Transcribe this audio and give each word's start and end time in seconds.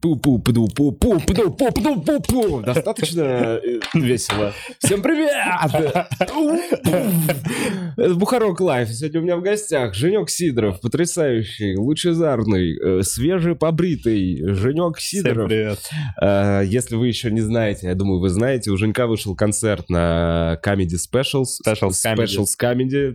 Пу-пу-пу-пу-пу-пу-пу-пу-пу. 0.00 2.62
Достаточно 2.62 3.20
э, 3.62 3.80
весело. 3.92 4.54
Всем 4.78 5.02
привет! 5.02 5.30
Это 7.96 8.14
Бухарог 8.14 8.60
Лайв. 8.60 8.88
Сегодня 8.88 9.20
у 9.20 9.24
меня 9.24 9.36
в 9.36 9.42
гостях 9.42 9.94
Женек 9.94 10.30
Сидоров, 10.30 10.80
потрясающий, 10.80 11.76
лучезарный, 11.76 12.78
э, 12.78 13.02
свежепобритый 13.02 14.42
Женек 14.54 14.98
Сидоров. 14.98 15.48
привет. 15.48 15.78
Э, 16.20 16.62
Если 16.64 16.96
вы 16.96 17.08
еще 17.08 17.30
не 17.30 17.42
знаете, 17.42 17.88
я 17.88 17.94
думаю, 17.94 18.20
вы 18.20 18.30
знаете, 18.30 18.70
у 18.70 18.76
Женька 18.78 19.06
вышел 19.06 19.34
концерт 19.36 19.90
на 19.90 20.58
Comedy 20.64 20.96
Specials. 20.96 21.60
Specials 21.66 22.54
Comedy. 22.58 23.12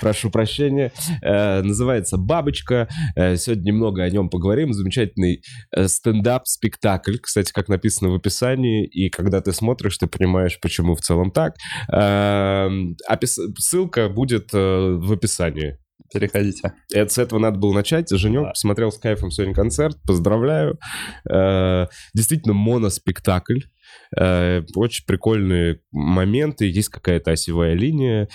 Прошу, 0.00 0.30
прощения. 0.30 0.92
Называется 1.22 2.16
«Бабочка». 2.16 2.88
Сегодня 3.16 3.64
немного 3.72 4.02
о 4.02 4.08
нем 4.08 4.30
поговорим. 4.30 4.72
Замечательный 4.72 5.42
стендап-спектакль, 5.86 7.16
кстати, 7.18 7.52
как 7.52 7.68
написано 7.68 8.10
в 8.10 8.14
описании, 8.14 8.86
и 8.86 9.10
когда 9.10 9.40
ты 9.40 9.52
смотришь, 9.52 9.98
ты 9.98 10.06
понимаешь, 10.06 10.58
почему 10.60 10.94
в 10.94 11.00
целом 11.00 11.30
так. 11.30 11.54
Э, 11.92 12.68
опис- 13.10 13.40
Ссылка 13.58 14.08
будет 14.08 14.50
э, 14.52 14.58
в 14.58 15.12
описании. 15.12 15.78
Переходите. 16.12 16.74
Это, 16.92 17.12
с 17.12 17.18
этого 17.18 17.38
надо 17.38 17.58
было 17.58 17.72
начать. 17.72 18.10
Женек 18.10 18.42
Да. 18.42 18.48
посмотрел 18.50 18.92
с 18.92 18.98
кайфом 18.98 19.30
сегодня 19.30 19.54
концерт. 19.54 19.96
Поздравляю. 20.06 20.78
Э, 21.28 21.86
действительно, 22.14 22.54
моноспектакль. 22.54 23.60
Э, 24.16 24.62
очень 24.74 25.04
прикольные 25.06 25.80
моменты. 25.92 26.66
Есть 26.68 26.88
какая-то 26.90 27.32
осевая 27.32 27.74
линия. 27.74 28.28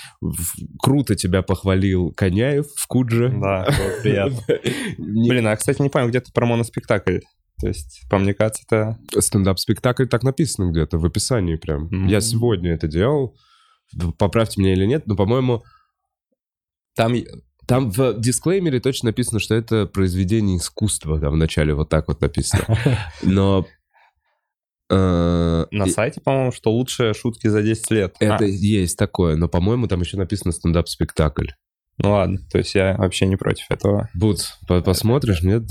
Круто 0.82 1.16
тебя 1.16 1.42
похвалил 1.42 2.12
Коняев 2.14 2.66
в 2.76 2.88
Кудже. 2.88 3.30
Да, 3.30 3.68
приятно. 4.04 4.40
Блин, 4.98 5.48
а, 5.48 5.56
кстати, 5.56 5.82
не 5.82 5.90
понял, 5.90 6.10
где 6.10 6.22
ты 6.22 6.32
про 6.34 6.46
моноспектакль? 6.46 7.20
То 7.62 7.68
есть, 7.68 8.04
по 8.10 8.18
мне 8.18 8.34
кажется, 8.34 8.64
это... 8.66 8.98
Стендап-спектакль 9.22 10.06
так 10.08 10.24
написано 10.24 10.72
где-то 10.72 10.98
в 10.98 11.06
описании 11.06 11.56
прям. 11.56 12.08
Я 12.08 12.22
сегодня 12.22 12.74
это 12.74 12.88
делал. 12.88 13.38
Поправьте 14.18 14.62
меня 14.62 14.74
или 14.74 14.86
нет, 14.86 15.08
но, 15.08 15.16
по-моему, 15.16 15.64
там, 16.96 17.14
там 17.70 17.90
в 17.92 18.20
дисклеймере 18.20 18.80
точно 18.82 19.08
написано, 19.10 19.40
что 19.40 19.56
это 19.56 19.86
произведение 19.86 20.58
искусства. 20.58 21.20
Там 21.20 21.34
в 21.34 21.38
начале 21.38 21.74
вот 21.74 21.88
так 21.90 22.08
вот 22.10 22.20
написано. 22.22 22.64
Но... 23.24 23.66
э, 24.90 25.66
На 25.72 25.86
сайте, 25.88 26.20
по-моему, 26.22 26.52
что 26.52 26.72
лучшие 26.72 27.14
шутки 27.14 27.48
за 27.48 27.62
10 27.62 27.92
лет. 27.92 28.16
Это 28.20 28.44
А, 28.44 28.44
есть 28.44 28.98
такое, 28.98 29.36
но, 29.36 29.48
по-моему, 29.48 29.88
там 29.88 30.02
еще 30.02 30.18
написано 30.18 30.52
стендап-спектакль. 30.52 31.48
ну 32.02 32.12
ладно, 32.12 32.40
то 32.52 32.58
есть 32.58 32.74
я 32.76 32.96
вообще 32.98 33.26
не 33.28 33.36
против 33.36 33.66
этого. 33.70 34.10
Будь, 34.16 34.46
по- 34.68 34.82
посмотришь, 34.82 35.44
нет? 35.44 35.64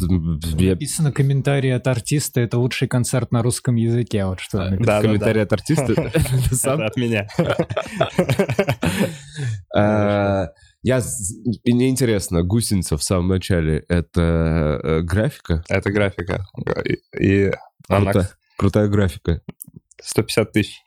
Я... 0.58 0.70
Написано 0.70 1.10
комментарий 1.10 1.74
от 1.74 1.86
артиста, 1.88 2.40
это 2.40 2.58
лучший 2.58 2.86
концерт 2.86 3.32
на 3.32 3.42
русском 3.42 3.74
языке. 3.76 4.24
Вот 4.24 4.38
что. 4.40 4.58
написано. 4.58 4.86
Да, 4.86 4.96
да, 5.00 5.02
Комментарий 5.02 5.42
от 5.42 5.52
артиста. 5.52 5.92
Это 5.92 6.54
сам? 6.54 6.80
Это 6.80 6.86
от 6.86 6.96
меня. 6.96 7.28
Я, 10.82 11.02
мне 11.64 11.88
интересно, 11.88 12.42
гусеница 12.42 12.96
в 12.96 13.02
самом 13.02 13.28
начале 13.28 13.84
это 13.88 14.80
э, 14.82 15.00
графика? 15.02 15.64
Это 15.68 15.90
графика. 15.90 16.46
И- 16.84 16.98
И 17.18 17.52
она 17.88 18.12
Круто- 18.12 18.30
Крутая 18.56 18.88
графика. 18.88 19.40
150 20.00 20.52
тысяч. 20.52 20.82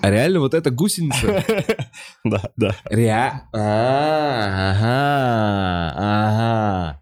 А 0.00 0.10
реально 0.10 0.40
вот 0.40 0.54
эта 0.54 0.70
гусеница? 0.70 1.44
Да, 2.24 2.42
да. 2.56 2.76
Ре... 2.84 3.10
А, 3.10 3.42
Ага, 4.70 5.94
ага. 5.96 7.00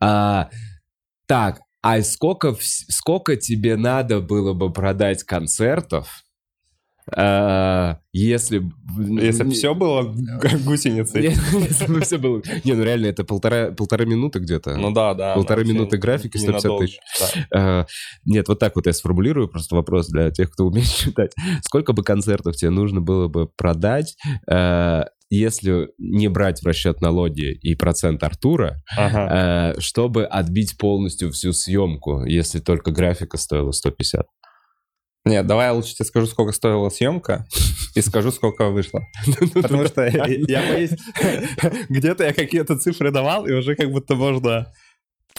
А, 0.00 0.50
Так, 1.26 1.60
а 1.82 2.00
сколько, 2.02 2.56
сколько 2.60 3.36
тебе 3.36 3.76
надо 3.76 4.20
было 4.20 4.52
бы 4.54 4.72
продать 4.72 5.22
концертов, 5.22 6.23
а, 7.12 7.98
если... 8.12 8.58
б- 8.60 8.72
Если 9.24 9.42
бы 9.44 9.50
все 9.50 9.74
было 9.74 10.14
гусеницей. 10.64 11.22
Если 11.22 11.86
бы 11.92 12.00
все 12.00 12.18
было... 12.18 12.42
Не, 12.64 12.74
ну 12.74 12.84
реально, 12.84 13.06
это 13.06 13.24
полтора, 13.24 13.72
полторы 13.72 14.06
минуты 14.06 14.38
где-то. 14.38 14.76
Ну 14.76 14.92
да, 14.92 15.14
да. 15.14 15.34
Полторы 15.34 15.64
минуты 15.64 15.96
графики, 15.98 16.36
150 16.36 16.64
ненадолго. 16.64 16.86
тысяч. 16.86 16.98
Да. 17.20 17.26
А, 17.54 17.86
Нет, 18.24 18.48
вот 18.48 18.58
так 18.58 18.76
вот 18.76 18.86
я 18.86 18.92
сформулирую 18.92 19.48
просто 19.48 19.74
вопрос 19.74 20.08
для 20.08 20.30
тех, 20.30 20.50
кто 20.50 20.64
умеет 20.66 20.88
читать. 20.96 21.32
Сколько 21.62 21.92
бы 21.92 22.02
концертов 22.02 22.56
тебе 22.56 22.70
нужно 22.70 23.00
было 23.00 23.28
бы 23.28 23.48
продать, 23.48 24.16
э, 24.50 25.02
если 25.30 25.88
не 25.98 26.28
брать 26.28 26.60
в 26.62 26.66
расчет 26.66 27.00
налоги 27.00 27.52
и 27.60 27.74
процент 27.74 28.22
Артура, 28.22 28.76
Ага. 28.96 29.74
чтобы 29.80 30.24
отбить 30.26 30.78
полностью 30.78 31.32
всю 31.32 31.52
съемку, 31.52 32.24
если 32.24 32.60
только 32.60 32.92
графика 32.92 33.36
стоила 33.36 33.72
150? 33.72 34.26
Нет, 35.26 35.46
давай 35.46 35.68
я 35.68 35.72
лучше 35.72 35.94
тебе 35.94 36.04
скажу, 36.04 36.26
сколько 36.26 36.52
стоила 36.52 36.90
съемка, 36.90 37.46
и 37.94 38.02
скажу, 38.02 38.30
сколько 38.30 38.68
вышло. 38.68 39.06
Потому 39.54 39.86
что 39.86 40.06
я 40.48 40.62
боюсь, 40.68 40.90
где-то 41.88 42.24
я 42.24 42.34
какие-то 42.34 42.76
цифры 42.76 43.10
давал, 43.10 43.46
и 43.46 43.52
уже 43.52 43.74
как 43.74 43.90
будто 43.90 44.16
можно... 44.16 44.72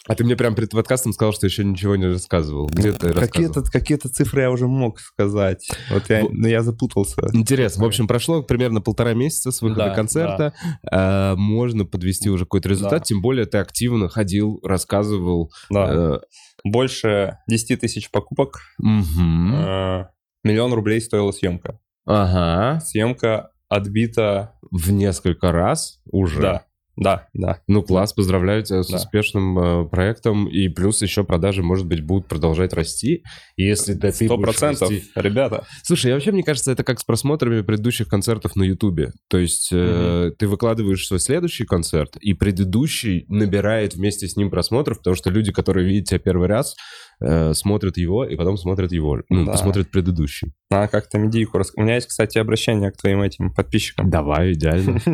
А 0.07 0.13
ты 0.13 0.23
мне 0.23 0.35
прям 0.35 0.53
перед 0.53 0.69
подкастом 0.69 1.13
сказал, 1.13 1.33
что 1.33 1.47
еще 1.47 1.63
ничего 1.63 1.95
не 1.95 2.06
рассказывал. 2.06 2.67
Где 2.67 2.91
ты? 2.91 3.11
Какие-то 3.11 3.63
какие-то 3.63 4.07
цифры 4.07 4.41
я 4.41 4.51
уже 4.51 4.67
мог 4.67 5.00
сказать. 5.00 5.67
Вот 5.89 6.09
я, 6.09 6.22
Вот. 6.22 6.31
ну, 6.33 6.47
я 6.47 6.61
запутался. 6.61 7.22
Интересно. 7.33 7.83
В 7.83 7.88
общем, 7.88 8.07
прошло 8.07 8.44
примерно 8.44 8.81
полтора 8.81 9.13
месяца 9.13 9.51
с 9.51 9.61
выхода 9.61 9.85
Да, 9.85 9.95
концерта. 9.95 10.53
А, 10.91 11.35
можно 11.35 11.85
подвести 11.85 12.29
уже 12.29 12.45
какой-то 12.45 12.69
результат. 12.69 13.00
Да. 13.00 13.06
Тем 13.06 13.22
более 13.22 13.45
ты 13.45 13.57
активно 13.57 14.07
ходил, 14.07 14.59
рассказывал. 14.63 15.51
Да. 15.72 16.17
Э, 16.17 16.19
Больше 16.63 17.39
10 17.50 17.79
тысяч 17.79 18.12
покупок. 18.12 18.59
мгм. 18.77 19.56
э, 19.56 20.06
Миллион 20.44 20.73
рублей 20.73 21.01
стоила 21.01 21.31
съемка. 21.31 21.79
Ага. 22.06 22.79
Съемка 22.81 23.50
отбита... 23.69 24.51
В 24.69 24.91
несколько 24.91 25.51
раз 25.51 26.01
уже. 26.12 26.41
Да, 26.41 26.66
да, 26.97 27.28
да. 27.33 27.59
Ну, 27.67 27.83
класс, 27.83 28.13
поздравляю 28.13 28.63
тебя 28.63 28.83
с 28.83 28.88
Да. 28.88 28.97
успешным 28.97 29.59
э, 29.59 29.89
проектом. 29.89 30.47
И 30.47 30.69
плюс 30.69 31.01
еще 31.01 31.23
продажи, 31.23 31.61
может 31.61 31.85
быть, 31.85 32.01
будут 32.01 32.28
продолжать 32.28 32.73
расти. 32.73 33.23
И 33.57 33.63
Если 33.63 33.94
да, 33.94 34.11
ты 34.11 34.25
Сто 34.25 34.38
процентов, 34.38 34.91
ребята. 35.16 35.66
Слушай, 35.83 36.07
я 36.07 36.13
вообще, 36.13 36.31
мне 36.31 36.44
кажется, 36.44 36.72
это 36.72 36.83
как 36.83 37.00
с 37.00 37.03
просмотрами 37.03 37.61
предыдущих 37.61 38.07
концертов 38.07 38.56
на 38.56 38.63
Ютубе. 38.63 39.11
То 39.29 39.38
есть 39.38 39.69
э, 39.73 40.31
ты 40.38 40.47
выкладываешь 40.47 41.06
свой 41.06 41.19
следующий 41.19 41.66
концерт, 41.66 42.16
и 42.17 42.33
предыдущий 42.33 43.25
набирает 43.27 43.95
вместе 43.95 44.27
с 44.27 44.35
ним 44.38 44.50
просмотров, 44.50 45.00
потому 45.00 45.16
что 45.16 45.29
люди, 45.29 45.51
которые 45.51 45.88
видят 45.88 46.09
тебя 46.09 46.19
первый 46.19 46.47
раз, 46.47 46.75
э, 47.21 47.53
смотрят 47.53 47.97
его, 47.97 48.25
и 48.25 48.35
потом 48.35 48.57
смотрят 48.57 48.91
его, 48.91 49.21
ну, 49.29 49.45
Да. 49.45 49.51
посмотрят 49.53 49.89
предыдущий. 49.91 50.53
Надо 50.69 50.87
как-то 50.87 51.17
медийку 51.17 51.57
рас... 51.57 51.71
У 51.75 51.81
меня 51.81 51.95
есть, 51.95 52.07
кстати, 52.07 52.37
обращение 52.37 52.91
к 52.91 52.97
твоим 52.97 53.21
этим 53.21 53.53
подписчикам. 53.53 54.09
Давай, 54.09 54.53
идеально. 54.53 54.99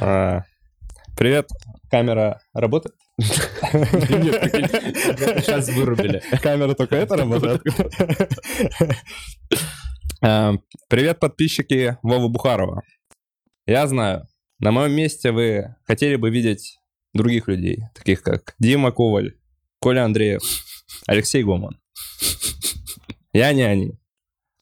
А, 0.00 0.42
Привет, 1.16 1.48
камера 1.90 2.40
работает? 2.54 2.94
Сейчас 5.42 5.68
вырубили. 5.70 6.22
Камера 6.42 6.74
только 6.74 6.94
это 6.96 7.16
работает? 7.16 7.62
А, 10.22 10.52
Привет, 10.88 11.18
подписчики 11.18 11.98
Вовы 12.02 12.28
Бухарова. 12.28 12.82
Я 13.66 13.86
знаю, 13.88 14.28
на 14.60 14.70
моем 14.70 14.92
месте 14.92 15.32
вы 15.32 15.74
хотели 15.86 16.16
бы 16.16 16.30
видеть 16.30 16.78
других 17.14 17.48
людей, 17.48 17.82
таких 17.94 18.22
как 18.22 18.54
Дима 18.58 18.92
Коваль, 18.92 19.34
Коля 19.80 20.04
Андреев, 20.04 20.42
Алексей 21.06 21.42
Гоман. 21.44 21.78
Я 23.32 23.52
не 23.52 23.62
они. 23.62 23.92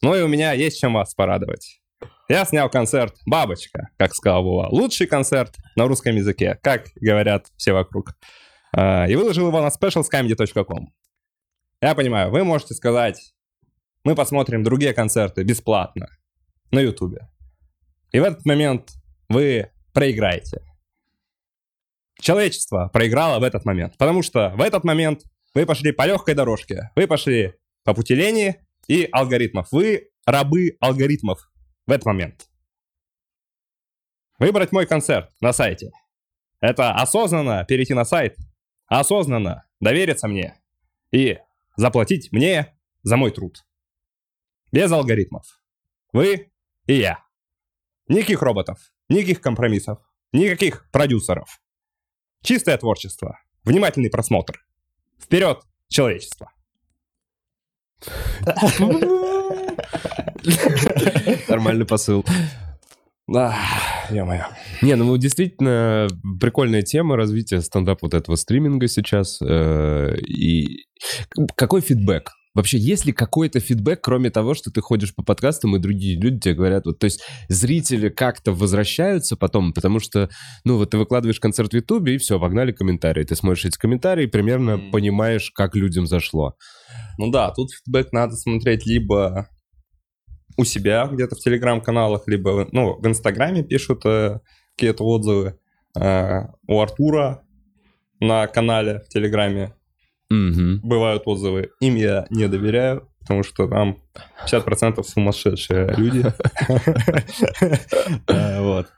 Ну 0.03 0.15
и 0.15 0.21
у 0.21 0.29
меня 0.29 0.53
есть 0.53 0.79
чем 0.79 0.95
вас 0.95 1.15
порадовать. 1.15 1.81
Я 2.29 2.45
снял 2.45 2.69
концерт 2.69 3.17
«Бабочка», 3.25 3.89
как 3.97 4.15
сказал 4.15 4.43
Вова. 4.43 4.69
Лучший 4.71 5.07
концерт 5.07 5.57
на 5.77 5.87
русском 5.87 6.15
языке, 6.17 6.59
как 6.63 6.89
говорят 6.97 7.47
все 7.57 7.73
вокруг. 7.73 8.15
А, 8.73 9.07
И 9.07 9.15
выложил 9.15 9.47
его 9.47 9.61
на 9.61 9.69
specialscomedy.com. 9.69 10.93
Я 11.81 11.95
понимаю, 11.95 12.31
вы 12.31 12.45
можете 12.45 12.75
сказать, 12.75 13.33
мы 14.05 14.15
посмотрим 14.15 14.65
другие 14.65 14.93
концерты 14.93 15.45
бесплатно 15.45 16.09
на 16.73 16.81
Ютубе. 16.81 17.29
И 18.13 18.21
в 18.21 18.25
этот 18.25 18.45
момент 18.45 18.93
вы 19.29 19.71
проиграете. 19.93 20.63
Человечество 22.21 22.89
проиграло 22.93 23.39
в 23.39 23.43
этот 23.43 23.65
момент, 23.65 23.97
потому 23.99 24.23
что 24.23 24.51
в 24.57 24.61
этот 24.61 24.85
момент 24.85 25.23
вы 25.55 25.67
пошли 25.67 25.93
по 25.93 26.07
легкой 26.07 26.35
дорожке, 26.35 26.91
вы 26.97 27.07
пошли 27.07 27.55
по 27.85 27.95
пути 27.95 28.15
лени 28.15 28.61
и 28.89 29.09
алгоритмов. 29.13 29.69
Вы 29.73 30.11
рабы 30.27 30.77
алгоритмов 30.81 31.51
в 31.87 31.91
этот 31.91 32.07
момент. 32.07 32.49
Выбрать 34.39 34.73
мой 34.73 34.87
концерт 34.87 35.31
на 35.41 35.53
сайте. 35.53 35.91
Это 36.61 36.93
осознанно 36.93 37.65
перейти 37.65 37.95
на 37.95 38.05
сайт, 38.05 38.37
осознанно 38.87 39.67
довериться 39.81 40.29
мне 40.29 40.61
и 41.11 41.39
заплатить 41.77 42.33
мне 42.33 42.77
за 43.03 43.17
мой 43.17 43.31
труд. 43.31 43.65
Без 44.73 44.91
алгоритмов. 44.91 45.61
Вы 46.13 46.53
и 46.87 46.95
я. 46.95 47.25
Никаких 48.09 48.43
роботов, 48.43 48.79
никаких 49.09 49.41
компромиссов, 49.41 49.99
никаких 50.33 50.91
продюсеров. 50.91 51.61
Чистое 52.43 52.77
творчество, 52.79 53.39
внимательный 53.65 54.11
просмотр. 54.11 54.65
Вперед 55.21 55.61
человечества. 55.89 56.51
Нормальный 61.49 61.87
посыл. 61.87 62.25
Да, 63.27 63.57
ё-моё. 64.11 64.45
Не, 64.83 64.95
ну 64.95 65.17
действительно 65.17 66.07
прикольная 66.41 66.83
тема 66.83 67.17
развития 67.17 67.61
стендап 67.61 68.03
вот 68.03 68.15
этого 68.15 68.37
стриминга 68.37 68.87
сейчас. 68.87 69.41
э, 69.43 70.15
И 70.29 70.87
какой 71.57 71.81
фидбэк? 71.81 72.31
Вообще, 72.57 72.79
есть 72.79 73.05
ли 73.05 73.13
какой-то 73.13 73.61
фидбэк, 73.61 74.01
кроме 74.01 74.31
того, 74.31 74.55
что 74.55 74.71
ты 74.71 74.81
ходишь 74.81 75.15
по 75.15 75.23
подкастам, 75.23 75.77
и 75.77 75.79
другие 75.79 76.19
люди 76.19 76.41
тебе 76.41 76.55
говорят, 76.55 76.87
вот, 76.87 76.99
то 76.99 77.05
есть 77.05 77.23
зрители 77.51 78.09
как-то 78.09 78.53
возвращаются 78.53 79.37
потом, 79.37 79.75
потому 79.75 80.01
что, 80.01 80.31
ну, 80.65 80.79
вот 80.79 80.89
ты 80.89 80.97
выкладываешь 80.97 81.39
концерт 81.39 81.73
в 81.73 81.77
Ютубе, 81.77 82.15
и 82.15 82.19
все, 82.19 82.41
погнали 82.41 82.73
комментарии. 82.73 83.25
Ты 83.25 83.37
смотришь 83.37 83.67
эти 83.67 83.77
комментарии, 83.77 84.25
и 84.25 84.27
примерно 84.27 84.71
М. 84.71 84.91
понимаешь, 84.91 85.51
как 85.55 85.77
людям 85.77 86.07
зашло. 86.07 86.55
Ну 87.19 87.31
да, 87.31 87.51
тут 87.51 87.69
фидбэк 87.73 88.13
надо 88.13 88.37
смотреть 88.37 88.87
либо 88.87 89.51
у 90.57 90.65
себя 90.65 91.07
где-то 91.13 91.37
в 91.37 91.41
телеграм-каналах, 91.41 92.23
либо 92.27 92.67
ну, 92.73 92.99
в 92.99 93.07
инстаграме 93.07 93.65
пишут 93.65 94.07
э, 94.07 94.41
какие-то 94.75 95.05
отзывы. 95.05 95.59
Э, 95.95 96.47
у 96.67 96.81
Артура 96.81 97.43
на 98.19 98.47
канале 98.47 99.01
в 99.01 99.09
телеграме 99.11 99.75
Мгм. 100.31 100.81
бывают 100.83 101.23
отзывы. 101.27 101.71
Им 101.81 101.95
я 101.95 102.27
не 102.31 102.49
доверяю, 102.49 103.09
потому 103.21 103.43
что 103.45 103.69
там 103.69 103.99
50% 104.45 105.07
сумасшедшие 105.07 105.95
люди. 105.97 106.25
Э, 108.29 108.61
Вот. 108.61 108.89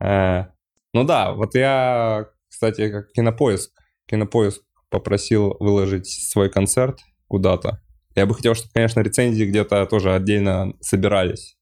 Э, 0.00 0.44
Ну 0.94 1.04
да, 1.04 1.32
вот 1.32 1.54
я, 1.54 2.26
кстати, 2.48 2.90
как 2.90 3.12
кинопоиск. 3.12 3.70
Кинопоиск 4.06 4.62
попросил 4.90 5.56
выложить 5.60 6.06
свой 6.06 6.48
концерт 6.50 6.98
куда-то. 7.26 7.82
Я 8.14 8.24
бы 8.26 8.34
хотел, 8.34 8.54
чтобы, 8.54 8.70
конечно, 8.72 9.00
рецензии 9.00 9.44
где-то 9.44 9.84
тоже 9.86 10.14
отдельно 10.14 10.72
собирались. 10.80 11.57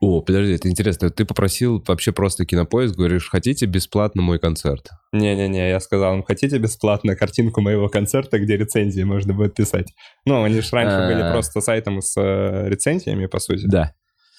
О, 0.00 0.20
подожди, 0.20 0.52
это 0.52 0.68
интересно. 0.68 1.10
Ты 1.10 1.24
попросил 1.24 1.82
вообще 1.86 2.12
просто 2.12 2.46
кинопоиск, 2.46 2.94
говоришь, 2.94 3.28
хотите 3.28 3.66
бесплатно 3.66 4.22
мой 4.22 4.38
концерт? 4.38 4.90
Не-не-не, 5.12 5.70
я 5.70 5.80
сказал, 5.80 6.14
им, 6.14 6.22
хотите 6.22 6.58
бесплатно 6.58 7.16
картинку 7.16 7.60
моего 7.60 7.88
концерта, 7.88 8.38
где 8.38 8.56
рецензии 8.56 9.02
можно 9.02 9.34
будет 9.34 9.54
писать? 9.54 9.92
Ну, 10.24 10.44
они 10.44 10.60
же 10.60 10.68
раньше 10.70 11.12
были 11.12 11.22
А. 11.22 11.32
просто 11.32 11.60
сайтом 11.60 12.00
с 12.00 12.14
э, 12.16 12.68
рецензиями, 12.68 13.26
по 13.26 13.40
сути. 13.40 13.66
Да. 13.66 13.92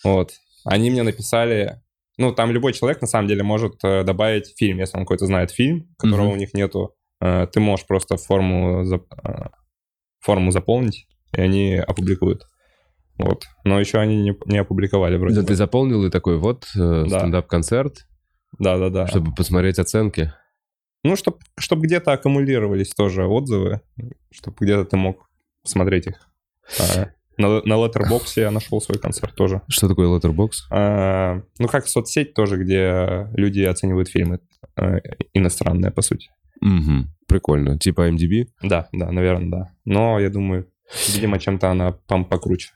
Вот. 0.04 0.32
Они 0.64 0.90
мне 0.92 1.04
написали... 1.04 1.82
Ну, 2.18 2.34
там 2.34 2.52
любой 2.52 2.72
человек, 2.74 3.02
на 3.02 3.08
самом 3.08 3.28
деле, 3.28 3.44
может 3.44 3.84
э, 3.84 4.04
добавить 4.04 4.54
фильм, 4.58 4.80
если 4.80 4.98
он 4.98 5.04
какой-то 5.04 5.26
знает 5.26 5.52
фильм, 5.52 5.88
которого 5.98 6.30
у 6.30 6.36
них 6.36 6.54
нету. 6.54 6.96
Э, 7.22 7.48
ты 7.52 7.60
можешь 7.60 7.86
просто 7.86 8.16
форму, 8.16 8.84
зап- 8.86 9.52
форму 10.22 10.52
заполнить, 10.52 11.06
и 11.36 11.42
они 11.42 11.76
опубликуют. 11.76 12.44
Вот. 13.20 13.46
Но 13.66 13.80
еще 13.80 14.00
они 14.00 14.22
не, 14.22 14.36
не 14.46 14.58
опубликовали 14.58 15.18
вроде 15.18 15.36
Да, 15.36 15.42
бы. 15.42 15.48
ты 15.48 15.56
заполнил 15.56 16.06
и 16.06 16.10
такой, 16.10 16.38
вот, 16.38 16.66
э, 16.76 17.04
Да. 17.08 17.20
стендап-концерт, 17.20 18.08
Да-да-да. 18.58 19.08
чтобы 19.08 19.34
посмотреть 19.36 19.78
оценки. 19.78 20.34
Ну, 21.04 21.16
чтобы 21.16 21.38
чтоб 21.58 21.80
где-то 21.80 22.12
аккумулировались 22.14 22.90
тоже 22.90 23.26
отзывы, 23.26 23.82
чтобы 24.32 24.58
где-то 24.62 24.86
ты 24.86 24.98
мог 24.98 25.30
смотреть 25.64 26.08
их. 26.08 26.16
А, 26.80 27.10
на, 27.38 27.62
на 27.64 27.74
Letterboxd 27.86 28.34
я 28.42 28.52
нашел 28.52 28.82
свой 28.82 28.98
концерт 29.00 29.36
тоже. 29.36 29.62
Что 29.70 29.88
такое 29.88 30.08
Letterbox? 30.08 30.50
А, 30.72 31.42
ну, 31.58 31.68
как 31.68 31.88
соцсеть 31.88 32.34
тоже, 32.34 32.58
где 32.58 33.28
люди 33.34 33.62
оценивают 33.62 34.10
фильмы 34.10 34.40
э, 34.78 35.00
иностранные, 35.34 35.92
по 35.92 36.02
сути. 36.02 36.30
Угу. 36.62 37.08
Прикольно. 37.28 37.78
Типа 37.78 38.10
MDB? 38.10 38.48
Да, 38.62 38.88
да, 38.92 39.12
наверное, 39.12 39.50
да. 39.50 39.72
Но 39.86 40.20
я 40.20 40.30
думаю, 40.30 40.68
видимо, 41.08 41.40
чем-то 41.40 41.72
она 41.72 41.92
пом 41.92 42.26
покруче. 42.26 42.70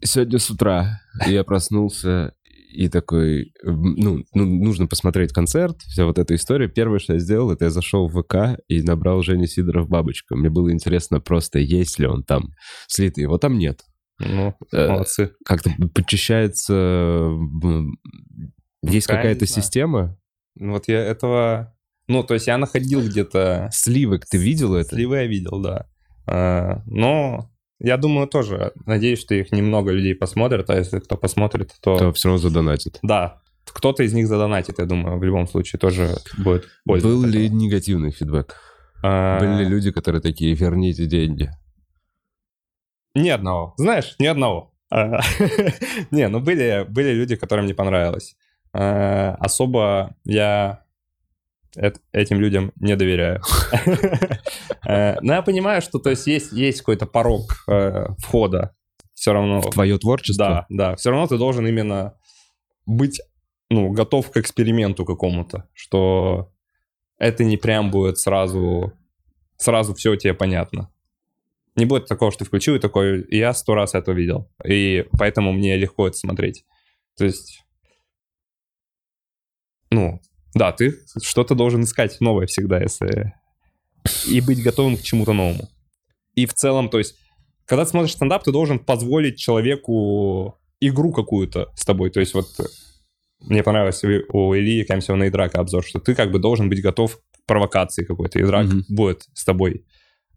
Сегодня 0.00 0.38
с 0.38 0.50
утра 0.50 1.00
я 1.26 1.42
проснулся 1.44 2.32
и 2.70 2.88
такой, 2.88 3.52
ну, 3.62 4.24
ну, 4.34 4.44
нужно 4.44 4.86
посмотреть 4.86 5.32
концерт, 5.32 5.80
вся 5.82 6.04
вот 6.04 6.18
эта 6.18 6.34
история. 6.34 6.68
Первое, 6.68 6.98
что 6.98 7.14
я 7.14 7.18
сделал, 7.18 7.50
это 7.50 7.64
я 7.64 7.70
зашел 7.70 8.08
в 8.08 8.22
ВК 8.22 8.60
и 8.68 8.82
набрал 8.82 9.22
Женя 9.22 9.46
Сидоров 9.46 9.88
бабочка. 9.88 10.36
Мне 10.36 10.50
было 10.50 10.70
интересно 10.70 11.20
просто, 11.20 11.58
есть 11.58 11.98
ли 11.98 12.06
он 12.06 12.22
там 12.24 12.54
слитый. 12.86 13.22
Его 13.22 13.38
там 13.38 13.58
нет. 13.58 13.80
Ну, 14.18 14.54
Э, 14.72 14.88
молодцы. 14.88 15.32
Как-то 15.44 15.70
подчищается... 15.94 17.30
Есть 18.82 19.06
какая-то 19.06 19.46
система? 19.46 20.18
Ну, 20.54 20.72
Вот 20.72 20.88
я 20.88 21.00
этого... 21.00 21.74
Ну, 22.06 22.22
то 22.22 22.34
есть 22.34 22.46
я 22.46 22.58
находил 22.58 23.04
где-то... 23.06 23.68
Сливок, 23.72 24.26
ты 24.26 24.38
видел 24.38 24.74
это? 24.74 24.94
Сливы 24.94 25.16
я 25.16 25.26
видел, 25.26 25.60
да. 25.60 25.86
А, 26.30 26.82
Но 26.86 27.50
я 27.80 27.96
думаю 27.96 28.26
тоже, 28.26 28.72
надеюсь, 28.86 29.20
что 29.20 29.34
их 29.34 29.52
немного 29.52 29.92
людей 29.92 30.14
посмотрят, 30.14 30.68
а 30.70 30.76
если 30.76 30.98
кто 30.98 31.16
посмотрит, 31.16 31.74
то... 31.80 31.96
То 31.96 32.12
все 32.12 32.28
равно 32.28 32.38
задонатит. 32.38 32.98
Да, 33.02 33.40
кто-то 33.64 34.02
из 34.02 34.12
них 34.12 34.26
задонатит, 34.26 34.78
я 34.78 34.84
думаю, 34.84 35.18
в 35.18 35.24
любом 35.24 35.46
случае 35.46 35.78
тоже 35.78 36.16
будет 36.38 36.64
польза. 36.84 37.06
Был 37.06 37.24
ли 37.24 37.46
этого. 37.46 37.58
негативный 37.58 38.10
фидбэк? 38.10 38.56
А, 39.02 39.38
Были 39.38 39.62
ли 39.62 39.68
люди, 39.68 39.92
которые 39.92 40.20
такие, 40.20 40.54
верните 40.54 41.06
деньги? 41.06 41.50
Ни 43.14 43.28
одного. 43.28 43.74
Знаешь, 43.76 44.16
ни 44.18 44.26
одного. 44.26 44.72
А, 44.90 45.20
Не, 46.10 46.28
ну 46.28 46.40
были, 46.40 46.84
были 46.88 47.12
люди, 47.12 47.36
которым 47.36 47.66
не 47.66 47.74
понравилось. 47.74 48.36
Особо 48.72 50.14
я 50.24 50.82
этим 52.12 52.40
людям 52.40 52.72
не 52.76 52.96
доверяю. 52.96 53.42
Э, 54.86 55.18
Но 55.20 55.34
я 55.34 55.42
понимаю, 55.42 55.82
что 55.82 55.98
то 55.98 56.08
есть 56.08 56.26
есть, 56.26 56.52
есть 56.52 56.78
какой-то 56.78 57.04
порог 57.04 57.64
э, 57.68 58.06
входа 58.18 58.74
все 59.12 59.32
равно. 59.32 59.60
В 59.60 59.70
твое 59.70 59.98
творчество? 59.98 60.66
Да, 60.70 60.90
да. 60.90 60.96
Все 60.96 61.10
равно 61.10 61.26
ты 61.26 61.36
должен 61.36 61.66
именно 61.66 62.14
быть, 62.86 63.20
ну, 63.68 63.90
готов 63.90 64.30
к 64.30 64.36
эксперименту 64.36 65.04
какому-то, 65.04 65.68
что 65.74 66.52
это 67.18 67.44
не 67.44 67.56
прям 67.56 67.90
будет 67.90 68.18
сразу, 68.18 68.92
сразу 69.56 69.94
все 69.94 70.14
тебе 70.16 70.34
понятно. 70.34 70.90
Не 71.74 71.84
будет 71.84 72.06
такого, 72.06 72.30
что 72.30 72.40
ты 72.40 72.44
включил 72.44 72.76
и 72.76 72.80
такой, 72.80 73.26
я 73.28 73.52
сто 73.54 73.74
раз 73.74 73.94
это 73.94 74.12
видел, 74.12 74.50
и 74.64 75.06
поэтому 75.18 75.52
мне 75.52 75.76
легко 75.76 76.06
это 76.06 76.16
смотреть. 76.16 76.64
То 77.16 77.24
есть, 77.24 77.64
ну, 79.90 80.20
да, 80.58 80.72
ты 80.72 80.98
что-то 81.22 81.54
должен 81.54 81.82
искать 81.82 82.20
новое 82.20 82.46
всегда, 82.46 82.80
если... 82.80 83.34
И 84.26 84.40
быть 84.40 84.62
готовым 84.62 84.96
к 84.96 85.02
чему-то 85.02 85.32
новому. 85.32 85.68
И 86.34 86.46
в 86.46 86.54
целом, 86.54 86.88
то 86.88 86.98
есть, 86.98 87.16
когда 87.66 87.84
ты 87.84 87.90
смотришь 87.90 88.12
стендап, 88.12 88.44
ты 88.44 88.52
должен 88.52 88.78
позволить 88.78 89.38
человеку 89.38 90.58
игру 90.80 91.12
какую-то 91.12 91.70
с 91.74 91.84
тобой. 91.84 92.10
То 92.10 92.20
есть 92.20 92.32
вот 92.34 92.46
мне 93.40 93.62
понравилось 93.62 94.02
у 94.04 94.54
Ильи 94.54 94.84
Камсева 94.84 95.22
и 95.24 95.30
Драка 95.30 95.60
обзор, 95.60 95.84
что 95.84 96.00
ты 96.00 96.14
как 96.14 96.30
бы 96.30 96.38
должен 96.38 96.68
быть 96.68 96.82
готов 96.82 97.16
к 97.16 97.46
провокации 97.46 98.04
какой-то, 98.04 98.38
и 98.38 98.44
Драк 98.44 98.66
Мгм. 98.66 98.84
будет 98.88 99.24
с 99.34 99.44
тобой 99.44 99.84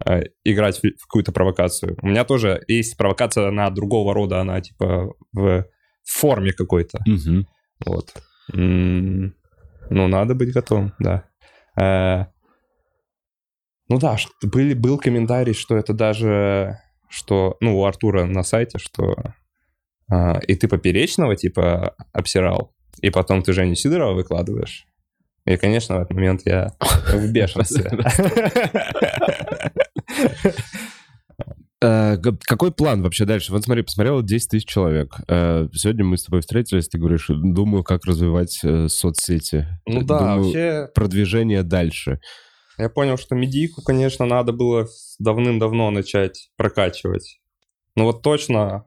э, 0.05 0.23
играть 0.43 0.77
в, 0.79 0.83
в 0.83 1.07
какую-то 1.07 1.31
провокацию. 1.31 1.97
У 2.01 2.07
меня 2.07 2.25
тоже 2.25 2.63
есть 2.67 2.97
провокация, 2.97 3.47
она 3.47 3.69
другого 3.69 4.13
рода, 4.13 4.41
она 4.41 4.61
типа 4.61 5.13
в 5.33 5.65
форме 6.03 6.51
какой-то. 6.53 6.99
Мгм. 7.05 7.47
Вот. 7.85 8.13
М, 8.53 9.35
Ну, 9.89 10.07
надо 10.07 10.35
быть 10.35 10.53
готовым, 10.53 10.93
да. 10.99 11.23
Э, 11.79 12.25
Ну 13.89 13.99
да, 13.99 14.17
что- 14.17 14.31
были, 14.43 14.73
был 14.73 14.97
комментарий, 14.97 15.53
что 15.53 15.75
это 15.75 15.93
даже, 15.93 16.79
что, 17.09 17.57
ну, 17.59 17.77
у 17.77 17.85
Артура 17.85 18.25
на 18.25 18.43
сайте, 18.43 18.77
что 18.79 19.15
а, 20.09 20.39
и 20.47 20.55
ты 20.55 20.67
поперечного, 20.67 21.35
типа, 21.35 21.95
обсирал, 22.13 22.73
и 23.01 23.09
потом 23.09 23.43
ты 23.43 23.53
Женю 23.53 23.75
Сидорова 23.75 24.13
выкладываешь. 24.13 24.85
И, 25.45 25.57
конечно, 25.57 25.95
в 25.97 26.01
этот 26.01 26.11
момент 26.11 26.41
я 26.45 26.71
в 26.79 27.31
бешенстве. 27.31 27.89
Э, 31.83 32.17
Какой 32.45 32.71
план 32.71 33.01
вообще 33.01 33.25
дальше? 33.25 33.51
Вот 33.51 33.63
смотри, 33.63 33.83
посмотрело 33.83 34.21
10 34.21 34.49
тысяч 34.49 34.67
человек. 34.67 35.15
Э, 35.27 35.67
Сегодня 35.73 36.05
мы 36.05 36.17
с 36.17 36.23
тобой 36.23 36.41
встретились, 36.41 36.87
ты 36.87 36.97
говоришь, 36.99 37.27
думаю, 37.29 37.83
как 37.83 38.05
развивать 38.05 38.59
э, 38.63 38.87
соцсети. 38.87 39.67
Ну 39.87 40.03
да, 40.03 40.19
Думаю, 40.19 40.43
вообще, 40.43 40.89
Продвижение 40.93 41.63
дальше. 41.63 42.19
я 42.77 42.89
понял, 42.89 43.17
что 43.17 43.35
медийку, 43.35 43.81
конечно, 43.81 44.25
надо 44.25 44.53
было 44.53 44.87
давным-давно 45.19 45.89
начать 45.91 46.49
прокачивать. 46.55 47.39
Ну 47.95 48.05
вот 48.05 48.21
точно, 48.21 48.85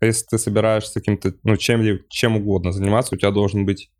если 0.00 0.24
ты 0.30 0.38
собираешься 0.38 1.00
каким-то, 1.00 1.34
ну, 1.42 1.56
чем, 1.56 1.82
чем 2.08 2.36
угодно 2.36 2.70
заниматься, 2.72 3.14
у 3.14 3.18
тебя 3.18 3.32
должен 3.32 3.66
быть 3.66 3.90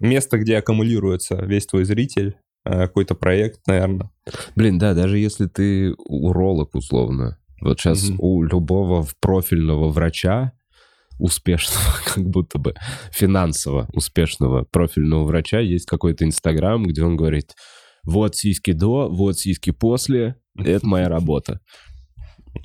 место, 0.00 0.38
где 0.38 0.56
аккумулируется 0.58 1.36
весь 1.36 1.66
твой 1.66 1.84
зритель, 1.84 2.36
какой-то 2.64 3.14
проект, 3.14 3.66
наверное. 3.66 4.10
Блин, 4.56 4.78
да, 4.78 4.94
даже 4.94 5.18
если 5.18 5.46
ты 5.46 5.94
уролог 5.96 6.74
условно, 6.74 7.38
вот 7.60 7.80
сейчас 7.80 8.08
Мгм. 8.08 8.16
у 8.20 8.42
любого 8.42 9.06
профильного 9.20 9.88
врача, 9.88 10.52
успешного, 11.18 11.82
как 12.14 12.24
будто 12.24 12.58
бы 12.58 12.74
финансово 13.12 13.88
успешного 13.92 14.64
профильного 14.64 15.24
врача 15.24 15.60
есть 15.60 15.86
какой-то 15.86 16.24
инстаграм, 16.24 16.82
где 16.84 17.02
он 17.02 17.16
говорит, 17.16 17.54
Вот 18.04 18.34
сиськи 18.36 18.72
до, 18.72 19.10
вот 19.10 19.38
сиськи 19.38 19.72
после. 19.72 20.36
Это 20.56 20.86
моя 20.86 21.08
работа. 21.10 21.60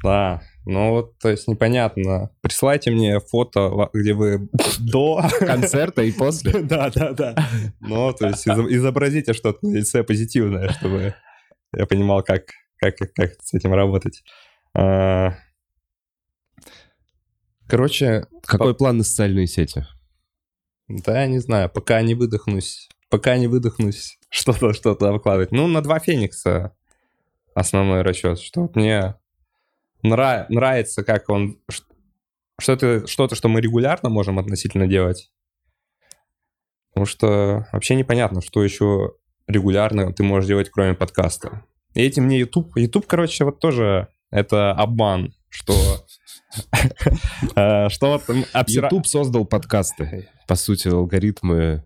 Да, 0.02 0.42
ну 0.66 0.90
вот, 0.92 1.18
то 1.20 1.30
есть 1.30 1.48
непонятно. 1.48 2.32
Присылайте 2.42 2.92
мне 2.92 3.20
фото, 3.20 3.90
где 3.94 4.14
вы 4.14 4.50
до. 4.80 5.22
Концерта 5.40 6.02
и 6.04 6.12
после. 6.12 6.52
Да, 6.64 6.90
да, 6.90 7.14
да. 7.14 7.36
Ну, 7.80 8.12
то 8.14 8.28
есть 8.28 8.48
изо- 8.48 8.68
изобразите 8.76 9.34
что-то 9.34 9.60
на 9.66 9.76
лице 9.78 10.04
позитивное, 10.04 10.70
чтобы 10.70 11.14
я 11.76 11.86
понимал, 11.86 12.24
как, 12.24 12.46
как, 12.78 12.96
как 13.14 13.34
с 13.42 13.54
этим 13.54 13.74
работать. 13.74 14.24
А, 14.78 15.34
Короче, 17.68 18.28
Какой 18.44 18.76
план 18.76 18.98
на 18.98 19.04
социальные 19.04 19.48
сети? 19.48 19.86
да, 20.88 21.22
я 21.22 21.28
не 21.28 21.40
знаю, 21.40 21.70
пока 21.70 22.02
не 22.04 22.14
выдохнусь, 22.14 22.90
пока 23.10 23.38
не 23.38 23.48
выдохнусь, 23.48 24.20
что-то, 24.30 24.74
что-то 24.74 25.12
выкладывать. 25.12 25.52
Ну, 25.52 25.68
на 25.68 25.82
два 25.82 26.00
Феникса 26.00 26.76
основной 27.56 28.02
расчет, 28.04 28.40
что 28.40 28.62
вот 28.62 28.76
мне 28.76 29.16
нра- 30.14 30.46
нравится, 30.50 31.04
как 31.04 31.30
он... 31.30 31.60
ш- 31.70 31.84
Что 32.60 32.74
это 32.74 33.08
что-то, 33.08 33.36
что 33.36 33.50
мы 33.50 33.62
регулярно 33.62 34.10
можем 34.10 34.40
относительно 34.40 34.88
делать. 34.88 35.32
Потому 36.94 37.06
что 37.06 37.68
вообще 37.74 37.96
непонятно, 37.96 38.42
что 38.42 38.64
еще 38.64 39.14
регулярно 39.48 40.14
ты 40.14 40.24
можешь 40.24 40.48
делать, 40.48 40.70
кроме 40.70 40.94
подкаста. 40.94 41.66
И 41.94 42.02
этим 42.02 42.24
мне 42.24 42.40
YouTube... 42.40 42.78
YouTube, 42.78 43.06
короче, 43.06 43.46
вот 43.46 43.60
тоже 43.60 44.08
это 44.32 44.72
обман, 44.72 45.34
что... 45.50 45.74
э, 47.56 47.90
Что 47.90 48.22
вот 48.28 48.38
YouTube 48.68 49.08
создал 49.08 49.46
подкасты. 49.46 50.30
По 50.48 50.56
сути, 50.56 50.88
алгоритмы 50.88 51.84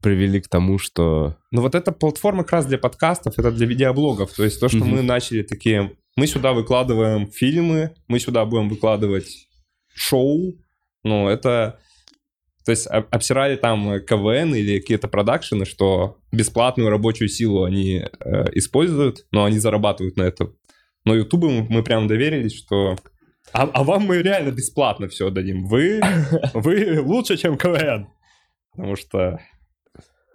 привели 0.00 0.40
к 0.40 0.48
тому, 0.48 0.78
что... 0.78 1.36
Ну 1.50 1.62
вот 1.62 1.74
эта 1.74 1.90
платформа 1.90 2.42
как 2.42 2.52
раз 2.52 2.66
для 2.66 2.78
подкастов, 2.78 3.38
это 3.38 3.50
для 3.50 3.66
видеоблогов. 3.66 4.32
То 4.32 4.44
есть 4.44 4.60
то, 4.60 4.68
что 4.68 4.84
мы 4.84 5.02
начали 5.02 5.42
такие... 5.42 5.96
Мы 6.16 6.26
сюда 6.26 6.52
выкладываем 6.52 7.26
фильмы, 7.26 7.94
мы 8.06 8.20
сюда 8.20 8.44
будем 8.44 8.68
выкладывать 8.68 9.48
шоу. 9.94 10.54
Ну, 11.02 11.28
это... 11.28 11.80
То 12.64 12.70
есть 12.70 12.86
об- 12.86 13.08
обсирали 13.10 13.56
там 13.56 14.00
КВН 14.00 14.54
или 14.54 14.80
какие-то 14.80 15.08
продакшены, 15.08 15.66
что 15.66 16.18
бесплатную 16.32 16.88
рабочую 16.88 17.28
силу 17.28 17.64
они 17.64 17.98
э, 17.98 18.44
используют, 18.52 19.26
но 19.32 19.44
они 19.44 19.58
зарабатывают 19.58 20.16
на 20.16 20.22
этом. 20.22 20.56
Но 21.04 21.14
Ютубу 21.14 21.50
мы 21.50 21.82
прям 21.82 22.06
доверились, 22.06 22.56
что... 22.56 22.96
А, 23.52 23.64
а 23.64 23.84
вам 23.84 24.04
мы 24.04 24.22
реально 24.22 24.52
бесплатно 24.52 25.08
все 25.08 25.28
дадим. 25.30 25.66
Вы, 25.66 26.00
вы 26.54 27.02
лучше, 27.02 27.36
чем 27.36 27.58
КВН. 27.58 28.08
Потому 28.72 28.96
что 28.96 29.40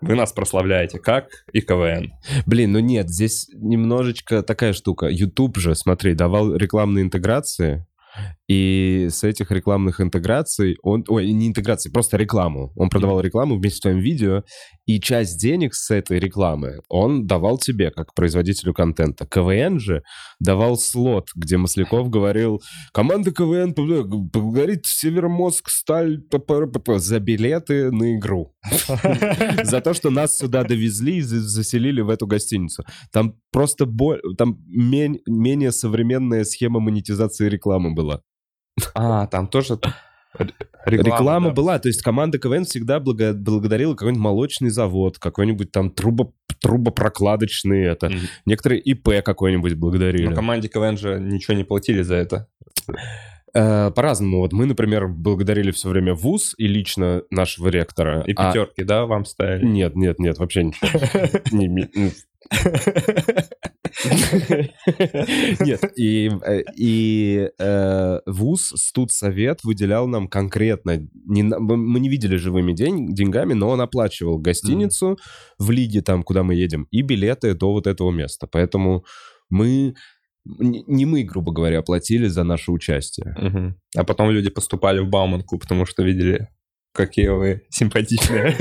вы 0.02 0.16
нас 0.16 0.32
прославляете, 0.34 1.00
как 1.00 1.46
и 1.52 1.62
КВН. 1.62 2.14
Блин, 2.46 2.72
ну 2.72 2.80
нет, 2.80 3.10
здесь 3.10 3.50
немножечко 3.54 4.44
такая 4.44 4.74
штука. 4.74 5.08
YouTube 5.08 5.58
же, 5.58 5.76
смотри, 5.76 6.14
давал 6.14 6.56
рекламные 6.56 7.04
интеграции, 7.04 7.86
и 8.48 9.08
с 9.12 9.24
этих 9.24 9.52
рекламных 9.52 10.02
интеграций 10.02 10.76
он... 10.82 11.04
Ой, 11.08 11.32
не 11.32 11.48
интеграции, 11.48 11.92
просто 11.92 12.18
рекламу. 12.18 12.72
Он 12.76 12.90
продавал 12.90 13.22
рекламу 13.22 13.58
вместе 13.60 13.78
с 13.78 13.82
твоим 13.82 14.00
видео, 14.00 14.44
и 14.86 15.00
часть 15.00 15.40
денег 15.40 15.76
с 15.76 15.92
этой 15.92 16.18
рекламы 16.20 16.80
он 16.90 17.28
давал 17.28 17.60
тебе, 17.60 17.92
как 17.92 18.16
производителю 18.16 18.74
контента. 18.74 19.28
КВН 19.28 19.80
же 19.80 20.02
давал 20.40 20.78
слот, 20.78 21.28
где 21.36 21.58
Масляков 21.58 22.10
говорил, 22.10 22.60
команда 22.92 23.32
КВН 23.32 23.74
благодарит 23.76 24.86
Северомозг, 24.86 25.70
Сталь, 25.70 26.22
за 26.98 27.20
билеты 27.20 27.92
на 27.92 28.16
игру. 28.18 28.56
За 29.64 29.80
то, 29.82 29.94
что 29.94 30.10
нас 30.10 30.38
сюда 30.38 30.64
довезли 30.64 31.18
и 31.18 31.22
за- 31.22 31.42
заселили 31.42 32.02
в 32.02 32.10
эту 32.10 32.26
гостиницу. 32.26 32.84
Там 33.12 33.36
просто 33.52 33.86
бо- 33.86 34.18
там 34.38 34.58
мен- 34.68 35.20
менее 35.28 35.72
современная 35.72 36.46
схема 36.46 36.80
монетизации 36.80 37.48
рекламы 37.48 37.94
была. 37.94 38.09
А, 38.96 39.28
там 39.28 39.48
тоже 39.48 39.80
р- 40.38 40.54
Реклама, 40.86 41.50
да. 41.50 41.54
была, 41.54 41.80
то 41.80 41.90
есть 41.90 42.02
команда 42.02 42.38
КВН 42.40 42.64
всегда 42.66 43.00
благо- 43.00 43.34
благодарила 43.34 43.94
какой-нибудь 43.96 44.22
молочный 44.24 44.70
завод, 44.70 45.18
какой-нибудь 45.20 45.72
там 45.72 45.90
трубо- 45.90 46.32
трубопрокладочный 46.62 47.84
это. 47.84 48.10
Мгм. 48.10 48.20
Некоторые 48.46 48.80
ИП 48.82 49.22
какой-нибудь 49.24 49.74
благодарили. 49.76 50.28
Но 50.28 50.36
команде 50.36 50.68
КВН 50.70 50.98
же 50.98 51.20
ничего 51.20 51.56
не 51.58 51.64
платили 51.64 52.02
за 52.02 52.16
это. 52.16 52.48
Э, 53.54 53.90
По-разному. 53.92 54.40
Вот 54.40 54.54
мы, 54.54 54.68
например, 54.68 55.08
благодарили 55.08 55.72
все 55.72 55.90
время 55.90 56.14
ВУЗ 56.14 56.54
и 56.60 56.68
лично 56.68 57.24
нашего 57.32 57.70
ректора. 57.70 58.22
И 58.28 58.34
А- 58.36 58.52
пятерки, 58.52 58.84
да, 58.84 59.06
вам 59.08 59.26
ставили? 59.26 59.66
Нет, 59.66 59.96
нет, 59.96 60.20
нет, 60.20 60.38
вообще 60.38 60.64
ничего. 60.66 60.88
Не- 62.52 62.70
не-. 64.50 65.66
Нет, 65.66 65.92
и, 65.98 66.30
э, 66.46 66.62
и 66.76 67.50
э, 67.60 68.20
ВУЗ, 68.26 68.74
студсовет 68.76 69.64
выделял 69.64 70.08
нам 70.08 70.28
конкретно, 70.28 71.08
не, 71.26 71.44
мы 71.44 72.00
не 72.00 72.10
видели 72.10 72.38
живыми 72.38 72.74
день, 72.74 73.14
деньгами, 73.14 73.54
но 73.54 73.70
он 73.70 73.82
оплачивал 73.82 74.38
гостиницу 74.38 75.18
в 75.58 75.72
лиге, 75.72 76.02
там, 76.02 76.24
куда 76.24 76.44
мы 76.44 76.56
едем, 76.56 76.88
и 76.92 77.02
билеты 77.02 77.54
до 77.54 77.72
вот 77.72 77.88
этого 77.88 78.12
места. 78.12 78.48
Поэтому 78.48 79.04
мы, 79.50 79.96
не 80.46 81.06
мы, 81.06 81.24
грубо 81.24 81.52
говоря, 81.52 81.82
платили 81.82 82.28
за 82.28 82.44
наше 82.44 82.72
участие. 82.72 83.36
А 83.96 84.04
потом 84.04 84.32
люди 84.32 84.50
поступали 84.50 85.00
в 85.00 85.10
Бауманку, 85.10 85.58
потому 85.60 85.86
что 85.86 86.04
видели, 86.04 86.48
какие 86.94 87.28
вы 87.28 87.66
симпатичные. 87.70 88.56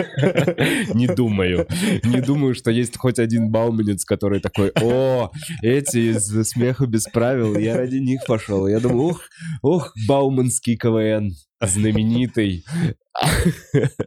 Не 0.95 1.07
думаю. 1.07 1.67
Не 2.05 2.21
думаю, 2.21 2.55
что 2.55 2.71
есть 2.71 2.97
хоть 2.97 3.19
один 3.19 3.51
бауманец, 3.51 4.05
который 4.05 4.41
такой, 4.41 4.71
о, 4.81 5.31
эти 5.63 6.13
из 6.13 6.27
смеха 6.49 6.87
без 6.87 7.05
правил, 7.05 7.57
я 7.59 7.77
ради 7.77 7.97
них 7.97 8.21
пошел. 8.27 8.67
Я 8.67 8.81
думаю, 8.81 9.11
ух, 9.11 9.23
ух, 9.63 9.93
бауманский 10.07 10.77
КВН, 10.77 11.33
знаменитый, 11.61 12.65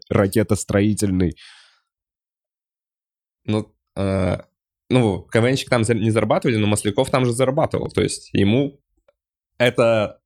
ракетостроительный. 0.09 1.35
Ну, 3.45 3.73
э, 3.97 4.37
ну, 4.89 5.23
КВНщик 5.23 5.69
там 5.69 5.81
не 5.81 6.11
зарабатывали, 6.11 6.57
но 6.57 6.67
Масляков 6.67 7.09
там 7.09 7.25
же 7.25 7.33
зарабатывал. 7.33 7.89
То 7.89 8.01
есть 8.01 8.29
ему 8.33 8.79
это 9.57 10.20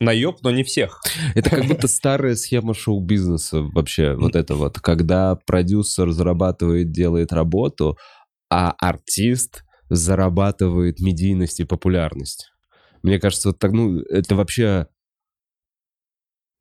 наеб, 0.00 0.38
но 0.42 0.50
не 0.50 0.62
всех. 0.62 1.00
Это 1.34 1.50
как 1.50 1.64
будто 1.68 1.88
старая 1.88 2.34
схема 2.36 2.74
шоу-бизнеса 2.74 3.62
вообще, 3.62 4.14
вот 4.14 4.36
это 4.36 4.54
вот, 4.54 4.78
когда 4.80 5.36
продюсер 5.46 6.10
зарабатывает, 6.10 6.90
делает 6.92 7.32
работу, 7.32 7.98
а 8.50 8.72
артист 8.78 9.64
зарабатывает 9.90 11.00
медийность 11.00 11.60
и 11.60 11.64
популярность. 11.64 12.50
Мне 13.02 13.18
кажется, 13.18 13.50
вот 13.50 13.58
так, 13.58 13.72
ну, 13.72 14.00
это 14.00 14.34
вообще... 14.34 14.86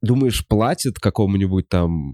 Думаешь, 0.01 0.47
платят 0.47 0.99
какому-нибудь 0.99 1.67
там 1.69 2.13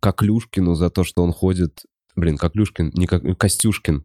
Коклюшкину 0.00 0.74
за 0.74 0.90
то, 0.90 1.04
что 1.04 1.22
он 1.22 1.32
ходит... 1.32 1.82
Блин, 2.14 2.36
Коклюшкин, 2.36 2.92
не 2.94 3.06
как... 3.06 3.22
Костюшкин, 3.36 4.04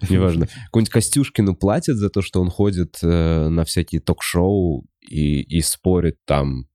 неважно. 0.08 0.46
Какому-нибудь 0.66 0.90
Костюшкину 0.90 1.54
платят 1.56 1.96
за 1.96 2.10
то, 2.10 2.22
что 2.22 2.40
он 2.40 2.50
ходит 2.50 2.98
э, 3.02 3.48
на 3.48 3.64
всякие 3.64 4.00
ток-шоу 4.00 4.86
и, 5.00 5.40
и 5.42 5.60
спорит 5.60 6.16
там 6.26 6.66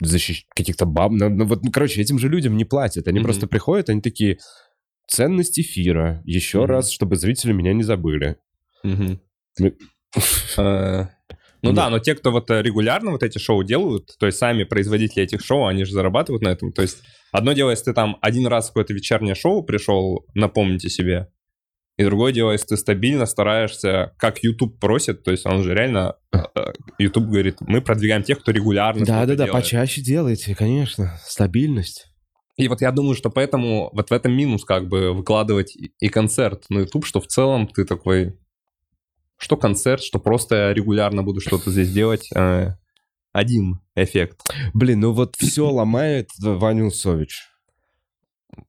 защищ... 0.00 0.46
каких-то 0.54 0.86
баб. 0.86 1.12
Ну, 1.12 1.28
ну, 1.28 1.44
вот, 1.46 1.62
ну, 1.64 1.70
короче, 1.70 2.00
этим 2.00 2.18
же 2.18 2.28
людям 2.28 2.56
не 2.56 2.64
платят. 2.64 3.06
Они 3.08 3.18
Мгм. 3.18 3.24
просто 3.26 3.46
приходят, 3.46 3.88
они 3.88 4.00
такие, 4.00 4.38
ценность 5.08 5.58
эфира, 5.58 6.22
еще 6.24 6.58
Мгм. 6.58 6.66
раз, 6.66 6.90
чтобы 6.90 7.16
зрители 7.16 7.52
меня 7.52 7.72
не 7.72 7.82
забыли. 7.82 8.36
Мы- 8.82 9.18
Э, 10.56 11.06
Ну 11.62 11.70
Нет. 11.70 11.76
да, 11.76 11.88
но 11.90 11.98
те, 11.98 12.14
кто 12.14 12.30
вот 12.30 12.50
э, 12.50 12.60
регулярно 12.62 13.10
вот 13.10 13.22
эти 13.22 13.38
шоу 13.38 13.62
делают, 13.64 14.10
то 14.18 14.26
есть 14.26 14.36
сами 14.38 14.64
производители 14.64 15.24
этих 15.24 15.42
шоу, 15.42 15.64
они 15.66 15.84
же 15.84 15.92
зарабатывают 15.92 16.42
на 16.42 16.48
этом. 16.50 16.72
То 16.72 16.82
есть 16.82 16.98
одно 17.32 17.52
дело, 17.54 17.70
если 17.70 17.86
ты 17.86 17.94
там 17.94 18.18
один 18.20 18.46
раз 18.46 18.66
в 18.66 18.68
какое-то 18.68 18.92
вечернее 18.92 19.34
шоу 19.34 19.64
пришел, 19.64 20.26
напомните 20.34 20.90
себе, 20.90 21.28
и 21.96 22.04
другое 22.04 22.32
дело, 22.32 22.52
если 22.52 22.66
ты 22.68 22.76
стабильно 22.76 23.24
стараешься, 23.26 24.12
как 24.18 24.42
YouTube 24.42 24.80
просит, 24.80 25.22
то 25.22 25.30
есть 25.30 25.46
он 25.46 25.62
же 25.62 25.74
реально, 25.74 26.16
э, 26.32 26.38
YouTube 26.98 27.26
говорит, 27.26 27.56
мы 27.60 27.80
продвигаем 27.80 28.22
тех, 28.24 28.40
кто 28.40 28.50
регулярно 28.50 29.04
Да-да-да, 29.06 29.46
почаще 29.46 30.00
делайте, 30.00 30.54
конечно. 30.54 31.18
Стабильность. 31.24 32.06
И 32.56 32.68
вот 32.68 32.80
я 32.80 32.90
думаю, 32.92 33.14
что 33.16 33.30
поэтому 33.30 33.90
вот 33.92 34.10
в 34.10 34.12
этом 34.12 34.32
минус 34.32 34.64
как 34.64 34.88
бы 34.88 35.12
выкладывать 35.12 35.76
и- 35.76 36.08
концерт 36.08 36.64
на 36.68 36.80
YouTube, 36.80 37.04
что 37.04 37.20
в 37.20 37.26
целом 37.26 37.66
ты 37.68 37.84
такой, 37.84 38.38
что 39.36 39.56
концерт, 39.56 40.02
что 40.02 40.18
просто 40.18 40.54
я 40.56 40.74
регулярно 40.74 41.22
буду 41.22 41.40
что-то 41.40 41.70
здесь 41.70 41.92
делать. 41.92 42.28
э, 42.34 42.70
Один 43.32 43.80
эффект. 43.96 44.42
Блин, 44.72 45.00
ну 45.00 45.12
вот 45.12 45.34
все 45.36 45.68
ломает 45.68 46.30
Ваня 46.40 46.84
Усович. 46.84 47.42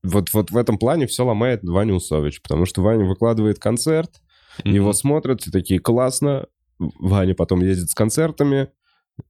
Вот, 0.03 0.33
вот 0.33 0.51
в 0.51 0.57
этом 0.57 0.77
плане 0.77 1.07
все 1.07 1.25
ломает 1.25 1.61
Ваня 1.63 1.93
Усович, 1.93 2.41
потому 2.41 2.65
что 2.65 2.81
Ваня 2.81 3.05
выкладывает 3.05 3.59
концерт, 3.59 4.21
его 4.63 4.93
смотрят, 4.93 5.41
все 5.41 5.51
такие, 5.51 5.79
классно. 5.79 6.47
Ваня 6.79 7.35
потом 7.35 7.61
ездит 7.61 7.89
с 7.89 7.93
концертами, 7.95 8.69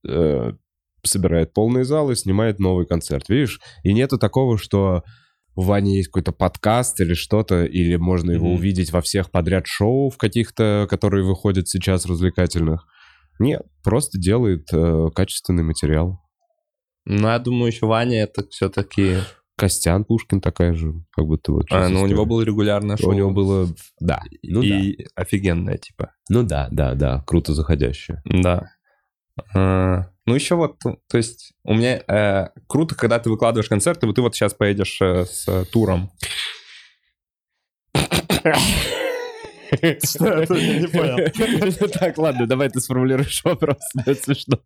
э, 0.08 0.52
собирает 1.04 1.54
полные 1.54 1.84
залы, 1.86 2.16
снимает 2.16 2.60
новый 2.60 2.86
концерт. 2.86 3.30
Видишь? 3.30 3.60
И 3.84 3.94
нету 3.94 4.18
такого, 4.18 4.58
что 4.58 5.04
у 5.56 5.62
Вани 5.62 5.96
есть 5.98 6.10
какой-то 6.10 6.32
подкаст 6.32 7.00
или 7.00 7.14
что-то, 7.14 7.64
или 7.66 7.96
можно 7.96 8.32
его 8.32 8.48
Мгм. 8.48 8.56
увидеть 8.56 8.92
во 8.92 9.02
всех 9.02 9.32
подряд 9.32 9.68
шоу 9.68 10.10
в 10.10 10.18
каких-то, 10.18 10.86
которые 10.90 11.24
выходят 11.24 11.68
сейчас 11.70 12.06
развлекательных. 12.06 12.86
Нет, 13.40 13.64
просто 13.84 14.18
делает 14.20 14.68
э, 14.74 15.08
качественный 15.14 15.64
материал. 15.64 16.20
Ну, 17.06 17.28
я 17.28 17.40
думаю, 17.40 17.72
еще 17.72 17.86
Ваня 17.86 18.24
это 18.24 18.48
все-таки... 18.50 19.18
Костян 19.58 20.04
Пушкин 20.04 20.42
такая 20.42 20.74
же, 20.74 20.94
как 21.12 21.26
будто 21.26 21.54
вот. 21.54 21.68
А, 21.72 21.88
ну, 21.88 22.02
у 22.02 22.08
него 22.08 22.26
было 22.26 22.42
регулярное 22.42 22.98
шоу. 22.98 23.12
У 23.12 23.14
него 23.14 23.32
было, 23.32 23.68
да, 24.00 24.22
ну 24.44 24.62
да. 24.62 24.68
и 24.68 25.06
офигенное, 25.16 25.78
типа. 25.78 26.12
Ну 26.30 26.44
да, 26.44 26.68
да, 26.72 26.94
да, 26.94 27.24
круто 27.26 27.54
заходящее. 27.54 28.22
Да. 28.26 28.72
А, 29.54 30.08
ну, 30.26 30.36
еще 30.36 30.56
вот, 30.56 30.78
ну, 30.84 31.00
то 31.10 31.18
есть, 31.18 31.54
у 31.64 31.74
меня 31.74 32.02
э, 32.08 32.50
круто, 32.68 32.96
когда 32.96 33.20
ты 33.20 33.30
выкладываешь 33.30 33.70
концерты, 33.70 34.08
вот 34.08 34.16
ты 34.16 34.22
вот 34.22 34.36
сейчас 34.36 34.54
поедешь 34.54 35.00
э, 35.02 35.26
с 35.26 35.48
э, 35.48 35.66
туром. 35.72 36.12
Что? 40.04 40.56
Я 40.56 40.80
не 40.80 40.88
понял. 40.88 41.18
Так, 42.00 42.18
ладно, 42.18 42.48
давай 42.48 42.70
ты 42.70 42.80
сформулируешь 42.80 43.42
вопрос. 43.44 43.78
Это 44.06 44.22
смешно. 44.22 44.60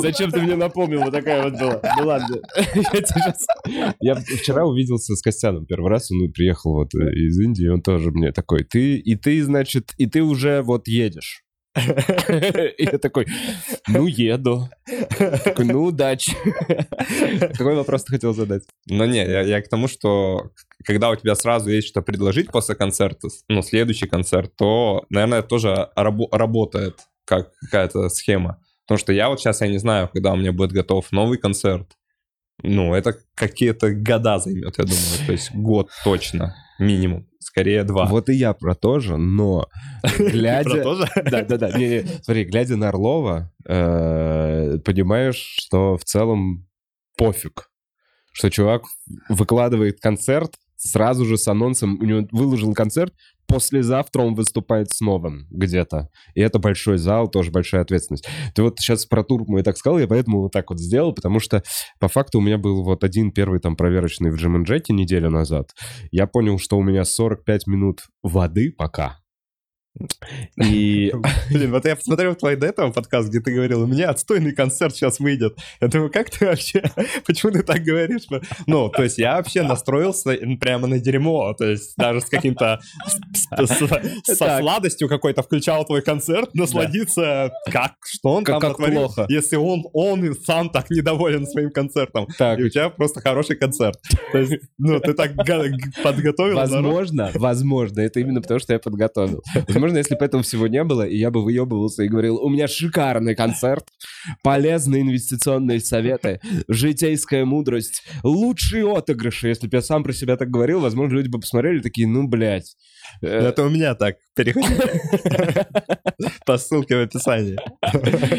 Зачем 0.00 0.30
ты 0.30 0.40
мне 0.40 0.56
напомнил? 0.56 1.00
Вот 1.00 1.12
такая 1.12 1.44
вот 1.44 1.58
была. 1.58 1.80
Ну 1.98 2.06
ладно. 2.06 2.36
Я 4.00 4.14
вчера 4.14 4.64
увиделся 4.64 5.14
с 5.14 5.22
Костяном 5.22 5.66
первый 5.66 5.90
раз. 5.90 6.10
Он 6.10 6.30
приехал 6.32 6.74
вот 6.74 6.94
э, 6.94 7.12
из 7.14 7.38
Индии. 7.38 7.68
Он 7.68 7.82
тоже 7.82 8.10
мне 8.10 8.32
такой, 8.32 8.64
ты, 8.64 8.96
и 8.96 9.14
ты, 9.16 9.42
значит, 9.42 9.92
и 9.98 10.06
ты 10.06 10.22
уже 10.22 10.62
вот 10.62 10.88
едешь. 10.88 11.43
И 11.76 12.84
я 12.84 12.98
такой, 12.98 13.26
ну, 13.88 14.06
еду. 14.06 14.68
Такой, 15.44 15.64
ну, 15.64 15.84
удачи. 15.84 16.32
Какой 17.56 17.74
вопрос 17.74 18.04
ты 18.04 18.12
хотел 18.12 18.32
задать? 18.34 18.62
Ну, 18.86 19.04
не, 19.04 19.24
я, 19.24 19.40
я 19.42 19.60
к 19.60 19.68
тому, 19.68 19.88
что 19.88 20.50
когда 20.84 21.10
у 21.10 21.16
тебя 21.16 21.34
сразу 21.34 21.70
есть 21.70 21.88
что 21.88 22.02
предложить 22.02 22.50
после 22.50 22.74
концерта, 22.74 23.28
ну, 23.48 23.62
следующий 23.62 24.06
концерт, 24.06 24.52
то, 24.56 25.04
наверное, 25.10 25.40
это 25.40 25.48
тоже 25.48 25.90
рабо- 25.96 26.28
работает 26.30 27.00
как 27.24 27.52
какая-то 27.60 28.08
схема. 28.08 28.60
Потому 28.86 28.98
что 28.98 29.12
я 29.12 29.28
вот 29.28 29.40
сейчас, 29.40 29.60
я 29.60 29.68
не 29.68 29.78
знаю, 29.78 30.10
когда 30.12 30.32
у 30.32 30.36
меня 30.36 30.52
будет 30.52 30.72
готов 30.72 31.10
новый 31.10 31.38
концерт. 31.38 31.88
Ну, 32.62 32.94
это 32.94 33.16
какие-то 33.34 33.92
года 33.92 34.38
займет, 34.38 34.78
я 34.78 34.84
думаю. 34.84 35.26
То 35.26 35.32
есть 35.32 35.54
год 35.54 35.90
точно, 36.04 36.54
минимум. 36.78 37.26
Скорее 37.40 37.84
два. 37.84 38.06
Вот 38.06 38.28
и 38.30 38.34
я 38.34 38.54
про 38.54 38.74
то 38.74 39.00
же, 39.00 39.16
но 39.16 39.68
глядя... 40.18 40.82
тоже? 40.82 41.06
Да, 41.30 41.42
да, 41.42 41.58
да. 41.58 41.78
Не, 41.78 41.88
не, 41.88 42.06
смотри, 42.22 42.44
глядя 42.44 42.76
на 42.76 42.88
Орлова, 42.88 43.52
э, 43.66 44.78
понимаешь, 44.84 45.36
что 45.36 45.96
в 45.96 46.04
целом 46.04 46.66
пофиг. 47.16 47.70
Что 48.32 48.50
чувак 48.50 48.82
выкладывает 49.28 50.00
концерт 50.00 50.54
сразу 50.76 51.24
же 51.24 51.38
с 51.38 51.48
анонсом, 51.48 51.98
у 52.00 52.04
него 52.04 52.28
выложил 52.30 52.74
концерт, 52.74 53.14
послезавтра 53.54 54.22
он 54.22 54.34
выступает 54.34 54.90
с 54.90 55.00
новым 55.00 55.46
где-то. 55.50 56.08
И 56.34 56.40
это 56.40 56.58
большой 56.58 56.98
зал, 56.98 57.28
тоже 57.28 57.50
большая 57.50 57.82
ответственность. 57.82 58.26
Ты 58.54 58.62
вот 58.62 58.78
сейчас 58.78 59.06
про 59.06 59.22
тур 59.22 59.44
мой 59.46 59.62
так 59.62 59.76
сказал, 59.76 59.98
я 59.98 60.08
поэтому 60.08 60.42
вот 60.42 60.52
так 60.52 60.70
вот 60.70 60.80
сделал, 60.80 61.14
потому 61.14 61.40
что 61.40 61.62
по 62.00 62.08
факту 62.08 62.38
у 62.38 62.42
меня 62.42 62.58
был 62.58 62.82
вот 62.82 63.04
один 63.04 63.32
первый 63.32 63.60
там 63.60 63.76
проверочный 63.76 64.30
в 64.30 64.36
Джим 64.36 64.62
Джеке 64.62 64.92
неделю 64.92 65.30
назад. 65.30 65.70
Я 66.10 66.26
понял, 66.26 66.58
что 66.58 66.76
у 66.76 66.82
меня 66.82 67.04
45 67.04 67.66
минут 67.66 68.00
воды 68.22 68.72
пока. 68.76 69.23
И 70.56 71.12
Блин, 71.50 71.70
вот 71.70 71.84
я 71.84 71.94
посмотрел 71.94 72.34
твой 72.34 72.56
до 72.56 72.66
этого 72.66 72.90
подкаст, 72.90 73.28
где 73.28 73.40
ты 73.40 73.52
говорил, 73.52 73.82
у 73.82 73.86
меня 73.86 74.10
отстойный 74.10 74.52
концерт 74.52 74.94
сейчас 74.94 75.20
выйдет. 75.20 75.56
Я 75.80 75.88
думаю, 75.88 76.10
как 76.10 76.30
ты 76.30 76.46
вообще, 76.46 76.82
почему 77.26 77.52
ты 77.52 77.62
так 77.62 77.82
говоришь? 77.82 78.22
Ну, 78.66 78.88
то 78.88 79.02
есть 79.04 79.18
я 79.18 79.36
вообще 79.36 79.62
настроился 79.62 80.36
прямо 80.60 80.86
на 80.86 80.98
дерьмо, 80.98 81.54
то 81.54 81.64
есть 81.64 81.94
даже 81.96 82.20
с 82.20 82.24
каким-то, 82.24 82.80
со 83.56 84.58
сладостью 84.58 85.08
какой-то 85.08 85.42
включал 85.42 85.84
твой 85.84 86.02
концерт, 86.02 86.52
насладиться, 86.54 87.52
как, 87.70 87.92
что 88.04 88.34
он 88.34 88.44
там 88.44 88.60
натворил, 88.60 89.12
если 89.28 89.56
он, 89.56 89.84
он 89.92 90.34
сам 90.44 90.70
так 90.70 90.90
недоволен 90.90 91.46
своим 91.46 91.70
концертом. 91.70 92.24
И 92.24 92.62
у 92.62 92.68
тебя 92.68 92.90
просто 92.90 93.20
хороший 93.20 93.56
концерт. 93.56 94.00
То 94.32 94.38
есть, 94.38 94.54
ну, 94.78 94.98
ты 94.98 95.12
так 95.14 95.36
подготовил. 96.02 96.56
Возможно, 96.56 97.30
возможно, 97.34 98.00
это 98.00 98.20
именно 98.20 98.40
потому, 98.40 98.58
что 98.58 98.72
я 98.72 98.78
подготовил. 98.78 99.42
Возможно, 99.84 99.98
если 99.98 100.14
бы 100.14 100.24
этого 100.24 100.42
всего 100.42 100.66
не 100.66 100.82
было, 100.82 101.02
и 101.06 101.18
я 101.18 101.30
бы 101.30 101.44
выебывался 101.44 102.04
и 102.04 102.08
говорил, 102.08 102.38
у 102.38 102.48
меня 102.48 102.66
шикарный 102.66 103.34
концерт, 103.34 103.84
полезные 104.42 105.02
инвестиционные 105.02 105.78
советы, 105.80 106.40
житейская 106.68 107.44
мудрость, 107.44 108.02
лучшие 108.22 108.90
отыгрыши. 108.90 109.48
Если 109.48 109.66
бы 109.66 109.76
я 109.76 109.82
сам 109.82 110.02
про 110.02 110.14
себя 110.14 110.38
так 110.38 110.48
говорил, 110.48 110.80
возможно, 110.80 111.16
люди 111.16 111.28
бы 111.28 111.38
посмотрели 111.38 111.80
такие, 111.80 112.08
ну, 112.08 112.26
блядь. 112.26 112.76
э, 113.20 113.26
Это 113.26 113.64
у 113.64 113.68
меня 113.68 113.94
так. 113.94 114.16
Переходи 114.34 114.66
по 116.46 116.56
ссылке 116.56 116.96
в 116.96 117.02
описании. 117.02 117.58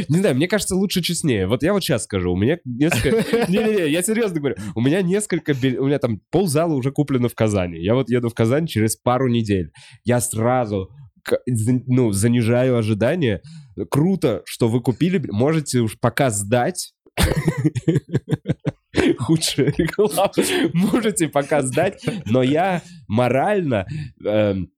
Не 0.10 0.18
знаю, 0.18 0.36
мне 0.36 0.48
кажется, 0.48 0.76
лучше 0.76 1.04
честнее. 1.04 1.46
Вот 1.46 1.62
я 1.62 1.74
вот 1.74 1.84
сейчас 1.84 2.06
скажу, 2.06 2.34
у 2.34 2.38
меня 2.38 2.58
несколько... 2.66 3.24
Не-не-не, 3.52 3.88
я 3.92 4.02
серьезно 4.02 4.40
говорю. 4.40 4.56
У 4.74 4.82
меня 4.82 5.04
несколько... 5.04 5.52
У 5.52 5.86
меня 5.86 6.00
там 6.00 6.22
ползала 6.32 6.74
уже 6.74 6.92
куплено 6.92 7.30
в 7.30 7.36
Казани. 7.36 7.78
Я 7.84 7.94
вот 7.94 8.10
еду 8.10 8.30
в 8.30 8.34
Казань 8.34 8.66
через 8.66 8.96
пару 8.96 9.28
недель. 9.30 9.70
Я 10.06 10.20
сразу 10.22 10.90
ну, 11.88 12.12
занижаю 12.12 12.78
ожидания. 12.78 13.42
Круто, 13.90 14.42
что 14.46 14.68
вы 14.68 14.82
купили. 14.82 15.22
Можете 15.32 15.80
уж 15.80 15.98
пока 16.00 16.30
сдать. 16.30 16.94
Худшая 19.20 19.74
реклама. 19.78 20.32
Можете 20.74 21.28
пока 21.28 21.62
сдать, 21.62 22.04
но 22.26 22.42
я 22.44 22.82
морально 23.08 23.86
эм, 24.24 24.70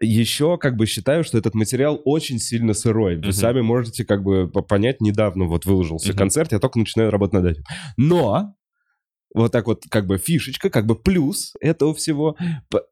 еще 0.00 0.58
как 0.58 0.76
бы 0.76 0.86
считаю, 0.86 1.24
что 1.24 1.38
этот 1.38 1.54
материал 1.54 2.00
очень 2.04 2.38
сильно 2.38 2.72
сырой. 2.72 3.16
Вы 3.16 3.22
Мгм. 3.22 3.32
сами 3.32 3.60
можете 3.62 4.04
как 4.04 4.22
бы 4.22 4.48
по- 4.48 4.62
понять, 4.62 5.00
недавно 5.00 5.46
вот 5.46 5.66
выложился 5.66 6.10
Мгм. 6.10 6.18
концерт, 6.18 6.52
я 6.52 6.60
только 6.60 6.78
начинаю 6.78 7.10
работать 7.10 7.34
над 7.34 7.46
этим. 7.46 7.62
Но 7.96 8.54
вот 9.34 9.52
так 9.52 9.66
вот 9.66 9.84
как 9.90 10.06
бы 10.06 10.18
фишечка, 10.18 10.70
как 10.70 10.86
бы 10.86 10.94
плюс 10.96 11.52
этого 11.60 11.94
всего, 11.94 12.36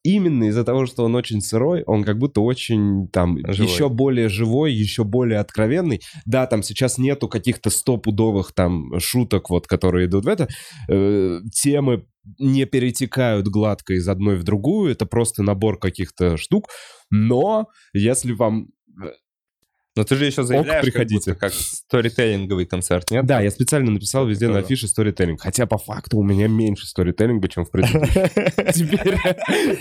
именно 0.03 0.45
из-за 0.45 0.65
того, 0.65 0.87
что 0.87 1.05
он 1.05 1.15
очень 1.15 1.41
сырой, 1.41 1.83
он 1.85 2.05
как 2.05 2.19
будто 2.19 2.41
очень 2.41 3.09
там 3.09 3.39
Живой. 3.47 3.73
еще 3.73 3.89
более 3.89 4.29
живой, 4.29 4.73
еще 4.73 5.05
более 5.05 5.39
откровенный. 5.39 6.01
Да, 6.25 6.47
там 6.47 6.63
сейчас 6.63 6.99
нету 6.99 7.29
каких-то 7.29 7.71
стопудовых 7.71 8.53
там 8.53 8.99
шуток, 8.99 9.51
вот, 9.51 9.67
которые 9.67 10.07
идут 10.07 10.25
в 10.25 10.29
это. 10.29 10.49
Э, 10.89 11.41
темы 11.53 12.07
не 12.39 12.65
перетекают 12.65 13.47
гладко 13.47 13.95
из 13.95 14.09
одной 14.09 14.37
в 14.37 14.43
другую, 14.43 14.91
это 14.91 15.07
просто 15.07 15.43
набор 15.43 15.79
каких-то 15.79 16.37
штук. 16.37 16.69
Но 17.11 17.67
если 17.93 18.33
вам... 18.33 18.69
Но 19.97 20.05
ты 20.05 20.15
же 20.17 20.27
еще 20.27 20.43
заявляешь, 20.43 20.85
приходите. 20.85 21.35
как, 21.35 21.35
будто 21.35 21.41
как 21.41 21.53
сторителлинговый 21.55 22.67
концерт, 22.67 23.11
нет? 23.11 23.25
Да, 23.25 23.41
я 23.41 23.51
специально 23.51 23.91
написал 23.91 24.27
везде 24.27 24.45
на 24.45 24.53
Здорово. 24.53 24.67
афише 24.67 24.89
сторителлинг. 24.89 25.41
Хотя 25.41 25.65
по 25.65 25.79
факту 25.79 26.19
у 26.19 26.23
меня 26.23 26.49
меньше 26.49 26.87
сторителлинга, 26.87 27.49
чем 27.49 27.65
в 27.65 27.71
предыдущем. 27.71 28.05
Теперь 28.75 29.17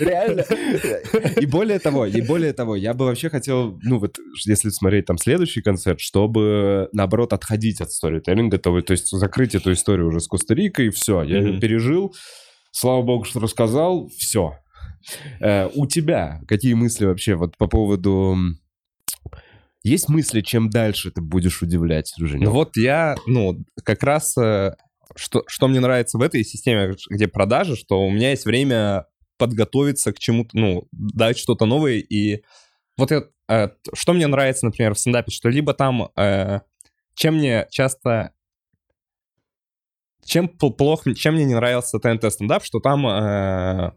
реально. 0.00 0.42
И 1.38 1.44
более 1.44 1.78
того, 1.78 2.06
и 2.06 2.22
более 2.22 2.54
того, 2.54 2.76
я 2.76 2.94
бы 2.94 3.04
вообще 3.04 3.28
хотел, 3.28 3.78
ну 3.82 3.98
вот, 3.98 4.16
если 4.46 4.70
смотреть 4.70 5.04
там 5.04 5.18
следующий 5.18 5.60
концерт, 5.60 6.00
чтобы, 6.00 6.88
наоборот, 6.92 7.34
отходить 7.34 7.82
от 7.82 7.92
сторителлинга, 7.92 8.56
то, 8.56 8.78
есть 8.88 9.10
закрыть 9.10 9.54
эту 9.54 9.72
историю 9.72 10.08
уже 10.08 10.20
с 10.20 10.28
Коста-Рикой, 10.28 10.88
все, 10.90 11.22
я 11.24 11.60
пережил, 11.60 12.14
слава 12.72 13.02
богу, 13.02 13.24
что 13.24 13.40
рассказал, 13.40 14.08
все. 14.16 14.54
у 15.74 15.86
тебя 15.86 16.40
какие 16.48 16.72
мысли 16.72 17.04
вообще 17.04 17.34
вот 17.34 17.58
по 17.58 17.66
поводу... 17.66 18.38
Есть 19.86 20.08
мысли, 20.08 20.40
чем 20.40 20.68
дальше 20.68 21.12
ты 21.12 21.20
будешь 21.20 21.62
удивлять, 21.62 22.12
Женя? 22.18 22.46
Ну 22.46 22.50
вот 22.50 22.76
я, 22.76 23.14
ну, 23.24 23.64
как 23.84 24.02
раз, 24.02 24.36
э, 24.36 24.74
что, 25.14 25.44
что 25.46 25.68
мне 25.68 25.78
нравится 25.78 26.18
в 26.18 26.22
этой 26.22 26.42
системе, 26.42 26.96
где 27.08 27.28
продажи, 27.28 27.76
что 27.76 28.04
у 28.04 28.10
меня 28.10 28.30
есть 28.30 28.46
время 28.46 29.06
подготовиться 29.38 30.12
к 30.12 30.18
чему-то, 30.18 30.58
ну, 30.58 30.88
дать 30.90 31.38
что-то 31.38 31.66
новое. 31.66 31.98
И 31.98 32.42
вот 32.96 33.12
это, 33.12 33.30
э, 33.48 33.68
что 33.94 34.12
мне 34.12 34.26
нравится, 34.26 34.66
например, 34.66 34.94
в 34.94 34.98
стендапе, 34.98 35.30
что 35.30 35.50
либо 35.50 35.72
там, 35.72 36.10
э, 36.16 36.62
чем 37.14 37.36
мне 37.36 37.68
часто... 37.70 38.32
Чем 40.24 40.46
пл- 40.46 40.72
плохо, 40.72 41.14
чем 41.14 41.34
мне 41.34 41.44
не 41.44 41.54
нравился 41.54 42.00
ТНТ 42.00 42.32
стендап, 42.32 42.64
что 42.64 42.80
там, 42.80 43.94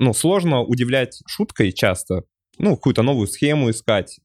ну, 0.00 0.14
сложно 0.14 0.62
удивлять 0.62 1.22
шуткой 1.28 1.70
часто, 1.70 2.24
ну, 2.58 2.74
какую-то 2.74 3.02
новую 3.04 3.28
схему 3.28 3.70
искать. 3.70 4.18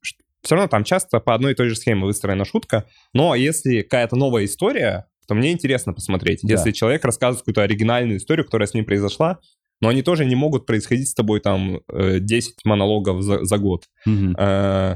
Все 0.47 0.55
равно 0.55 0.69
там 0.69 0.85
часто 0.85 1.19
по 1.19 1.35
одной 1.35 1.51
и 1.51 1.55
той 1.55 1.67
же 1.67 1.75
схеме 1.75 2.05
выстроена 2.05 2.45
шутка, 2.45 2.85
но 3.11 3.35
если 3.35 3.81
какая-то 3.81 4.15
новая 4.15 4.45
история, 4.45 5.07
то 5.27 5.35
мне 5.35 5.51
интересно 5.51 5.91
посмотреть. 5.91 6.39
Да. 6.41 6.53
Если 6.53 6.71
человек 6.71 7.03
рассказывает 7.03 7.41
какую-то 7.41 7.63
оригинальную 7.63 8.17
историю, 8.17 8.45
которая 8.45 8.65
с 8.65 8.73
ним 8.73 8.85
произошла, 8.85 9.39
но 9.81 9.89
они 9.89 10.03
тоже 10.03 10.23
не 10.23 10.35
могут 10.35 10.65
происходить 10.65 11.09
с 11.09 11.13
тобой 11.13 11.41
там 11.41 11.81
э, 11.91 12.19
10 12.21 12.63
монологов 12.63 13.21
за, 13.23 13.43
за 13.43 13.57
год. 13.57 13.87
Э, 14.05 14.95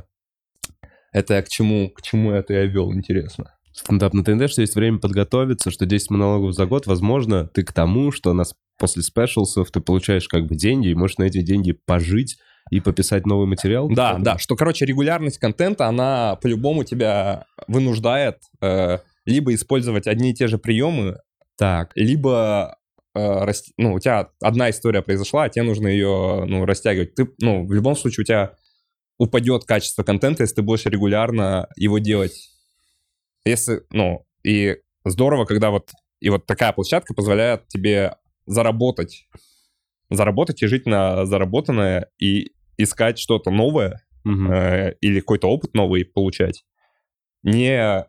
Это 1.12 1.42
к 1.42 1.50
чему, 1.50 1.90
к 1.90 2.02
чему 2.02 2.32
это 2.32 2.54
я 2.54 2.66
вел, 2.66 2.94
интересно. 2.94 3.54
стендап 3.74 4.14
на 4.14 4.24
ТНТ, 4.24 4.50
что 4.50 4.62
есть 4.62 4.76
время 4.76 5.00
подготовиться, 5.00 5.70
что 5.70 5.86
10 5.86 6.12
монологов 6.12 6.54
за 6.54 6.66
год, 6.66 6.88
возможно, 6.88 7.46
ты 7.46 7.64
к 7.64 7.74
тому, 7.74 8.14
что 8.14 8.32
у 8.32 8.34
нас 8.34 8.56
после 8.80 9.04
спешалсов 9.04 9.70
ты 9.70 9.82
получаешь 9.82 10.30
как 10.30 10.48
бы 10.48 10.56
деньги, 10.56 10.88
и 10.88 10.96
можешь 10.96 11.18
на 11.18 11.26
эти 11.26 11.42
деньги 11.42 11.74
пожить 11.74 12.38
и 12.69 12.80
пописать 12.80 13.26
новый 13.26 13.47
материал. 13.47 13.89
Да, 13.89 14.17
да, 14.17 14.38
что, 14.38 14.56
короче, 14.56 14.86
регулярность 14.86 15.39
контента, 15.39 15.88
она 15.88 16.36
по-любому 16.41 16.84
тебя 16.84 17.45
вынуждает 17.67 18.38
э, 18.62 19.00
либо 19.26 19.54
использовать 19.54 20.08
одни 20.08 20.32
и 20.32 20.34
те 20.34 20.47
же 20.47 20.58
приемы, 20.58 21.17
Так. 21.58 21.91
либо 21.95 22.78
э, 23.15 23.19
рас- 23.19 23.71
ну, 23.78 23.93
у 23.93 24.00
тебя 24.00 24.30
одна 24.41 24.69
история 24.69 25.02
произошла, 25.02 25.43
а 25.43 25.50
тебе 25.50 25.63
нужно 25.63 25.88
ее 25.88 26.45
ну, 26.47 26.65
растягивать. 26.65 27.15
Ты, 27.15 27.28
ну, 27.39 27.65
в 27.65 27.74
любом 27.74 27.95
случае 27.95 28.24
у 28.24 28.26
тебя 28.26 28.54
упадет 29.17 29.65
качество 29.65 30.04
контента, 30.04 30.43
если 30.43 30.56
ты 30.56 30.62
будешь 30.62 30.86
регулярно 30.86 31.67
его 31.76 32.00
делать. 32.00 32.50
Если, 33.45 33.82
ну, 33.91 34.26
и 34.43 34.78
здорово, 35.06 35.45
когда 35.45 35.71
вот 35.71 35.91
и 36.21 36.30
вот 36.30 36.45
такая 36.45 36.71
площадка 36.71 37.13
позволяет 37.13 37.67
тебе 37.67 38.15
заработать, 38.45 39.28
заработать 40.12 40.62
и 40.62 40.67
жить 40.67 40.86
на 40.86 41.26
заработанное 41.26 42.08
и 42.19 42.52
искать 42.78 43.17
что-то 43.17 43.50
новое 43.50 44.06
Мгм. 44.24 44.52
э, 44.52 44.95
или 45.02 45.19
какой-то 45.19 45.47
опыт 45.47 45.74
новый 45.74 46.06
получать. 46.06 46.63
Не, 47.43 48.06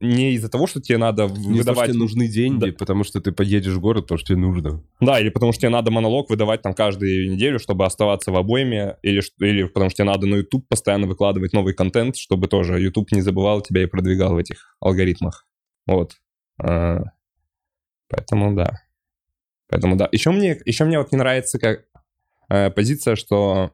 не 0.00 0.34
из-за 0.34 0.48
того, 0.48 0.66
что 0.66 0.80
тебе 0.80 0.98
надо 0.98 1.26
Не 1.26 1.58
выдавать... 1.58 1.90
тебе 1.90 1.98
нужны 1.98 2.28
деньги, 2.28 2.70
потому 2.70 3.02
что 3.02 3.20
ты 3.20 3.32
поедешь 3.32 3.72
в 3.72 3.80
город, 3.80 4.02
потому 4.04 4.18
что 4.18 4.28
тебе 4.28 4.38
нужно. 4.38 4.84
Да, 5.00 5.18
или 5.18 5.30
потому 5.30 5.52
что 5.52 5.62
тебе 5.62 5.70
надо 5.70 5.90
монолог 5.90 6.30
выдавать 6.30 6.62
там 6.62 6.74
каждую 6.74 7.32
неделю, 7.32 7.58
чтобы 7.58 7.84
оставаться 7.84 8.30
в 8.30 8.36
обойме, 8.36 8.96
или, 9.02 9.22
или 9.40 9.64
потому 9.64 9.90
что 9.90 9.96
тебе 9.98 10.06
надо 10.12 10.26
на 10.26 10.36
YouTube 10.36 10.68
постоянно 10.68 11.06
выкладывать 11.06 11.52
новый 11.52 11.74
контент, 11.74 12.16
чтобы 12.16 12.46
тоже 12.46 12.80
YouTube 12.80 13.10
не 13.12 13.22
забывал 13.22 13.60
тебя 13.62 13.82
и 13.82 13.86
продвигал 13.86 14.34
в 14.34 14.38
этих 14.38 14.76
алгоритмах. 14.80 15.46
Вот. 15.86 16.12
А, 16.62 17.00
Поэтому 18.08 18.54
да. 18.54 18.80
Поэтому 19.68 19.96
да. 19.96 20.08
Еще 20.12 20.30
мне, 20.30 20.60
еще 20.64 20.84
мне 20.84 20.98
вот 20.98 21.12
не 21.12 21.18
нравится 21.18 21.58
как 21.58 21.84
э, 22.48 22.70
позиция, 22.70 23.16
что 23.16 23.72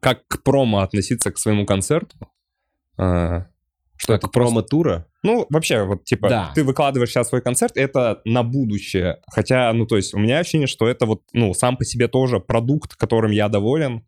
как 0.00 0.26
к 0.26 0.42
промо 0.42 0.80
относиться 0.80 1.30
к 1.30 1.38
своему 1.38 1.66
концерту. 1.66 2.16
А, 2.96 3.46
что 3.96 4.12
это 4.14 4.22
Как 4.26 4.32
промо-тура? 4.32 5.06
ну, 5.22 5.46
вообще, 5.48 5.84
вот, 5.84 6.04
типа, 6.04 6.28
Да. 6.28 6.52
ты 6.54 6.62
выкладываешь 6.64 7.10
сейчас 7.10 7.28
свой 7.28 7.40
концерт, 7.40 7.76
это 7.76 8.20
на 8.24 8.42
будущее. 8.42 9.20
Хотя, 9.28 9.72
ну, 9.72 9.86
то 9.86 9.96
есть, 9.96 10.12
у 10.14 10.18
меня 10.18 10.38
ощущение, 10.40 10.66
что 10.66 10.86
это 10.86 11.06
вот, 11.06 11.22
ну, 11.32 11.54
сам 11.54 11.76
по 11.76 11.84
себе 11.84 12.08
тоже 12.08 12.40
продукт, 12.40 12.96
которым 12.96 13.30
я 13.30 13.48
доволен, 13.48 14.04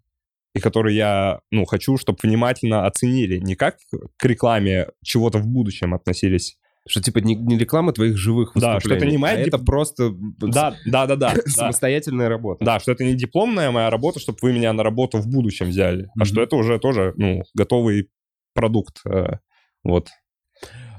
и 0.55 0.61
который 0.61 0.95
я, 0.95 1.41
ну, 1.51 1.65
хочу, 1.65 1.97
чтобы 1.97 2.19
внимательно 2.23 2.87
оценили. 2.87 3.39
Не 3.39 3.55
как 3.57 3.77
к 4.17 4.25
рекламе 4.25 4.89
чего-то 5.03 5.39
в 5.39 5.47
будущем 5.47 5.95
относились. 5.95 6.59
Что 6.89 7.01
типа 7.03 7.19
не, 7.19 7.35
не 7.35 7.59
реклама 7.59 7.93
твоих 7.93 8.17
живых 8.17 8.53
Да, 8.55 8.75
выступлений, 8.75 8.81
что 8.81 8.95
это 8.95 9.07
не 9.07 9.19
моя 9.19 9.35
а 9.35 9.39
дип- 9.45 9.49
это 9.49 9.59
просто 9.59 10.11
Да, 10.15 10.77
да, 10.85 11.07
да, 11.07 11.17
да. 11.17 11.35
да. 11.35 11.43
самостоятельная 11.51 12.29
работа. 12.29 12.65
Да, 12.65 12.79
что 12.81 12.93
это 12.93 13.05
не 13.05 13.15
дипломная 13.15 13.71
моя 13.71 13.91
работа, 13.91 14.21
чтобы 14.21 14.39
вы 14.43 14.53
меня 14.53 14.73
на 14.73 14.83
работу 14.83 15.19
в 15.19 15.27
будущем 15.29 15.69
взяли, 15.71 16.05
а 16.15 16.21
Мгм. 16.21 16.25
что 16.27 16.43
это 16.43 16.57
уже 16.57 16.79
тоже, 16.79 17.13
ну, 17.17 17.43
готовый 17.55 18.11
продукт. 18.55 19.01
э, 19.05 19.39
Вот. 19.85 20.09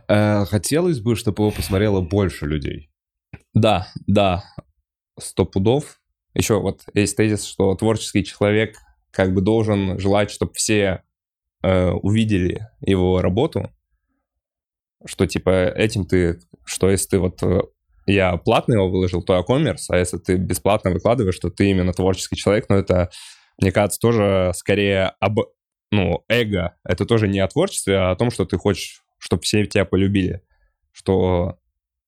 Э, 0.08 0.46
хотелось 0.46 1.00
бы, 1.02 1.16
чтобы 1.16 1.44
его 1.44 1.52
посмотрело 1.52 2.02
больше 2.02 2.46
людей. 2.46 2.90
Да, 3.54 3.88
да, 4.08 4.44
сто 5.20 5.46
пудов. 5.46 6.00
Еще 6.34 6.60
вот 6.60 6.82
есть 6.94 7.18
тезис, 7.18 7.44
что 7.46 7.74
творческий 7.76 8.24
человек 8.24 8.78
как 9.12 9.34
бы 9.34 9.42
должен 9.42 10.00
желать, 10.00 10.30
чтобы 10.32 10.54
все 10.54 11.02
э, 11.64 11.90
увидели 11.90 12.68
его 12.82 13.22
работу, 13.22 13.72
что 15.08 15.26
типа 15.26 15.70
этим 15.70 16.06
ты, 16.06 16.40
что 16.66 16.90
если 16.90 17.10
ты 17.10 17.20
вот 17.20 17.42
э, 17.42 17.62
я 18.06 18.38
платно 18.38 18.74
его 18.74 18.90
выложил, 18.90 19.22
то 19.22 19.44
коммерс, 19.44 19.90
а 19.90 19.98
если 19.98 20.18
ты 20.18 20.36
бесплатно 20.36 20.92
выкладываешь, 20.92 21.40
то 21.40 21.50
ты 21.50 21.70
именно 21.70 21.94
творческий 21.94 22.36
человек, 22.36 22.68
но 22.70 22.78
это, 22.78 23.10
мне 23.60 23.72
кажется, 23.72 24.00
тоже 24.00 24.52
скорее 24.56 25.14
об, 25.20 25.40
ну, 25.92 26.24
эго, 26.30 26.76
это 26.84 27.06
тоже 27.06 27.28
не 27.28 27.40
о 27.40 27.48
творчестве, 27.48 27.98
а 27.98 28.12
о 28.12 28.16
том, 28.16 28.32
что 28.32 28.46
ты 28.46 28.58
хочешь, 28.58 29.04
чтобы 29.18 29.44
все 29.44 29.66
тебя 29.66 29.86
полюбили, 29.86 30.42
что 30.92 31.58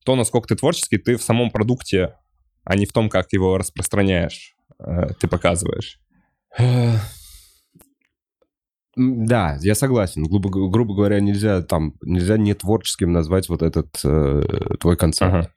то, 0.06 0.16
насколько 0.16 0.48
ты 0.48 0.56
творческий, 0.56 0.98
ты 0.98 1.18
в 1.18 1.24
самом 1.24 1.52
продукте, 1.52 2.16
а 2.64 2.76
не 2.76 2.86
в 2.86 2.94
том, 2.94 3.10
как 3.10 3.32
его 3.34 3.58
распространяешь, 3.58 4.56
э, 4.80 5.08
ты 5.20 5.28
показываешь. 5.28 6.00
Да, 9.02 9.58
я 9.62 9.76
согласен. 9.76 10.26
Грубо, 10.26 10.50
грубо 10.50 10.94
говоря, 10.94 11.22
нельзя 11.22 11.62
там 11.62 11.94
нельзя 12.02 12.38
не 12.38 12.54
творческим 12.54 13.14
назвать 13.14 13.48
вот 13.48 13.62
этот 13.62 13.88
э, 14.04 14.42
твой 14.80 14.98
концерт. 14.98 15.50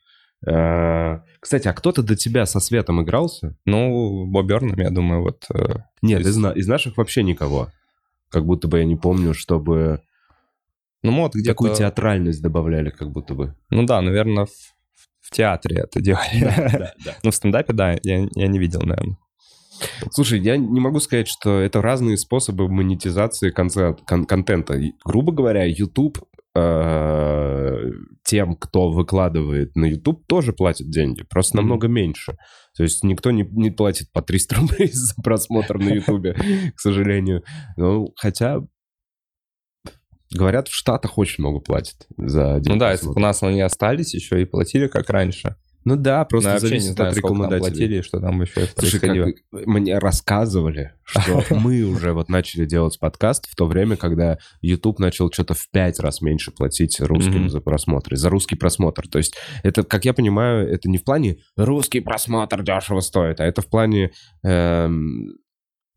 Э, 0.46 1.18
Кстати, 1.40 1.66
а 1.66 1.72
кто-то 1.72 2.02
до 2.04 2.14
тебя 2.14 2.46
со 2.46 2.60
светом 2.60 3.02
игрался? 3.02 3.56
Ну, 3.64 4.26
Боб 4.26 4.46
Бёрном, 4.46 4.78
я 4.78 4.90
думаю, 4.90 5.22
вот... 5.22 5.44
э, 5.52 5.74
Нет, 6.02 6.20
из, 6.20 6.36
на- 6.36 6.52
из 6.52 6.68
наших 6.68 6.96
вообще 6.96 7.24
никого. 7.24 7.68
Как 8.28 8.44
будто 8.46 8.68
бы 8.68 8.78
я 8.78 8.84
не 8.84 8.96
помню, 8.96 9.34
чтобы 9.34 10.00
ну, 11.02 11.16
вот 11.16 11.34
где-то... 11.34 11.50
такую 11.50 11.74
театральность 11.74 12.42
добавляли, 12.42 12.90
как 12.90 13.10
будто 13.10 13.34
бы. 13.34 13.54
Ну 13.70 13.84
да, 13.86 14.00
наверное, 14.00 14.46
в, 14.46 14.50
в 15.20 15.30
театре 15.32 15.78
это 15.80 16.00
делали. 16.00 16.40
Да, 16.40 16.92
да. 17.04 17.14
Ну, 17.24 17.30
в 17.32 17.34
стендапе, 17.34 17.72
да, 17.72 17.92
я, 18.04 18.28
я 18.34 18.46
не 18.46 18.58
видел, 18.60 18.82
наверное. 18.82 19.16
Слушай, 20.10 20.40
я 20.40 20.56
не 20.56 20.80
могу 20.80 21.00
сказать, 21.00 21.28
что 21.28 21.60
это 21.60 21.80
разные 21.82 22.16
способы 22.16 22.68
монетизации 22.68 23.50
контента. 23.50 24.80
Грубо 25.04 25.32
говоря, 25.32 25.64
YouTube 25.64 26.18
э, 26.54 27.90
тем, 28.24 28.56
кто 28.56 28.90
выкладывает 28.90 29.74
на 29.74 29.86
YouTube, 29.86 30.26
тоже 30.26 30.52
платит 30.52 30.90
деньги, 30.90 31.24
просто 31.28 31.56
Мгм. 31.56 31.66
намного 31.66 31.88
меньше. 31.88 32.36
То 32.76 32.82
есть 32.82 33.02
никто 33.04 33.30
не, 33.30 33.42
не 33.52 33.70
платит 33.70 34.10
по 34.12 34.22
300 34.22 34.54
рублей 34.60 34.90
за 34.92 35.14
просмотр 35.22 35.78
на 35.78 35.88
YouTube, 35.90 36.36
к 36.74 36.80
сожалению. 36.80 37.42
Ну, 37.76 38.12
хотя, 38.16 38.60
говорят, 40.30 40.68
в 40.68 40.74
Штатах 40.74 41.18
очень 41.18 41.42
много 41.42 41.60
платят 41.60 42.06
за 42.16 42.54
один 42.54 42.72
Ну 42.74 42.78
да, 42.78 42.92
если 42.92 43.06
бы 43.06 43.14
просмотр. 43.14 43.18
у 43.18 43.22
нас 43.22 43.42
они 43.42 43.60
остались 43.60 44.14
еще 44.14 44.40
и 44.40 44.44
платили, 44.44 44.86
как 44.88 45.10
раньше. 45.10 45.56
Ну 45.84 45.96
да, 45.96 46.24
просто 46.24 46.50
Но 46.50 46.54
вообще 46.54 46.64
не 46.66 46.80
зависит 46.80 46.96
знаю, 46.96 47.10
от 47.10 47.16
рекламодателей. 47.16 47.70
платили, 47.70 48.00
что 48.02 48.20
там 48.20 48.42
еще 48.42 48.66
Слушай, 48.76 49.00
происходило. 49.00 49.24
как 49.26 49.66
мне 49.66 49.98
рассказывали, 49.98 50.92
что 51.04 51.42
мы 51.54 51.82
уже 51.82 52.12
вот 52.12 52.28
начали 52.28 52.64
делать 52.66 52.98
подкаст 53.00 53.48
в 53.50 53.56
то 53.56 53.66
время, 53.66 53.96
когда 53.96 54.38
YouTube 54.60 54.98
начал 54.98 55.30
что-то 55.32 55.54
в 55.54 55.68
пять 55.70 55.98
раз 56.00 56.20
меньше 56.20 56.50
платить 56.52 57.00
русским 57.00 57.48
за 57.50 57.60
просмотры, 57.60 58.16
за 58.16 58.30
русский 58.30 58.56
просмотр. 58.56 59.08
То 59.08 59.18
есть 59.18 59.36
это, 59.62 59.82
как 59.82 60.04
я 60.04 60.14
понимаю, 60.14 60.68
это 60.68 60.88
не 60.88 60.98
в 60.98 61.04
плане 61.04 61.38
русский 61.56 62.00
просмотр 62.00 62.62
дешево 62.62 63.00
стоит, 63.00 63.40
а 63.40 63.44
это 63.44 63.62
в 63.62 63.66
плане 63.66 64.12
эм, 64.44 65.32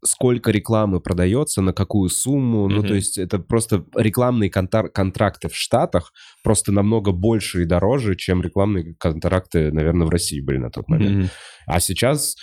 сколько 0.03 0.51
рекламы 0.51 0.99
продается, 0.99 1.61
на 1.61 1.73
какую 1.73 2.09
сумму. 2.09 2.67
Ну, 2.67 2.79
Мгм. 2.79 2.87
то 2.87 2.93
есть 2.95 3.17
это 3.17 3.39
просто 3.39 3.85
рекламные 3.95 4.49
контар- 4.49 4.89
контракты 4.89 5.47
в 5.49 5.55
Штатах 5.55 6.11
просто 6.43 6.71
намного 6.71 7.11
больше 7.11 7.63
и 7.63 7.65
дороже, 7.65 8.15
чем 8.15 8.41
рекламные 8.41 8.95
контракты, 8.99 9.71
наверное, 9.71 10.05
в 10.05 10.09
России 10.09 10.41
были 10.41 10.57
на 10.57 10.69
тот 10.69 10.87
момент. 10.89 11.15
Мгм. 11.17 11.29
А 11.65 11.79
сейчас 11.79 12.35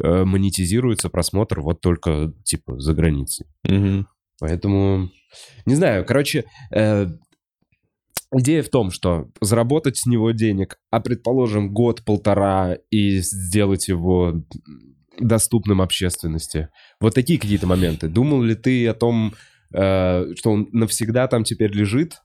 э, 0.00 0.24
монетизируется 0.24 1.08
просмотр 1.08 1.60
вот 1.60 1.80
только, 1.80 2.32
типа, 2.44 2.78
за 2.78 2.94
границей. 2.94 3.46
Мгм. 3.64 4.06
Поэтому, 4.38 5.10
не 5.66 5.74
знаю, 5.74 6.04
короче, 6.04 6.44
э, 6.72 7.06
идея 8.32 8.62
в 8.62 8.68
том, 8.68 8.90
что 8.92 9.28
заработать 9.40 9.96
с 9.96 10.06
него 10.06 10.30
денег, 10.30 10.78
а, 10.90 11.00
предположим, 11.00 11.72
год-полтора 11.72 12.76
и 12.90 13.18
сделать 13.18 13.88
его 13.88 14.34
доступным 15.20 15.80
общественности. 15.80 16.68
Вот 17.00 17.14
такие 17.14 17.38
какие-то 17.38 17.66
моменты. 17.66 18.08
Думал 18.08 18.42
ли 18.42 18.54
ты 18.54 18.86
о 18.88 18.94
том, 18.94 19.34
э, 19.72 20.34
что 20.36 20.50
он 20.50 20.68
навсегда 20.72 21.26
там 21.28 21.44
теперь 21.44 21.72
лежит? 21.72 22.22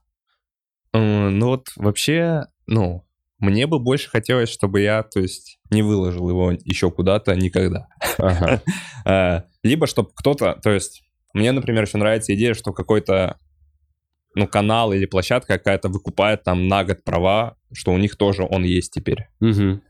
Э, 0.94 1.30
Ну 1.30 1.48
вот 1.48 1.70
вообще, 1.76 2.44
ну, 2.68 3.06
мне 3.40 3.68
бы 3.68 3.80
больше 3.80 4.10
хотелось, 4.10 4.50
чтобы 4.50 4.82
я, 4.82 5.04
то 5.04 5.20
есть, 5.20 5.60
не 5.70 5.82
выложил 5.82 6.30
его 6.30 6.52
еще 6.52 6.92
куда-то 6.92 7.36
никогда. 7.36 7.88
Ага. 8.18 8.62
Э, 9.06 9.42
Либо 9.64 9.86
чтобы 9.86 10.12
кто-то, 10.16 10.58
то 10.64 10.72
есть, 10.72 11.04
мне, 11.34 11.52
например, 11.52 11.84
еще 11.84 11.98
нравится 11.98 12.34
идея, 12.36 12.54
что 12.54 12.72
какой-то, 12.72 13.38
ну, 14.36 14.48
канал 14.48 14.94
или 14.94 15.06
площадка 15.06 15.58
какая-то 15.58 15.90
выкупает 15.90 16.44
там 16.44 16.68
на 16.70 16.86
год 16.86 17.04
права, 17.04 17.58
что 17.74 17.92
у 17.92 17.98
них 17.98 18.16
тоже 18.16 18.48
он 18.50 18.64
есть 18.64 18.94
теперь. 18.94 19.28
Мгм. 19.42 19.82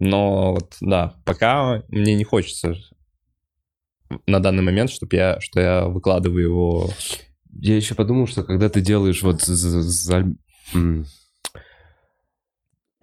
Но 0.00 0.54
вот, 0.54 0.76
да, 0.80 1.14
пока 1.24 1.82
мне 1.88 2.14
не 2.14 2.24
хочется 2.24 2.74
на 4.26 4.40
данный 4.40 4.62
момент, 4.62 4.90
чтобы 4.90 5.14
я, 5.16 5.40
что 5.40 5.60
я 5.60 5.86
выкладываю 5.86 6.42
его... 6.42 6.90
Я 7.52 7.76
еще 7.76 7.94
подумал, 7.94 8.26
что 8.26 8.42
когда 8.42 8.68
ты 8.68 8.80
делаешь 8.80 9.22
вот 9.22 9.42
за- 9.42 9.82
за- 9.82 10.34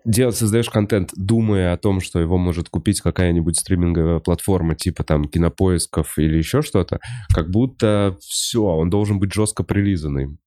делать, 0.05 0.35
создаешь 0.37 0.69
контент, 0.69 1.11
думая 1.15 1.73
о 1.73 1.77
том, 1.77 1.99
что 1.99 2.19
его 2.19 2.37
может 2.37 2.69
купить 2.69 3.01
какая-нибудь 3.01 3.59
стриминговая 3.59 4.19
платформа, 4.19 4.73
типа 4.75 5.03
там 5.03 5.25
кинопоисков 5.25 6.17
или 6.17 6.37
еще 6.37 6.61
что-то, 6.61 6.99
как 7.33 7.49
будто 7.51 8.17
все, 8.21 8.63
он 8.63 8.89
должен 8.89 9.19
быть 9.19 9.33
жестко 9.33 9.63
прилизанный. 9.63 10.37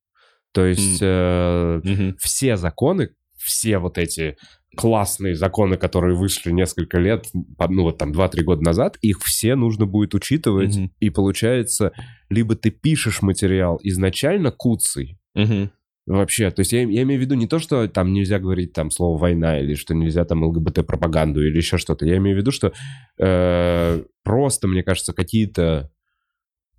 То 0.53 0.65
есть 0.65 0.99
э, 1.01 1.81
Мгм. 1.85 2.17
все 2.19 2.57
законы, 2.57 3.11
все 3.51 3.79
вот 3.79 3.99
эти 3.99 4.37
классные 4.77 5.35
законы, 5.35 5.77
которые 5.77 6.17
вышли 6.17 6.53
несколько 6.53 6.99
лет, 6.99 7.27
ну 7.33 7.83
вот 7.83 7.99
там 7.99 8.13
2-3 8.13 8.43
года 8.43 8.63
назад, 8.63 8.97
их 9.03 9.21
все 9.21 9.57
нужно 9.57 9.87
будет 9.87 10.15
учитывать. 10.15 10.77
Мгм. 10.77 10.93
И 11.01 11.11
получается, 11.11 11.93
либо 12.29 12.55
ты 12.55 12.71
пишешь 12.71 13.23
материал 13.23 13.81
изначально 13.83 14.53
куцый, 14.53 15.19
Мгм. 15.35 15.71
Вообще, 16.07 16.51
то 16.51 16.61
есть 16.61 16.73
я, 16.73 16.81
я 16.81 17.03
имею 17.03 17.21
в 17.21 17.23
виду 17.23 17.37
не 17.37 17.47
то, 17.47 17.61
что 17.61 17.87
там 17.87 18.13
нельзя 18.13 18.41
говорить 18.41 18.73
там 18.73 18.91
слово 18.91 19.17
война 19.17 19.61
или 19.61 19.75
что 19.75 19.95
нельзя 19.95 20.25
там 20.25 20.43
ЛГБТ-пропаганду 20.43 21.41
или 21.41 21.57
еще 21.57 21.79
что-то. 21.79 22.05
Я 22.05 22.17
имею 22.17 22.37
в 22.37 22.41
виду, 22.41 22.51
что 22.51 22.73
э, 23.19 24.03
просто, 24.25 24.67
мне 24.67 24.83
кажется, 24.83 25.13
какие-то 25.13 25.93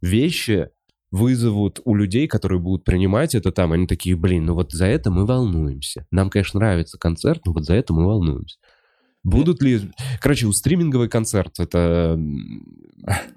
вещи 0.02 0.70
вызовут 1.12 1.82
у 1.84 1.94
людей, 1.94 2.28
которые 2.28 2.60
будут 2.60 2.86
принимать 2.86 3.36
это 3.36 3.52
там, 3.52 3.74
они 3.74 3.86
такие, 3.86 4.16
блин, 4.16 4.46
ну 4.46 4.54
вот 4.54 4.72
за 4.72 4.86
это 4.86 5.12
мы 5.12 5.26
волнуемся. 5.26 6.06
Нам, 6.12 6.30
конечно, 6.30 6.60
нравится 6.60 6.98
концерт, 6.98 7.42
но 7.46 7.54
вот 7.54 7.66
за 7.66 7.74
это 7.76 7.94
мы 7.94 8.06
волнуемся. 8.06 8.58
Будут 9.24 9.62
ли... 9.62 9.82
Короче, 10.22 10.48
у 10.48 10.52
стриминговый 10.54 11.10
концерт, 11.10 11.60
это 11.60 12.18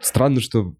странно, 0.00 0.40
что 0.40 0.74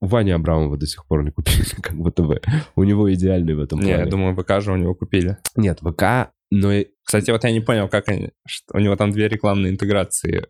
Ваня 0.00 0.36
Абрамова 0.36 0.78
до 0.78 0.86
сих 0.86 1.04
пор 1.06 1.24
не 1.24 1.30
купили, 1.30 1.64
как 1.82 1.96
бы. 1.96 2.40
У 2.74 2.84
него 2.84 3.12
идеальный 3.12 3.54
в 3.54 3.60
этом 3.60 3.80
Не, 3.80 3.90
я 3.90 3.96
плане. 3.96 4.10
думаю, 4.10 4.36
ВК 4.36 4.60
же 4.62 4.72
у 4.72 4.76
него 4.76 4.94
купили. 4.94 5.36
Нет, 5.56 5.80
ВК, 5.80 6.32
но 6.50 6.70
Кстати, 7.02 7.30
вот 7.32 7.44
я 7.44 7.50
не 7.52 7.60
понял, 7.60 7.88
как 7.88 8.08
они... 8.08 8.30
что- 8.46 8.76
У 8.76 8.80
него 8.80 8.96
там 8.96 9.10
две 9.10 9.28
рекламные 9.28 9.72
интеграции 9.72 10.46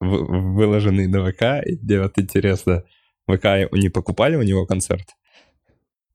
выложенные 0.00 1.08
на 1.08 1.30
ВК, 1.30 1.62
и 1.66 1.76
где 1.76 2.00
вот 2.00 2.18
интересно, 2.18 2.84
ВК 3.36 3.72
не 3.72 3.88
покупали 3.88 4.36
у 4.36 4.42
него 4.42 4.66
концерт? 4.66 5.08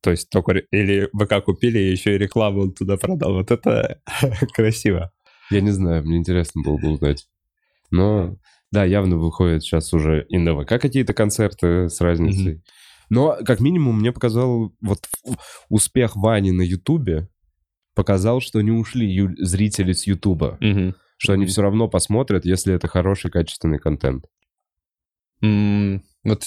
То 0.01 0.11
есть 0.11 0.29
только... 0.29 0.53
Или 0.71 1.09
ВК 1.17 1.43
купили, 1.43 1.79
и 1.79 1.91
еще 1.91 2.15
и 2.15 2.17
рекламу 2.17 2.61
он 2.63 2.73
туда 2.73 2.97
продал. 2.97 3.33
Вот 3.33 3.51
это 3.51 3.99
красиво. 4.53 5.11
я 5.49 5.61
не 5.61 5.71
знаю, 5.71 6.03
мне 6.05 6.17
интересно 6.17 6.61
было 6.63 6.77
бы 6.77 6.89
узнать. 6.91 7.27
Но, 7.91 8.37
да, 8.71 8.83
явно 8.85 9.17
выходят 9.17 9.63
сейчас 9.63 9.93
уже 9.93 10.25
и 10.29 10.37
на 10.37 10.59
ВК 10.61 10.79
какие-то 10.79 11.13
концерты 11.13 11.89
с 11.89 12.01
разницей. 12.01 12.61
Но, 13.09 13.37
как 13.45 13.59
минимум, 13.59 13.99
мне 13.99 14.11
показал 14.11 14.73
вот 14.81 14.99
успех 15.69 16.15
Вани 16.15 16.51
на 16.51 16.61
Ютубе 16.63 17.27
показал, 17.95 18.41
что 18.41 18.59
не 18.61 18.71
ушли 18.71 19.07
ю- 19.07 19.35
зрители 19.37 19.93
с 19.93 20.05
Ютуба. 20.05 20.57
Мгм. 20.59 20.95
Что 21.17 21.31
они 21.33 21.43
Мгм. 21.45 21.49
все 21.49 21.61
равно 21.61 21.87
посмотрят, 21.87 22.43
если 22.45 22.73
это 22.75 22.87
хороший, 22.89 23.31
качественный 23.31 23.79
контент. 23.79 24.25
М, 25.41 26.03
Вот 26.23 26.43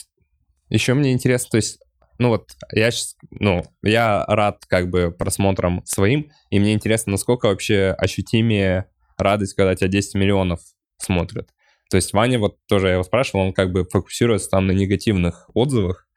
еще 0.69 0.95
мне 0.95 1.13
интересно, 1.13 1.51
то 1.51 1.57
есть, 1.57 1.81
ну 2.19 2.29
вот, 2.29 2.51
я 2.73 2.91
сейчас, 2.91 3.17
ну, 3.31 3.63
я 3.83 4.25
рад 4.27 4.65
как 4.67 4.91
бы 4.91 5.11
просмотрам 5.11 5.83
своим, 5.85 6.31
и 6.51 6.59
мне 6.59 6.73
интересно, 6.73 7.13
насколько 7.13 7.47
вообще 7.47 7.95
ощутимее 7.99 8.87
радость, 9.17 9.55
когда 9.55 9.75
тебя 9.75 9.89
10 9.89 10.15
миллионов 10.15 10.61
смотрят. 10.99 11.49
То 11.91 11.97
есть 11.97 12.13
Ваня, 12.13 12.39
вот 12.39 12.57
тоже 12.67 12.89
я 12.89 12.95
его 12.95 13.03
спрашивал, 13.03 13.47
он 13.47 13.53
как 13.53 13.73
бы 13.73 13.85
фокусируется 13.85 14.51
там 14.51 14.67
на 14.67 14.73
негативных 14.73 15.49
отзывах, 15.55 16.08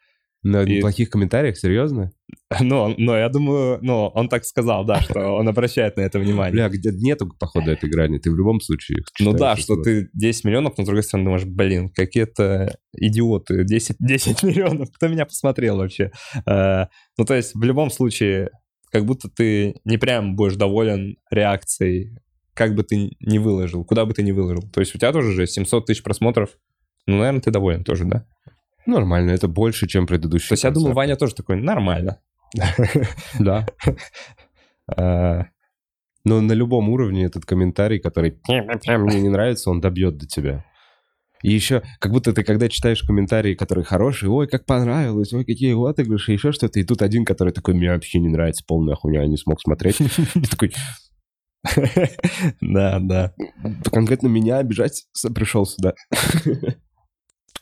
На 0.44 0.64
И- 0.64 0.82
плохих 0.82 1.10
комментариях, 1.10 1.58
серьезно? 1.58 2.12
но, 2.62 2.94
но 2.98 3.16
я 3.16 3.30
думаю, 3.30 3.78
ну, 3.82 4.08
он 4.08 4.28
так 4.28 4.44
сказал, 4.46 4.84
да, 4.86 5.00
что 5.02 5.36
он 5.36 5.48
обращает 5.48 5.98
на 5.98 6.02
это 6.02 6.18
внимание. 6.20 6.54
Бля, 6.54 6.70
где 6.70 6.92
нету, 6.92 7.30
походу, 7.40 7.72
этой 7.72 7.90
грани. 7.90 8.18
Ты 8.18 8.32
в 8.32 8.36
любом 8.36 8.60
случае 8.60 9.00
их 9.00 9.06
Ну 9.20 9.34
да, 9.34 9.56
что 9.56 9.76
ты 9.76 10.10
10 10.14 10.46
миллионов, 10.46 10.78
но 10.78 10.84
с 10.84 10.88
другой 10.88 11.04
стороны 11.04 11.26
думаешь, 11.26 11.46
блин, 11.46 11.90
какие-то 11.90 12.76
идиоты, 12.94 13.64
10, 13.64 13.98
10 14.00 14.44
миллионов, 14.44 14.90
кто 14.92 15.08
меня 15.08 15.26
посмотрел 15.26 15.78
вообще? 15.78 16.12
Э, 16.48 16.86
Ну 17.18 17.26
то 17.26 17.36
есть 17.36 17.54
в 17.54 17.62
любом 17.64 17.92
случае, 17.92 18.50
как 18.92 19.06
будто 19.06 19.30
ты 19.30 19.76
не 19.86 19.98
прям 19.98 20.36
будешь 20.36 20.56
доволен 20.56 21.18
реакцией, 21.30 22.18
как 22.54 22.76
бы 22.76 22.84
ты 22.84 23.16
ни 23.20 23.38
выложил, 23.38 23.86
куда 23.86 24.06
бы 24.06 24.14
ты 24.14 24.24
ни 24.24 24.32
выложил. 24.32 24.64
То 24.72 24.80
есть 24.82 24.96
у 24.96 24.98
тебя 24.98 25.12
тоже 25.12 25.32
же 25.34 25.46
700 25.48 25.86
тысяч 25.86 26.04
просмотров, 26.04 26.50
ну, 27.08 27.18
наверное, 27.18 27.42
ты 27.42 27.52
доволен 27.52 27.84
тоже, 27.84 28.06
да? 28.06 28.26
Нормально, 28.86 29.32
это 29.32 29.48
больше, 29.48 29.88
чем 29.88 30.08
предыдущий 30.08 30.50
То 30.50 30.54
есть 30.54 30.64
я 30.64 30.72
думаю. 30.72 30.94
Ваня 30.94 31.16
тоже 31.16 31.36
такой, 31.36 31.62
нормально. 31.62 32.20
Да. 33.40 33.66
Э, 34.98 35.44
Но 36.24 36.42
на 36.42 36.52
любом 36.54 36.90
уровне 36.90 37.26
этот 37.26 37.46
комментарий, 37.46 38.00
который 38.00 38.40
мне 38.48 39.22
не 39.22 39.30
нравится, 39.30 39.70
он 39.70 39.82
добьет 39.82 40.18
до 40.18 40.28
тебя. 40.28 40.66
И 41.44 41.52
еще, 41.52 41.82
как 42.00 42.12
будто 42.12 42.34
ты, 42.34 42.44
когда 42.44 42.70
читаешь 42.70 43.02
комментарии, 43.02 43.56
которые 43.56 43.84
хорошие, 43.84 44.30
ой, 44.30 44.48
как 44.48 44.66
понравилось, 44.66 45.34
ой, 45.34 45.44
какие 45.44 45.74
отыгрыши, 45.90 46.34
еще 46.34 46.52
что-то, 46.52 46.80
и 46.80 46.84
тут 46.84 47.02
один, 47.02 47.26
который 47.26 47.52
такой, 47.52 47.74
мне 47.74 47.90
вообще 47.90 48.20
не 48.20 48.30
нравится, 48.30 48.64
полная 48.68 48.94
хуйня, 48.96 49.26
не 49.26 49.38
смог 49.38 49.60
смотреть. 49.60 49.98
Ты 49.98 50.42
такой, 50.50 50.72
Да, 52.62 53.00
да. 53.00 53.34
конкретно 53.92 54.28
меня 54.28 54.58
обижать 54.58 55.06
пришел 55.34 55.66
сюда. 55.66 55.94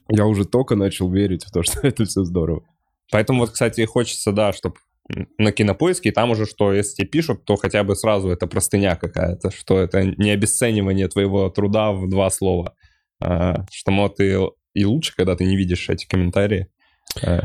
Я 0.09 0.25
уже 0.25 0.45
только 0.45 0.75
начал 0.75 1.09
верить 1.11 1.45
в 1.45 1.51
то, 1.51 1.63
что 1.63 1.79
это 1.87 2.05
все 2.05 2.23
здорово. 2.23 2.63
Поэтому 3.11 3.39
вот, 3.41 3.51
кстати, 3.51 3.83
хочется, 3.85 4.31
да, 4.31 4.53
чтобы 4.53 4.75
на 5.39 5.51
кинопоиске, 5.51 6.11
там 6.11 6.29
уже 6.31 6.45
что, 6.45 6.71
если 6.71 6.97
тебе 6.97 7.07
пишут, 7.07 7.43
то 7.43 7.55
хотя 7.55 7.83
бы 7.83 7.95
сразу 7.95 8.29
это 8.29 8.45
простыня 8.45 8.95
какая-то, 8.95 9.49
что 9.49 9.79
это 9.79 10.03
не 10.03 10.29
обесценивание 10.29 11.07
твоего 11.07 11.49
труда 11.49 11.91
в 11.91 12.07
два 12.07 12.29
слова. 12.29 12.75
А, 13.19 13.65
что, 13.71 13.89
может, 13.91 14.19
и, 14.19 14.37
и 14.75 14.85
лучше, 14.85 15.13
когда 15.15 15.35
ты 15.35 15.45
не 15.45 15.57
видишь 15.57 15.89
эти 15.89 16.05
комментарии. 16.07 16.67
А, 17.23 17.41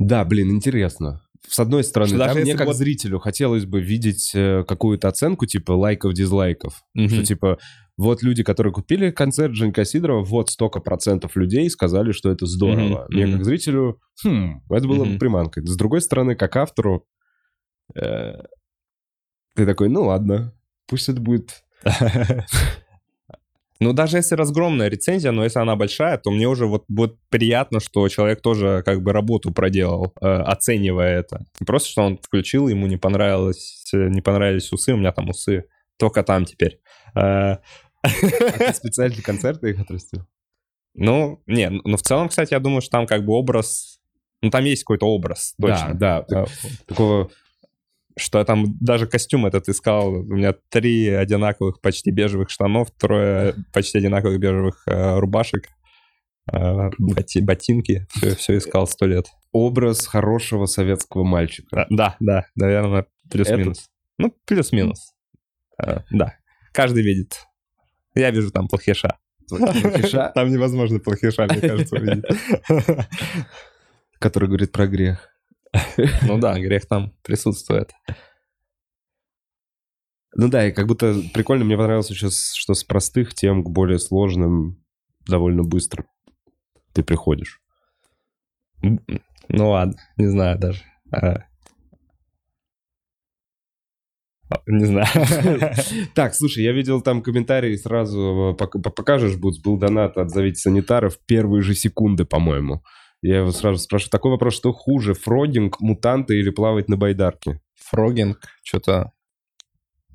Да, 0.00 0.24
блин, 0.24 0.50
интересно. 0.50 1.22
С 1.46 1.60
одной 1.60 1.84
стороны, 1.84 2.08
Что 2.08 2.18
да, 2.18 2.26
даже 2.26 2.40
мне 2.40 2.56
как 2.56 2.66
вот- 2.66 2.76
зрителю 2.76 3.20
хотелось 3.20 3.64
бы 3.64 3.80
видеть 3.80 4.32
э, 4.34 4.64
какую-то 4.66 5.06
оценку, 5.06 5.46
типа 5.46 5.72
лайков-дизлайков. 5.72 6.82
мгм. 6.94 7.08
Что 7.10 7.24
типа, 7.24 7.58
вот 7.98 8.22
люди, 8.22 8.42
которые 8.42 8.72
купили 8.72 9.10
концерт 9.10 9.54
Женька 9.54 9.84
Сидорова, 9.84 10.24
вот 10.24 10.48
столько 10.48 10.80
процентов 10.80 11.36
людей 11.36 11.68
сказали, 11.68 12.12
что 12.12 12.30
это 12.30 12.46
здорово. 12.46 13.06
Мгм, 13.10 13.14
Мне 13.14 13.26
как 13.32 13.44
зрителю, 13.44 14.00
хм, 14.24 14.62
это 14.70 14.86
было 14.88 15.04
бы 15.04 15.10
Мгм. 15.10 15.18
приманкой. 15.18 15.66
С 15.66 15.76
другой 15.76 16.00
стороны, 16.00 16.34
как 16.36 16.56
автору, 16.56 17.04
э, 17.94 18.34
ты 19.56 19.66
такой, 19.66 19.88
ну 19.88 20.04
ладно, 20.04 20.54
пусть 20.86 21.08
это 21.10 21.20
будет... 21.20 21.62
Ну, 23.80 23.92
даже 23.92 24.16
если 24.16 24.34
разгромная 24.34 24.88
рецензия, 24.88 25.30
но 25.30 25.44
если 25.44 25.60
она 25.60 25.76
большая, 25.76 26.18
то 26.18 26.32
мне 26.32 26.48
уже 26.48 26.66
вот 26.66 26.84
будет 26.88 27.14
приятно, 27.28 27.78
что 27.78 28.08
человек 28.08 28.40
тоже 28.40 28.82
как 28.84 29.02
бы 29.04 29.12
работу 29.12 29.52
проделал, 29.52 30.12
э, 30.20 30.26
оценивая 30.26 31.20
это. 31.20 31.44
Просто, 31.64 31.88
что 31.88 32.02
он 32.02 32.18
включил, 32.18 32.66
ему 32.66 32.88
не 32.88 32.96
понравилось, 32.96 33.84
не 33.92 34.20
понравились 34.20 34.72
усы, 34.72 34.94
у 34.94 34.96
меня 34.96 35.12
там 35.12 35.28
усы 35.30 35.66
только 35.96 36.24
там 36.24 36.44
теперь. 36.44 36.80
Э, 37.14 37.58
А 38.02 38.08
специально 38.72 39.14
для 39.14 39.22
концерта 39.22 39.66
их 39.68 39.80
отрастил? 39.80 40.26
Ну, 40.94 41.42
не, 41.46 41.70
ну 41.70 41.96
в 41.96 42.02
целом, 42.02 42.28
кстати, 42.28 42.54
я 42.54 42.60
думаю, 42.60 42.80
что 42.80 42.90
там 42.92 43.06
как 43.06 43.24
бы 43.24 43.32
образ, 43.34 44.00
ну 44.42 44.50
там 44.50 44.64
есть 44.64 44.82
какой-то 44.84 45.06
образ, 45.06 45.54
точно. 45.60 45.94
Да, 45.94 46.24
да. 46.28 46.42
Э, 46.42 46.46
Такого... 46.86 47.30
Что 48.16 48.38
я 48.40 48.44
там 48.44 48.76
даже 48.80 49.06
костюм 49.06 49.46
этот 49.46 49.68
искал, 49.68 50.08
у 50.12 50.22
меня 50.24 50.52
три 50.70 51.08
одинаковых 51.08 51.80
почти 51.80 52.10
бежевых 52.10 52.50
штанов, 52.50 52.90
трое 52.90 53.54
почти 53.72 53.98
одинаковых 53.98 54.40
бежевых 54.40 54.82
э, 54.88 55.18
рубашек, 55.20 55.68
э, 56.52 56.90
боти- 56.98 57.40
ботинки, 57.40 58.08
все, 58.10 58.34
все 58.34 58.58
искал 58.58 58.88
сто 58.88 59.06
лет. 59.06 59.26
Образ 59.52 60.04
хорошего 60.08 60.66
советского 60.66 61.22
мальчика. 61.22 61.86
Да, 61.90 62.16
да, 62.18 62.18
да, 62.18 62.46
наверное, 62.56 63.06
плюс-минус. 63.30 63.88
Ну, 64.18 64.34
плюс-минус. 64.46 65.12
Э, 65.80 66.00
Да, 66.10 66.34
каждый 66.72 67.04
видит. 67.04 67.46
Я 68.18 68.30
вижу 68.30 68.50
там 68.50 68.68
плохиша. 68.68 69.18
Плохиша, 69.48 70.32
Там 70.34 70.50
невозможно 70.50 70.98
плохиша, 70.98 71.46
мне 71.46 71.60
кажется, 71.60 71.96
увидеть. 71.96 72.24
который 74.18 74.48
говорит 74.48 74.72
про 74.72 74.86
грех. 74.86 75.28
Ну 76.22 76.38
да, 76.38 76.58
грех 76.58 76.86
там 76.86 77.12
присутствует. 77.22 77.92
Ну 80.34 80.48
да, 80.48 80.66
и 80.66 80.72
как 80.72 80.86
будто 80.86 81.14
прикольно, 81.32 81.64
мне 81.64 81.76
понравилось 81.76 82.10
еще, 82.10 82.28
что 82.30 82.74
с 82.74 82.84
простых 82.84 83.34
тем 83.34 83.64
к 83.64 83.70
более 83.70 83.98
сложным 83.98 84.84
довольно 85.26 85.62
быстро 85.62 86.04
ты 86.92 87.02
приходишь. 87.02 87.60
Ну 88.82 89.70
ладно, 89.70 89.96
не 90.16 90.26
знаю 90.26 90.58
даже. 90.58 90.82
А. 91.10 91.18
А, 91.26 91.44
Не 94.66 94.84
знаю. 94.86 95.06
Так, 96.14 96.34
слушай, 96.34 96.64
я 96.64 96.72
видел 96.72 97.00
там 97.00 97.22
комментарии 97.22 97.76
сразу, 97.76 98.56
э, 98.58 98.62
пок- 98.62 98.80
покажешь, 98.80 99.36
Бутс, 99.36 99.58
был 99.58 99.76
донат 99.76 100.16
«Отзовите 100.16 100.60
санитаров» 100.60 101.18
первые 101.26 101.62
же 101.62 101.74
секунды, 101.74 102.24
по-моему. 102.24 102.82
Я 103.20 103.38
его 103.38 103.50
сразу 103.50 103.78
спрашиваю, 103.78 104.10
такой 104.10 104.30
вопрос, 104.30 104.54
что 104.54 104.72
хуже, 104.72 105.14
фрогинг, 105.14 105.80
мутанты 105.80 106.38
или 106.38 106.50
плавать 106.50 106.88
на 106.88 106.96
байдарке? 106.96 107.60
Фрогинг, 107.76 108.38
что-то... 108.62 109.12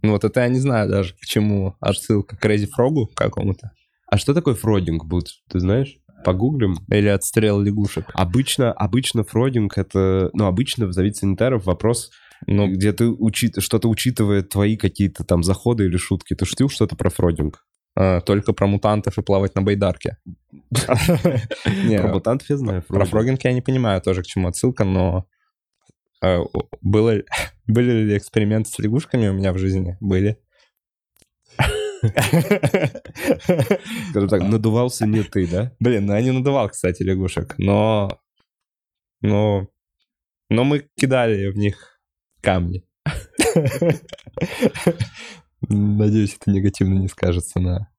Ну 0.01 0.11
вот 0.11 0.23
это 0.23 0.41
я 0.41 0.47
не 0.47 0.59
знаю 0.59 0.89
даже, 0.89 1.13
к 1.13 1.25
чему 1.25 1.75
отсылка. 1.79 2.35
К 2.35 2.45
Crazy 2.45 2.67
Frog'у 2.67 3.07
какому-то? 3.13 3.71
А 4.07 4.17
что 4.17 4.33
такое 4.33 4.53
фродинг, 4.53 5.05
Бутс, 5.05 5.41
ты 5.49 5.59
знаешь? 5.59 5.97
Погуглим. 6.23 6.77
Или 6.89 7.07
отстрел 7.09 7.59
лягушек? 7.59 8.05
Обычно, 8.13 8.71
обычно 8.71 9.23
фродинг 9.23 9.77
это, 9.77 10.29
ну, 10.33 10.45
обычно 10.45 10.87
в 10.87 10.93
«Зовите 10.93 11.19
санитаров» 11.19 11.65
вопрос 11.65 12.11
Ну, 12.47 12.71
где 12.71 12.93
ты 12.93 13.07
учит... 13.07 13.61
что-то 13.61 13.89
учитывает 13.89 14.49
твои 14.49 14.77
какие-то 14.77 15.23
там 15.23 15.43
заходы 15.43 15.85
или 15.85 15.97
шутки. 15.97 16.35
Ты 16.35 16.45
шутил 16.45 16.69
что-то 16.69 16.95
про 16.95 17.09
фрогинг? 17.09 17.63
э, 17.95 18.21
только 18.21 18.53
про 18.53 18.67
мутантов 18.67 19.17
и 19.17 19.21
плавать 19.21 19.55
на 19.55 19.61
байдарке. 19.61 20.17
Про 20.71 22.07
мутантов 22.07 22.49
я 22.49 22.57
знаю. 22.57 22.81
Про 22.83 23.05
фрогинг 23.05 23.43
я 23.43 23.53
не 23.53 23.61
понимаю 23.61 24.01
тоже, 24.01 24.23
к 24.23 24.25
чему 24.25 24.47
отсылка, 24.47 24.83
но 24.83 25.27
э, 26.23 26.39
было, 26.81 27.21
были 27.67 28.03
ли 28.03 28.17
эксперименты 28.17 28.69
с 28.69 28.79
лягушками 28.79 29.27
у 29.27 29.33
меня 29.33 29.53
в 29.53 29.57
жизни? 29.57 29.97
Были. 29.99 30.37
Скажем 34.09 34.27
так, 34.27 34.41
надувался 34.41 35.05
не 35.05 35.23
ты, 35.23 35.47
да? 35.47 35.71
Блин, 35.79 36.05
ну 36.05 36.13
я 36.13 36.21
не 36.21 36.31
надувал, 36.31 36.69
кстати, 36.69 37.03
лягушек, 37.03 37.55
но... 37.57 38.19
Но... 39.21 39.69
Но 40.49 40.65
мы 40.65 40.85
кидали 40.97 41.47
в 41.47 41.57
них 41.57 41.92
камни. 42.43 42.85
Надеюсь, 45.69 46.37
это 46.39 46.51
негативно 46.51 46.99
не 46.99 47.07
скажется 47.07 47.59
на... 47.59 47.89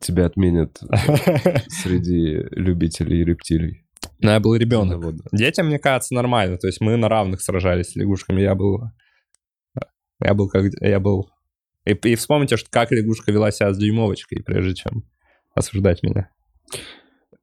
Тебя 0.00 0.26
отменят 0.26 0.78
среди 1.68 2.42
любителей 2.52 3.24
рептилий. 3.24 3.86
Но 4.18 4.32
я 4.32 4.40
был 4.40 4.54
ребенок. 4.54 5.14
Детям, 5.30 5.66
мне 5.66 5.78
кажется, 5.78 6.14
нормально. 6.14 6.56
То 6.56 6.66
есть 6.66 6.80
мы 6.80 6.96
на 6.96 7.08
равных 7.08 7.42
сражались 7.42 7.90
с 7.90 7.96
лягушками. 7.96 8.40
Я 8.40 8.54
был... 8.54 8.80
Я 10.22 10.34
был 10.34 10.48
как... 10.48 10.72
Я 10.80 11.00
был... 11.00 11.30
И, 11.84 11.92
и 11.92 12.14
вспомните, 12.14 12.56
что 12.56 12.70
как 12.70 12.90
лягушка 12.92 13.30
вела 13.30 13.50
себя 13.50 13.72
с 13.72 13.78
дюймовочкой, 13.78 14.42
прежде 14.42 14.74
чем 14.74 15.04
осуждать 15.54 16.02
меня. 16.02 16.30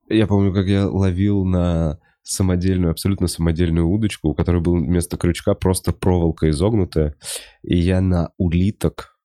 Я 0.10 0.26
помню, 0.28 0.54
как 0.54 0.66
я 0.68 0.88
ловил 0.88 1.46
на 1.46 2.00
самодельную, 2.32 2.92
абсолютно 2.92 3.28
самодельную 3.28 3.88
удочку, 3.88 4.30
у 4.30 4.36
которой 4.36 4.62
был 4.62 4.76
вместо 4.76 5.18
крючка 5.18 5.54
просто 5.54 5.94
проволока 5.94 6.50
изогнутая, 6.50 7.16
и 7.64 7.78
я 7.78 8.02
на 8.02 8.32
улиток 8.38 9.18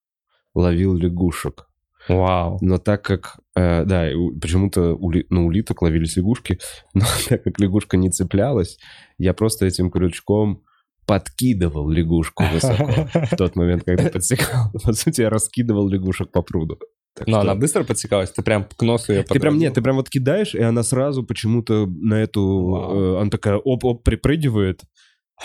ловил 0.55 0.95
лягушек. 0.95 1.67
Вау. 2.09 2.59
Но 2.61 2.79
так 2.79 3.03
как, 3.03 3.39
э, 3.55 3.85
да, 3.85 4.09
почему-то 4.41 4.95
ули- 4.95 5.27
на 5.31 5.45
улиток 5.45 5.83
ловились 5.83 6.17
лягушки, 6.17 6.59
но 6.95 7.05
так 7.29 7.45
как 7.45 7.59
лягушка 7.61 7.97
не 7.97 8.11
цеплялась, 8.11 8.79
я 9.19 9.35
просто 9.35 9.67
этим 9.67 9.91
крючком 9.91 10.63
подкидывал 11.07 11.89
лягушку 11.89 12.45
высоко 12.53 13.09
в 13.13 13.37
тот 13.37 13.57
момент, 13.57 13.85
когда 13.85 14.09
подсекал. 14.13 14.71
По 14.85 14.93
сути, 14.93 15.23
я 15.23 15.31
раскидывал 15.31 15.89
лягушек 15.89 16.31
по 16.31 16.43
пруду. 16.43 16.79
Так 17.15 17.27
Но 17.27 17.35
что- 17.35 17.41
она 17.43 17.55
быстро 17.55 17.85
подсекалась? 17.85 18.31
Ты 18.31 18.43
прям 18.43 18.65
к 18.65 18.81
носу 18.83 19.13
ее 19.13 19.23
Ты 19.23 19.39
прям, 19.39 19.59
нет, 19.59 19.75
ты 19.75 19.83
прям 19.83 19.97
вот 19.97 20.09
кидаешь, 20.09 20.55
и 20.55 20.63
она 20.63 20.83
сразу 20.83 21.23
почему-то 21.23 21.87
на 21.87 22.15
эту... 22.15 22.69
Вау. 22.69 23.17
э, 23.17 23.21
она 23.21 23.31
такая 23.31 23.57
оп-оп 23.57 24.03
припрыгивает, 24.03 24.81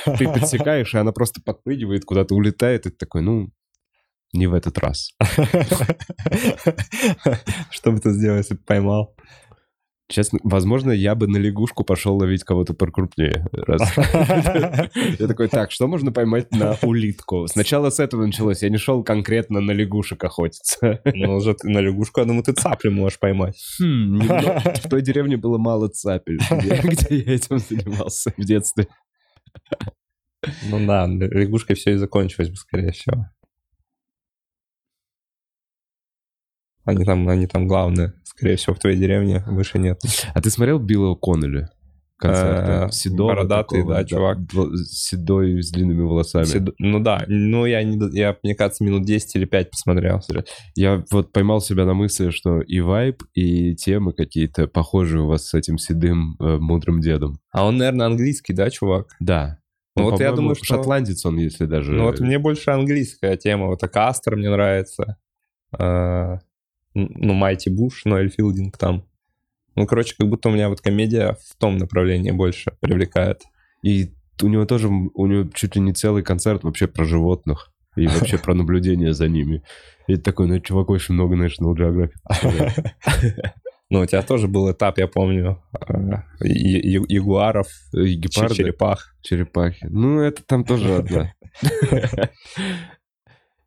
ты 0.06 0.27
подсекаешь, 0.34 0.93
и 0.93 0.97
она 0.97 1.12
просто 1.12 1.41
подпрыгивает, 1.43 2.06
куда-то 2.06 2.36
улетает, 2.36 2.86
и 2.86 2.89
ты 2.89 2.95
такой, 2.95 3.21
ну, 3.21 3.49
не 4.32 4.47
в 4.47 4.53
этот 4.53 4.77
раз. 4.77 5.12
Что 7.71 7.91
бы 7.91 7.99
ты 7.99 8.12
сделал, 8.12 8.38
если 8.38 8.56
бы 8.56 8.62
поймал? 8.65 9.15
Честно, 10.09 10.39
возможно, 10.43 10.91
я 10.91 11.15
бы 11.15 11.27
на 11.27 11.35
лягушку 11.35 11.83
пошел 11.83 12.15
ловить 12.15 12.43
кого-то 12.45 12.73
покрупнее. 12.73 13.45
Я 15.19 15.27
такой, 15.27 15.49
так, 15.49 15.71
что 15.71 15.87
можно 15.87 16.13
поймать 16.13 16.49
на 16.51 16.77
улитку? 16.81 17.45
Сначала 17.47 17.89
с 17.89 17.99
этого 17.99 18.25
началось. 18.25 18.63
Я 18.63 18.69
не 18.69 18.77
шел 18.77 19.03
конкретно 19.03 19.59
на 19.59 19.71
лягушек 19.71 20.23
охотиться. 20.23 21.01
Ну, 21.13 21.35
уже 21.35 21.57
на 21.63 21.79
лягушку, 21.79 22.21
я 22.21 22.25
думаю, 22.25 22.43
ты 22.43 22.53
цаплю 22.53 22.89
можешь 22.89 23.19
поймать. 23.19 23.61
Хм, 23.79 24.15
немного. 24.15 24.61
В 24.81 24.89
той 24.89 25.01
деревне 25.01 25.35
было 25.35 25.57
мало 25.57 25.89
цапель, 25.89 26.39
где 26.51 27.17
я 27.17 27.33
этим 27.33 27.59
занимался 27.59 28.33
в 28.37 28.45
детстве. 28.45 28.87
Ну 30.69 30.85
да, 30.85 31.05
лягушкой 31.07 31.75
все 31.75 31.93
и 31.93 31.97
закончилось 31.97 32.49
бы, 32.49 32.55
скорее 32.55 32.91
всего. 32.91 33.25
Они 36.88 37.06
там, 37.06 37.28
они 37.30 37.45
там 37.45 37.67
главные, 37.67 38.13
скорее 38.23 38.56
всего, 38.56 38.73
в 38.73 38.80
твоей 38.80 38.97
деревне, 38.97 39.43
выше 39.45 39.78
нет. 39.78 40.00
А 40.34 40.41
ты 40.41 40.50
смотрел 40.50 40.80
Билла 40.80 41.15
О'Коннелли? 41.15 41.67
Концерты? 42.17 42.71
Э, 42.71 42.91
Седого 42.91 43.28
бородатый, 43.28 43.78
такого, 43.78 43.93
да, 43.93 44.04
чувак. 44.04 44.38
Седой, 44.89 45.62
с 45.62 45.69
длинными 45.69 46.02
волосами. 46.02 46.73
Ну 46.80 47.00
да, 47.00 47.23
ну 47.28 47.65
я, 47.67 47.84
не, 47.84 48.00
я, 48.17 48.36
мне 48.41 48.56
кажется, 48.56 48.84
минут 48.84 49.06
10 49.06 49.36
или 49.36 49.45
5 49.45 49.69
посмотрел. 49.69 50.21
Я 50.76 51.04
вот 51.12 51.32
поймал 51.32 51.62
себя 51.62 51.86
на 51.86 51.93
мысли, 51.93 52.32
что 52.32 52.62
и 52.62 52.80
вайб, 52.80 53.21
и 53.36 53.76
темы 53.76 54.13
какие-то 54.13 54.67
похожи 54.67 55.19
у 55.19 55.28
вас 55.28 55.50
с 55.50 55.54
этим 55.54 55.78
седым 55.78 56.38
э, 56.39 56.58
мудрым 56.58 57.02
дедом. 57.02 57.39
А 57.52 57.67
он, 57.67 57.78
наверное, 57.78 58.08
английский, 58.08 58.54
да, 58.54 58.69
чувак? 58.71 59.10
Да. 59.19 59.60
Ну 59.95 60.06
Он, 60.06 60.12
вот 60.12 60.19
я 60.21 60.32
думаю, 60.32 60.56
что- 60.56 60.65
шотландец 60.65 61.23
он, 61.26 61.38
если 61.38 61.65
даже... 61.65 61.91
Ну 61.91 62.06
вот 62.06 62.19
мне 62.19 62.39
больше 62.39 62.71
английская 62.71 63.36
тема. 63.38 63.67
Вот 63.67 63.84
Акастер 63.84 64.36
мне 64.38 64.50
нравится. 64.50 65.17
Э, 65.78 66.38
Ну, 67.05 67.33
Майти 67.33 67.69
Буш, 67.69 68.05
Ноэль 68.05 68.29
Филдинг 68.29 68.77
там. 68.77 69.03
Ну, 69.75 69.86
короче, 69.86 70.15
как 70.17 70.27
будто 70.27 70.49
у 70.49 70.51
меня 70.51 70.69
вот 70.69 70.81
комедия 70.81 71.38
в 71.47 71.55
том 71.57 71.77
направлении 71.77 72.31
больше 72.31 72.71
привлекает. 72.79 73.43
И 73.83 74.13
у 74.41 74.47
него 74.47 74.65
тоже, 74.65 74.88
у 74.88 75.27
него 75.27 75.49
чуть 75.53 75.75
ли 75.75 75.81
не 75.81 75.93
целый 75.93 76.23
концерт 76.23 76.63
вообще 76.63 76.88
про 76.88 77.05
животных. 77.05 77.71
И 77.95 78.07
вообще 78.07 78.38
про 78.38 78.53
наблюдение 78.55 79.13
за 79.13 79.27
ними. 79.27 79.62
И 80.07 80.17
такой, 80.17 80.47
ну, 80.47 80.60
чувак 80.60 80.89
очень 80.89 81.13
много 81.15 81.36
National 81.36 81.75
Geographic. 81.75 82.13
посмотрел». 82.23 82.69
Ну, 83.89 84.01
у 84.01 84.05
тебя 84.05 84.21
тоже 84.21 84.49
был 84.49 84.69
этап, 84.69 84.97
я 84.97 85.07
помню, 85.07 85.63
э, 85.88 86.17
ягуаров, 86.43 87.67
И 87.93 88.15
че- 88.15 88.15
Гепарды, 88.19 88.55
черепах. 88.55 89.15
черепахи. 89.21 89.88
Ну, 89.89 90.19
это 90.19 90.43
там 90.43 90.65
тоже 90.65 90.95
одна. 90.95 91.33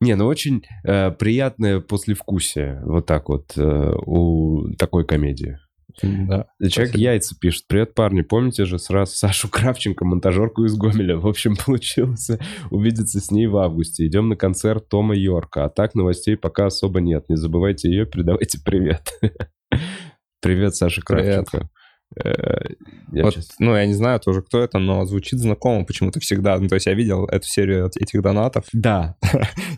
Не, 0.00 0.14
ну 0.14 0.26
очень 0.26 0.64
э, 0.84 1.10
приятное 1.10 1.80
послевкусие, 1.80 2.80
вот 2.84 3.06
так 3.06 3.28
вот, 3.28 3.52
э, 3.56 3.92
у 4.06 4.72
такой 4.78 5.04
комедии. 5.04 5.58
Да. 6.02 6.46
Человек 6.60 6.90
Спасибо. 6.90 6.98
яйца 6.98 7.36
пишет. 7.38 7.64
Привет, 7.68 7.94
парни. 7.94 8.22
Помните 8.22 8.64
же 8.64 8.78
сразу 8.78 9.12
Сашу 9.12 9.48
Кравченко, 9.50 10.04
монтажерку 10.04 10.64
из 10.64 10.74
Гомеля? 10.76 11.16
В 11.16 11.26
общем, 11.26 11.56
получилось 11.66 12.30
увидеться 12.70 13.20
с 13.20 13.30
ней 13.30 13.46
в 13.46 13.56
августе. 13.56 14.06
Идем 14.06 14.28
на 14.28 14.36
концерт 14.36 14.88
Тома 14.88 15.14
Йорка. 15.14 15.64
А 15.64 15.68
так 15.68 15.94
новостей 15.94 16.36
пока 16.36 16.66
особо 16.66 17.00
нет. 17.00 17.28
Не 17.28 17.36
забывайте 17.36 17.90
ее, 17.90 18.06
передавайте 18.06 18.58
привет. 18.64 19.12
Привет, 20.40 20.74
Саша 20.74 21.02
Привет. 21.06 21.48
Кравченко. 21.50 21.58
Э, 21.58 21.79
я 22.16 23.22
Вот, 23.24 23.34
щас- 23.34 23.54
ну, 23.58 23.76
я 23.76 23.86
не 23.86 23.94
знаю 23.94 24.18
тоже, 24.20 24.42
кто 24.42 24.60
это, 24.60 24.78
но 24.78 25.04
звучит 25.06 25.38
знакомо 25.38 25.84
почему-то 25.84 26.18
всегда. 26.20 26.58
Ну, 26.58 26.68
то 26.68 26.74
есть 26.74 26.86
я 26.86 26.94
видел 26.94 27.24
эту 27.26 27.46
серию 27.46 27.86
от 27.86 27.96
этих 27.96 28.20
донатов, 28.22 28.64
Да, 28.72 29.16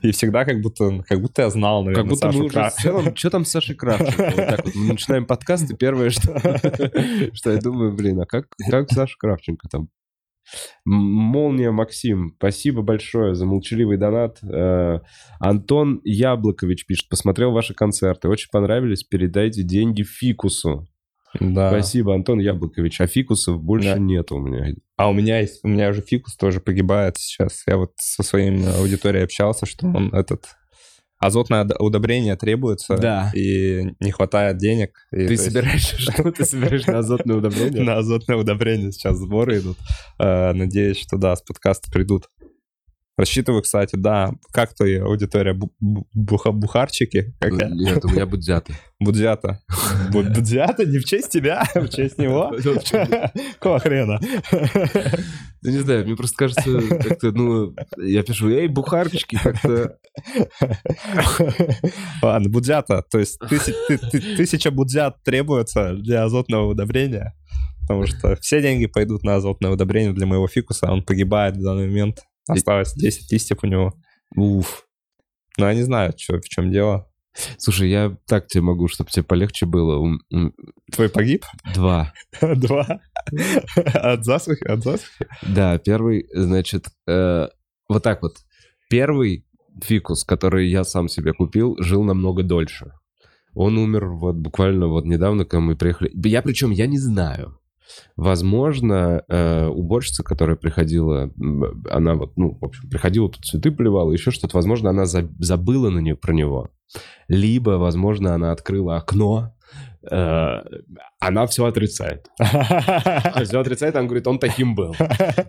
и 0.00 0.10
всегда 0.12 0.44
как 0.44 0.60
будто, 0.62 1.02
как 1.06 1.20
будто 1.20 1.42
я 1.42 1.50
знал, 1.50 1.84
наверное, 1.84 2.02
как 2.02 2.10
будто 2.10 2.26
Сашу 2.28 2.38
мы 2.38 2.44
уже 2.46 2.54
Кра- 2.54 2.70
в 2.70 2.74
целом... 2.74 3.16
Что 3.16 3.30
там 3.30 3.44
с 3.44 3.50
Сашей 3.50 3.74
Кравченко? 3.76 4.22
Вот 4.24 4.36
так 4.36 4.64
вот 4.64 4.74
мы 4.74 4.86
начинаем 4.92 5.26
подкаст, 5.26 5.70
и 5.70 5.76
первое, 5.76 6.10
что, 6.10 6.38
что 7.34 7.50
я 7.52 7.58
думаю, 7.58 7.92
блин, 7.94 8.20
а 8.20 8.26
как, 8.26 8.46
как 8.70 8.90
Саша 8.90 9.14
Кравченко 9.18 9.68
там? 9.68 9.88
Молния 10.84 11.70
Максим, 11.70 12.34
спасибо 12.36 12.82
большое 12.82 13.34
за 13.34 13.46
молчаливый 13.46 13.96
донат. 13.96 14.38
Э, 14.42 14.98
Антон 15.38 16.00
Яблокович 16.04 16.84
пишет, 16.86 17.08
посмотрел 17.08 17.52
ваши 17.52 17.74
концерты, 17.74 18.28
очень 18.28 18.48
понравились, 18.50 19.04
передайте 19.04 19.62
деньги 19.62 20.02
Фикусу. 20.02 20.88
Да. 21.40 21.70
Спасибо, 21.70 22.14
Антон 22.14 22.38
Яблокович, 22.38 23.00
а 23.00 23.06
Фикусов 23.06 23.62
больше 23.62 23.94
Да. 23.94 23.98
нет 23.98 24.30
у 24.32 24.38
меня. 24.38 24.74
А 24.96 25.08
у 25.08 25.12
меня 25.12 25.40
есть, 25.40 25.60
у 25.64 25.68
меня 25.68 25.88
уже 25.88 26.02
фикус 26.02 26.36
тоже 26.36 26.60
погибает 26.60 27.16
сейчас. 27.18 27.62
Я 27.66 27.76
вот 27.78 27.92
со 27.96 28.22
своей 28.22 28.50
аудиторией 28.66 29.24
общался, 29.24 29.66
что 29.66 29.86
он 29.86 30.14
этот 30.14 30.44
азотное 31.18 31.64
удобрение 31.78 32.36
требуется, 32.36 32.96
Да. 32.96 33.30
и 33.34 33.94
не 34.00 34.10
хватает 34.10 34.58
денег. 34.58 34.90
И, 35.12 35.16
Ты 35.18 35.26
то 35.26 35.32
есть, 35.32 35.44
собираешь, 35.44 35.82
что 35.98 36.30
ты 36.32 36.44
собираешь 36.44 36.86
на 36.86 36.98
азотное 36.98 37.36
удобрение? 37.36 37.82
на 37.82 37.96
азотное 37.98 38.36
удобрение 38.36 38.90
сейчас 38.92 39.16
сборы 39.18 39.58
идут. 39.60 39.78
Э, 40.18 40.52
Надеюсь, 40.52 40.98
что 40.98 41.16
да, 41.18 41.36
с 41.36 41.42
подкаста 41.42 41.90
придут. 41.92 42.24
Рассчитываю, 43.18 43.60
кстати, 43.62 43.94
да, 43.94 44.32
как 44.52 44.74
твоя 44.74 45.04
аудитория? 45.04 45.52
Бу- 45.52 45.70
бу- 45.82 46.06
буха- 46.14 46.50
Бухарчики? 46.52 47.34
Какая? 47.40 47.68
Нет, 47.70 48.02
у 48.04 48.08
меня 48.08 48.24
будзята. 48.24 48.72
Будзята. 48.98 49.60
Бу- 50.12 50.22
Будзята 50.34 50.86
не 50.86 50.98
в 50.98 51.04
честь 51.04 51.30
тебя, 51.30 51.62
а 51.74 51.80
в 51.82 51.88
честь 51.90 52.16
него? 52.18 52.50
Какого 53.58 53.78
хрена? 53.80 54.18
Да 55.62 55.70
не 55.70 55.78
знаю, 55.78 56.06
мне 56.06 56.16
просто 56.16 56.36
кажется, 56.36 56.80
как-то, 56.98 57.32
ну, 57.32 57.74
я 57.98 58.22
пишу, 58.22 58.48
эй, 58.48 58.66
бухарочки, 58.68 59.38
как-то... 59.40 59.96
Ладно, 62.22 62.48
будзята. 62.48 63.04
То 63.10 63.18
есть 63.18 63.38
тысяч- 63.48 63.74
ты- 63.88 63.98
ты- 63.98 64.36
тысяча 64.36 64.70
будзят 64.70 65.22
требуется 65.22 65.94
для 65.94 66.24
азотного 66.24 66.70
удобрения, 66.70 67.34
потому 67.82 68.06
что 68.06 68.36
все 68.36 68.60
деньги 68.62 68.86
пойдут 68.86 69.22
на 69.22 69.36
азотное 69.36 69.70
удобрение 69.70 70.12
для 70.12 70.26
моего 70.26 70.48
фикуса, 70.48 70.90
он 70.90 71.02
погибает 71.02 71.56
в 71.56 71.62
данный 71.62 71.86
момент. 71.88 72.22
Осталось 72.48 72.94
10 72.94 73.30
листьев 73.32 73.58
у 73.62 73.66
него. 73.66 73.94
Уф. 74.36 74.86
Но 75.58 75.68
я 75.68 75.74
не 75.74 75.82
знаю, 75.82 76.12
чё- 76.16 76.38
в 76.40 76.44
чем 76.48 76.70
дело. 76.70 77.08
Слушай, 77.58 77.88
я 77.90 78.16
так 78.26 78.46
тебе 78.46 78.62
могу, 78.62 78.88
чтобы 78.88 79.10
тебе 79.10 79.22
полегче 79.22 79.64
было. 79.64 80.18
Твой 80.92 81.08
погиб? 81.08 81.44
Два. 81.74 82.12
Два. 82.42 83.00
От 83.94 84.24
засухи? 84.24 84.64
От 84.64 84.82
засухи? 84.82 85.26
Да, 85.42 85.78
первый, 85.78 86.26
значит, 86.34 86.86
э, 87.06 87.48
вот 87.88 88.02
так 88.02 88.22
вот. 88.22 88.36
Первый 88.90 89.46
фикус, 89.82 90.24
который 90.24 90.68
я 90.68 90.84
сам 90.84 91.08
себе 91.08 91.32
купил, 91.32 91.76
жил 91.78 92.02
намного 92.04 92.42
дольше. 92.42 92.92
Он 93.54 93.78
умер 93.78 94.08
вот 94.08 94.36
буквально 94.36 94.88
вот 94.88 95.04
недавно, 95.06 95.44
когда 95.44 95.60
мы 95.60 95.76
приехали. 95.76 96.10
Я 96.28 96.42
причем, 96.42 96.70
я 96.70 96.86
не 96.86 96.98
знаю. 96.98 97.58
Возможно, 98.16 99.22
э, 99.28 99.66
уборщица, 99.66 100.22
которая 100.22 100.56
приходила, 100.56 101.30
она 101.90 102.14
вот, 102.14 102.36
ну, 102.36 102.58
в 102.60 102.64
общем, 102.64 102.88
приходила, 102.88 103.28
тут 103.30 103.44
цветы 103.44 103.70
поливала, 103.70 104.12
еще 104.12 104.30
что-то, 104.30 104.56
возможно, 104.56 104.90
она 104.90 105.04
за- 105.04 105.30
забыла 105.38 105.90
на 105.90 105.98
не, 105.98 106.14
про 106.14 106.32
него. 106.32 106.70
Либо, 107.28 107.72
возможно, 107.72 108.34
она 108.34 108.52
открыла 108.52 108.96
окно, 108.96 109.54
э, 110.10 110.60
она 111.20 111.46
все 111.46 111.64
отрицает. 111.64 112.28
Все 112.38 113.60
отрицает, 113.60 113.96
она 113.96 114.06
говорит, 114.06 114.26
он 114.26 114.38
таким 114.38 114.74
был. 114.74 114.94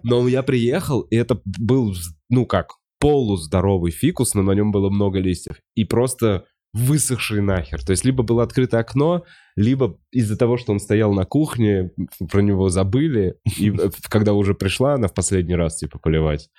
Но 0.03 0.27
я 0.27 0.43
приехал, 0.43 1.01
и 1.01 1.15
это 1.15 1.41
был, 1.45 1.93
ну 2.29 2.45
как, 2.45 2.75
полуздоровый 2.99 3.91
фикус, 3.91 4.33
но 4.33 4.43
на 4.43 4.51
нем 4.51 4.71
было 4.71 4.89
много 4.89 5.19
листьев. 5.19 5.57
И 5.75 5.83
просто 5.83 6.45
высохший 6.73 7.41
нахер. 7.41 7.83
То 7.83 7.91
есть 7.91 8.03
либо 8.03 8.23
было 8.23 8.43
открыто 8.43 8.79
окно, 8.79 9.23
либо 9.55 9.97
из-за 10.11 10.37
того, 10.37 10.57
что 10.57 10.71
он 10.71 10.79
стоял 10.79 11.13
на 11.13 11.25
кухне, 11.25 11.91
про 12.31 12.41
него 12.41 12.69
забыли, 12.69 13.35
и 13.57 13.71
когда 14.09 14.33
уже 14.33 14.55
пришла 14.55 14.95
она 14.95 15.07
в 15.07 15.13
последний 15.13 15.55
раз, 15.55 15.77
типа, 15.77 15.99
поливать, 15.99 16.49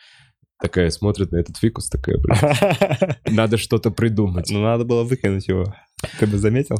такая 0.62 0.90
смотрит 0.90 1.32
на 1.32 1.38
этот 1.38 1.56
фикус, 1.56 1.88
такая, 1.88 2.16
блин, 2.18 3.16
надо 3.36 3.56
что-то 3.56 3.90
придумать. 3.90 4.50
Ну, 4.50 4.62
надо 4.62 4.84
было 4.84 5.02
выкинуть 5.02 5.48
его. 5.48 5.74
Ты 6.20 6.26
бы 6.26 6.38
заметил? 6.38 6.76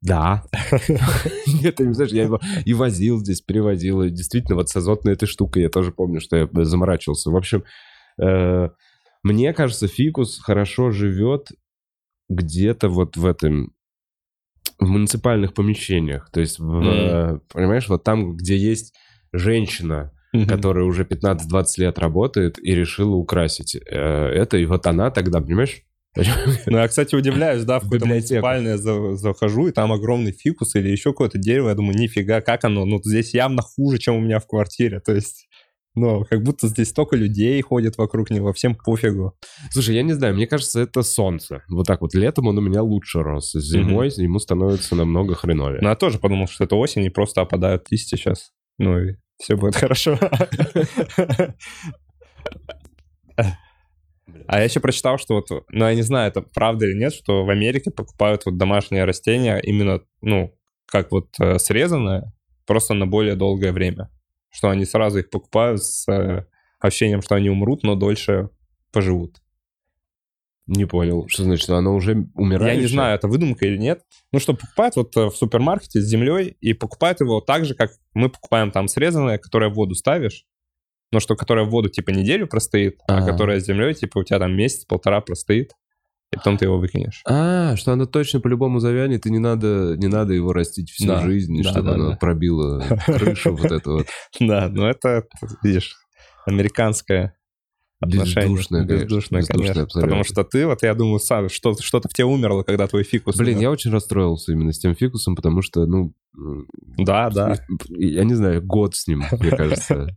Да. 0.00 0.44
Нет, 1.46 1.76
ты 1.76 1.86
не 1.86 1.92
знаешь, 1.92 2.12
я 2.12 2.22
его 2.22 2.40
и 2.64 2.72
возил 2.72 3.18
здесь, 3.18 3.42
перевозил. 3.42 4.02
И 4.02 4.10
действительно, 4.10 4.56
вот 4.56 4.70
с 4.70 4.76
азотной 4.76 5.12
этой 5.12 5.26
штукой 5.26 5.62
я 5.62 5.68
тоже 5.68 5.92
помню, 5.92 6.20
что 6.20 6.36
я 6.36 6.48
заморачивался. 6.64 7.30
В 7.30 7.36
общем, 7.36 7.64
э, 8.18 8.70
мне 9.22 9.52
кажется, 9.52 9.88
фикус 9.88 10.38
хорошо 10.38 10.90
живет 10.90 11.48
где-то 12.30 12.88
вот 12.88 13.16
в 13.16 13.26
этом 13.26 13.74
в 14.78 14.88
муниципальных 14.88 15.52
помещениях. 15.52 16.30
То 16.32 16.40
есть, 16.40 16.58
в, 16.58 16.80
э, 16.82 17.38
понимаешь, 17.52 17.88
вот 17.88 18.02
там, 18.02 18.34
где 18.34 18.56
есть 18.56 18.94
женщина, 19.32 20.12
которая 20.48 20.84
уже 20.84 21.04
15-20 21.04 21.64
лет 21.78 21.98
работает 21.98 22.58
и 22.58 22.74
решила 22.74 23.16
украсить 23.16 23.74
э, 23.74 23.80
это, 23.80 24.56
и 24.56 24.64
вот 24.64 24.86
она 24.86 25.10
тогда, 25.10 25.40
понимаешь? 25.40 25.82
Ну, 26.66 26.78
я, 26.78 26.88
кстати, 26.88 27.14
удивляюсь, 27.14 27.64
да, 27.64 27.78
в 27.78 27.84
библиотеку. 27.84 28.08
муниципальное 28.08 28.76
за- 28.78 29.14
захожу, 29.16 29.68
и 29.68 29.72
там 29.72 29.92
огромный 29.92 30.32
фикус 30.32 30.74
или 30.74 30.88
еще 30.88 31.10
какое-то 31.10 31.38
дерево, 31.38 31.68
я 31.68 31.74
думаю, 31.74 31.96
нифига, 31.96 32.40
как 32.40 32.64
оно? 32.64 32.84
Ну, 32.84 33.00
здесь 33.04 33.34
явно 33.34 33.62
хуже, 33.62 33.98
чем 33.98 34.16
у 34.16 34.20
меня 34.20 34.38
в 34.40 34.46
квартире, 34.46 35.00
то 35.00 35.12
есть... 35.12 35.48
Ну, 35.96 36.24
как 36.24 36.42
будто 36.42 36.68
здесь 36.68 36.90
столько 36.90 37.16
людей 37.16 37.60
ходит 37.62 37.98
вокруг 37.98 38.30
него, 38.30 38.52
всем 38.52 38.76
пофигу. 38.76 39.36
Слушай, 39.70 39.96
я 39.96 40.02
не 40.02 40.12
знаю, 40.12 40.34
мне 40.34 40.46
кажется, 40.46 40.80
это 40.80 41.02
солнце. 41.02 41.64
Вот 41.68 41.86
так 41.86 42.00
вот 42.00 42.14
летом 42.14 42.46
он 42.46 42.58
у 42.58 42.60
меня 42.60 42.82
лучше 42.82 43.22
рос. 43.22 43.52
Зимой 43.52 44.10
ему 44.16 44.38
становится 44.38 44.94
намного 44.94 45.34
хреновее. 45.34 45.80
Но 45.82 45.88
я 45.88 45.96
тоже 45.96 46.18
подумал, 46.18 46.46
что 46.46 46.64
это 46.64 46.76
осень, 46.76 47.04
и 47.04 47.10
просто 47.10 47.40
опадают 47.40 47.86
листья 47.90 48.16
сейчас. 48.16 48.52
Ну, 48.78 48.98
и 48.98 49.16
все 49.38 49.56
будет 49.56 49.74
хорошо. 49.74 50.18
А 54.46 54.58
я 54.58 54.64
еще 54.64 54.80
прочитал, 54.80 55.18
что 55.18 55.34
вот, 55.34 55.48
ну, 55.70 55.86
я 55.86 55.94
не 55.94 56.02
знаю, 56.02 56.28
это 56.28 56.42
правда 56.42 56.86
или 56.86 56.98
нет, 56.98 57.12
что 57.12 57.44
в 57.44 57.50
Америке 57.50 57.90
покупают 57.90 58.46
вот 58.46 58.56
домашние 58.56 59.04
растения 59.04 59.58
именно, 59.58 60.00
ну, 60.22 60.56
как 60.86 61.12
вот 61.12 61.28
э, 61.40 61.58
срезанные, 61.58 62.32
просто 62.66 62.94
на 62.94 63.06
более 63.06 63.36
долгое 63.36 63.72
время. 63.72 64.10
Что 64.50 64.70
они 64.70 64.84
сразу 64.84 65.20
их 65.20 65.30
покупают 65.30 65.82
с 65.82 66.08
э, 66.10 66.44
ощущением, 66.80 67.22
что 67.22 67.34
они 67.36 67.48
умрут, 67.50 67.82
но 67.82 67.94
дольше 67.94 68.50
поживут. 68.92 69.40
Не 70.66 70.84
понял, 70.84 71.26
что 71.28 71.42
значит, 71.42 71.68
оно 71.70 71.94
уже 71.94 72.28
умирает? 72.34 72.76
Я 72.76 72.80
не 72.82 72.86
знаю, 72.86 73.16
это 73.16 73.26
выдумка 73.26 73.66
или 73.66 73.76
нет. 73.76 74.02
Ну, 74.32 74.38
что 74.38 74.54
покупают 74.54 74.94
вот 74.96 75.16
э, 75.16 75.26
в 75.26 75.36
супермаркете 75.36 76.00
с 76.00 76.04
землей 76.04 76.56
и 76.60 76.74
покупают 76.74 77.20
его 77.20 77.40
так 77.40 77.64
же, 77.64 77.74
как 77.74 77.90
мы 78.14 78.28
покупаем 78.28 78.70
там 78.70 78.86
срезанное, 78.86 79.38
которое 79.38 79.68
в 79.70 79.74
воду 79.74 79.94
ставишь, 79.94 80.44
но 81.10 81.18
что 81.18 81.34
которое 81.34 81.64
в 81.66 81.70
воду 81.70 81.88
типа 81.88 82.10
неделю 82.10 82.46
простоит, 82.46 83.00
а 83.08 83.18
Ага. 83.18 83.32
которое 83.32 83.60
с 83.60 83.64
землей 83.66 83.94
типа 83.94 84.18
у 84.18 84.22
тебя 84.24 84.38
там 84.38 84.52
месяц-полтора 84.54 85.20
простоит, 85.20 85.72
и 86.32 86.36
потом 86.36 86.58
ты 86.58 86.66
его 86.66 86.78
выкинешь. 86.78 87.22
А, 87.26 87.76
что 87.76 87.92
оно 87.92 88.06
точно 88.06 88.40
по-любому 88.40 88.78
завянет, 88.78 89.26
и 89.26 89.30
не 89.30 89.38
надо, 89.38 89.96
не 89.96 90.06
надо 90.06 90.32
его 90.32 90.52
растить 90.52 90.90
всю 90.90 91.06
Да, 91.06 91.22
жизнь, 91.22 91.56
и 91.56 91.62
да, 91.62 91.70
чтобы 91.70 91.88
да, 91.88 91.94
оно 91.94 92.10
да. 92.10 92.16
пробило 92.16 92.84
крышу 93.06 93.54
вот 93.56 93.72
это 93.72 93.90
вот. 93.90 94.06
Да, 94.40 94.68
ну 94.68 94.86
это, 94.86 95.24
видишь, 95.62 95.96
американское 96.46 97.36
отношение. 98.00 98.48
Бездушное, 98.48 98.84
Бездушное, 98.84 99.42
конечно. 99.42 99.86
Потому 99.86 100.24
что 100.24 100.44
ты, 100.44 100.66
вот 100.66 100.82
я 100.82 100.94
думаю, 100.94 101.18
сам, 101.18 101.48
что, 101.48 101.74
что-то 101.80 102.08
в 102.08 102.12
тебе 102.12 102.26
умерло, 102.26 102.62
когда 102.62 102.86
твой 102.86 103.04
фикус 103.04 103.36
Блин, 103.36 103.58
я 103.58 103.70
очень 103.70 103.90
расстроился 103.90 104.52
именно 104.52 104.72
с 104.72 104.78
тем 104.78 104.94
фикусом, 104.94 105.36
потому 105.36 105.62
что, 105.62 105.86
ну... 105.86 106.14
Да, 106.96 107.28
да. 107.30 107.56
Я 107.88 108.24
не 108.24 108.34
знаю, 108.34 108.62
год 108.62 108.94
с 108.94 109.06
ним, 109.06 109.24
мне 109.32 109.50
кажется. 109.56 110.16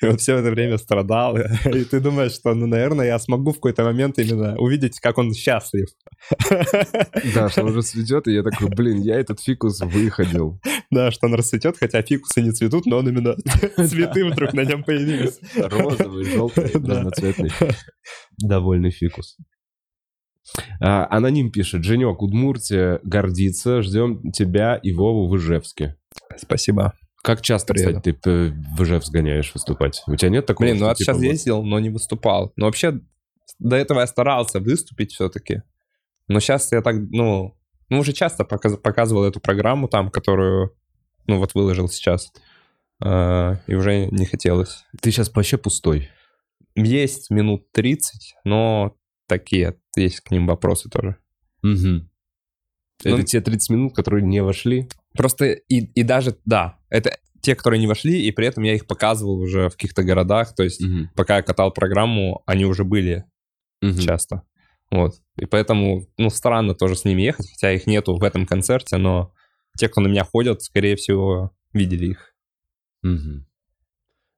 И 0.00 0.06
он 0.06 0.16
все 0.16 0.36
это 0.36 0.50
время 0.50 0.78
страдал. 0.78 1.36
И 1.64 1.84
ты 1.84 2.00
думаешь, 2.00 2.32
что, 2.32 2.54
ну, 2.54 2.66
наверное, 2.66 3.06
я 3.06 3.18
смогу 3.18 3.50
в 3.50 3.56
какой-то 3.56 3.84
момент 3.84 4.18
именно 4.18 4.56
увидеть, 4.58 5.00
как 5.00 5.18
он 5.18 5.34
счастлив. 5.34 5.88
Да, 7.34 7.48
что 7.48 7.64
уже 7.64 7.82
цветет, 7.82 8.26
и 8.28 8.32
я 8.32 8.42
такой, 8.42 8.68
блин, 8.68 9.00
я 9.00 9.18
этот 9.18 9.40
фикус 9.40 9.80
выходил. 9.80 10.60
Да, 10.90 11.10
что 11.10 11.26
он 11.26 11.34
расцветет, 11.34 11.76
хотя 11.78 12.02
фикусы 12.02 12.42
не 12.42 12.52
цветут, 12.52 12.86
но 12.86 12.98
он 12.98 13.08
именно 13.08 13.36
цветы 13.76 14.24
вдруг 14.24 14.52
на 14.52 14.64
нем 14.64 14.82
появились. 14.82 15.38
Розовый, 15.56 16.24
желтый, 16.24 16.70
разноцветный. 16.72 17.50
Довольный 18.38 18.90
фикус. 18.90 19.36
А, 20.80 21.06
аноним 21.10 21.50
пишет, 21.50 21.84
Женек, 21.84 22.22
Удмуртия 22.22 23.00
гордится, 23.02 23.82
ждем 23.82 24.32
тебя 24.32 24.76
и 24.76 24.92
Вову 24.92 25.28
в 25.28 25.36
Ижевске. 25.36 25.96
Спасибо. 26.36 26.94
Как 27.22 27.42
часто, 27.42 27.74
Приеду. 27.74 27.98
кстати, 27.98 28.16
ты 28.16 28.50
в 28.76 28.82
Ижевск 28.82 29.12
гоняешь 29.12 29.52
выступать? 29.52 30.02
У 30.06 30.16
тебя 30.16 30.30
нет 30.30 30.46
такого? 30.46 30.66
Блин, 30.66 30.78
ну 30.78 30.86
я 30.86 30.94
типа, 30.94 31.04
сейчас 31.04 31.16
вот- 31.16 31.24
ездил, 31.24 31.62
но 31.62 31.78
не 31.80 31.90
выступал. 31.90 32.52
Но 32.56 32.66
вообще 32.66 33.00
до 33.58 33.76
этого 33.76 34.00
я 34.00 34.06
старался 34.06 34.60
выступить 34.60 35.12
все-таки. 35.12 35.62
Но 36.28 36.40
сейчас 36.40 36.70
я 36.72 36.82
так, 36.82 36.96
ну, 37.10 37.56
ну 37.88 37.98
уже 37.98 38.12
часто 38.12 38.44
показ- 38.44 38.76
показывал 38.76 39.24
эту 39.24 39.40
программу 39.40 39.88
там, 39.88 40.10
которую, 40.10 40.76
ну 41.26 41.38
вот 41.38 41.54
выложил 41.54 41.88
сейчас. 41.88 42.30
А, 43.02 43.60
и 43.66 43.74
уже 43.74 44.06
не 44.06 44.26
хотелось. 44.26 44.84
Ты 45.00 45.10
сейчас 45.10 45.32
вообще 45.34 45.58
пустой. 45.58 46.10
Есть 46.74 47.30
минут 47.30 47.70
30, 47.72 48.34
но 48.44 48.96
такие, 49.26 49.76
есть 49.96 50.20
к 50.20 50.30
ним 50.30 50.46
вопросы 50.46 50.88
тоже. 50.88 51.16
Мгм. 51.62 52.10
Это 53.04 53.16
Ну, 53.16 53.22
те 53.22 53.40
30 53.40 53.70
минут, 53.70 53.94
которые 53.94 54.24
не 54.24 54.42
вошли? 54.42 54.88
Просто 55.14 55.46
и, 55.46 55.78
и 55.84 56.02
даже, 56.02 56.36
да, 56.44 56.78
это 56.90 57.16
те, 57.40 57.54
которые 57.54 57.78
не 57.80 57.86
вошли, 57.86 58.20
и 58.26 58.32
при 58.32 58.46
этом 58.48 58.64
я 58.64 58.74
их 58.74 58.86
показывал 58.86 59.38
уже 59.38 59.68
в 59.68 59.72
каких-то 59.72 60.02
городах, 60.02 60.54
то 60.54 60.64
есть 60.64 60.80
Мгм. 60.80 61.10
пока 61.14 61.36
я 61.36 61.42
катал 61.42 61.72
программу, 61.72 62.42
они 62.46 62.64
уже 62.64 62.84
были 62.84 63.24
Мгм. 63.80 63.98
часто. 64.00 64.42
Вот. 64.90 65.14
И 65.38 65.44
поэтому, 65.46 66.06
ну, 66.18 66.30
странно 66.30 66.74
тоже 66.74 66.96
с 66.96 67.04
ними 67.04 67.22
ехать, 67.22 67.50
хотя 67.52 67.72
их 67.72 67.86
нету 67.86 68.16
в 68.16 68.24
этом 68.24 68.46
концерте, 68.46 68.96
но 68.96 69.32
те, 69.76 69.88
кто 69.88 70.00
на 70.00 70.08
меня 70.08 70.24
ходят, 70.24 70.62
скорее 70.62 70.96
всего, 70.96 71.52
видели 71.72 72.06
их. 72.06 72.34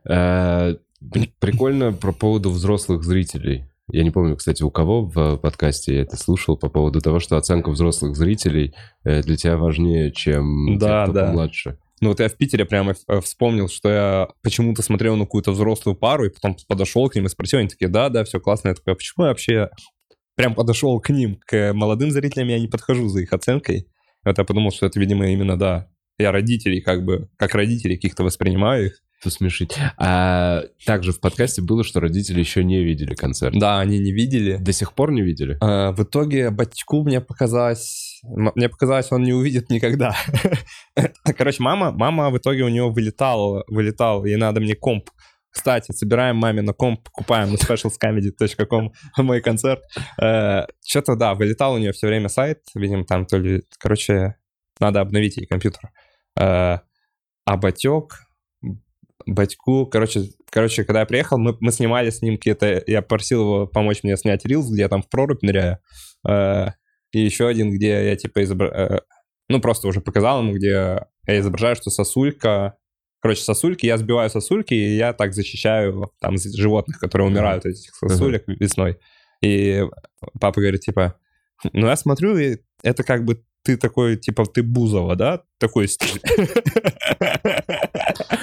При- 0.04 1.32
Прикольно 1.38 1.92
про 1.92 2.12
поводу 2.12 2.50
взрослых 2.50 3.02
зрителей. 3.04 3.64
Я 3.92 4.04
не 4.04 4.10
помню, 4.10 4.36
кстати, 4.36 4.62
у 4.62 4.70
кого 4.70 5.02
в 5.02 5.36
подкасте 5.36 5.94
я 5.96 6.02
это 6.02 6.16
слушал 6.16 6.56
по 6.56 6.68
поводу 6.68 7.00
того, 7.00 7.20
что 7.20 7.36
оценка 7.36 7.70
взрослых 7.70 8.16
зрителей 8.16 8.74
э, 9.04 9.22
для 9.22 9.36
тебя 9.36 9.56
важнее, 9.56 10.12
чем 10.12 10.78
Да, 10.78 11.04
те, 11.04 11.10
кто 11.10 11.20
да. 11.20 11.26
помладше. 11.26 11.78
Ну, 12.00 12.08
вот 12.08 12.20
я 12.20 12.28
в 12.28 12.36
Питере 12.36 12.64
прямо 12.64 12.94
э, 13.08 13.20
вспомнил, 13.20 13.68
что 13.68 13.88
я 13.90 14.28
почему-то 14.42 14.82
смотрел 14.82 15.16
на 15.16 15.24
какую-то 15.24 15.52
взрослую 15.52 15.96
пару, 15.96 16.24
и 16.24 16.30
потом 16.30 16.56
подошел 16.66 17.08
к 17.08 17.14
ним 17.14 17.26
и 17.26 17.28
спросил, 17.28 17.58
они 17.58 17.68
такие, 17.68 17.88
да, 17.88 18.08
да, 18.08 18.24
все 18.24 18.40
классно. 18.40 18.68
Я 18.68 18.74
такой, 18.74 18.94
а 18.94 18.96
почему 18.96 19.24
я 19.24 19.30
вообще 19.30 19.68
прям 20.34 20.54
подошел 20.54 20.98
к 21.00 21.10
ним, 21.10 21.38
к 21.46 21.72
молодым 21.74 22.10
зрителям 22.10 22.48
я 22.48 22.58
не 22.58 22.68
подхожу 22.68 23.08
за 23.08 23.20
их 23.20 23.32
оценкой. 23.32 23.86
Вот 24.24 24.38
я 24.38 24.44
подумал, 24.44 24.70
что 24.70 24.86
это, 24.86 24.98
видимо, 24.98 25.30
именно, 25.30 25.58
да, 25.58 25.88
я 26.18 26.32
родителей 26.32 26.80
как 26.80 27.04
бы, 27.04 27.28
как 27.36 27.54
родителей 27.54 27.96
каких-то 27.96 28.24
воспринимаю 28.24 28.86
их. 28.86 29.02
Посмешить. 29.22 29.76
А 29.98 30.62
также 30.86 31.12
в 31.12 31.20
подкасте 31.20 31.60
было, 31.60 31.84
что 31.84 32.00
родители 32.00 32.40
еще 32.40 32.64
не 32.64 32.82
видели 32.82 33.14
концерт. 33.14 33.54
Да, 33.58 33.78
они 33.78 33.98
не 33.98 34.12
видели. 34.12 34.56
До 34.56 34.72
сих 34.72 34.94
пор 34.94 35.12
не 35.12 35.20
видели? 35.20 35.58
А, 35.60 35.92
В 35.92 36.02
итоге 36.02 36.50
батьку 36.50 37.02
мне 37.02 37.20
показалось, 37.20 38.22
мне 38.22 38.68
показалось, 38.70 39.12
он 39.12 39.22
не 39.22 39.34
увидит 39.34 39.68
никогда. 39.70 40.16
Короче, 41.36 41.62
мама, 41.62 41.92
мама 41.92 42.30
в 42.30 42.38
итоге 42.38 42.62
у 42.62 42.68
него 42.68 42.90
вылетала, 42.90 43.64
вылетал, 43.68 44.24
ей 44.24 44.36
надо 44.36 44.60
мне 44.60 44.74
комп. 44.74 45.10
Кстати, 45.50 45.92
собираем 45.92 46.36
маме 46.36 46.62
на 46.62 46.72
комп, 46.72 47.02
покупаем 47.02 47.50
на 47.50 47.56
specialscomedy.com 47.56 48.92
мой 49.18 49.40
концерт. 49.40 49.82
Что-то, 50.16 51.16
да, 51.16 51.34
вылетал 51.34 51.74
у 51.74 51.78
нее 51.78 51.92
все 51.92 52.06
время 52.06 52.28
сайт, 52.28 52.60
видимо, 52.74 53.04
там 53.04 53.26
то 53.26 53.36
ли... 53.36 53.62
Короче, 53.78 54.36
надо 54.78 55.00
обновить 55.00 55.36
ей 55.36 55.46
компьютер. 55.46 55.90
Э, 56.38 56.78
А 57.44 57.56
батек 57.56 58.20
Батьку, 59.26 59.86
короче, 59.86 60.30
короче, 60.50 60.84
когда 60.84 61.00
я 61.00 61.06
приехал, 61.06 61.38
мы, 61.38 61.56
мы 61.60 61.72
снимали 61.72 62.10
с 62.10 62.22
ним 62.22 62.36
какие-то... 62.36 62.82
Я 62.86 63.02
просил 63.02 63.42
его 63.42 63.66
помочь 63.66 64.02
мне 64.02 64.16
снять 64.16 64.44
рилс, 64.44 64.70
где 64.70 64.82
я 64.82 64.88
там 64.88 65.02
в 65.02 65.08
прорубь 65.08 65.42
ныряю. 65.42 65.78
Э, 66.28 66.68
и 67.12 67.20
еще 67.20 67.48
один, 67.48 67.70
где 67.70 68.08
я 68.08 68.16
типа 68.16 68.42
изображаю... 68.42 69.02
ну, 69.48 69.60
просто 69.60 69.88
уже 69.88 70.00
показал 70.00 70.40
ему, 70.40 70.54
где 70.54 71.06
я 71.26 71.40
изображаю, 71.40 71.76
что 71.76 71.90
сосулька... 71.90 72.76
Короче, 73.22 73.42
сосульки, 73.42 73.84
я 73.84 73.98
сбиваю 73.98 74.30
сосульки, 74.30 74.72
и 74.72 74.96
я 74.96 75.12
так 75.12 75.34
защищаю 75.34 76.10
там 76.20 76.36
животных, 76.38 76.98
которые 76.98 77.28
умирают 77.28 77.66
от 77.66 77.72
этих 77.72 77.94
сосулек 77.94 78.44
весной. 78.46 78.98
И 79.42 79.84
папа 80.40 80.60
говорит, 80.60 80.80
типа, 80.80 81.16
ну, 81.74 81.86
я 81.86 81.96
смотрю, 81.96 82.38
и 82.38 82.58
это 82.82 83.02
как 83.02 83.24
бы 83.24 83.42
ты 83.62 83.76
такой, 83.76 84.16
типа, 84.16 84.46
ты 84.46 84.62
Бузова, 84.62 85.16
да? 85.16 85.42
Такой 85.58 85.88
стиль. 85.88 86.20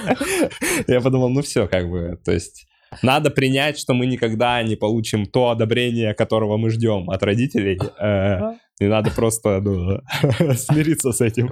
Я 0.87 1.01
подумал, 1.01 1.29
ну 1.29 1.41
все, 1.41 1.67
как 1.67 1.89
бы, 1.89 2.19
то 2.23 2.31
есть... 2.31 2.67
Надо 3.01 3.29
принять, 3.29 3.77
что 3.77 3.93
мы 3.93 4.05
никогда 4.05 4.63
не 4.63 4.77
получим 4.77 5.25
то 5.25 5.49
одобрение, 5.49 6.13
которого 6.13 6.55
мы 6.55 6.69
ждем 6.69 7.09
от 7.09 7.21
родителей. 7.21 7.77
Э, 7.99 8.53
и 8.79 8.85
надо 8.85 9.09
просто 9.11 9.59
ну, 9.59 9.99
смириться 10.55 11.11
с 11.11 11.21
этим. 11.21 11.51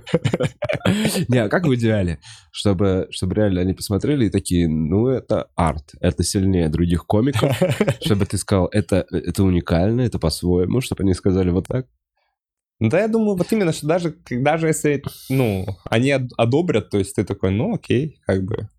Не, 1.28 1.39
а 1.39 1.49
как 1.49 1.66
в 1.66 1.74
идеале? 1.76 2.20
Чтобы, 2.51 3.08
чтобы 3.10 3.36
реально 3.36 3.62
они 3.62 3.74
посмотрели 3.74 4.28
и 4.28 4.30
такие, 4.30 4.70
ну, 4.70 5.08
это 5.08 5.47
арт, 5.56 5.93
это 5.99 6.24
сильнее 6.24 6.70
других 6.70 7.06
комиков. 7.08 7.60
Чтобы 8.01 8.26
ты 8.26 8.38
сказал, 8.38 8.68
это, 8.72 9.06
это 9.12 9.43
уникально, 9.43 10.01
это 10.01 10.20
по-своему, 10.20 10.82
чтобы 10.82 11.03
они 11.03 11.14
сказали 11.14 11.49
вот 11.49 11.68
так. 11.68 11.88
Ну, 12.80 12.89
да, 12.89 13.01
я 13.01 13.07
думаю, 13.07 13.38
вот 13.38 13.51
именно, 13.51 13.71
что 13.71 13.88
даже, 13.88 14.17
даже 14.30 14.67
если, 14.67 15.01
ну, 15.30 15.65
они 15.86 16.11
одобрят, 16.11 16.89
то 16.89 16.97
есть 16.97 17.15
ты 17.15 17.23
такой, 17.23 17.51
ну, 17.51 17.73
окей, 17.73 18.19
как 18.26 18.43
бы. 18.43 18.69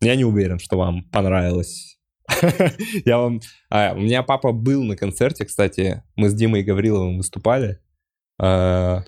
Я 0.00 0.16
не 0.16 0.24
уверен, 0.24 0.58
что 0.58 0.76
вам 0.76 1.04
понравилось. 1.04 1.98
Я 3.04 3.18
вам... 3.18 3.40
А, 3.70 3.92
у 3.94 4.00
меня 4.00 4.22
папа 4.22 4.52
был 4.52 4.82
на 4.82 4.96
концерте, 4.96 5.44
кстати. 5.44 6.02
Мы 6.16 6.30
с 6.30 6.34
Димой 6.34 6.62
Гавриловым 6.62 7.18
выступали. 7.18 7.80
А, 8.40 9.04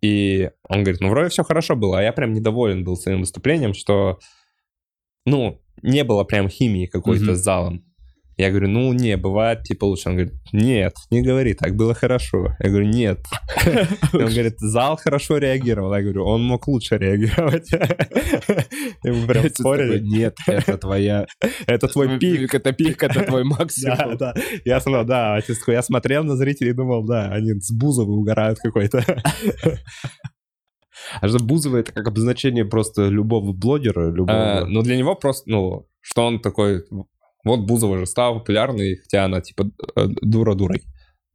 и 0.00 0.50
он 0.68 0.82
говорит, 0.82 1.00
ну, 1.00 1.08
вроде 1.08 1.30
все 1.30 1.44
хорошо 1.44 1.76
было. 1.76 1.98
А 1.98 2.02
я 2.02 2.12
прям 2.12 2.32
недоволен 2.32 2.84
был 2.84 2.96
своим 2.96 3.20
выступлением, 3.20 3.74
что, 3.74 4.18
ну, 5.24 5.60
не 5.82 6.04
было 6.04 6.24
прям 6.24 6.48
химии 6.48 6.86
какой-то 6.86 7.34
с 7.34 7.40
залом. 7.40 7.84
Я 8.40 8.48
говорю, 8.48 8.68
ну, 8.68 8.90
не, 8.94 9.18
бывает 9.18 9.64
типа 9.64 9.84
лучше. 9.84 10.08
Он 10.08 10.16
говорит, 10.16 10.32
нет, 10.50 10.94
не 11.10 11.20
говори, 11.20 11.52
так 11.52 11.76
было 11.76 11.92
хорошо. 11.92 12.56
Я 12.58 12.70
говорю, 12.70 12.86
нет. 12.86 13.18
Он 14.14 14.20
говорит, 14.20 14.58
зал 14.60 14.96
хорошо 14.96 15.36
реагировал. 15.36 15.94
Я 15.94 16.00
говорю, 16.00 16.24
он 16.24 16.42
мог 16.44 16.66
лучше 16.66 16.96
реагировать. 16.96 17.70
И 19.04 19.10
мы 19.10 19.26
прям 19.26 19.50
спорили. 19.50 20.00
Нет, 20.00 20.38
это 20.46 20.78
твоя... 20.78 21.26
Это 21.66 21.86
твой 21.88 22.18
пик. 22.18 22.54
Это 22.54 22.72
пик, 22.72 23.02
это 23.02 23.24
твой 23.24 23.44
максимум. 23.58 24.16
Да, 24.16 24.32
да. 24.32 24.34
Я 24.64 24.80
смотрел, 24.80 25.04
да, 25.04 25.40
я 25.66 25.82
смотрел 25.82 26.24
на 26.24 26.34
зрителей 26.36 26.70
и 26.70 26.74
думал, 26.74 27.04
да, 27.04 27.28
они 27.30 27.60
с 27.60 27.70
Бузовой 27.70 28.16
угорают 28.16 28.58
какой-то. 28.58 29.04
А 31.20 31.28
что 31.28 31.44
Бузова 31.44 31.76
это 31.76 31.92
как 31.92 32.08
обозначение 32.08 32.64
просто 32.64 33.08
любого 33.08 33.52
блогера? 33.52 34.10
Любого... 34.10 34.62
А, 34.62 34.64
ну, 34.64 34.80
для 34.80 34.96
него 34.96 35.14
просто, 35.14 35.50
ну, 35.50 35.86
что 36.00 36.24
он 36.24 36.40
такой 36.40 36.84
вот 37.44 37.60
Бузова 37.60 37.98
же 37.98 38.06
стала 38.06 38.38
популярной, 38.38 38.96
хотя 38.96 39.24
она 39.24 39.40
типа 39.40 39.70
э, 39.96 40.06
дура 40.22 40.54
дурой. 40.54 40.82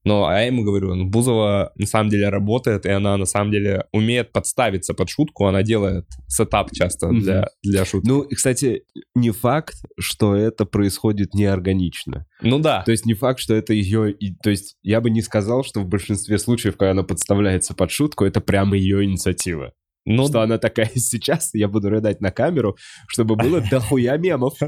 Но 0.05 0.27
а 0.27 0.35
я 0.35 0.45
ему 0.45 0.63
говорю, 0.63 0.93
ну, 0.93 1.05
Бузова 1.05 1.71
на 1.75 1.87
самом 1.87 2.09
деле 2.09 2.29
работает, 2.29 2.85
и 2.85 2.89
она 2.89 3.17
на 3.17 3.25
самом 3.25 3.51
деле 3.51 3.85
умеет 3.91 4.31
подставиться 4.31 4.93
под 4.93 5.09
шутку, 5.09 5.47
она 5.47 5.63
делает 5.63 6.05
сетап 6.27 6.71
часто 6.71 7.09
для, 7.09 7.41
mm-hmm. 7.41 7.47
для 7.63 7.85
шутки. 7.85 8.07
Ну, 8.07 8.21
и, 8.21 8.35
кстати, 8.35 8.83
не 9.15 9.31
факт, 9.31 9.75
что 9.99 10.35
это 10.35 10.65
происходит 10.65 11.33
неорганично. 11.33 12.27
Ну 12.41 12.59
да. 12.59 12.83
То 12.83 12.91
есть 12.91 13.07
не 13.07 13.15
факт, 13.15 13.39
что 13.39 13.55
это 13.55 13.73
ее... 13.73 14.13
То 14.43 14.51
есть 14.51 14.77
я 14.83 15.01
бы 15.01 15.09
не 15.09 15.23
сказал, 15.23 15.63
что 15.63 15.79
в 15.79 15.87
большинстве 15.87 16.37
случаев, 16.37 16.77
когда 16.77 16.91
она 16.91 17.01
подставляется 17.01 17.73
под 17.73 17.89
шутку, 17.89 18.25
это 18.25 18.41
прямо 18.41 18.77
ее 18.77 19.03
инициатива. 19.03 19.73
Ну, 20.05 20.27
что 20.27 20.41
она 20.41 20.57
такая 20.59 20.89
сейчас, 20.95 21.53
я 21.53 21.67
буду 21.67 21.89
рыдать 21.89 22.21
на 22.21 22.31
камеру, 22.31 22.77
чтобы 23.07 23.35
было 23.35 23.61
дохуя 23.69 24.17
мемов. 24.17 24.57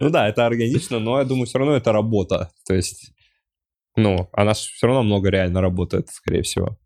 Ну 0.00 0.10
да, 0.10 0.28
это 0.28 0.46
органично, 0.46 0.98
но 0.98 1.18
я 1.18 1.24
думаю, 1.24 1.46
все 1.46 1.58
равно 1.58 1.76
это 1.76 1.92
работа. 1.92 2.50
То 2.66 2.74
есть, 2.74 3.12
ну, 3.96 4.28
она 4.32 4.54
все 4.54 4.86
равно 4.86 5.02
много 5.02 5.28
реально 5.28 5.60
работает, 5.60 6.08
скорее 6.10 6.42
всего. 6.42 6.78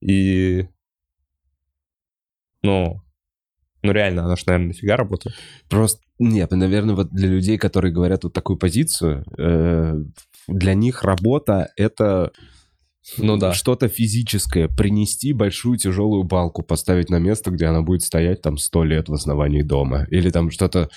И, 0.00 0.68
ну, 2.62 3.02
ну 3.82 3.92
реально, 3.92 4.24
она 4.24 4.36
же, 4.36 4.44
наверное, 4.46 4.68
нафига 4.68 4.96
работает. 4.96 5.36
Просто, 5.68 6.00
нет, 6.18 6.50
наверное, 6.52 6.94
вот 6.94 7.10
для 7.10 7.28
людей, 7.28 7.58
которые 7.58 7.92
говорят 7.92 8.24
вот 8.24 8.32
такую 8.32 8.58
позицию, 8.58 9.24
э, 9.38 9.94
для 10.48 10.74
них 10.74 11.02
работа— 11.02 11.70
это 11.76 12.32
ну 13.18 13.36
да. 13.38 13.52
Что-то 13.52 13.88
физическое. 13.88 14.68
Принести 14.68 15.32
большую 15.32 15.78
тяжелую 15.78 16.24
балку, 16.24 16.62
поставить 16.62 17.10
на 17.10 17.18
место, 17.18 17.50
где 17.50 17.66
она 17.66 17.82
будет 17.82 18.02
стоять 18.02 18.42
там 18.42 18.58
сто 18.58 18.84
лет 18.84 19.08
в 19.08 19.14
основании 19.14 19.62
дома. 19.62 20.06
Или 20.10 20.30
там 20.30 20.50
что-то... 20.50 20.90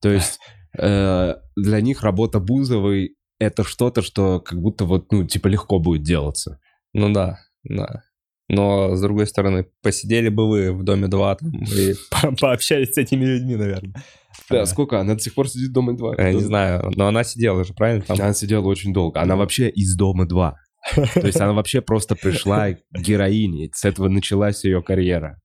То 0.00 0.10
есть 0.10 0.38
э, 0.78 1.34
для 1.56 1.80
них 1.80 2.02
работа 2.02 2.40
Бузовой— 2.40 3.16
это 3.38 3.64
что-то, 3.64 4.02
что 4.02 4.40
как 4.40 4.60
будто 4.60 4.84
вот, 4.84 5.10
ну, 5.12 5.24
типа 5.24 5.48
легко 5.48 5.78
будет 5.78 6.02
делаться. 6.02 6.58
Ну 6.92 7.12
да, 7.12 7.38
да. 7.64 8.02
Но, 8.50 8.96
с 8.96 9.02
другой 9.02 9.26
стороны, 9.26 9.66
посидели 9.82 10.30
бы 10.30 10.48
вы 10.48 10.72
в 10.72 10.82
Доме 10.82 11.06
2 11.08 11.34
там, 11.34 11.50
и 11.50 11.94
пообщались 12.40 12.94
с 12.94 12.98
этими 12.98 13.24
людьми, 13.26 13.56
наверное. 13.56 14.02
Да, 14.48 14.64
сколько? 14.64 14.98
Она 14.98 15.14
до 15.14 15.20
сих 15.20 15.34
пор 15.34 15.48
сидит 15.48 15.68
в 15.68 15.72
Доме 15.72 15.92
2? 15.94 16.14
Я 16.16 16.32
не 16.32 16.40
знаю, 16.40 16.90
но 16.96 17.08
она 17.08 17.24
сидела 17.24 17.62
же, 17.64 17.74
правильно? 17.74 18.04
Она 18.08 18.32
сидела 18.32 18.64
очень 18.64 18.94
долго. 18.94 19.20
Она 19.20 19.36
вообще 19.36 19.68
из 19.68 19.94
Дома 19.96 20.26
2. 20.26 20.56
То 20.94 21.26
есть 21.26 21.40
она 21.40 21.52
вообще 21.52 21.80
просто 21.80 22.14
пришла 22.14 22.70
героиней. 22.92 23.70
С 23.74 23.84
этого 23.84 24.08
началась 24.08 24.64
ее 24.64 24.82
карьера. 24.82 25.40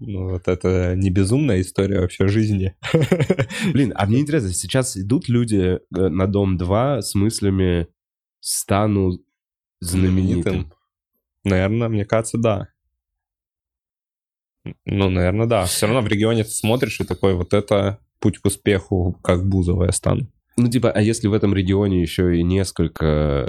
Ну, 0.00 0.30
вот 0.30 0.46
это 0.46 0.94
не 0.94 1.10
безумная 1.10 1.60
история 1.60 2.00
вообще 2.00 2.28
жизни. 2.28 2.76
Блин, 3.72 3.92
а 3.96 4.06
мне 4.06 4.20
интересно, 4.20 4.50
сейчас 4.50 4.96
идут 4.96 5.28
люди 5.28 5.56
э, 5.56 5.78
на 5.90 6.28
Дом 6.28 6.56
2 6.56 7.02
с 7.02 7.14
мыслями 7.16 7.88
«стану 8.38 9.18
знаменитым»? 9.80 10.72
Наверное, 11.44 11.88
мне 11.88 12.04
кажется, 12.04 12.38
да. 12.38 12.68
Ну, 14.84 15.10
наверное, 15.10 15.46
да. 15.46 15.64
Все 15.64 15.86
равно 15.86 16.02
в 16.02 16.08
регионе 16.08 16.44
ты 16.44 16.50
смотришь 16.50 17.00
и 17.00 17.04
такой, 17.04 17.34
вот 17.34 17.52
это 17.52 17.98
путь 18.20 18.38
к 18.38 18.46
успеху, 18.46 19.18
как 19.22 19.48
Бузова 19.48 19.86
я 19.86 19.92
стану. 19.92 20.28
Ну, 20.58 20.68
типа, 20.68 20.90
а 20.90 21.00
если 21.00 21.28
в 21.28 21.32
этом 21.32 21.54
регионе 21.54 22.02
еще 22.02 22.36
и 22.36 22.42
несколько 22.42 23.48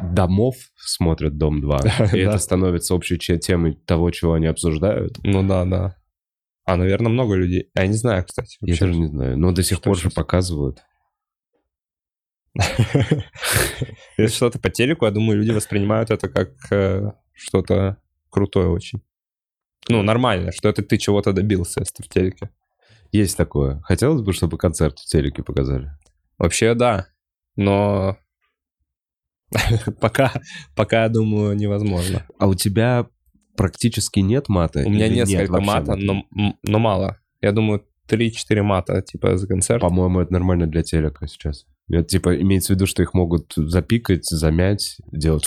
домов 0.00 0.56
смотрят 0.74 1.36
«Дом 1.36 1.62
2», 1.62 2.14
и 2.16 2.20
это 2.20 2.38
становится 2.38 2.94
общей 2.94 3.18
темой 3.18 3.74
того, 3.74 4.10
чего 4.10 4.32
они 4.32 4.46
обсуждают? 4.46 5.18
Ну 5.22 5.46
да, 5.46 5.66
да. 5.66 5.96
А, 6.64 6.76
наверное, 6.76 7.12
много 7.12 7.34
людей. 7.34 7.70
Я 7.74 7.86
не 7.86 7.92
знаю, 7.92 8.24
кстати. 8.24 8.56
Я 8.62 8.74
тоже 8.74 8.94
не 8.94 9.06
знаю. 9.06 9.38
Но 9.38 9.52
до 9.52 9.62
сих 9.62 9.82
пор 9.82 9.98
же 9.98 10.08
показывают. 10.08 10.78
Если 14.16 14.34
что-то 14.34 14.58
по 14.58 14.70
телеку, 14.70 15.04
я 15.04 15.10
думаю, 15.10 15.38
люди 15.38 15.50
воспринимают 15.50 16.10
это 16.10 16.30
как 16.30 16.52
э, 16.70 17.12
что-то 17.34 17.98
крутое 18.30 18.68
очень. 18.68 19.02
Ну, 19.90 20.02
нормально, 20.02 20.52
что 20.52 20.70
это 20.70 20.82
ты 20.82 20.96
чего-то 20.96 21.34
добился, 21.34 21.80
если 21.80 22.02
в 22.02 22.08
телеке. 22.08 22.48
Есть 23.12 23.36
такое. 23.36 23.80
Хотелось 23.82 24.22
бы, 24.22 24.32
чтобы 24.32 24.56
концерт 24.56 24.98
в 24.98 25.04
телеке 25.04 25.42
показали. 25.42 25.92
Вообще, 26.38 26.74
да. 26.74 27.08
Но 27.56 28.18
пока, 30.00 30.32
пока, 30.74 31.04
я 31.04 31.08
думаю, 31.08 31.56
невозможно. 31.56 32.26
А 32.38 32.46
у 32.46 32.54
тебя 32.54 33.06
практически 33.56 34.20
нет 34.20 34.48
мата? 34.48 34.82
У 34.84 34.90
меня 34.90 35.08
несколько 35.08 35.60
мата, 35.60 35.96
но, 35.96 36.24
но 36.62 36.78
мало. 36.78 37.18
Я 37.40 37.52
думаю, 37.52 37.86
3-4 38.08 38.62
мата, 38.62 39.02
типа, 39.02 39.36
за 39.36 39.46
концерт. 39.46 39.80
По-моему, 39.80 40.20
это 40.20 40.32
нормально 40.32 40.66
для 40.66 40.82
телека 40.82 41.26
сейчас. 41.26 41.66
Это, 41.88 42.04
типа, 42.04 42.40
имеется 42.40 42.72
в 42.72 42.76
виду, 42.76 42.86
что 42.86 43.02
их 43.02 43.14
могут 43.14 43.52
запикать, 43.56 44.24
замять, 44.24 44.96
делать... 45.12 45.46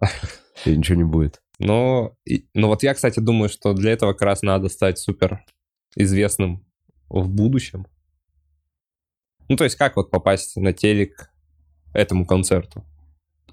И 0.64 0.74
ничего 0.74 0.96
не 0.96 1.04
будет. 1.04 1.42
Но, 1.58 2.16
но 2.54 2.68
вот 2.68 2.82
я, 2.82 2.94
кстати, 2.94 3.20
думаю, 3.20 3.48
что 3.48 3.74
для 3.74 3.92
этого 3.92 4.12
как 4.12 4.22
раз 4.22 4.42
надо 4.42 4.68
стать 4.68 4.98
супер 4.98 5.44
известным 5.94 6.66
в 7.08 7.28
будущем. 7.28 7.86
Ну, 9.48 9.56
то 9.56 9.64
есть 9.64 9.76
как 9.76 9.96
вот 9.96 10.10
попасть 10.10 10.56
на 10.56 10.72
телек 10.72 11.30
этому 11.92 12.26
концерту? 12.26 12.84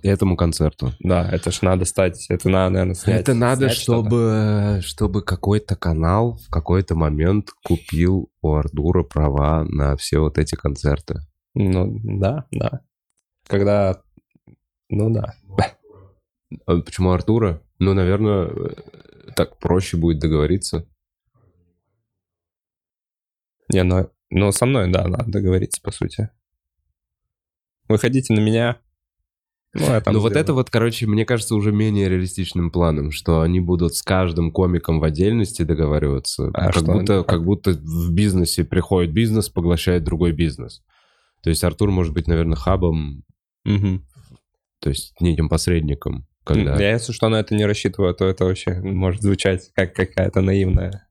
Этому 0.01 0.35
концерту. 0.35 0.91
Да, 0.99 1.29
это 1.31 1.49
ж 1.51 1.61
надо 1.61 1.85
стать, 1.85 2.25
это 2.29 2.49
надо, 2.49 2.71
наверное, 2.71 2.95
снять. 2.95 3.21
Это 3.21 3.33
надо, 3.33 3.69
снять 3.69 3.77
чтобы, 3.77 4.81
чтобы 4.83 5.21
какой-то 5.23 5.77
канал 5.77 6.37
в 6.45 6.49
какой-то 6.49 6.95
момент 6.95 7.51
купил 7.63 8.29
у 8.41 8.53
Артура 8.53 9.03
права 9.03 9.63
на 9.63 9.95
все 9.95 10.19
вот 10.19 10.37
эти 10.37 10.55
концерты. 10.55 11.21
Ну, 11.53 11.99
да, 12.03 12.45
да. 12.51 12.81
Когда, 13.47 14.01
ну 14.89 15.09
да. 15.09 15.35
А 16.65 16.81
почему 16.81 17.11
Артура? 17.11 17.61
Ну, 17.79 17.93
наверное, 17.93 18.51
так 19.35 19.57
проще 19.57 19.95
будет 19.95 20.19
договориться. 20.19 20.85
Не, 23.69 23.83
ну, 23.83 24.09
ну 24.33 24.51
со 24.51 24.65
мной, 24.65 24.91
да, 24.91 25.07
надо 25.07 25.31
договориться, 25.31 25.81
по 25.81 25.91
сути. 25.91 26.29
Вы 27.87 27.97
хотите 27.99 28.33
на 28.33 28.39
меня, 28.39 28.77
ну, 29.73 29.85
я 29.85 30.01
там 30.01 30.13
Ну 30.13 30.19
вот 30.19 30.35
это 30.35 30.53
вот, 30.53 30.69
короче, 30.69 31.07
мне 31.07 31.25
кажется, 31.25 31.55
уже 31.55 31.71
менее 31.71 32.09
реалистичным 32.09 32.71
планом, 32.71 33.11
что 33.11 33.41
они 33.41 33.59
будут 33.59 33.95
с 33.95 34.01
каждым 34.03 34.51
комиком 34.51 34.99
в 34.99 35.03
отдельности 35.03 35.63
договариваться. 35.63 36.49
А 36.53 36.65
как, 36.65 36.75
что 36.75 36.85
будто, 36.85 37.23
как 37.23 37.43
будто 37.43 37.71
в 37.71 38.11
бизнесе 38.11 38.63
приходит 38.63 39.13
бизнес, 39.13 39.49
поглощает 39.49 40.03
другой 40.03 40.31
бизнес. 40.31 40.83
То 41.41 41.49
есть 41.49 41.63
Артур 41.63 41.91
может 41.91 42.13
быть, 42.13 42.27
наверное, 42.27 42.55
хабом, 42.55 43.23
Мгм. 43.65 44.05
то 44.79 44.89
есть 44.89 45.19
неким 45.19 45.49
посредником. 45.49 46.27
Когда... 46.43 46.75
Я, 46.75 46.91
если 46.93 47.13
что, 47.13 47.29
на 47.29 47.39
это 47.39 47.55
не 47.55 47.65
рассчитываю, 47.65 48.13
то 48.13 48.25
это 48.25 48.45
вообще 48.45 48.73
может 48.81 49.21
звучать 49.21 49.71
как 49.73 49.93
какая-то 49.93 50.41
наивная. 50.41 51.07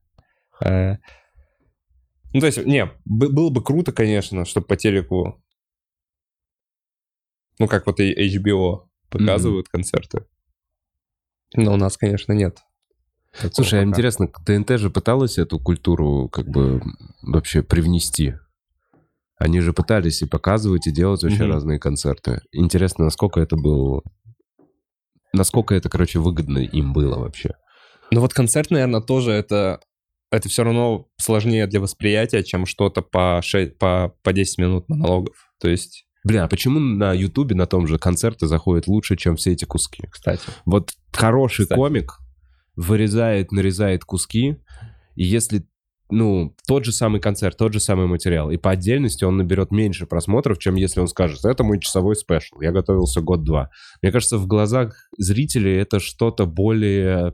Ну, 2.33 2.39
то 2.39 2.47
есть, 2.47 2.65
не, 2.65 2.85
бы- 3.05 3.29
было 3.31 3.49
бы 3.49 3.63
круто, 3.63 3.91
конечно, 3.91 4.45
чтобы 4.45 4.65
по 4.67 4.75
телеку, 4.75 5.41
ну, 7.59 7.67
как 7.67 7.85
вот 7.85 7.99
и 7.99 8.11
HBO 8.37 8.87
показывают 9.09 9.69
концерты. 9.69 10.25
Но 11.55 11.73
у 11.73 11.77
нас, 11.77 11.97
конечно, 11.97 12.33
нет. 12.33 12.57
такого 13.33 13.51
Слушай, 13.53 13.79
а 13.79 13.83
пока. 13.83 13.89
интересно, 13.91 14.27
ТНТ 14.45 14.79
же 14.79 14.89
пыталась 14.89 15.37
эту 15.37 15.59
культуру 15.59 16.29
как 16.29 16.47
бы 16.47 16.81
вообще 17.21 17.61
привнести. 17.61 18.35
Они 19.37 19.59
же 19.59 19.73
пытались 19.73 20.21
и 20.21 20.25
показывать, 20.25 20.87
и 20.87 20.91
делать 20.91 21.21
вообще 21.23 21.43
Мгм. 21.43 21.51
разные 21.51 21.79
концерты. 21.79 22.41
Интересно, 22.51 23.05
насколько 23.05 23.39
это 23.39 23.55
было... 23.55 24.01
Насколько 25.33 25.75
это, 25.75 25.89
короче, 25.89 26.19
выгодно 26.19 26.59
им 26.59 26.93
было 26.93 27.19
вообще. 27.19 27.51
Ну 28.11 28.21
вот 28.21 28.33
концерт, 28.33 28.69
наверное, 28.71 29.01
тоже 29.01 29.31
это, 29.31 29.79
это 30.33 30.49
все 30.49 30.63
равно 30.63 31.07
сложнее 31.17 31.67
для 31.67 31.79
восприятия, 31.79 32.43
чем 32.43 32.65
что-то 32.65 33.03
по, 33.03 33.39
ше- 33.43 33.73
по, 33.79 34.15
по 34.23 34.33
10 34.33 34.57
минут 34.57 34.89
монологов. 34.89 35.35
То 35.59 35.69
есть, 35.69 36.07
Бля, 36.25 36.45
а 36.45 36.47
почему 36.47 36.79
на 36.79 37.13
Ютубе 37.13 37.53
на 37.55 37.67
том 37.67 37.85
же 37.85 37.99
концерты 37.99 38.47
заходят 38.47 38.87
лучше, 38.87 39.15
чем 39.15 39.35
все 39.35 39.51
эти 39.51 39.65
куски? 39.65 40.03
кстати. 40.09 40.41
Вот 40.65 40.93
хороший 41.11 41.63
Кстати. 41.65 41.77
комик 41.77 42.19
вырезает, 42.75 43.51
нарезает 43.51 44.05
куски, 44.05 44.55
и 45.15 45.23
если, 45.23 45.67
ну, 46.09 46.55
тот 46.67 46.85
же 46.85 46.91
самый 46.93 47.21
концерт, 47.21 47.55
тот 47.57 47.73
же 47.73 47.79
самый 47.79 48.07
материал, 48.07 48.49
и 48.49 48.57
по 48.57 48.71
отдельности 48.71 49.25
он 49.25 49.37
наберет 49.37 49.69
меньше 49.69 50.07
просмотров, 50.07 50.57
чем 50.57 50.75
если 50.75 50.99
он 50.99 51.07
скажет, 51.07 51.45
это 51.45 51.63
мой 51.63 51.79
часовой 51.79 52.15
спешл, 52.15 52.59
я 52.61 52.71
готовился 52.71 53.21
год-два. 53.21 53.69
Мне 54.01 54.11
кажется, 54.11 54.39
в 54.39 54.47
глазах 54.47 54.95
зрителей 55.19 55.75
это 55.75 55.99
что-то 55.99 56.47
более 56.47 57.33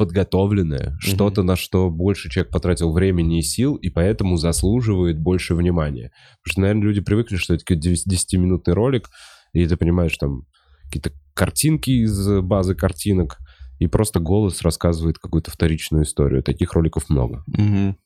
подготовленное, 0.00 0.96
что-то, 0.98 1.42
на 1.42 1.56
что 1.56 1.90
больше 1.90 2.30
человек 2.30 2.50
потратил 2.50 2.90
времени 2.90 3.38
и 3.38 3.42
сил, 3.42 3.74
и 3.74 3.90
поэтому 3.90 4.38
заслуживает 4.38 5.18
больше 5.20 5.54
внимания. 5.54 6.10
Потому 6.42 6.52
что, 6.52 6.60
наверное, 6.62 6.82
люди 6.84 7.00
привыкли, 7.02 7.36
что 7.36 7.52
это 7.54 7.64
какой-то 7.64 7.90
10-минутный 7.90 8.72
ролик, 8.72 9.10
и 9.52 9.66
ты 9.66 9.76
понимаешь, 9.76 10.16
там, 10.16 10.46
какие-то 10.84 11.12
картинки 11.34 11.90
из 11.90 12.40
базы 12.40 12.74
картинок, 12.74 13.38
и 13.78 13.86
просто 13.88 14.20
голос 14.20 14.62
рассказывает 14.62 15.18
какую-то 15.18 15.50
вторичную 15.50 16.04
историю. 16.04 16.42
Таких 16.42 16.72
роликов 16.72 17.10
много. 17.10 17.44
Мгм. 17.46 17.96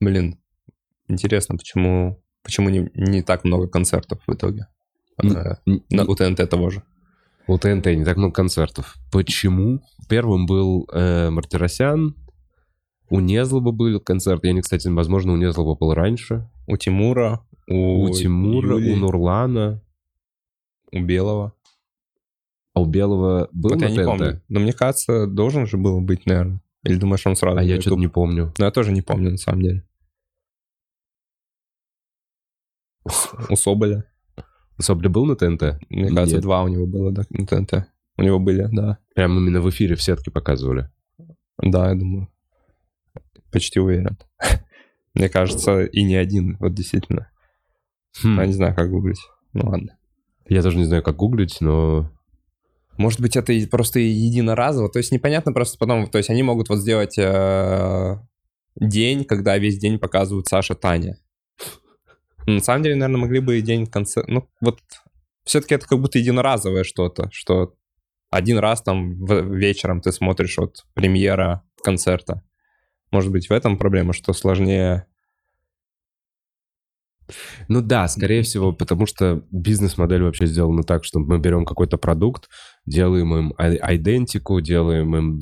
Блин, 0.00 0.38
интересно, 1.08 1.56
почему, 1.56 2.22
почему 2.42 2.70
не, 2.70 2.90
не 2.94 3.22
так 3.22 3.44
много 3.44 3.68
концертов 3.68 4.20
в 4.26 4.32
итоге? 4.32 4.66
Н- 5.22 5.36
Э, 5.36 5.56
на, 5.90 6.04
у 6.04 6.14
ТНТ 6.14 6.48
того 6.48 6.70
же. 6.70 6.82
У 7.50 7.58
ТНТ 7.58 7.86
не 7.86 8.04
так 8.04 8.16
много 8.16 8.32
концертов. 8.32 8.94
Почему? 9.10 9.80
Первым 10.08 10.46
был 10.46 10.88
э, 10.92 11.30
Мартиросян, 11.30 12.14
у 13.08 13.18
Незлоба 13.18 13.72
был 13.72 13.98
концерт. 13.98 14.44
Я 14.44 14.52
не, 14.52 14.60
кстати, 14.60 14.86
возможно, 14.86 15.32
у 15.32 15.36
Незлоба 15.36 15.74
был 15.74 15.92
раньше. 15.92 16.48
У 16.68 16.76
Тимура, 16.76 17.44
у, 17.66 18.04
У, 18.04 18.10
Тимура, 18.10 18.76
Юли, 18.76 18.92
у 18.92 18.96
Нурлана, 18.96 19.82
у 20.92 21.00
Белого. 21.00 21.52
а 22.72 22.82
у 22.82 22.86
Белого 22.86 23.48
был 23.50 23.70
вот 23.70 23.82
я 23.82 23.90
не 23.90 24.04
помню. 24.04 24.40
Но 24.48 24.60
мне 24.60 24.72
кажется, 24.72 25.26
должен 25.26 25.66
же 25.66 25.76
был 25.76 26.00
быть, 26.00 26.26
наверное. 26.26 26.62
Или 26.84 26.98
думаешь, 26.98 27.26
он 27.26 27.34
сразу 27.34 27.58
А 27.58 27.64
я 27.64 27.80
что-то 27.80 27.96
не 27.96 28.06
помню. 28.06 28.54
Ну, 28.58 28.64
я 28.64 28.70
тоже 28.70 28.92
не 28.92 29.02
помню, 29.02 29.32
на 29.32 29.38
самом 29.38 29.62
деле. 29.62 29.84
У 33.48 33.56
Соболя. 33.56 34.04
Собля 34.80 35.08
был 35.08 35.26
на 35.26 35.36
ТНТ? 35.36 35.80
Мне 35.88 36.08
кажется, 36.08 36.36
Нет. 36.36 36.42
два 36.42 36.62
у 36.62 36.68
него 36.68 36.86
было 36.86 37.12
да, 37.12 37.24
на 37.30 37.46
ТНТ. 37.46 37.86
У 38.16 38.22
него 38.22 38.38
были, 38.38 38.68
да. 38.70 38.98
Прям 39.14 39.38
именно 39.38 39.60
в 39.60 39.70
эфире 39.70 39.94
в 39.94 40.02
сетке 40.02 40.30
показывали. 40.30 40.90
Да, 41.58 41.88
я 41.90 41.94
думаю. 41.94 42.28
Почти 43.50 43.80
уверен. 43.80 44.18
Мне 45.14 45.28
кажется, 45.28 45.84
и 45.84 46.02
не 46.02 46.16
один, 46.16 46.56
вот 46.60 46.74
действительно. 46.74 47.30
Хм. 48.22 48.38
Я 48.38 48.46
не 48.46 48.52
знаю, 48.52 48.74
как 48.74 48.90
гуглить. 48.90 49.20
Ну 49.52 49.68
ладно. 49.68 49.96
Я 50.48 50.62
даже 50.62 50.76
не 50.76 50.84
знаю, 50.84 51.02
как 51.02 51.16
гуглить, 51.16 51.58
но... 51.60 52.10
Может 52.96 53.20
быть, 53.20 53.36
это 53.36 53.54
просто 53.70 54.00
единоразово. 54.00 54.90
То 54.90 54.98
есть 54.98 55.12
непонятно 55.12 55.52
просто 55.52 55.78
потом... 55.78 56.08
То 56.08 56.18
есть 56.18 56.28
они 56.28 56.42
могут 56.42 56.68
вот 56.68 56.78
сделать 56.78 57.16
э, 57.18 58.18
день, 58.76 59.24
когда 59.24 59.56
весь 59.58 59.78
день 59.78 59.98
показывают 59.98 60.48
Саша 60.48 60.74
Таня. 60.74 61.16
На 62.46 62.60
самом 62.60 62.82
деле, 62.82 62.96
наверное, 62.96 63.20
могли 63.20 63.40
бы 63.40 63.58
и 63.58 63.62
день 63.62 63.86
конца... 63.86 64.22
Ну, 64.26 64.48
вот 64.60 64.80
все-таки 65.44 65.74
это 65.74 65.86
как 65.86 66.00
будто 66.00 66.18
единоразовое 66.18 66.84
что-то, 66.84 67.28
что 67.32 67.74
один 68.30 68.58
раз 68.58 68.82
там 68.82 69.24
в- 69.24 69.54
вечером 69.54 70.00
ты 70.00 70.12
смотришь 70.12 70.58
вот 70.58 70.84
премьера 70.94 71.62
концерта. 71.82 72.42
Может 73.10 73.32
быть, 73.32 73.48
в 73.48 73.52
этом 73.52 73.76
проблема, 73.76 74.12
что 74.12 74.32
сложнее... 74.32 75.06
Ну 77.68 77.80
да, 77.82 78.08
скорее 78.08 78.42
всего, 78.42 78.72
потому 78.72 79.06
что 79.06 79.42
бизнес-модель 79.50 80.22
вообще 80.22 80.46
сделана 80.46 80.82
так, 80.82 81.04
что 81.04 81.18
мы 81.20 81.38
берем 81.38 81.64
какой-то 81.64 81.96
продукт, 81.98 82.48
делаем 82.86 83.34
им 83.34 83.54
ай- 83.58 83.76
айдентику, 83.76 84.60
делаем 84.60 85.16
им 85.16 85.40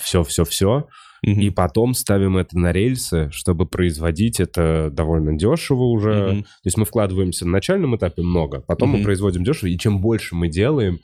все-все-все, 0.00 0.86
и 1.22 1.50
потом 1.50 1.94
ставим 1.94 2.36
это 2.36 2.58
на 2.58 2.72
рельсы, 2.72 3.30
чтобы 3.30 3.64
производить 3.66 4.40
это 4.40 4.90
довольно 4.92 5.36
дешево 5.38 5.84
уже. 5.84 6.32
Мгм. 6.32 6.42
То 6.42 6.48
есть 6.64 6.76
мы 6.76 6.84
вкладываемся 6.84 7.44
на 7.46 7.52
начальном 7.52 7.94
этапе 7.96 8.22
много, 8.22 8.60
потом 8.60 8.90
мы 8.90 8.96
Мгм. 8.96 9.04
производим 9.04 9.44
дешево, 9.44 9.68
и 9.68 9.78
чем 9.78 10.00
больше 10.00 10.34
мы 10.34 10.48
делаем, 10.48 10.98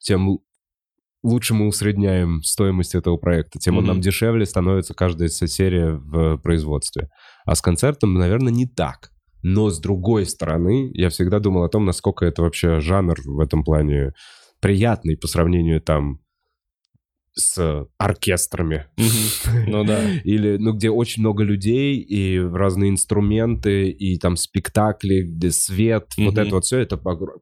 тем 0.00 0.38
лучше 1.24 1.54
мы 1.54 1.66
усредняем 1.66 2.42
стоимость 2.42 2.94
этого 2.94 3.16
проекта, 3.16 3.58
тем 3.58 3.78
он 3.78 3.84
Мгм. 3.84 3.88
нам 3.94 4.00
дешевле 4.00 4.44
становится 4.46 4.94
каждая 4.94 5.28
серия 5.28 5.92
в 5.94 6.36
производстве. 6.38 7.08
А 7.46 7.54
с 7.54 7.60
концертом, 7.62 8.14
наверное, 8.14 8.52
не 8.52 8.66
так. 8.66 9.10
Но 9.44 9.68
с 9.68 9.78
другой 9.78 10.24
стороны, 10.24 10.90
я 10.94 11.10
всегда 11.10 11.38
думал 11.38 11.64
о 11.64 11.68
том, 11.68 11.84
насколько 11.84 12.24
это 12.24 12.40
вообще 12.40 12.80
жанр 12.80 13.20
в 13.26 13.40
этом 13.40 13.62
плане 13.62 14.14
приятный 14.58 15.18
по 15.18 15.28
сравнению 15.28 15.82
там 15.82 16.20
с 17.34 17.86
оркестрами. 17.98 18.86
Ну 19.66 19.84
да. 19.84 20.00
Или, 20.24 20.56
ну, 20.56 20.72
где 20.72 20.88
очень 20.88 21.20
много 21.20 21.44
людей, 21.44 21.98
и 21.98 22.38
разные 22.38 22.88
инструменты, 22.88 23.90
и 23.90 24.18
там 24.18 24.36
спектакли, 24.36 25.24
где 25.24 25.50
свет, 25.50 26.06
вот 26.16 26.38
это 26.38 26.54
вот 26.54 26.64
все, 26.64 26.78
это, 26.78 26.98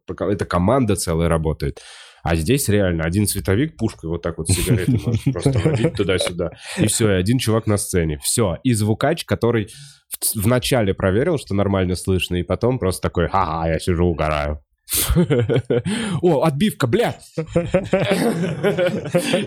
это 0.09 0.45
команда 0.45 0.97
целая 0.97 1.29
работает. 1.29 1.81
А 2.23 2.37
здесь 2.37 2.69
реально 2.69 3.05
один 3.05 3.27
световик 3.27 3.77
пушкой 3.77 4.11
вот 4.11 4.23
так 4.23 4.39
вот 4.39 4.49
сигареты 4.49 4.99
просто 5.33 5.59
водить 5.59 5.95
туда-сюда. 5.95 6.51
И 6.79 6.87
все, 6.87 7.11
и 7.11 7.15
один 7.15 7.39
чувак 7.39 7.67
на 7.67 7.77
сцене. 7.77 8.19
Все. 8.23 8.59
И 8.63 8.73
звукач, 8.75 9.25
который 9.25 9.69
в, 10.09 10.43
в 10.43 10.47
начале 10.47 10.95
проверил, 10.95 11.39
что 11.39 11.55
нормально 11.55 11.97
слышно, 11.97 12.37
и 12.37 12.43
потом 12.43 12.79
просто 12.79 13.03
такой, 13.03 13.27
ага, 13.27 13.69
я 13.69 13.79
сижу, 13.81 14.07
угораю. 14.07 14.61
О, 16.23 16.43
отбивка, 16.43 16.87
блядь! 16.87 17.25
И 17.37 17.43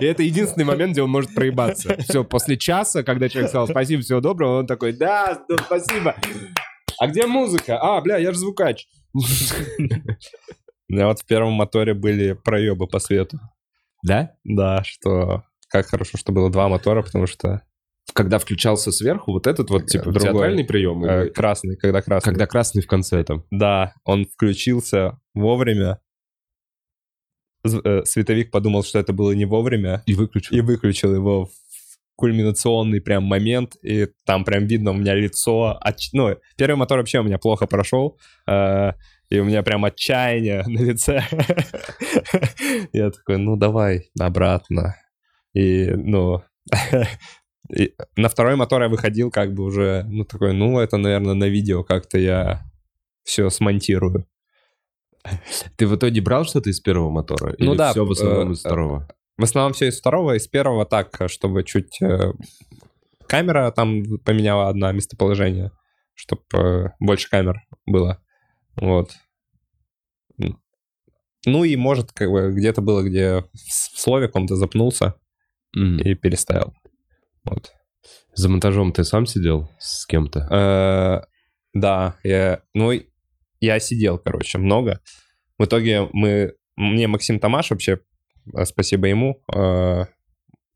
это 0.06 0.24
единственный 0.24 0.64
момент, 0.64 0.94
где 0.94 1.04
он 1.04 1.12
может 1.12 1.36
проебаться. 1.36 1.96
Все, 2.02 2.24
после 2.24 2.58
часа, 2.58 3.04
когда 3.04 3.30
человек 3.30 3.50
сказал 3.50 3.68
спасибо, 3.68 4.02
всего 4.02 4.22
доброго, 4.22 4.60
он 4.60 4.68
такой, 4.68 4.94
да, 4.94 5.40
спасибо. 5.66 6.16
А 6.98 7.08
где 7.08 7.28
музыка? 7.28 7.78
А, 7.80 8.02
бля, 8.02 8.18
я 8.18 8.32
же 8.32 8.40
звукач. 8.40 8.88
У 10.90 10.94
меня 10.94 11.08
вот 11.08 11.20
в 11.20 11.26
первом 11.26 11.54
моторе 11.54 11.94
были 11.94 12.34
проебы 12.34 12.88
по 12.88 13.00
свету. 13.00 13.40
Да? 14.04 14.32
Да, 14.44 14.84
что... 14.84 15.44
Как 15.70 15.88
хорошо, 15.88 16.18
что 16.18 16.32
было 16.32 16.52
два 16.52 16.70
мотора, 16.70 17.02
потому 17.02 17.26
что 17.26 17.64
Когда 18.14 18.38
включался 18.38 18.92
сверху, 18.92 19.32
вот 19.32 19.48
этот 19.48 19.70
вот, 19.72 19.88
типа, 19.88 20.12
Другой. 20.12 20.22
театральный 20.22 20.64
прием, 20.64 21.04
э, 21.04 21.24
или 21.26 21.30
красный, 21.32 21.76
когда 21.76 22.02
красный. 22.02 22.32
когда 22.32 22.46
красный 22.46 22.82
в 22.84 22.88
конце 22.88 23.24
там. 23.24 23.44
Да, 23.50 23.94
он 24.04 24.26
включился 24.26 25.20
вовремя. 25.34 26.00
Э, 27.66 28.04
Световик 28.06 28.52
подумал, 28.52 28.84
что 28.84 29.00
это 29.00 29.12
было 29.12 29.32
не 29.32 29.46
вовремя, 29.46 30.04
И 30.06 30.14
выключил. 30.14 30.56
и 30.56 30.62
выключил 30.62 31.16
его 31.16 31.46
в 31.48 31.52
кульминационный 32.16 33.02
прям 33.02 33.24
момент, 33.24 33.76
и 33.82 34.08
там 34.26 34.46
прям 34.46 34.68
видно 34.68 34.92
у 34.92 34.94
меня 34.94 35.16
лицо. 35.16 35.80
Ну, 36.14 36.36
первый 36.58 36.76
мотор 36.78 37.00
вообще 37.00 37.20
у 37.20 37.24
меня 37.24 37.40
плохо 37.40 37.66
прошел, 37.66 38.20
э, 38.48 38.92
и 39.36 39.40
у 39.40 39.46
меня 39.46 39.64
прям 39.64 39.86
отчаяние 39.86 40.64
на 40.68 40.80
лице. 40.80 41.24
Я 42.94 43.12
такой, 43.12 43.38
ну 43.38 43.56
давай 43.56 44.10
обратно. 44.20 44.96
И, 45.54 45.90
ну, 45.92 46.44
И 47.76 47.96
на 48.16 48.30
второй 48.30 48.56
мотор 48.56 48.82
я 48.84 48.90
выходил 48.90 49.32
как 49.32 49.54
бы 49.54 49.64
уже, 49.64 50.06
ну, 50.08 50.24
такой, 50.24 50.54
ну, 50.54 50.80
это, 50.80 50.98
наверное, 50.98 51.34
на 51.34 51.46
видео 51.46 51.84
как-то 51.84 52.18
я 52.18 52.64
все 53.24 53.50
смонтирую. 53.50 54.28
Ты 55.76 55.88
в 55.88 55.96
итоге 55.96 56.22
брал 56.22 56.46
что-то 56.46 56.70
из 56.70 56.80
первого 56.80 57.10
мотора? 57.10 57.56
Ну 57.58 57.72
Или 57.72 57.78
да, 57.78 57.92
все 57.92 58.06
в 58.06 58.12
основном 58.12 58.50
э, 58.50 58.54
из 58.54 58.60
второго? 58.60 59.08
В 59.38 59.44
основном 59.44 59.74
все 59.74 59.88
из 59.88 60.00
второго, 60.00 60.36
из 60.36 60.48
первого 60.48 60.86
так, 60.86 61.18
чтобы 61.28 61.64
чуть... 61.64 62.00
э, 62.02 62.34
камера 63.28 63.72
там 63.72 64.04
поменяла 64.24 64.70
одна 64.70 64.92
местоположение, 64.92 65.72
чтобы 66.14 66.94
больше 67.00 67.28
камер 67.30 67.64
было. 67.88 68.22
Вот. 68.76 69.14
Ну 71.46 71.64
и, 71.64 71.76
может, 71.76 72.12
как 72.12 72.30
бы 72.32 72.52
где-то 72.54 72.82
было, 72.82 73.04
где 73.04 73.44
в 73.54 74.00
слове 74.00 74.28
каком-то 74.28 74.56
запнулся 74.56 75.16
Мгм. 75.76 76.00
и 76.00 76.16
переставил. 76.16 76.74
Вот. 77.44 77.72
За 78.34 78.50
монтажом 78.50 78.92
ты 78.92 79.04
сам 79.04 79.26
сидел 79.26 79.70
с 79.80 80.06
кем-то? 80.06 80.40
Э, 80.52 81.28
Да, 81.74 82.16
я, 82.24 82.62
ну, 82.74 82.92
я 83.60 83.80
сидел, 83.80 84.18
короче, 84.18 84.58
много. 84.58 85.02
В 85.58 85.66
итоге 85.66 86.08
мы, 86.14 86.54
мне 86.78 87.08
Максим 87.08 87.40
Тамаш 87.40 87.70
вообще, 87.72 88.00
э, 88.54 88.66
спасибо 88.66 89.08
ему, 89.08 89.42
э, 89.54 90.06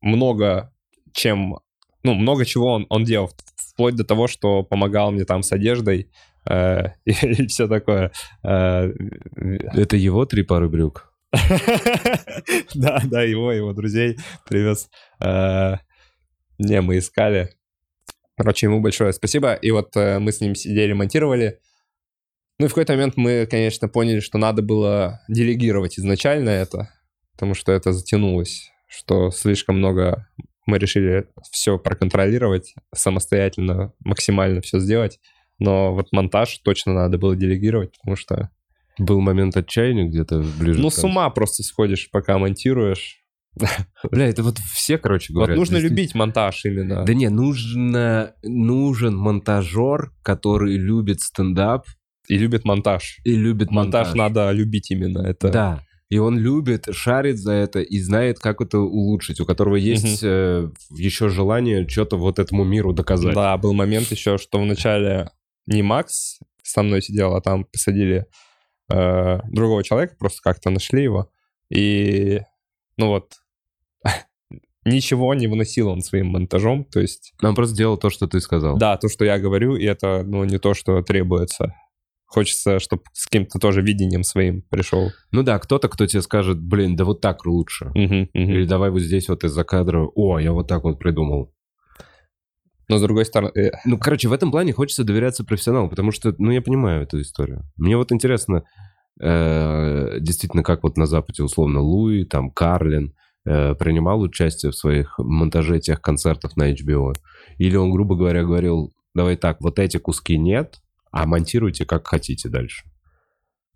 много 0.01 0.74
чем, 1.13 1.57
ну, 2.03 2.13
много 2.13 2.45
чего 2.45 2.74
он, 2.74 2.86
он 2.89 3.03
делал, 3.05 3.32
вплоть 3.80 3.95
до 3.95 4.03
того, 4.03 4.27
что 4.27 4.61
помогал 4.61 5.09
мне 5.11 5.23
там 5.23 5.41
с 5.41 5.53
одеждой 5.53 6.11
э, 6.45 6.88
и, 7.05 7.47
все 7.47 7.65
такое. 7.69 8.11
Э, 8.43 8.91
Это 9.73 9.95
его 9.95 10.25
три 10.25 10.43
пары 10.43 10.67
брюк? 10.67 11.13
Да, 12.75 13.01
да, 13.05 13.21
его, 13.23 13.53
его 13.53 13.71
друзей 13.71 14.17
привез. 14.49 14.89
Э, 15.23 15.77
Не, 16.57 16.82
мы 16.82 16.97
искали. 16.97 17.51
Короче, 18.36 18.65
ему 18.65 18.82
большое 18.82 19.13
спасибо. 19.13 19.53
И 19.53 19.71
вот 19.71 19.95
э, 19.95 20.19
мы 20.19 20.34
с 20.34 20.41
ним 20.41 20.55
сидели, 20.55 20.91
монтировали. 20.91 21.59
Ну 22.59 22.65
и 22.65 22.67
в 22.67 22.73
какой-то 22.73 22.93
момент 22.93 23.15
мы, 23.15 23.47
конечно, 23.49 23.88
поняли, 23.88 24.19
что 24.19 24.38
надо 24.38 24.61
было 24.61 25.21
делегировать 25.30 25.97
изначально 25.97 26.49
это, 26.49 26.89
потому 27.32 27.53
что 27.53 27.71
это 27.71 27.93
затянулось, 27.93 28.71
что 28.89 29.32
слишком 29.32 29.77
много 29.77 30.27
мы 30.70 30.78
решили 30.78 31.28
все 31.51 31.78
проконтролировать 31.78 32.74
самостоятельно, 32.93 33.93
максимально 33.99 34.61
все 34.61 34.80
сделать. 34.80 35.20
Но 35.59 35.93
вот 35.93 36.07
монтаж 36.11 36.59
точно 36.59 36.93
надо 36.93 37.17
было 37.17 37.36
делегировать, 37.36 37.91
потому 37.97 38.15
что 38.15 38.49
Был 38.97 39.22
момент 39.22 39.55
отчаяния 39.55 40.05
где-то 40.05 40.43
ближе 40.59 40.82
ну, 40.82 40.89
к 40.89 40.93
с 40.93 41.03
ума 41.03 41.30
просто 41.30 41.63
сходишь, 41.63 42.09
пока 42.11 42.38
монтируешь. 42.38 43.24
Бля, 44.11 44.28
это 44.28 44.43
вот 44.43 44.57
все, 44.74 44.97
короче 44.97 45.34
говорят. 45.34 45.57
вот 45.57 45.59
нужно 45.59 45.78
любить 45.78 46.15
монтаж 46.15 46.65
именно. 46.65 47.03
Да 47.05 47.13
не, 47.13 47.30
нужно, 47.30 48.34
нужен 48.43 49.15
монтажер, 49.15 50.11
который 50.22 50.78
любит 50.78 51.22
стендап 51.22 51.88
И 52.28 52.38
любит 52.38 52.65
монтаж. 52.65 53.20
и 53.24 53.36
любит 53.36 53.72
Монтаж, 53.72 54.07
монтаж. 54.09 54.17
надо 54.17 54.51
любить 54.51 54.91
именно. 54.91 55.20
Это... 55.26 55.49
Да. 55.49 55.84
И 56.10 56.18
он 56.18 56.39
любит, 56.39 56.88
шарит 56.91 57.38
за 57.38 57.51
это 57.53 57.82
и 57.82 57.99
знает, 57.99 58.39
как 58.39 58.62
это 58.62 58.80
улучшить, 58.80 59.39
у 59.39 59.45
которого 59.45 59.76
есть 59.76 60.24
э, 60.24 60.72
еще 60.89 61.30
желание 61.30 61.88
что-то 61.88 62.18
вот 62.18 62.39
этому 62.39 62.64
миру 62.64 62.93
доказать. 62.93 63.36
Да, 63.36 63.55
был 63.57 63.74
момент 63.74 64.10
еще, 64.10 64.39
что 64.39 64.60
вначале 64.60 65.30
не 65.68 65.84
Макс 65.84 66.39
со 66.64 66.82
мной 66.82 67.03
сидел, 67.03 67.36
а 67.36 67.41
там 67.41 67.64
посадили 67.64 68.26
э, 68.91 69.39
другого 69.51 69.84
человека, 69.84 70.16
просто 70.18 70.41
как-то 70.41 70.72
нашли 70.72 71.03
его. 71.03 71.30
И, 71.70 72.41
ну 72.97 73.10
вот, 73.10 73.36
ничего 74.86 75.34
не 75.36 75.45
выносил 75.45 75.89
он 75.89 76.01
своим 76.01 76.28
монтажом. 76.28 76.86
То 76.86 76.99
есть, 76.99 77.34
Он 77.41 77.53
просто 77.53 77.76
делал 77.76 77.97
то, 77.97 78.10
что 78.10 78.28
ты 78.28 78.39
сказал. 78.39 78.78
да, 78.78 78.97
то, 78.97 79.10
что 79.10 79.26
я 79.26 79.38
говорю, 79.38 79.76
и 79.76 79.86
это, 79.86 80.24
ну, 80.24 80.43
не 80.43 80.57
то, 80.57 80.74
что 80.74 81.03
требуется. 81.03 81.76
Хочется, 82.30 82.77
чтобы 82.80 83.01
с 83.13 83.25
каким-то 83.25 83.57
тоже 83.57 83.82
видением 83.82 84.23
своим 84.23 84.61
пришел. 84.61 85.11
Ну 85.32 85.41
да, 85.41 85.57
кто-то, 85.57 85.89
кто 85.89 86.05
тебе 86.05 86.21
скажет, 86.21 86.61
блин, 86.61 86.95
да 86.95 87.03
вот 87.03 87.21
так 87.21 87.43
лучше. 87.43 87.91
Мгм, 87.95 88.30
мгм. 88.34 88.51
Или 88.51 88.65
давай 88.65 88.91
вот 88.91 88.99
здесь 88.99 89.30
вот 89.30 89.43
из-за 89.43 89.63
кадра, 89.63 90.07
о, 90.13 90.38
я 90.38 90.53
вот 90.53 90.67
так 90.67 90.84
вот 90.84 90.99
придумал. 90.99 91.51
Но 92.88 92.99
с 92.99 93.01
другой 93.01 93.25
стороны, 93.25 93.51
э, 93.55 93.71
Ну, 93.86 93.97
короче, 93.97 94.27
в 94.27 94.34
этом 94.34 94.51
плане 94.51 94.73
хочется 94.73 95.03
доверяться 95.03 95.43
профессионалу, 95.43 95.89
потому 95.89 96.11
что, 96.11 96.36
ну, 96.38 96.51
я 96.51 96.61
понимаю 96.61 97.01
эту 97.01 97.19
историю. 97.19 97.63
Мне 97.77 97.97
вот 97.97 98.11
интересно, 98.11 98.63
э, 99.19 100.19
действительно, 100.19 100.61
как 100.61 100.84
вот 100.84 100.97
на 100.97 101.07
Западе, 101.07 101.41
условно, 101.41 101.82
Луи, 101.82 102.25
там, 102.25 102.51
Карлин 102.51 103.15
э, 103.45 103.73
принимал 103.73 104.21
участие 104.21 104.71
в 104.71 104.75
своих 104.75 105.17
монтаже 105.17 105.80
тех 105.80 105.99
концертов 105.99 106.55
на 106.57 106.71
HBO? 106.71 107.13
Или 107.57 107.75
он, 107.75 107.89
грубо 107.91 108.15
говоря, 108.15 108.43
говорил, 108.43 108.93
давай 109.15 109.36
так, 109.36 109.61
вот 109.61 109.80
эти 109.80 109.97
куски 109.97 110.38
нет, 110.38 110.75
а 111.12 111.26
монтируйте 111.26 111.86
как 111.86 112.07
хотите 112.07 112.49
дальше? 112.49 112.86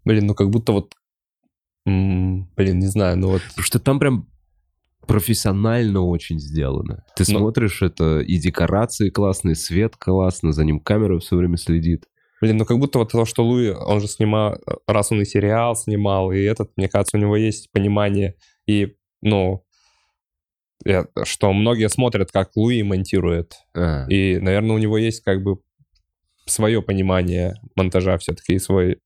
блин, 0.06 0.26
ну 0.28 0.36
как 0.36 0.50
будто 0.50 0.74
вот, 0.74 0.94
м, 1.86 2.50
блин, 2.58 2.80
не 2.80 2.88
знаю, 2.88 3.18
ну 3.18 3.30
вот 3.30 3.42
Потому 3.50 3.64
что 3.64 3.80
там 3.80 4.00
прям 4.00 4.28
профессионально 5.08 6.02
очень 6.02 6.40
сделано. 6.40 7.04
Ты 7.16 7.24
Ну- 7.28 7.40
смотришь 7.40 7.82
это, 7.82 8.20
и 8.20 8.38
декорации 8.38 9.10
классные, 9.10 9.56
свет 9.56 9.96
классно, 9.98 10.52
за 10.54 10.64
ним 10.66 10.80
камера 10.80 11.20
все 11.20 11.36
время 11.36 11.58
следит. 11.58 12.06
Блин, 12.42 12.58
ну 12.58 12.66
как 12.66 12.78
будто 12.80 13.00
вот 13.00 13.12
то, 13.12 13.24
что 13.26 13.46
Луи, 13.46 13.70
он 13.70 14.02
же 14.02 14.08
снимал, 14.08 14.58
раз 14.88 15.12
он 15.12 15.22
и 15.22 15.26
сериал 15.26 15.76
снимал, 15.76 16.32
и 16.34 16.40
этот, 16.42 16.72
мне 16.76 16.90
кажется, 16.90 17.16
у 17.18 17.20
него 17.20 17.38
есть 17.38 17.72
понимание, 17.72 18.36
и, 18.68 18.96
ну, 19.22 19.64
что 21.24 21.54
многие 21.54 21.88
смотрят, 21.90 22.32
как 22.32 22.56
Луи 22.56 22.84
монтирует, 22.84 23.54
А, 23.74 24.06
и, 24.10 24.38
наверное, 24.40 24.76
у 24.76 24.80
него 24.80 24.98
есть 24.98 25.22
как 25.24 25.42
бы 25.42 25.60
свое 26.46 26.82
понимание 26.82 27.56
монтажа 27.76 28.18
все-таки, 28.18 28.54
и 28.54 28.60
свой... 28.60 29.00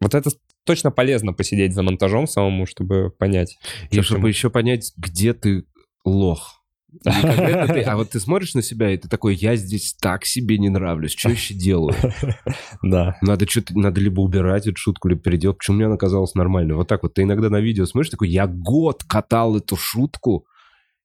Вот 0.00 0.14
это 0.14 0.30
точно 0.64 0.90
полезно 0.90 1.32
посидеть 1.32 1.74
за 1.74 1.82
монтажом 1.82 2.26
самому, 2.26 2.66
чтобы 2.66 3.10
понять. 3.10 3.58
И 3.90 4.00
чтобы 4.00 4.20
чему. 4.20 4.26
еще 4.28 4.50
понять, 4.50 4.92
где 4.96 5.34
ты 5.34 5.64
лох. 6.04 6.60
Ты, 7.02 7.82
а 7.82 7.96
вот 7.96 8.10
ты 8.10 8.20
смотришь 8.20 8.54
на 8.54 8.62
себя, 8.62 8.92
и 8.92 8.96
ты 8.96 9.08
такой, 9.08 9.34
я 9.34 9.56
здесь 9.56 9.96
так 10.00 10.24
себе 10.24 10.58
не 10.58 10.68
нравлюсь, 10.68 11.16
что 11.16 11.30
еще 11.30 11.52
делаю? 11.52 11.96
Да. 12.82 13.16
Надо 13.20 13.48
что-то, 13.48 13.76
надо 13.76 14.00
либо 14.00 14.20
убирать 14.20 14.68
эту 14.68 14.76
шутку, 14.76 15.08
либо 15.08 15.20
переделать. 15.20 15.58
Почему 15.58 15.76
мне 15.76 15.86
она 15.86 15.96
казалась 15.96 16.34
нормальной? 16.34 16.74
Вот 16.76 16.86
так 16.86 17.02
вот. 17.02 17.14
Ты 17.14 17.22
иногда 17.22 17.50
на 17.50 17.60
видео 17.60 17.84
смотришь, 17.86 18.10
такой, 18.10 18.28
я 18.28 18.46
год 18.46 19.02
катал 19.02 19.56
эту 19.56 19.76
шутку, 19.76 20.46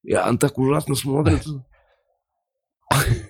и 0.04 0.14
она 0.14 0.38
так 0.38 0.60
ужасно 0.60 0.94
смотрится. 0.94 1.66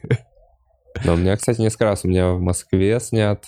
Но 1.06 1.14
у 1.14 1.18
меня, 1.18 1.36
кстати, 1.38 1.62
несколько 1.62 1.86
раз. 1.86 2.04
У 2.04 2.08
меня 2.08 2.32
в 2.34 2.40
Москве 2.42 3.00
снят, 3.00 3.44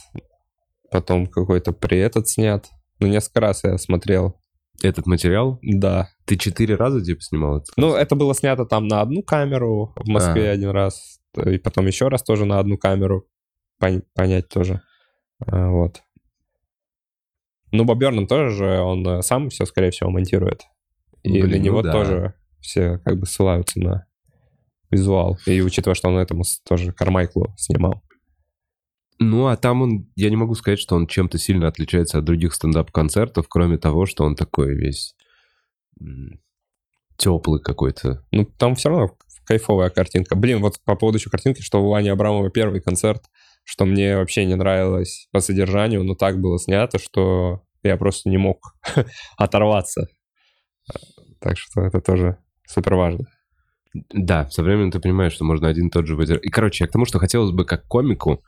потом 0.90 1.28
какой-то 1.28 1.72
при 1.74 1.98
этот 2.00 2.28
снят. 2.28 2.68
Ну, 3.00 3.08
несколько 3.08 3.40
раз 3.42 3.64
я 3.64 3.78
смотрел. 3.78 4.38
Этот 4.84 5.06
материал, 5.06 5.60
Да. 5.62 6.10
ты 6.26 6.38
четыре 6.38 6.76
раза 6.76 7.04
типа 7.04 7.22
снимал 7.22 7.58
это? 7.58 7.68
Ну, 7.78 7.94
это 7.94 8.16
было 8.16 8.34
снято 8.34 8.66
там 8.66 8.88
на 8.88 9.02
одну 9.02 9.22
камеру 9.22 9.94
в 9.96 10.08
Москве 10.08 10.50
А. 10.50 10.54
один 10.54 10.70
раз, 10.72 11.20
и 11.46 11.60
потом 11.60 11.86
еще 11.86 12.08
раз 12.08 12.24
тоже 12.24 12.46
на 12.46 12.58
одну 12.60 12.78
камеру. 12.78 13.28
Пон- 13.80 14.04
понять 14.16 14.50
тоже. 14.50 14.82
А, 15.46 15.70
Вот. 15.70 16.02
Ну, 17.72 17.86
Боб 17.86 17.98
Бёрнан 18.00 18.28
тоже 18.28 18.50
же, 18.50 18.80
он 18.82 19.08
э, 19.08 19.22
сам 19.22 19.50
все, 19.50 19.66
скорее 19.66 19.92
всего, 19.92 20.10
монтирует. 20.10 20.64
И 21.24 21.32
Блин, 21.32 21.52
на 21.52 21.58
ну 21.58 21.64
него 21.64 21.82
да. 21.84 21.92
тоже 21.92 22.34
все 22.60 22.98
как 23.06 23.18
бы 23.20 23.26
ссылаются 23.26 23.80
на 23.80 24.06
визуал. 24.92 25.38
И 25.46 25.62
учитывая, 25.62 25.96
что 25.96 26.10
он 26.10 26.18
этому 26.18 26.44
тоже 26.68 26.92
Кармайклу 26.92 27.54
снимал. 27.58 28.04
Ну, 29.20 29.48
а 29.48 29.56
там 29.56 29.82
он, 29.84 30.12
я 30.16 30.30
не 30.30 30.36
могу 30.36 30.56
сказать, 30.56 30.80
что 30.80 30.96
он 30.96 31.06
чем-то 31.06 31.38
сильно 31.38 31.68
отличается 31.68 32.18
от 32.18 32.26
других 32.26 32.54
стендап-концертов, 32.54 33.46
кроме 33.48 33.78
того, 33.78 34.06
что 34.06 34.24
он 34.24 34.36
такой 34.36 34.76
весь 34.76 35.16
теплый 37.18 37.62
какой-то. 37.62 38.26
Ну, 38.32 38.46
там 38.46 38.74
все 38.74 38.90
равно 38.90 39.16
кайфовая 39.46 39.90
картинка. 39.90 40.36
Блин, 40.36 40.60
вот 40.60 40.80
по 40.84 40.96
поводу 40.96 41.20
еще 41.20 41.30
картинки, 41.30 41.62
что 41.62 41.84
у 41.84 41.94
Ани 41.94 42.10
Абрамова 42.10 42.50
первый 42.50 42.82
концерт, 42.82 43.24
что 43.64 43.86
мне 43.86 44.18
вообще 44.18 44.46
не 44.46 44.56
нравилось 44.56 45.28
по 45.32 45.40
содержанию, 45.40 46.04
но 46.04 46.16
так 46.16 46.40
было 46.40 46.58
снято, 46.58 46.98
что 46.98 47.62
я 47.84 47.98
просто 47.98 48.30
не 48.30 48.38
мог 48.38 48.76
оторваться. 49.38 50.08
Так 51.40 51.58
что 51.58 51.82
это 51.82 52.02
тоже 52.02 52.38
супер 52.68 52.96
важно. 52.96 53.28
Да, 53.94 54.50
со 54.50 54.64
временем 54.64 54.92
ты 54.92 55.00
понимаешь, 55.00 55.34
что 55.34 55.44
можно 55.44 55.68
один 55.68 55.88
и 55.88 55.92
тот 55.92 56.08
же 56.08 56.16
выдержать. 56.16 56.46
И, 56.46 56.50
короче, 56.50 56.84
я 56.84 56.88
к 56.88 56.92
тому, 56.92 57.06
что 57.06 57.20
хотелось 57.20 57.52
бы 57.52 57.66
как 57.66 57.88
комику 57.88 58.44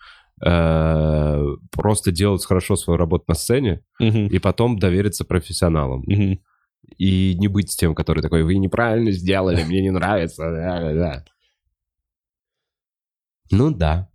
э, 0.45 1.45
просто 1.71 2.11
делать 2.11 2.45
хорошо 2.45 2.75
свою 2.75 2.97
работу 2.97 3.25
на 3.27 3.35
сцене 3.35 3.81
и 3.99 4.39
потом 4.39 4.79
довериться 4.79 5.25
профессионалам. 5.25 6.03
И 6.97 7.35
не 7.35 7.47
быть 7.47 7.75
тем, 7.77 7.95
который 7.95 8.21
такой, 8.21 8.43
вы 8.43 8.57
неправильно 8.57 9.11
сделали, 9.11 9.63
мне 9.63 9.81
не 9.81 9.91
нравится. 9.91 10.51
Да-да-да». 10.51 11.23
Ну 13.51 13.71
да. 13.71 14.09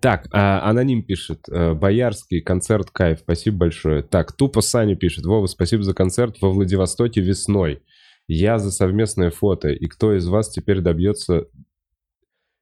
Так, 0.00 0.28
а, 0.32 0.68
аноним 0.68 1.02
пишет, 1.02 1.48
э, 1.48 1.74
Боярский, 1.74 2.40
концерт 2.40 2.90
кайф, 2.90 3.20
спасибо 3.20 3.58
большое. 3.58 4.02
Так, 4.02 4.32
тупо 4.32 4.60
Саня 4.60 4.94
пишет, 4.94 5.26
Вова, 5.26 5.46
спасибо 5.46 5.82
за 5.82 5.94
концерт 5.94 6.36
во 6.40 6.50
Владивостоке 6.50 7.20
весной. 7.20 7.82
Я 8.26 8.58
за 8.58 8.70
совместное 8.70 9.30
фото, 9.30 9.68
и 9.68 9.86
кто 9.86 10.16
из 10.16 10.26
вас 10.26 10.48
теперь 10.50 10.80
добьется 10.80 11.44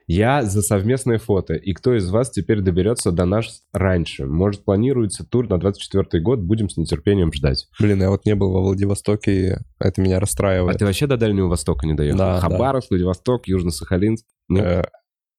Я 0.08 0.42
за 0.42 0.60
совместное 0.62 1.18
фото. 1.18 1.54
И 1.54 1.72
кто 1.72 1.96
из 1.96 2.10
вас 2.10 2.30
теперь 2.30 2.60
доберется 2.60 3.12
до 3.12 3.24
нас 3.24 3.62
раньше? 3.72 4.26
Может, 4.26 4.64
планируется 4.64 5.24
тур 5.24 5.48
на 5.48 5.58
24 5.58 6.20
год? 6.22 6.40
Будем 6.40 6.68
с 6.68 6.76
нетерпением 6.76 7.32
ждать. 7.32 7.68
Блин, 7.78 8.00
я 8.02 8.10
вот 8.10 8.26
не 8.26 8.34
был 8.34 8.50
во 8.52 8.60
Владивостоке, 8.60 9.32
и 9.32 9.54
это 9.78 10.00
меня 10.00 10.16
А 10.16 10.20
расстраивает. 10.20 10.78
ты 10.78 10.84
вообще 10.84 11.06
до 11.06 11.16
Дальнего 11.16 11.46
Востока 11.46 11.86
не 11.86 11.94
доехал? 11.94 12.18
Да, 12.18 12.40
Хабаровск, 12.40 12.90
Владивосток, 12.90 13.46
Южно-Сахалинск. 13.48 14.24
Ну, 14.48 14.58
Э, 14.60 14.84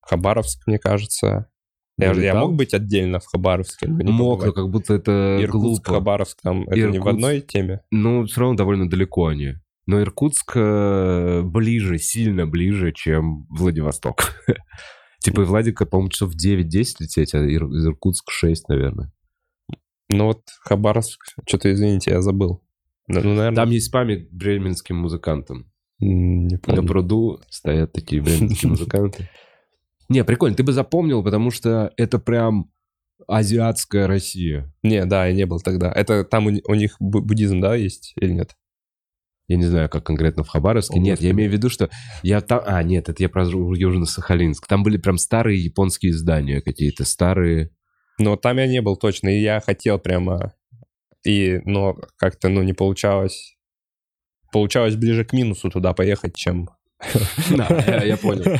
Хабаровск, 0.01 0.65
мне 0.65 0.79
кажется. 0.79 1.47
Я, 1.99 2.13
же- 2.13 2.23
я 2.23 2.33
мог 2.33 2.55
быть 2.55 2.73
отдельно 2.73 3.19
в 3.19 3.25
Хабаровске, 3.27 3.87
но 3.87 4.11
мог, 4.11 4.43
но 4.45 4.51
как 4.53 4.69
будто 4.69 4.93
это 4.95 5.37
Иркутск, 5.41 5.61
глупо. 5.85 5.93
Хабаровск, 5.99 6.41
там 6.41 6.63
это 6.63 6.75
не 6.77 6.81
в 6.87 6.95
Иркутск. 6.95 7.13
одной 7.13 7.41
теме. 7.41 7.81
Ну, 7.91 8.25
все 8.25 8.39
равно 8.41 8.55
довольно 8.55 8.89
далеко 8.89 9.27
они. 9.27 9.55
Но 9.85 10.01
Иркутск 10.01 10.53
э, 10.55 11.41
ближе, 11.43 11.97
сильно 11.97 12.47
ближе, 12.47 12.91
чем 12.93 13.45
Владивосток. 13.49 14.35
Типа 15.19 15.41
и 15.41 15.45
Владика, 15.45 15.85
по-моему, 15.85 16.09
часов 16.09 16.33
9-10 16.35 16.95
лететь, 16.99 17.33
а 17.33 17.43
из 17.43 17.85
Иркутск 17.85 18.29
6, 18.31 18.69
наверное. 18.69 19.11
Ну 20.09 20.25
вот 20.25 20.41
Хабаровск, 20.61 21.19
что-то, 21.47 21.71
извините, 21.71 22.11
я 22.11 22.21
забыл. 22.21 22.61
Да, 23.07 23.21
Ну, 23.21 23.33
наверное, 23.35 23.55
Там 23.55 23.69
есть 23.71 23.91
память 23.91 24.29
бременским 24.31 24.97
музыкантам. 24.97 25.71
не 25.99 26.55
На 26.55 26.59
помню. 26.59 26.87
пруду 26.87 27.39
стоят 27.49 27.91
такие 27.93 28.21
бременские 28.21 28.69
музыканты. 28.71 29.29
Не, 30.09 30.23
прикольно, 30.23 30.55
ты 30.55 30.63
бы 30.63 30.71
запомнил, 30.73 31.23
потому 31.23 31.51
что 31.51 31.91
это 31.97 32.19
прям 32.19 32.69
азиатская 33.27 34.07
Россия. 34.07 34.73
Не, 34.83 35.05
да, 35.05 35.27
я 35.27 35.33
не 35.33 35.45
был 35.45 35.59
тогда. 35.59 35.91
Это 35.91 36.23
там 36.25 36.47
у, 36.47 36.49
ни- 36.49 36.61
у 36.67 36.75
них 36.75 36.97
бу- 37.01 37.21
буддизм, 37.21 37.61
да, 37.61 37.75
есть 37.75 38.13
или 38.19 38.31
нет? 38.33 38.55
Я 39.47 39.57
не 39.57 39.65
знаю, 39.65 39.89
как 39.89 40.05
конкретно 40.05 40.43
в 40.43 40.47
Хабаровске. 40.47 40.99
Нет, 40.99 41.19
я 41.21 41.31
имею 41.31 41.49
в 41.49 41.53
виду, 41.53 41.69
что 41.69 41.89
я 42.21 42.39
там... 42.41 42.61
А, 42.65 42.81
нет, 42.81 43.09
это 43.09 43.21
я 43.21 43.29
про 43.29 43.43
Южно-Сахалинск. 43.43 44.65
Там 44.67 44.83
были 44.83 44.97
прям 44.97 45.17
старые 45.17 45.61
японские 45.61 46.13
здания 46.13 46.61
какие-то, 46.61 47.03
старые... 47.03 47.69
Но 48.19 48.37
там 48.37 48.57
я 48.57 48.67
не 48.67 48.81
был 48.81 48.95
точно, 48.95 49.29
и 49.29 49.41
я 49.41 49.59
хотел 49.59 49.99
прямо... 49.99 50.53
И, 51.25 51.59
но 51.65 51.97
как-то, 52.17 52.49
ну, 52.49 52.63
не 52.63 52.73
получалось... 52.73 53.57
Получалось 54.51 54.95
ближе 54.95 55.25
к 55.25 55.33
минусу 55.33 55.69
туда 55.69 55.93
поехать, 55.93 56.35
чем... 56.35 56.69
Да, 57.49 58.01
я 58.03 58.15
понял. 58.15 58.45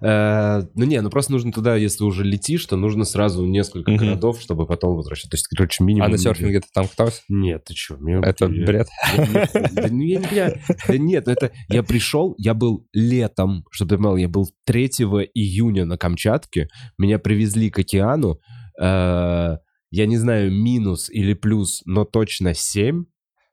Э, 0.00 0.62
Ну 0.74 0.84
не, 0.84 1.00
ну 1.00 1.10
просто 1.10 1.32
нужно 1.32 1.52
туда, 1.52 1.76
если 1.76 2.04
уже 2.04 2.24
летишь, 2.24 2.64
то 2.66 2.76
нужно 2.76 3.04
сразу 3.04 3.44
несколько 3.46 3.92
городов, 3.96 4.40
чтобы 4.40 4.66
потом 4.66 4.96
возвращаться. 4.96 5.30
То 5.30 5.36
есть, 5.36 5.48
короче, 5.48 5.84
минимум... 5.84 6.08
А 6.08 6.10
на 6.10 6.18
серфинге 6.18 6.60
ты 6.60 6.68
там 6.72 6.88
катался? 6.88 7.22
Нет, 7.28 7.64
ты 7.64 7.74
что? 7.74 7.96
Это 8.22 8.48
бред. 8.48 8.88
Да 9.16 9.88
ну, 9.90 10.02
я 10.02 10.18
не 10.18 10.26
понимаю. 10.26 10.60
Да 10.86 10.98
нет, 10.98 11.28
это... 11.28 11.52
Я 11.68 11.82
пришел, 11.82 12.34
я 12.38 12.54
был 12.54 12.86
летом, 12.92 13.64
чтобы 13.70 13.90
ты 13.90 13.96
понимал, 13.96 14.16
я 14.16 14.28
был 14.28 14.48
3 14.64 14.86
июня 15.34 15.84
на 15.84 15.96
Камчатке, 15.98 16.68
меня 16.98 17.18
привезли 17.18 17.70
к 17.70 17.78
океану, 17.78 18.40
э, 18.80 19.56
я 19.90 20.06
не 20.06 20.16
знаю, 20.16 20.52
минус 20.52 21.08
или 21.10 21.34
плюс, 21.34 21.82
но 21.84 22.04
точно 22.04 22.54
7 22.54 23.04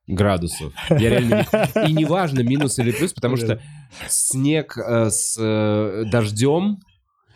градусов. 0.08 0.74
Я 0.90 1.10
реально... 1.10 1.46
И 1.88 1.94
неважно, 1.94 2.42
минус 2.42 2.80
или 2.80 2.92
плюс, 2.92 3.14
потому 3.14 3.38
что 3.38 3.62
снег 4.08 4.78
э, 4.78 5.10
с 5.10 5.38
э, 5.40 6.04
дождем, 6.12 6.80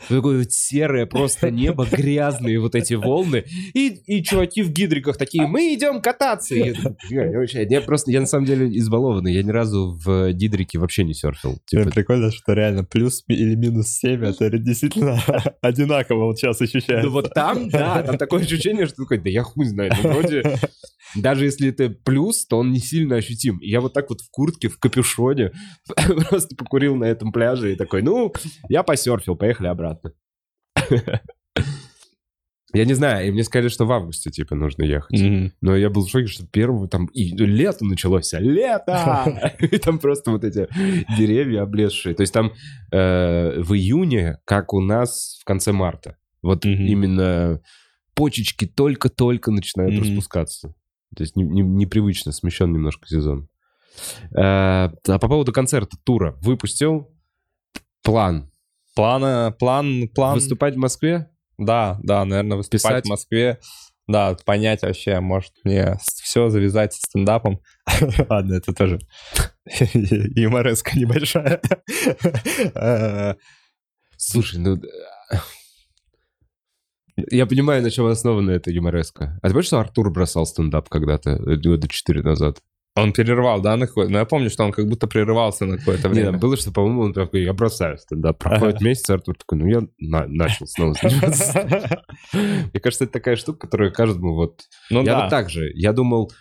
такое 0.08 0.40
вот 0.40 0.52
серое 0.52 1.06
просто 1.06 1.52
небо, 1.52 1.86
грязные 1.86 2.60
вот 2.60 2.76
эти 2.76 2.94
волны, 2.94 3.46
и, 3.74 3.88
и 4.06 4.24
чуваки 4.24 4.62
в 4.62 4.72
гидриках 4.72 5.18
такие, 5.18 5.46
мы 5.48 5.74
идем 5.74 6.02
кататься. 6.02 6.56
Я, 6.56 6.74
такой, 6.74 6.96
«Фига, 7.02 7.46
я 7.52 7.62
я 7.70 7.82
просто, 7.82 8.12
я 8.12 8.22
на 8.22 8.26
самом 8.26 8.46
деле 8.46 8.68
избалованный, 8.78 9.34
я 9.34 9.44
ни 9.44 9.52
разу 9.52 10.00
в 10.04 10.32
гидрике 10.32 10.80
вообще 10.80 11.04
не 11.04 11.14
серфил. 11.14 11.60
Типа, 11.66 11.90
прикольно, 11.90 12.32
что 12.32 12.54
реально 12.54 12.84
плюс 12.84 13.24
или 13.28 13.56
минус 13.56 13.90
7, 13.90 14.24
это 14.26 14.58
действительно 14.58 15.20
одинаково 15.62 16.26
вот 16.26 16.38
сейчас 16.38 16.62
ощущается. 16.62 17.08
ну 17.08 17.12
вот 17.12 17.34
там, 17.34 17.70
да, 17.70 18.02
там 18.04 18.18
такое 18.18 18.42
ощущение, 18.42 18.86
что 18.86 19.04
такой, 19.04 19.20
да 19.20 19.30
я 19.30 19.44
хуй 19.44 19.66
знаю, 19.66 19.92
ну 20.02 20.12
вроде, 20.12 20.44
даже 21.16 21.46
если 21.46 21.70
это 21.70 21.90
плюс, 21.90 22.46
то 22.46 22.60
он 22.60 22.72
не 22.72 22.80
сильно 22.80 23.16
ощутим. 23.16 23.58
И 23.58 23.70
я 23.70 23.82
вот 23.82 23.94
так 23.94 24.10
вот 24.10 24.22
в 24.22 24.30
куртке, 24.32 24.70
в 24.70 24.80
капюшоне 24.80 25.52
просто 26.30 26.56
покурил 26.56 26.96
на 26.96 27.06
этом 27.06 27.32
пляже 27.32 27.74
и 27.74 27.76
такой, 27.76 28.02
ну, 28.02 28.34
я 28.70 28.84
посерфил, 28.84 29.36
поехали 29.36 29.68
обратно. 29.68 30.14
Я 32.72 32.86
не 32.86 32.94
знаю, 32.94 33.28
и 33.28 33.32
мне 33.32 33.44
сказали, 33.44 33.70
что 33.70 33.86
в 33.86 33.92
августе, 33.92 34.30
типа, 34.30 34.54
нужно 34.54 34.84
ехать. 34.84 35.20
Мгм. 35.20 35.54
Но 35.60 35.76
я 35.76 35.90
был 35.90 36.06
в 36.06 36.10
шоке, 36.10 36.28
что 36.28 36.46
первого 36.46 36.88
там... 36.88 37.08
И 37.08 37.36
лето 37.36 37.84
началось, 37.84 38.32
а 38.36 38.40
лето! 38.40 39.56
И 39.60 39.78
там 39.80 39.98
просто 39.98 40.30
вот 40.30 40.44
эти 40.44 40.68
деревья 41.18 41.64
облезшие. 41.64 42.14
То 42.14 42.22
есть 42.22 42.32
там 42.32 42.54
э, 42.92 43.60
в 43.60 43.74
июне, 43.74 44.38
как 44.46 44.74
у 44.74 44.82
нас 44.82 45.40
в 45.42 45.46
конце 45.46 45.72
марта. 45.72 46.18
Вот 46.44 46.64
именно 46.64 47.60
почечки 48.14 48.66
только-только 48.66 49.50
начинают 49.50 50.00
распускаться. 50.00 50.76
То 51.16 51.24
есть 51.24 51.36
не- 51.36 51.44
не- 51.44 51.62
непривычно, 51.62 52.32
смещен 52.32 52.72
немножко 52.72 53.08
сезон. 53.08 53.50
Э, 54.32 54.90
а 54.90 55.20
по 55.20 55.28
поводу 55.28 55.52
концерта, 55.52 55.98
тура. 56.04 56.38
Выпустил 56.42 57.10
план. 58.04 58.52
Плана, 58.96 59.56
план, 59.58 60.10
план... 60.10 60.36
Выступать 60.36 60.76
в 60.76 60.80
Москве? 60.80 61.30
Да, 61.58 62.00
да, 62.04 62.26
наверное, 62.26 62.58
выступать 62.58 62.82
Писать? 62.82 63.06
в 63.06 63.10
Москве. 63.10 63.60
Да, 64.08 64.36
понять 64.44 64.82
вообще, 64.82 65.20
может 65.20 65.54
мне 65.64 65.98
все 66.02 66.50
завязать 66.50 66.94
со 66.94 67.02
стендапом. 67.02 67.62
Ладно, 68.30 68.56
это 68.56 68.74
тоже 68.74 69.00
юмореска 69.94 70.98
небольшая. 70.98 71.62
Э, 72.76 73.36
Слушай, 74.18 74.60
ну... 74.60 74.82
Я 77.32 77.46
понимаю, 77.46 77.82
на 77.84 77.90
чем 77.92 78.06
основана 78.06 78.52
эта 78.52 78.72
юмореска. 78.72 79.40
А 79.42 79.48
ты 79.48 79.54
помнишь, 79.54 79.68
что 79.68 79.80
Артур 79.80 80.12
бросал 80.12 80.46
стендап 80.46 80.90
когда-то, 80.90 81.32
э, 81.32 81.56
года 81.58 81.88
четыре 81.88 82.22
назад? 82.22 82.60
Он 82.96 83.14
перерывал, 83.14 83.62
да, 83.62 83.78
на 83.78 83.88
какой- 83.88 84.10
Но 84.10 84.18
я 84.18 84.26
помню, 84.26 84.50
что 84.50 84.64
он 84.66 84.72
как 84.72 84.88
будто 84.88 85.08
прерывался 85.08 85.66
на 85.66 85.78
какое-то 85.78 86.10
время. 86.10 86.34
было, 86.38 86.58
что, 86.58 86.72
по-моему, 86.72 87.02
он 87.04 87.14
такой, 87.14 87.44
я 87.44 87.54
бросаю 87.54 87.98
стендап. 87.98 88.40
Проходит 88.40 88.82
месяц, 88.82 89.10
Артур 89.10 89.38
такой, 89.38 89.60
ну 89.60 89.68
я 89.68 89.82
на- 90.00 90.28
начал 90.28 90.68
снова 90.68 90.94
заниматься. 91.02 92.04
Мне 92.34 92.80
кажется, 92.82 93.06
это 93.06 93.14
такая 93.14 93.36
штука, 93.36 93.60
которая 93.60 93.92
каждому 93.92 94.36
вот... 94.36 94.62
Ну 94.90 95.00
я 95.00 95.06
да. 95.06 95.22
вот 95.22 95.30
так 95.30 95.50
же, 95.50 95.72
я 95.76 95.94
думал... 95.94 96.32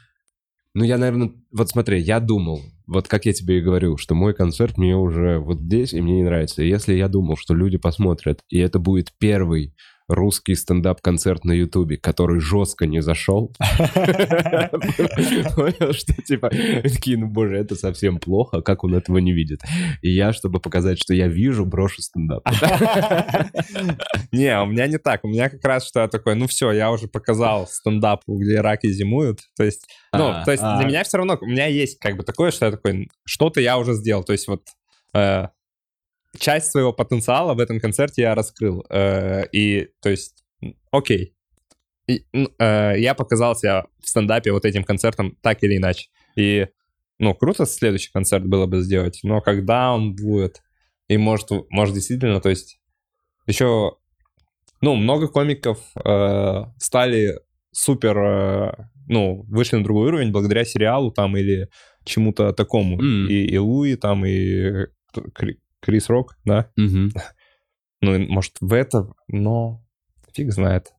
Ну, 0.74 0.84
я, 0.84 0.98
наверное... 0.98 1.32
Вот 1.52 1.68
смотри, 1.68 2.00
я 2.00 2.20
думал, 2.20 2.60
вот 2.86 3.08
как 3.08 3.26
я 3.26 3.32
тебе 3.32 3.58
и 3.58 3.62
говорю, 3.62 3.96
что 3.96 4.14
мой 4.14 4.34
концерт 4.34 4.78
мне 4.78 4.96
уже 4.96 5.38
вот 5.38 5.60
здесь, 5.60 5.92
и 5.92 6.00
мне 6.00 6.16
не 6.16 6.22
нравится. 6.24 6.62
И 6.62 6.68
если 6.68 6.94
я 6.94 7.08
думал, 7.08 7.36
что 7.36 7.54
люди 7.54 7.78
посмотрят, 7.78 8.40
и 8.48 8.58
это 8.58 8.78
будет 8.78 9.12
первый 9.18 9.74
русский 10.08 10.54
стендап-концерт 10.54 11.44
на 11.44 11.52
Ютубе, 11.52 11.98
который 11.98 12.40
жестко 12.40 12.86
не 12.86 13.02
зашел. 13.02 13.52
Понял, 15.54 15.92
что 15.92 16.14
типа, 16.22 16.50
такие, 16.50 17.18
ну 17.18 17.26
боже, 17.26 17.58
это 17.58 17.74
совсем 17.74 18.18
плохо, 18.18 18.62
как 18.62 18.84
он 18.84 18.94
этого 18.94 19.18
не 19.18 19.32
видит. 19.32 19.60
И 20.00 20.10
я, 20.10 20.32
чтобы 20.32 20.60
показать, 20.60 20.98
что 20.98 21.14
я 21.14 21.28
вижу, 21.28 21.66
брошу 21.66 22.02
стендап. 22.02 22.42
Не, 24.32 24.60
у 24.60 24.66
меня 24.66 24.86
не 24.86 24.98
так. 24.98 25.24
У 25.24 25.28
меня 25.28 25.50
как 25.50 25.64
раз 25.64 25.86
что 25.86 26.00
я 26.00 26.08
такой, 26.08 26.34
ну 26.34 26.46
все, 26.46 26.72
я 26.72 26.90
уже 26.90 27.08
показал 27.08 27.66
стендап, 27.66 28.22
где 28.26 28.60
раки 28.60 28.90
зимуют. 28.90 29.40
То 29.56 29.64
есть, 29.64 29.86
ну, 30.12 30.28
А, 30.28 30.44
то 30.44 30.52
есть 30.52 30.62
а. 30.62 30.78
для 30.78 30.86
меня 30.86 31.04
все 31.04 31.18
равно, 31.18 31.38
у 31.40 31.46
меня 31.46 31.66
есть 31.66 31.98
как 31.98 32.16
бы 32.16 32.24
такое, 32.24 32.50
что 32.50 32.66
я 32.66 32.72
такой, 32.72 33.08
что-то 33.24 33.60
я 33.60 33.78
уже 33.78 33.94
сделал. 33.94 34.24
То 34.24 34.32
есть 34.32 34.48
вот 34.48 34.62
э, 35.14 35.46
часть 36.38 36.70
своего 36.70 36.92
потенциала 36.92 37.54
в 37.54 37.60
этом 37.60 37.80
концерте 37.80 38.22
я 38.22 38.34
раскрыл. 38.34 38.84
Э, 38.90 39.44
и, 39.52 39.88
то 40.00 40.10
есть, 40.10 40.44
окей. 40.90 41.34
И, 42.06 42.24
э, 42.32 42.94
я 42.98 43.14
показал 43.14 43.54
себя 43.54 43.86
в 44.02 44.08
стендапе 44.08 44.52
вот 44.52 44.64
этим 44.64 44.84
концертом 44.84 45.36
так 45.42 45.62
или 45.62 45.76
иначе. 45.76 46.08
И, 46.36 46.66
ну, 47.18 47.34
круто 47.34 47.66
следующий 47.66 48.10
концерт 48.12 48.46
было 48.46 48.66
бы 48.66 48.80
сделать, 48.80 49.20
но 49.22 49.40
когда 49.40 49.92
он 49.92 50.14
будет, 50.14 50.62
и 51.08 51.16
может, 51.16 51.48
может 51.70 51.94
действительно, 51.94 52.40
то 52.40 52.48
есть 52.48 52.80
еще, 53.46 53.96
ну, 54.80 54.94
много 54.94 55.28
комиков 55.28 55.78
э, 56.04 56.64
стали 56.78 57.40
супер, 57.72 58.18
э, 58.18 58.72
ну, 59.08 59.44
вышли 59.48 59.76
на 59.76 59.84
другой 59.84 60.08
уровень 60.08 60.32
благодаря 60.32 60.64
сериалу 60.64 61.10
там 61.10 61.36
или 61.36 61.68
чему-то 62.04 62.52
такому. 62.52 62.96
Мгм. 62.96 63.28
И, 63.28 63.46
и 63.46 63.58
Луи 63.58 63.96
там, 63.96 64.24
и 64.24 64.86
Кри- 65.34 65.58
Крис 65.80 66.08
Рок, 66.08 66.36
да. 66.44 66.70
Мгм. 66.76 67.10
Ну, 68.00 68.16
может, 68.28 68.52
в 68.60 68.72
это, 68.74 69.08
но 69.26 69.82
фиг 70.32 70.52
знает. 70.52 70.92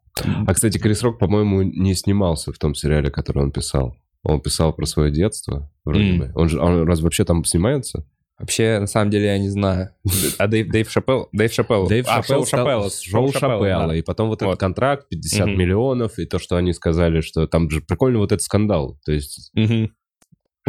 А, 0.45 0.53
кстати, 0.53 0.77
Крис 0.77 1.01
Рок, 1.01 1.17
по-моему, 1.17 1.61
не 1.61 1.93
снимался 1.93 2.51
в 2.51 2.57
том 2.57 2.75
сериале, 2.75 3.09
который 3.09 3.41
он 3.41 3.53
писал. 3.53 3.95
Он 4.23 4.41
писал 4.41 4.73
про 4.73 4.85
свое 4.85 5.09
детство, 5.09 5.71
вроде 5.85 6.09
М. 6.11 6.19
бы. 6.19 6.31
Он 6.35 6.49
же, 6.49 6.59
он 6.59 6.83
раз 6.85 6.99
вообще 6.99 7.23
там 7.23 7.45
снимается? 7.45 8.05
Вообще, 8.37 8.79
на 8.79 8.87
самом 8.87 9.11
деле, 9.11 9.27
я 9.27 9.37
не 9.39 9.47
знаю. 9.47 9.91
А 10.37 10.47
Дэйв, 10.47 10.67
Дэйв 10.69 10.91
Шапелл? 10.91 11.29
Дэйв 11.31 11.53
Шапелл. 11.53 11.87
Дэйв 11.87 12.05
а, 12.09 12.21
Шапелл 12.21 12.45
Шапелла. 12.45 12.89
Шоу 12.89 13.31
Шапелла. 13.31 13.87
да. 13.87 13.95
И 13.95 14.01
потом 14.01 14.27
вот, 14.27 14.39
этот 14.39 14.47
Вот. 14.49 14.59
контракт, 14.59 15.07
50 15.07 15.47
Мгм. 15.47 15.57
миллионов, 15.57 16.19
и 16.19 16.25
то, 16.25 16.37
что 16.37 16.57
они 16.57 16.73
сказали, 16.73 17.21
что 17.21 17.47
там 17.47 17.69
же 17.69 17.79
прикольно 17.79 18.19
вот 18.19 18.33
этот 18.33 18.41
скандал. 18.41 18.99
То 19.05 19.13
есть 19.13 19.51
Мгм. 19.53 19.93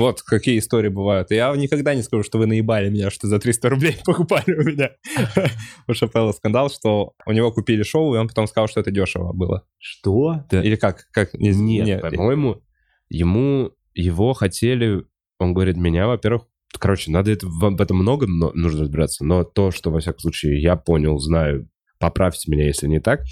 Вот 0.00 0.22
какие 0.22 0.58
истории 0.58 0.88
бывают. 0.88 1.30
Я 1.30 1.54
никогда 1.56 1.94
не 1.94 2.02
скажу, 2.02 2.22
что 2.22 2.38
вы 2.38 2.46
наебали 2.46 2.90
меня, 2.90 3.10
что 3.10 3.26
за 3.28 3.38
300 3.38 3.68
рублей 3.68 3.96
покупали 4.04 4.52
у 4.54 4.62
меня. 4.64 4.90
У 5.88 5.94
Шапелла 5.94 6.32
скандал, 6.32 6.70
что 6.70 7.12
у 7.26 7.32
него 7.32 7.52
купили 7.52 7.82
шоу, 7.82 8.14
и 8.14 8.18
он 8.18 8.28
потом 8.28 8.46
сказал, 8.46 8.68
что 8.68 8.80
это 8.80 8.90
дешево 8.90 9.32
было. 9.32 9.64
Что? 9.78 10.44
Или 10.50 10.76
как? 10.76 11.06
как? 11.12 11.34
Не- 11.34 11.50
Нет, 11.50 11.86
не- 12.02 12.10
по-моему, 12.10 12.62
ему, 13.08 13.72
его 13.94 14.32
хотели, 14.32 15.04
он 15.38 15.54
говорит, 15.54 15.76
меня, 15.76 16.06
во-первых, 16.06 16.42
короче, 16.78 17.10
надо 17.10 17.30
это, 17.30 17.46
в, 17.46 17.80
этом 17.80 17.96
много 17.98 18.26
но- 18.26 18.52
нужно 18.54 18.82
разбираться, 18.82 19.24
но 19.24 19.44
то, 19.44 19.70
что, 19.70 19.90
во 19.90 20.00
всяком 20.00 20.20
случае, 20.20 20.60
я 20.62 20.76
понял, 20.76 21.18
знаю, 21.18 21.68
поправьте 22.00 22.50
меня, 22.50 22.66
если 22.66 22.88
не 22.88 22.98
так, 22.98 23.22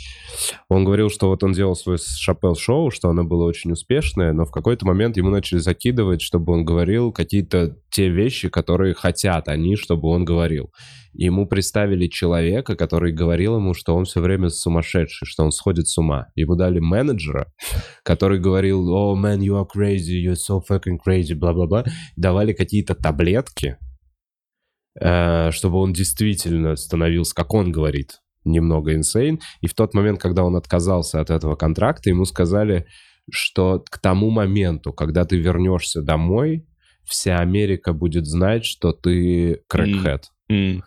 он 0.69 0.85
говорил, 0.85 1.09
что 1.11 1.29
вот 1.29 1.43
он 1.43 1.53
делал 1.53 1.75
свое 1.75 1.99
Шапел-шоу, 1.99 2.91
что 2.91 3.09
оно 3.09 3.25
было 3.25 3.45
очень 3.45 3.73
успешное, 3.73 4.33
но 4.33 4.45
в 4.45 4.53
какой-то 4.53 4.87
момент 4.87 5.17
ему 5.17 5.31
начали 5.31 5.59
закидывать, 5.59 6.21
чтобы 6.21 6.53
он 6.53 6.65
говорил 6.65 7.11
какие-то 7.11 7.77
те 7.91 8.09
вещи, 8.11 8.49
которые 8.49 8.95
хотят 8.95 9.49
они, 9.49 9.75
чтобы 9.77 10.09
он 10.09 10.25
говорил. 10.25 10.71
Ему 11.15 11.47
представили 11.47 12.07
человека, 12.07 12.77
который 12.77 13.13
говорил 13.13 13.57
ему, 13.57 13.75
что 13.75 13.97
он 13.97 14.05
все 14.05 14.21
время 14.21 14.51
сумасшедший, 14.51 15.27
что 15.27 15.43
он 15.43 15.51
сходит 15.51 15.89
с 15.89 15.97
ума. 15.99 16.29
Ему 16.37 16.55
дали 16.55 16.79
менеджера, 16.79 17.51
который 18.05 18.39
говорил, 18.39 18.89
oh 18.89 19.17
man, 19.17 19.39
you 19.39 19.61
are 19.61 19.67
crazy, 19.67 20.23
you're 20.23 20.35
so 20.35 20.61
fucking 20.61 20.99
crazy, 21.05 21.35
бла-бла-бла. 21.35 21.85
Давали 22.17 22.53
какие-то 22.53 22.95
таблетки, 22.95 23.79
э, 25.01 25.51
чтобы 25.51 25.79
он 25.79 25.93
действительно 25.93 26.77
становился, 26.77 27.35
как 27.35 27.55
он 27.55 27.73
говорит, 27.73 28.21
немного 28.49 28.95
insane. 28.97 29.39
И 29.61 29.67
в 29.67 29.75
тот 29.75 29.95
момент, 29.95 30.21
когда 30.21 30.45
он 30.45 30.57
отказался 30.57 31.21
от 31.21 31.31
этого 31.31 31.57
контракта, 31.57 32.11
ему 32.11 32.25
сказали, 32.25 32.87
что 33.31 33.85
к 33.91 33.99
тому 33.99 34.31
моменту, 34.31 34.93
когда 34.93 35.25
ты 35.25 35.37
вернешься 35.37 36.03
домой, 36.03 36.67
вся 37.05 37.39
Америка 37.39 37.93
будет 37.93 38.27
знать, 38.27 38.65
что 38.65 38.93
ты 38.93 39.63
крэкхэт. 39.69 40.25
М, 40.51 40.83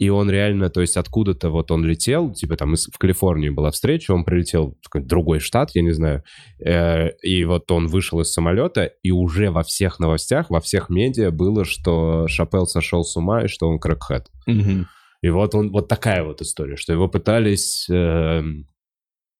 И 0.00 0.08
он 0.08 0.28
реально, 0.28 0.70
то 0.70 0.80
есть 0.80 0.96
откуда-то 0.96 1.50
вот 1.50 1.70
он 1.70 1.84
летел, 1.84 2.32
типа 2.32 2.56
там 2.56 2.74
в 2.74 2.98
Калифорнии 2.98 3.48
была 3.48 3.70
встреча, 3.70 4.10
он 4.12 4.24
прилетел 4.24 4.76
в 4.92 5.06
другой 5.06 5.38
штат, 5.38 5.70
я 5.74 5.82
не 5.82 5.92
знаю, 5.92 6.24
э, 6.58 7.10
и 7.22 7.44
вот 7.44 7.70
он 7.70 7.86
вышел 7.86 8.20
из 8.20 8.32
самолета, 8.32 8.84
и 9.04 9.12
уже 9.12 9.50
во 9.52 9.62
всех 9.62 10.00
новостях, 10.00 10.50
во 10.50 10.60
всех 10.60 10.90
медиа 10.90 11.30
было, 11.30 11.64
что 11.64 12.26
Шапел 12.26 12.66
сошел 12.66 13.04
с 13.04 13.16
ума 13.16 13.44
и 13.44 13.48
что 13.48 13.68
он 13.68 13.78
крэкхэт. 13.78 14.26
мгм. 14.46 14.86
И 15.24 15.30
вот 15.30 15.54
он, 15.54 15.70
вот 15.70 15.88
такая 15.88 16.22
вот 16.22 16.42
история, 16.42 16.76
что 16.76 16.92
его 16.92 17.08
пытались 17.08 17.88
эм, 17.88 18.68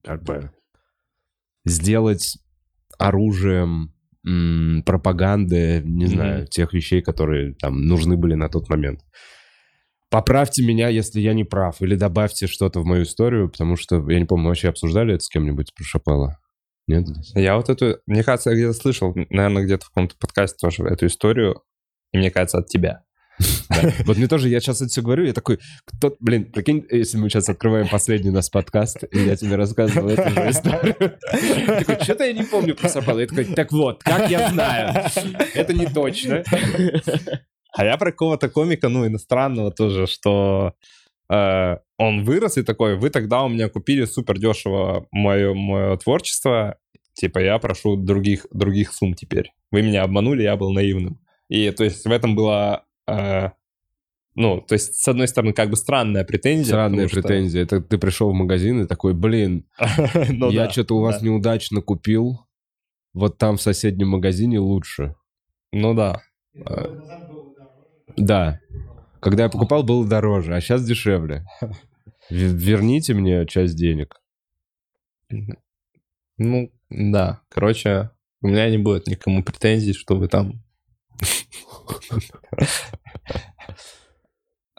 как 0.03 0.22
бы 0.22 0.51
сделать 1.66 2.39
оружием 2.99 3.93
м, 4.26 4.82
пропаганды, 4.87 5.82
не 5.85 6.07
Мгм. 6.07 6.14
знаю, 6.14 6.47
тех 6.47 6.72
вещей, 6.72 7.03
которые 7.03 7.53
там 7.53 7.82
нужны 7.82 8.16
были 8.16 8.32
на 8.32 8.49
тот 8.49 8.70
момент. 8.70 9.03
Поправьте 10.09 10.64
меня, 10.64 10.89
если 10.89 11.20
я 11.20 11.35
не 11.35 11.45
прав, 11.45 11.82
или 11.82 11.97
добавьте 11.97 12.47
что-то 12.47 12.80
в 12.80 12.87
мою 12.87 13.03
историю, 13.03 13.51
потому 13.51 13.76
что, 13.76 13.97
я 14.11 14.18
не 14.18 14.24
помню, 14.24 14.45
мы 14.45 14.49
вообще 14.53 14.70
обсуждали 14.70 15.12
это 15.12 15.24
с 15.24 15.28
кем-нибудь 15.28 15.74
про 15.74 15.85
Шапела? 15.85 16.39
Нет? 16.87 17.09
Я 17.35 17.57
вот 17.57 17.68
эту, 17.68 17.99
мне 18.07 18.22
кажется, 18.24 18.49
я 18.53 18.57
где-то 18.57 18.72
слышал, 18.72 19.12
наверное, 19.28 19.64
где-то 19.64 19.85
в 19.85 19.89
каком-то 19.89 20.16
подкасте 20.18 20.57
тоже 20.59 20.85
эту 20.85 21.09
историю, 21.09 21.62
и 22.12 22.16
мне 22.16 22.30
кажется, 22.30 22.57
от 22.57 22.68
тебя. 22.68 23.05
Вот 24.07 24.16
мне 24.16 24.28
тоже, 24.28 24.49
я 24.49 24.61
сейчас 24.61 24.80
это 24.80 24.91
все 24.91 25.03
говорю, 25.03 25.24
я 25.24 25.32
такой, 25.32 25.59
кто, 25.85 26.16
блин, 26.20 26.45
прикинь, 26.51 26.85
если 26.91 27.18
мы 27.18 27.28
сейчас 27.28 27.49
открываем 27.49 27.89
последний 27.89 28.30
наш 28.30 28.51
подкаст, 28.51 29.05
и 29.11 29.18
я 29.18 29.37
тебе 29.37 29.57
рассказывал 29.57 30.09
эту 30.09 30.30
же 30.30 30.51
историю. 30.51 30.95
Такой, 31.78 32.01
что-то 32.03 32.24
я 32.24 32.32
не 32.32 32.45
помню 32.45 32.74
про 32.74 32.89
Сапала. 32.89 33.20
Я 33.20 33.26
такой, 33.26 33.45
так 33.45 33.72
вот, 33.72 34.03
как 34.03 34.30
я 34.30 34.51
знаю, 34.51 35.11
это 35.55 35.72
не 35.72 35.87
точно. 35.87 36.45
А 37.76 37.85
я 37.85 37.97
про 37.97 38.12
какого-то 38.12 38.49
комика, 38.49 38.89
ну, 38.89 39.07
иностранного 39.07 39.72
тоже, 39.72 40.07
что 40.07 40.74
э, 41.28 41.76
он 41.99 42.24
вырос 42.24 42.57
и 42.57 42.62
такой, 42.62 42.97
вы 42.97 43.11
тогда 43.11 43.43
у 43.43 43.49
меня 43.49 43.68
купили 43.68 44.05
супер 44.05 44.39
дешево 44.39 45.09
мое, 45.11 45.55
мое 45.55 45.97
творчество, 45.97 46.78
типа 47.14 47.41
я 47.41 47.59
прошу 47.59 47.97
других, 47.97 48.47
других 48.53 48.93
сумм 48.93 49.14
теперь. 49.14 49.53
Вы 49.72 49.82
меня 49.82 50.05
обманули, 50.05 50.45
я 50.45 50.57
был 50.57 50.72
наивным. 50.72 51.18
И 51.49 51.70
то 51.72 51.82
есть 51.82 52.05
в 52.05 52.11
этом 52.12 52.37
была, 52.37 52.85
э, 53.07 53.51
ну, 54.35 54.61
то 54.61 54.73
есть 54.75 54.97
с 54.97 55.09
одной 55.09 55.29
стороны 55.29 55.53
как 55.53 55.71
бы 55.71 55.77
странная 55.77 56.25
претензия. 56.25 56.65
Странная 56.65 57.07
потому 57.07 57.09
что- 57.09 57.23
претензия. 57.23 57.63
Это 57.63 57.81
ты 57.81 57.99
пришел 57.99 58.31
в 58.31 58.35
магазин 58.35 58.83
и 58.83 58.87
такой, 58.87 59.15
блин, 59.15 59.67
Ну 60.29 60.51
я 60.51 60.69
что-то 60.71 60.97
у 60.97 61.01
вас 61.01 61.21
да. 61.21 61.27
неудачно 61.27 61.81
купил, 61.81 62.41
вот 63.13 63.39
там 63.39 63.57
в 63.57 63.63
соседнем 63.63 64.09
магазине 64.09 64.59
лучше. 64.59 65.15
Ну 65.73 65.95
да. 65.95 66.21
Да. 68.17 68.61
Когда 69.21 69.45
я 69.45 69.49
покупал, 69.49 69.83
было 69.85 70.07
дороже, 70.07 70.55
а 70.55 70.61
сейчас 70.61 70.85
дешевле. 70.85 71.47
Верните 72.31 73.15
мне 73.15 73.47
часть 73.47 73.77
денег. 73.77 74.21
Ну, 76.37 76.73
да. 76.91 77.41
Короче, 77.49 78.11
у 78.43 78.49
меня 78.49 78.69
не 78.69 78.79
будет 78.79 79.07
никому 79.07 79.43
претензий, 79.43 79.93
что 79.95 80.17
вы 80.17 80.29
там... 80.29 80.63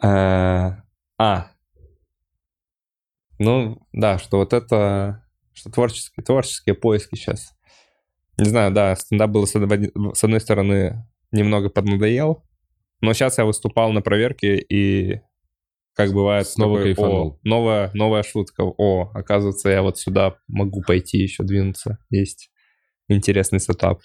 Э, 0.02 0.72
А. 1.18 1.50
Ну, 3.38 3.78
да, 3.92 4.18
что 4.18 4.38
вот 4.38 4.52
это... 4.52 5.22
Что 5.52 5.70
творческие, 5.70 6.22
творческие 6.24 6.74
поиски 6.74 7.14
сейчас. 7.14 7.54
Не 8.38 8.44
знаю, 8.50 8.72
да, 8.72 8.94
стендап 8.94 9.30
был 9.30 9.46
с 9.46 9.56
одной- 9.56 9.90
с 10.14 10.22
одной 10.22 10.40
стороны 10.40 11.06
немного 11.32 11.70
поднадоел, 11.70 12.44
но 13.00 13.14
сейчас 13.14 13.38
я 13.38 13.46
выступал 13.46 13.92
на 13.92 14.02
проверке 14.02 14.58
и 14.58 15.22
как 15.94 16.12
бывает 16.12 16.46
Снова 16.46 16.76
такой, 16.76 16.94
кайфанул. 16.94 17.28
«О, 17.32 17.38
новая, 17.42 17.90
новая 17.94 18.22
шутка. 18.22 18.64
О, 18.64 19.10
оказывается, 19.14 19.70
я 19.70 19.80
вот 19.80 19.98
сюда 19.98 20.36
могу 20.46 20.82
пойти 20.82 21.16
еще 21.16 21.42
двинуться. 21.42 21.98
Есть 22.10 22.50
интересный 23.08 23.60
сетап. 23.60 24.02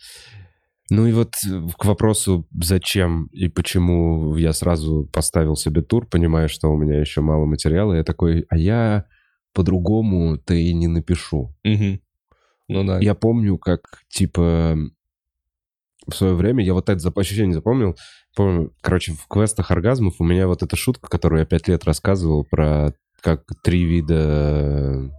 Ну 0.94 1.08
и 1.08 1.14
вот 1.14 1.36
э, 1.50 1.68
к 1.78 1.86
вопросу, 1.86 2.46
зачем 2.62 3.28
и 3.28 3.48
почему 3.48 4.36
я 4.36 4.52
сразу 4.52 5.08
поставил 5.14 5.56
себе 5.56 5.82
тур, 5.82 6.06
понимая, 6.06 6.50
что 6.50 6.68
у 6.68 6.78
меня 6.78 7.00
еще 7.00 7.22
мало 7.22 7.46
материала, 7.46 7.94
я 7.94 8.04
такой, 8.04 8.46
а 8.50 8.58
я 8.58 9.06
по-другому-то 9.54 10.54
и 10.54 10.74
не 10.74 10.88
напишу. 10.88 11.56
Мгм. 11.64 12.02
Ну 12.68 12.84
да. 12.84 13.00
Я 13.00 13.16
помню, 13.16 13.58
как, 13.58 13.82
типа, 14.10 14.78
в 16.06 16.14
свое 16.14 16.34
время, 16.34 16.62
я 16.62 16.74
вот 16.74 16.90
это 16.90 17.12
ощущение 17.16 17.54
запомнил, 17.54 17.96
помню, 18.36 18.74
короче, 18.82 19.14
в 19.14 19.28
квестах 19.30 19.72
оргазмов 19.72 20.16
у 20.20 20.26
меня 20.26 20.46
вот 20.46 20.62
эта 20.62 20.76
шутка, 20.76 21.08
которую 21.10 21.40
я 21.40 21.46
пять 21.46 21.70
лет 21.70 21.86
рассказывал 21.86 22.44
про 22.44 22.94
как 23.22 23.44
три 23.64 23.86
вида 23.86 25.10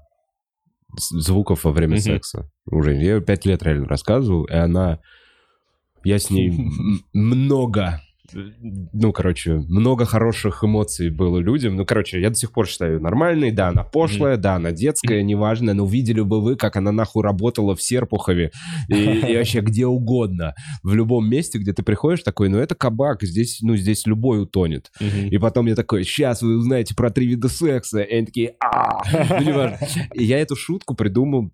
з- 0.98 1.18
звуков 1.18 1.64
во 1.64 1.72
время 1.72 1.94
Мгм. 1.94 2.02
секса. 2.02 2.50
Уже 2.66 2.92
я 2.92 3.00
её 3.00 3.20
пять 3.22 3.46
лет 3.46 3.62
реально 3.62 3.86
рассказывал, 3.88 4.44
и 4.44 4.52
она... 4.52 5.00
Я 6.04 6.18
с 6.18 6.30
ней 6.30 6.52
много... 7.12 8.00
Ну, 8.34 9.12
короче, 9.12 9.56
много 9.68 10.06
хороших 10.06 10.64
эмоций 10.64 11.10
было 11.10 11.38
людям. 11.38 11.76
Ну, 11.76 11.84
короче, 11.84 12.18
я 12.18 12.30
до 12.30 12.34
сих 12.34 12.50
пор 12.52 12.66
считаю 12.66 12.98
нормальной. 12.98 13.50
Да, 13.50 13.68
она 13.68 13.84
пошлая, 13.84 14.38
да, 14.38 14.54
она 14.54 14.72
детская, 14.72 15.22
неважно. 15.22 15.74
Но 15.74 15.84
видели 15.84 16.22
бы 16.22 16.42
вы, 16.42 16.56
как 16.56 16.76
она 16.76 16.92
нахуй 16.92 17.22
работала 17.22 17.76
в 17.76 17.82
Серпухове 17.82 18.50
и, 18.88 18.94
и 18.94 19.36
вообще 19.36 19.60
где 19.62 19.86
угодно. 19.86 20.54
В 20.82 20.94
любом 20.94 21.28
месте, 21.28 21.58
где 21.58 21.74
ты 21.74 21.82
приходишь, 21.82 22.22
такой, 22.22 22.48
ну, 22.48 22.56
это 22.58 22.74
кабак, 22.74 23.22
здесь, 23.22 23.58
ну, 23.60 23.76
здесь 23.76 24.06
любой 24.06 24.42
утонет. 24.42 24.90
Мгм. 24.98 25.28
И 25.28 25.36
потом 25.36 25.66
я 25.66 25.74
такой, 25.74 26.04
сейчас 26.04 26.40
вы 26.40 26.56
узнаете 26.56 26.94
про 26.94 27.10
три 27.10 27.26
вида 27.26 27.48
секса. 27.48 28.00
И 28.00 28.14
они 28.14 28.26
такие, 28.26 28.54
а 28.60 29.02
Ну. 29.40 29.76
И 30.14 30.24
я 30.24 30.38
эту 30.38 30.56
шутку 30.56 30.94
придумал. 30.94 31.52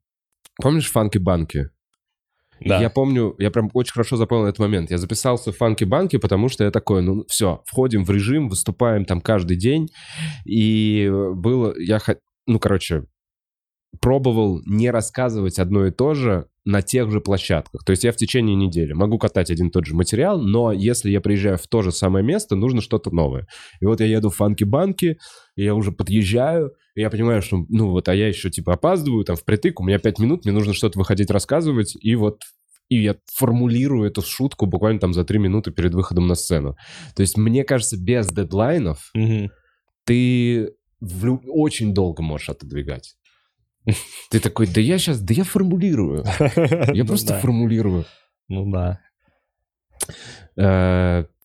Помнишь 0.62 0.90
фанки-банки? 0.90 1.70
Да. 2.61 2.80
Я 2.80 2.90
помню, 2.90 3.34
я 3.38 3.50
прям 3.50 3.70
очень 3.72 3.92
хорошо 3.92 4.16
запомнил 4.16 4.46
этот 4.46 4.59
момент. 4.59 4.90
Я 4.90 4.98
записался 4.98 5.52
в 5.52 5.56
фанки-банки, 5.56 6.16
потому 6.16 6.48
что 6.48 6.64
я 6.64 6.70
такой, 6.70 7.02
ну 7.02 7.24
все, 7.28 7.62
входим 7.66 8.04
в 8.04 8.11
режим, 8.11 8.48
выступаем 8.48 9.04
там 9.04 9.20
каждый 9.20 9.56
день. 9.56 9.88
И 10.44 11.11
было, 11.34 11.74
я, 11.78 12.00
ну, 12.46 12.59
короче, 12.59 13.04
пробовал 14.00 14.61
не 14.66 14.90
рассказывать 14.90 15.59
одно 15.59 15.86
и 15.86 15.90
то 15.90 16.14
же 16.14 16.46
на 16.64 16.82
тех 16.82 17.11
же 17.11 17.20
площадках. 17.20 17.82
То 17.84 17.92
есть 17.92 18.04
я 18.04 18.12
в 18.12 18.16
течение 18.16 18.54
недели 18.54 18.92
могу 18.92 19.18
катать 19.18 19.50
один 19.50 19.68
и 19.68 19.70
тот 19.70 19.86
же 19.86 19.94
материал, 19.94 20.38
но 20.38 20.70
если 20.70 21.11
я 21.11 21.22
приезжаю 21.22 21.56
в 21.56 21.66
то 21.66 21.80
же 21.80 21.92
самое 21.92 22.24
место, 22.24 22.56
нужно 22.56 22.82
что-то 22.82 23.11
новое. 23.11 23.46
И 23.80 23.86
вот 23.86 24.00
я 24.00 24.06
еду 24.06 24.28
в 24.28 24.36
фанки-банки, 24.36 25.18
я 25.56 25.74
уже 25.74 25.92
подъезжаю, 25.92 26.72
я 27.01 27.11
понимаю, 27.11 27.42
что, 27.42 27.64
ну 27.68 27.90
вот, 27.90 28.09
а 28.09 28.14
я 28.14 28.28
еще 28.28 28.51
типа 28.51 28.74
опаздываю, 28.74 29.24
там 29.24 29.36
впритык, 29.36 29.80
у 29.80 29.84
меня 29.84 29.99
пять 29.99 30.18
минут, 30.18 30.44
мне 30.44 30.53
нужно 30.53 30.74
что-то 30.74 30.99
выходить 30.99 31.30
рассказывать, 31.30 31.96
и 32.01 32.14
вот 32.16 32.42
и 32.88 33.03
я 33.03 33.16
формулирую 33.34 34.09
эту 34.09 34.22
шутку 34.22 34.64
буквально 34.66 34.99
там 34.99 35.12
за 35.12 35.22
три 35.24 35.38
минуты 35.38 35.70
перед 35.70 35.92
выходом 35.94 36.26
на 36.26 36.34
сцену. 36.34 36.74
То 37.14 37.20
есть, 37.20 37.36
мне 37.36 37.62
кажется, 37.64 37.99
без 38.03 38.28
дедлайнов 38.28 39.11
Мгм. 39.14 39.51
ты 40.05 40.72
лю- 41.01 41.42
очень 41.46 41.92
долго 41.92 42.22
можешь 42.22 42.49
отодвигать. 42.49 43.14
Ты 44.30 44.40
такой, 44.40 44.66
да 44.66 44.80
я 44.80 44.99
сейчас, 44.99 45.20
да 45.20 45.34
я 45.34 45.44
формулирую. 45.44 46.24
Я 46.94 47.05
Ну 47.05 47.07
просто 47.07 47.38
формулирую. 47.40 48.05
Ну 48.49 48.70
да. 48.70 49.01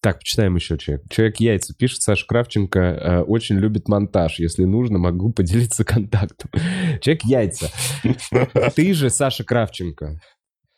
Так, 0.04 0.20
почитаем 0.20 0.56
еще 0.56 0.78
человек. 0.78 1.06
Человек 1.10 1.38
яйца 1.38 1.74
пишет, 1.74 2.02
Саша 2.02 2.28
Кравченко 2.28 2.80
э, 2.80 3.20
очень 3.22 3.56
любит 3.56 3.88
монтаж. 3.88 4.38
Если 4.38 4.66
нужно, 4.66 5.00
могу 5.00 5.32
поделиться 5.32 5.86
контактом. 5.86 6.52
Человек 7.00 7.24
яйца. 7.24 7.70
Ты 8.76 8.94
же 8.94 9.10
Саша 9.10 9.46
Кравченко. 9.46 10.20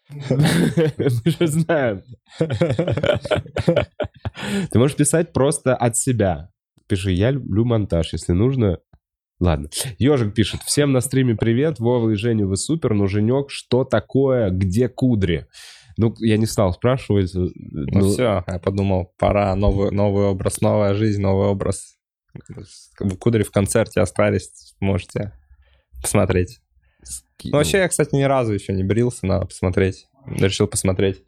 Мы 0.30 1.10
же 1.26 1.48
знаем. 1.48 2.04
Ты 4.70 4.78
можешь 4.78 4.96
писать 4.96 5.34
просто 5.34 5.76
от 5.76 5.98
себя. 5.98 6.52
Пиши, 6.88 7.12
я 7.12 7.32
люблю 7.32 7.66
монтаж. 7.66 8.14
Если 8.14 8.34
нужно, 8.34 8.78
Ладно. 9.40 9.70
Ежик 9.98 10.36
пишет. 10.36 10.62
Всем 10.62 10.92
на 10.92 11.02
стриме 11.02 11.36
привет. 11.36 11.80
Вова 11.80 12.12
и 12.12 12.16
Женя, 12.16 12.46
вы 12.46 12.58
супер. 12.58 12.94
Но, 12.94 13.08
Женек, 13.08 13.50
что 13.50 13.84
такое? 13.86 14.52
Где 14.52 14.88
кудри? 14.88 15.48
Ну, 15.98 16.14
я 16.20 16.38
не 16.38 16.46
стал 16.46 16.74
спрашивать. 16.74 17.32
Ну, 17.34 17.50
Ну, 17.56 18.10
все, 18.10 18.44
я 18.48 18.60
подумал, 18.60 19.14
пора 19.18 19.56
новый, 19.56 19.92
новый 19.92 20.26
образ, 20.26 20.62
новая 20.62 20.94
жизнь, 20.94 21.22
новый 21.22 21.48
образ. 21.48 21.98
Кудри 23.20 23.44
в 23.44 23.52
концерте 23.52 24.02
остались, 24.02 24.76
можете 24.80 25.32
посмотреть. 26.02 26.60
Ну, 27.44 27.52
вообще, 27.52 27.78
я, 27.78 27.88
кстати, 27.88 28.16
ни 28.16 28.24
разу 28.24 28.54
еще 28.54 28.74
не 28.74 28.84
брился, 28.84 29.26
надо 29.26 29.46
посмотреть. 29.46 30.08
Решил 30.26 30.68
посмотреть. 30.68 31.24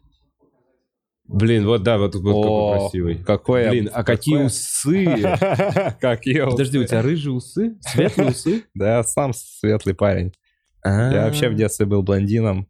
Блин, 1.28 1.66
вот 1.66 1.82
да, 1.82 1.98
вот, 1.98 2.14
вот 2.14 2.34
О, 2.34 2.42
какой 2.42 2.78
красивый. 2.80 3.14
Какой 3.22 3.68
Блин, 3.68 3.90
а 3.92 4.02
какие 4.02 4.34
какой- 4.36 4.46
усы? 4.46 5.04
Какие 6.00 6.50
Подожди, 6.50 6.78
у 6.78 6.84
тебя 6.84 7.02
рыжие 7.02 7.34
усы? 7.34 7.76
Светлые 7.82 8.30
усы? 8.30 8.64
Да, 8.74 9.02
сам 9.04 9.34
светлый 9.34 9.94
парень. 9.94 10.32
Я 10.84 11.24
вообще 11.26 11.50
в 11.50 11.54
детстве 11.54 11.84
был 11.84 12.02
блондином. 12.02 12.66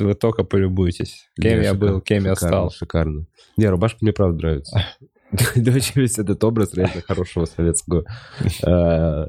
Вы 0.00 0.14
только 0.14 0.44
полюбуйтесь. 0.44 1.28
Кем 1.40 1.60
я 1.60 1.74
был, 1.74 2.00
кем 2.00 2.24
я 2.24 2.34
стал. 2.36 2.70
Шикарно. 2.70 3.26
Не, 3.56 3.66
рубашка 3.66 3.98
мне 4.00 4.12
правда 4.12 4.38
нравится. 4.38 4.84
Да 5.56 5.72
вообще 5.72 5.92
весь 6.00 6.18
этот 6.18 6.42
образ 6.42 6.72
реально 6.72 7.02
хорошего 7.02 7.44
советского 7.44 8.04
э, 8.66 9.26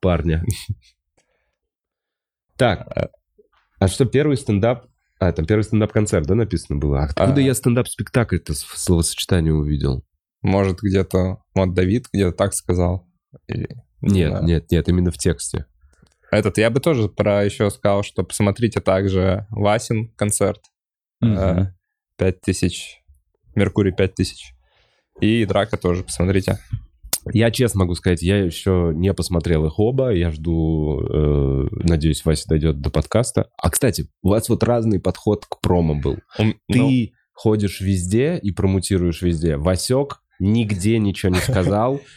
парня. 0.00 0.44
Так, 2.56 3.12
а 3.78 3.88
что 3.88 4.06
первый 4.06 4.36
стендап... 4.36 4.86
А, 5.18 5.32
там 5.32 5.46
первый 5.46 5.62
стендап-концерт, 5.62 6.26
да, 6.26 6.34
написано 6.34 6.78
было? 6.78 7.00
А 7.00 7.04
Откуда 7.04 7.36
А. 7.36 7.40
я 7.40 7.54
стендап-спектакль-то 7.54 8.54
с 8.54 8.60
словосочетание 8.60 9.54
увидел? 9.54 10.04
Может, 10.42 10.80
где-то... 10.80 11.42
Вот 11.54 11.74
Давид 11.74 12.06
где-то 12.12 12.32
так 12.32 12.52
сказал. 12.52 13.08
Не 13.48 13.68
Нет, 14.00 14.42
нет, 14.42 14.70
нет, 14.70 14.88
именно 14.88 15.10
в 15.10 15.18
тексте. 15.18 15.66
Этот, 16.30 16.58
я 16.58 16.70
бы 16.70 16.80
тоже 16.80 17.08
про 17.08 17.44
еще 17.44 17.70
сказал, 17.70 18.02
что 18.02 18.24
посмотрите 18.24 18.80
также 18.80 19.46
Васин 19.50 20.08
концерт. 20.16 20.60
Э, 21.22 21.66
5000. 22.18 23.02
Меркурий 23.54 23.92
5000. 23.92 24.52
И 25.20 25.44
Драка 25.46 25.76
тоже 25.76 26.02
посмотрите. 26.04 26.58
Я 27.32 27.50
честно 27.50 27.80
могу 27.80 27.94
сказать, 27.94 28.22
я 28.22 28.38
еще 28.38 28.92
не 28.94 29.12
посмотрел 29.12 29.66
их 29.66 29.78
оба. 29.80 30.10
Я 30.12 30.30
жду, 30.30 31.00
э, 31.00 31.68
надеюсь, 31.72 32.24
Вася 32.24 32.48
дойдет 32.48 32.80
до 32.80 32.90
подкаста. 32.90 33.48
А, 33.56 33.70
кстати, 33.70 34.08
у 34.22 34.28
вас 34.28 34.48
вот 34.48 34.62
разный 34.62 35.00
подход 35.00 35.44
к 35.46 35.60
промо 35.60 35.94
был. 35.94 36.18
Ум- 36.38 36.54
Ты 36.68 36.78
ну, 36.78 37.08
ходишь 37.32 37.80
везде 37.80 38.38
и 38.38 38.52
промутируешь 38.52 39.22
везде. 39.22 39.56
Васек 39.56 40.20
нигде 40.38 40.98
ничего 40.98 41.32
не 41.32 41.40
сказал. 41.40 42.00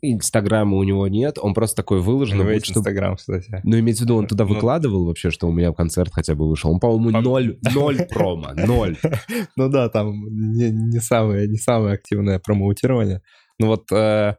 Инстаграма 0.00 0.76
у 0.76 0.82
него 0.84 1.08
нет. 1.08 1.38
Он 1.40 1.54
просто 1.54 1.76
такой 1.76 1.98
у 1.98 2.02
выложен. 2.02 2.36
него 2.36 2.44
будет, 2.44 2.54
есть 2.54 2.66
чтобы- 2.66 2.80
Инстаграм, 2.80 3.16
кстати. 3.16 3.60
Ну, 3.64 3.78
имеется 3.80 4.02
в 4.02 4.06
виду, 4.06 4.16
он 4.16 4.26
туда 4.28 4.44
Ну. 4.44 4.54
выкладывал 4.54 5.04
вообще, 5.06 5.30
что 5.30 5.48
у 5.48 5.52
меня 5.52 5.72
концерт 5.72 6.10
хотя 6.12 6.34
бы 6.36 6.48
вышел. 6.48 6.70
Он, 6.72 6.78
по-моему, 6.78 7.10
Пом- 7.18 7.22
ноль, 7.22 7.58
ноль 7.74 8.06
промо, 8.10 8.52
ноль. 8.54 8.96
Ну 9.56 9.68
да, 9.68 9.88
там 9.88 10.24
не, 10.54 10.70
не 10.70 11.00
самое, 11.00 11.48
не 11.48 11.56
самое 11.58 11.94
активное 11.94 12.38
промоутирование. 12.38 13.22
Ну 13.58 13.66
вот 13.68 13.90
э, 13.92 14.36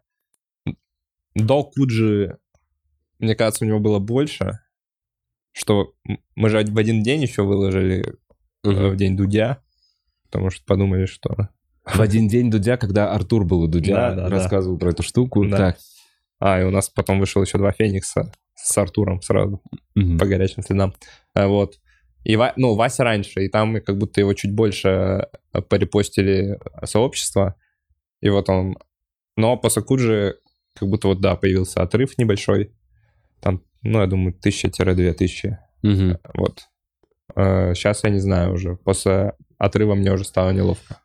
до 1.35 1.63
Куджи, 1.63 2.37
мне 3.19 3.35
кажется, 3.35 3.65
у 3.65 3.67
него 3.67 3.79
было 3.79 3.99
больше, 3.99 4.59
что 5.51 5.93
мы 6.35 6.49
же 6.49 6.63
в 6.65 6.77
один 6.77 7.03
день 7.03 7.21
еще 7.21 7.43
выложили 7.43 8.15
э, 8.63 8.89
в 8.89 8.95
день 8.95 9.17
Дудя, 9.17 9.61
потому 10.25 10.49
что 10.51 10.63
подумали, 10.65 11.05
что... 11.05 11.49
В 11.85 11.99
один 11.99 12.27
день 12.27 12.49
Дудя, 12.49 12.77
когда 12.77 13.11
Артур 13.11 13.43
был 13.45 13.61
у 13.61 13.67
Дудя, 13.67 13.93
Да, 13.95 14.09
да, 14.15 14.23
да. 14.23 14.29
рассказывал 14.29 14.77
про 14.77 14.89
эту 14.91 15.03
штуку. 15.03 15.45
Да. 15.45 15.57
Так. 15.57 15.77
А, 16.39 16.61
и 16.61 16.63
у 16.63 16.71
нас 16.71 16.89
потом 16.89 17.19
вышел 17.19 17.41
еще 17.41 17.57
два 17.57 17.71
Феникса 17.71 18.31
с 18.55 18.77
Артуром 18.77 19.21
сразу. 19.21 19.61
Мгм. 19.95 20.17
по 20.17 20.25
горячим 20.25 20.63
следам. 20.63 20.93
А, 21.33 21.47
Вот. 21.47 21.75
И, 22.23 22.37
ну, 22.55 22.75
Вася 22.75 23.03
раньше, 23.03 23.43
и 23.43 23.49
там 23.49 23.81
как 23.81 23.97
будто 23.97 24.21
его 24.21 24.33
чуть 24.33 24.53
больше 24.53 25.27
э, 25.53 25.61
порепостили 25.61 26.57
сообщество. 26.85 27.55
И 28.21 28.29
вот 28.29 28.47
он... 28.49 28.77
Но 29.35 29.57
после 29.57 29.81
Куджи 29.81 30.37
как 30.73 30.87
будто 30.87 31.09
вот, 31.09 31.19
да, 31.19 31.35
появился 31.35 31.81
отрыв 31.81 32.17
небольшой. 32.17 32.71
Там, 33.41 33.61
ну, 33.81 33.99
я 33.99 34.07
думаю, 34.07 34.33
тысяча-две 34.33 35.13
тысячи. 35.13 35.57
Мгм. 35.81 36.17
Вот. 36.33 36.61
Сейчас 37.35 38.03
я 38.05 38.09
не 38.09 38.19
знаю 38.19 38.53
уже. 38.53 38.77
После 38.77 39.33
отрыва 39.57 39.95
мне 39.95 40.13
уже 40.13 40.23
стало 40.23 40.51
неловко. 40.51 40.99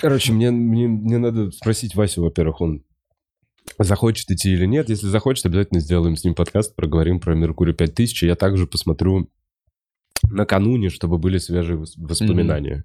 Короче, 0.00 0.32
мне, 0.32 0.50
мне, 0.50 0.88
мне 0.88 1.18
надо 1.18 1.50
спросить 1.50 1.94
Васю, 1.94 2.22
во-первых, 2.22 2.60
он 2.60 2.84
захочет 3.78 4.30
идти 4.30 4.52
или 4.52 4.66
нет. 4.66 4.88
Если 4.88 5.06
захочет, 5.06 5.46
обязательно 5.46 5.80
сделаем 5.80 6.16
с 6.16 6.24
ним 6.24 6.34
подкаст, 6.34 6.74
проговорим 6.74 7.20
про 7.20 7.34
Меркурий 7.34 7.74
5000. 7.74 8.24
Я 8.24 8.34
также 8.36 8.66
посмотрю 8.66 9.30
накануне, 10.28 10.90
чтобы 10.90 11.18
были 11.18 11.38
свежие 11.38 11.78
вос- 11.78 11.94
воспоминания. 11.96 12.84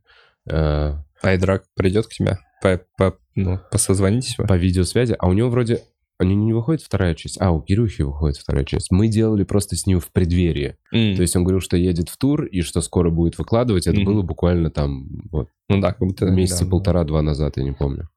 Э, 0.49 0.95
Айдрак 1.21 1.65
придет 1.75 2.07
к 2.07 2.11
тебе? 2.13 2.37
По, 2.61 2.81
по- 2.97 3.17
ну, 3.35 3.59
посозвонитесь 3.71 4.37
вы? 4.37 4.45
по 4.45 4.55
видеосвязи. 4.57 5.15
А 5.17 5.27
у 5.27 5.33
него 5.33 5.49
вроде... 5.49 5.83
Него 6.23 6.45
не 6.45 6.53
выходит 6.53 6.81
вторая 6.81 7.13
часть? 7.13 7.39
А, 7.41 7.51
у 7.51 7.61
Кирюхи 7.61 8.03
выходит 8.03 8.37
вторая 8.37 8.63
часть. 8.63 8.89
Мы 8.91 9.07
делали 9.09 9.43
просто 9.43 9.75
с 9.75 9.85
ним 9.85 9.99
в 9.99 10.11
преддверии. 10.11 10.77
М, 10.93 11.15
То 11.15 11.21
есть 11.21 11.35
он 11.35 11.43
говорил, 11.43 11.59
что 11.59 11.75
едет 11.75 12.07
в 12.09 12.17
тур 12.17 12.45
и 12.45 12.61
что 12.61 12.79
скоро 12.81 13.09
будет 13.09 13.37
выкладывать. 13.37 13.85
Это 13.87 13.97
Мгм. 13.97 14.05
было 14.05 14.21
буквально 14.21 14.71
там 14.71 15.07
вот, 15.31 15.49
ну 15.67 15.81
да, 15.81 15.89
как 15.91 15.99
будто... 15.99 16.25
месяца 16.27 16.63
да, 16.63 16.71
полтора-два 16.71 17.21
назад, 17.21 17.57
я 17.57 17.63
не 17.63 17.73
помню. 17.73 18.07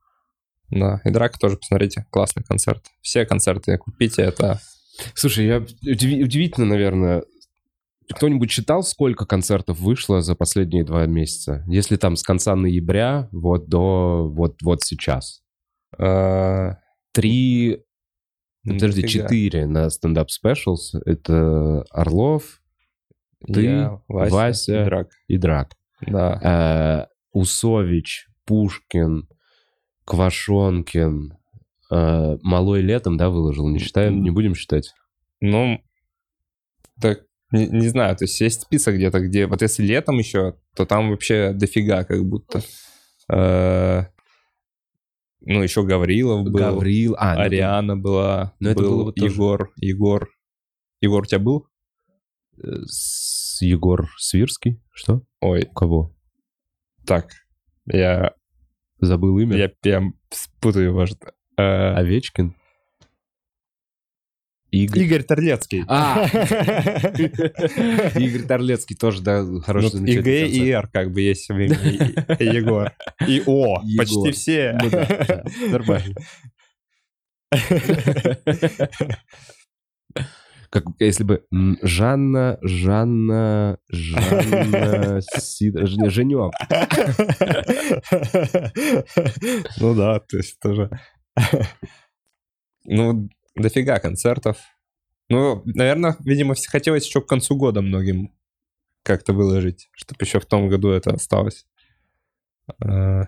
Да, 0.70 1.00
и 1.04 1.10
Драка 1.10 1.38
тоже 1.38 1.56
посмотрите, 1.56 2.06
классный 2.10 2.44
концерт. 2.44 2.84
Все 3.00 3.24
концерты 3.26 3.76
купите, 3.78 4.22
это... 4.22 4.60
Слушай, 5.14 5.46
я 5.46 5.56
удиви- 5.58 6.22
удивительно, 6.22 6.66
наверное, 6.66 7.22
кто-нибудь 8.14 8.50
читал, 8.50 8.82
сколько 8.82 9.26
концертов 9.26 9.78
вышло 9.80 10.20
за 10.22 10.34
последние 10.34 10.84
два 10.84 11.06
месяца? 11.06 11.64
Если 11.68 11.96
там 11.96 12.16
с 12.16 12.22
конца 12.22 12.54
ноября 12.54 13.28
вот 13.32 13.68
до 13.68 14.28
вот, 14.28 14.62
вот 14.62 14.82
сейчас. 14.82 15.42
э, 15.98 16.74
Три, 18.68 18.78
подожди, 18.78 19.08
четыре 19.08 19.66
на 19.66 19.90
стендап 19.90 20.28
specials. 20.28 21.00
Это 21.04 21.82
Орлов 21.90 22.60
ты, 23.46 23.62
Я, 23.62 24.00
Вася, 24.08 24.34
Вася. 24.34 24.82
и 24.82 24.84
Драк. 24.84 25.08
и 25.28 25.38
Драк. 25.38 25.72
Да. 26.06 27.06
Э, 27.08 27.14
Усович, 27.32 28.28
Пушкин, 28.44 29.28
Квашонкин. 30.04 31.34
э, 31.90 32.38
Малой 32.42 32.82
летом, 32.82 33.16
да, 33.16 33.30
выложил? 33.30 33.68
Не 33.68 33.78
считаем, 33.78 34.22
не 34.22 34.30
будем 34.30 34.54
считать? 34.54 34.92
Ну, 35.40 35.80
так, 37.00 37.20
не, 37.52 37.66
не 37.68 37.88
знаю, 37.88 38.16
то 38.16 38.24
есть 38.24 38.40
есть 38.40 38.62
список 38.62 38.96
где-то, 38.96 39.20
где... 39.20 39.46
Вот 39.46 39.62
если 39.62 39.84
летом 39.84 40.18
еще, 40.18 40.56
то 40.74 40.84
там 40.84 41.10
вообще 41.10 41.52
дофига 41.52 42.04
как 42.04 42.24
будто. 42.24 42.60
Э, 43.32 44.06
ну, 45.40 45.62
еще 45.62 45.84
Гаврилов 45.84 46.44
был. 46.44 46.58
Гаврил. 46.58 47.14
А, 47.18 47.34
ну, 47.34 47.40
Ариана 47.42 47.96
была. 47.96 48.54
Ну, 48.60 48.70
это 48.70 48.82
был 48.82 48.90
было 48.90 49.04
бы 49.06 49.12
тоже- 49.12 49.34
Егор. 49.34 49.72
Егор. 49.76 50.28
Егор 51.00 51.22
у 51.22 51.26
тебя 51.26 51.38
был? 51.40 51.66
э, 52.62 52.82
с- 52.86 53.60
Егор 53.62 54.08
Свирский? 54.18 54.80
Что? 54.92 55.22
Ой, 55.40 55.66
У 55.70 55.72
кого? 55.74 56.14
так. 57.06 57.30
Я, 57.86 58.32
Забыл 59.00 59.38
имя? 59.38 59.56
я 59.56 59.68
прям 59.80 60.14
спутаю, 60.30 60.92
может. 60.92 61.18
Э, 61.56 61.94
Овечкин? 61.94 62.54
Игорь. 64.70 64.98
Игорь 65.02 65.22
Торлецкий. 65.22 65.84
А! 65.88 66.26
Игорь 68.18 68.42
Торлецкий 68.46 68.96
тоже, 68.96 69.22
да, 69.22 69.44
хороший, 69.62 70.00
Ну, 70.00 70.06
и 70.06 70.18
Г, 70.18 70.46
и. 70.46 70.68
Р 70.70 70.88
как 70.92 71.10
бы 71.12 71.20
есть 71.22 71.48
в 71.48 71.54
имени. 71.54 71.94
И- 72.38 72.44
и 72.44 72.46
Егор. 72.56 72.92
И 73.26 73.42
О. 73.46 73.80
Почти 73.96 74.30
все. 74.32 74.78
Ну 74.82 74.90
да, 74.90 75.06
да, 75.26 75.44
нормально. 75.70 76.14
Как 80.70 80.84
если 80.98 81.24
бы 81.24 81.44
Жанна, 81.82 82.58
Жанна, 82.60 83.78
Жанна, 83.88 85.20
Сид- 85.38 85.86
Женек. 86.10 86.52
Ну 89.80 89.94
да, 89.94 90.20
то 90.20 90.36
есть 90.36 90.60
тоже... 90.60 90.90
Ну, 92.84 93.30
дофига 93.58 93.98
концертов. 93.98 94.58
Ну, 95.28 95.62
наверное, 95.64 96.16
видимо, 96.20 96.54
хотелось 96.68 97.06
еще 97.06 97.20
к 97.20 97.26
концу 97.26 97.56
года 97.56 97.82
многим 97.82 98.32
как-то 99.02 99.32
выложить, 99.32 99.88
чтобы 99.92 100.24
еще 100.24 100.40
в 100.40 100.46
том 100.46 100.68
году 100.68 100.88
это 100.90 101.10
осталось. 101.12 101.66
Э, 102.82 103.24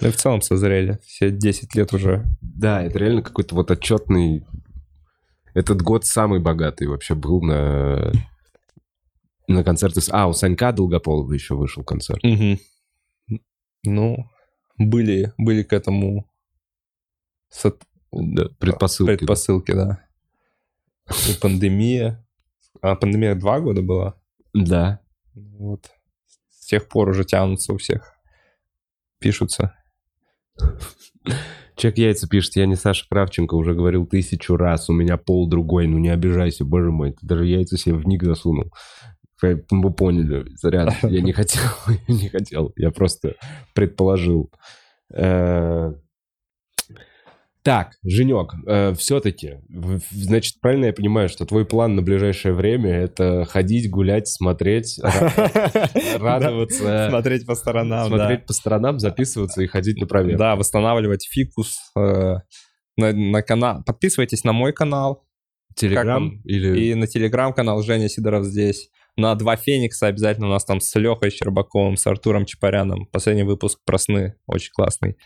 Ну 0.00 0.08
и 0.08 0.10
в 0.10 0.16
целом 0.16 0.40
созрели. 0.42 0.98
Все 1.04 1.30
10 1.30 1.74
лет 1.74 1.92
уже. 1.92 2.24
Да, 2.40 2.82
это 2.82 2.98
реально 2.98 3.22
какой-то 3.22 3.54
вот 3.54 3.70
отчетный... 3.70 4.46
Этот 5.54 5.82
год 5.82 6.04
самый 6.04 6.40
богатый 6.40 6.86
вообще 6.86 7.14
был 7.14 7.42
на... 7.42 8.12
На 9.48 9.64
концерты... 9.64 10.00
с- 10.00 10.10
А, 10.12 10.28
у 10.28 10.32
Санька 10.34 10.72
Долгополова 10.72 11.32
еще 11.32 11.54
вышел 11.54 11.82
концерт. 11.82 12.22
Мгм. 12.22 12.58
Ну, 13.84 14.30
были, 14.76 15.32
были 15.38 15.62
к 15.62 15.72
этому 15.72 16.30
сот- 17.50 17.82
Да, 18.12 18.48
предпосылки. 18.58 19.10
да. 19.10 19.16
предпосылки, 19.16 19.72
да. 19.72 20.04
И 21.28 21.34
пандемия. 21.40 22.24
А 22.80 22.94
пандемия 22.94 23.34
два 23.34 23.60
года 23.60 23.82
была. 23.82 24.14
Да. 24.54 25.00
Вот. 25.34 25.90
С 26.50 26.66
тех 26.66 26.88
пор 26.88 27.10
уже 27.10 27.24
тянутся 27.24 27.72
у 27.72 27.78
всех. 27.78 28.14
Пишутся. 29.18 29.74
Человек 31.76 31.98
яйца 31.98 32.28
пишет, 32.28 32.56
я 32.56 32.66
не 32.66 32.74
Саша 32.74 33.06
Кравченко, 33.08 33.54
уже 33.54 33.72
говорил 33.72 34.04
тысячу 34.04 34.56
раз, 34.56 34.90
у 34.90 34.92
меня 34.92 35.16
пол 35.16 35.48
другой, 35.48 35.86
ну 35.86 35.98
не 35.98 36.08
обижайся, 36.08 36.64
боже 36.64 36.90
мой, 36.90 37.12
ты 37.12 37.24
даже 37.24 37.46
яйца 37.46 37.76
себе 37.76 37.94
в 37.94 38.06
ник 38.06 38.24
засунул. 38.24 38.72
Вы 39.40 39.92
поняли, 39.92 40.44
зря, 40.56 40.88
я 41.02 41.20
не 41.20 41.32
хотел, 41.34 41.62
я 42.08 42.14
не 42.14 42.28
хотел, 42.28 42.72
я 42.76 42.90
просто 42.90 43.36
предположил. 43.74 44.50
Э, 45.14 45.92
Так, 47.62 47.96
Женек, 48.02 48.54
все-таки, 48.96 49.58
значит, 50.10 50.60
правильно 50.60 50.86
я 50.86 50.92
понимаю, 50.92 51.28
что 51.28 51.44
твой 51.44 51.66
план 51.66 51.96
на 51.96 52.02
ближайшее 52.02 52.54
время 52.54 52.90
это 52.90 53.44
ходить, 53.44 53.90
гулять, 53.90 54.28
смотреть, 54.28 54.98
ра- 55.02 56.18
радоваться, 56.18 57.08
Смотреть 57.10 57.46
по 57.46 57.54
сторонам, 57.54 58.08
смотреть 58.08 58.46
по 58.46 58.52
сторонам, 58.52 58.98
записываться 58.98 59.60
и 59.62 59.66
ходить 59.66 60.00
на 60.00 60.06
проверку. 60.06 60.38
Да, 60.38 60.56
восстанавливать 60.56 61.26
фикус 61.30 61.78
э, 61.96 62.36
на, 62.96 63.12
на 63.12 63.42
канал. 63.42 63.82
Подписывайтесь 63.84 64.44
на 64.44 64.52
мой 64.52 64.72
канал 64.72 65.26
Телеграм 65.74 66.40
или... 66.44 66.80
и 66.80 66.94
на 66.94 67.06
телеграм-канал 67.06 67.82
Женя 67.82 68.08
Сидоров 68.08 68.44
здесь. 68.44 68.90
На 69.16 69.34
два 69.34 69.56
Феникса 69.56 70.06
обязательно 70.06 70.46
у 70.46 70.50
нас 70.50 70.64
там 70.64 70.80
с 70.80 70.94
Лехой 70.98 71.30
Щербаковым, 71.30 71.96
с 71.96 72.06
Артуром 72.06 72.46
Чапаряном. 72.46 73.06
Последний 73.06 73.42
выпуск 73.42 73.80
про 73.84 73.98
сны, 73.98 74.36
очень 74.46 74.70
классный. 74.72 75.16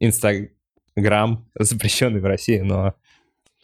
Инстаграм 0.00 1.48
запрещенный 1.58 2.20
в 2.20 2.24
России, 2.24 2.60
но 2.60 2.94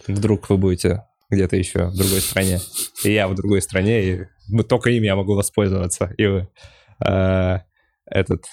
вдруг 0.07 0.49
вы 0.51 0.59
будете 0.59 1.05
где-то 1.31 1.57
еще 1.57 1.87
в 1.87 1.97
другой 1.97 2.21
стране. 2.21 2.59
И 3.05 3.13
я 3.13 3.27
в 3.29 3.35
другой 3.35 3.63
стране, 3.63 4.05
и 4.05 4.27
только 4.69 4.91
им 4.91 5.03
я 5.03 5.17
могу 5.17 5.35
воспользоваться. 5.35 6.13
И 6.19 6.27
вы. 6.27 6.49
Э, 7.05 7.61
Этот... 8.07 8.45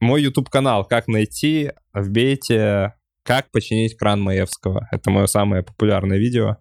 Мой 0.00 0.22
YouTube-канал 0.22 0.84
«Как 0.84 1.08
найти», 1.08 1.72
вбейте 1.92 2.94
«Как 3.24 3.50
починить 3.50 3.96
кран 3.96 4.20
Маевского». 4.20 4.88
Это 4.92 5.10
мое 5.10 5.26
самое 5.26 5.62
популярное 5.62 6.18
видео. 6.18 6.56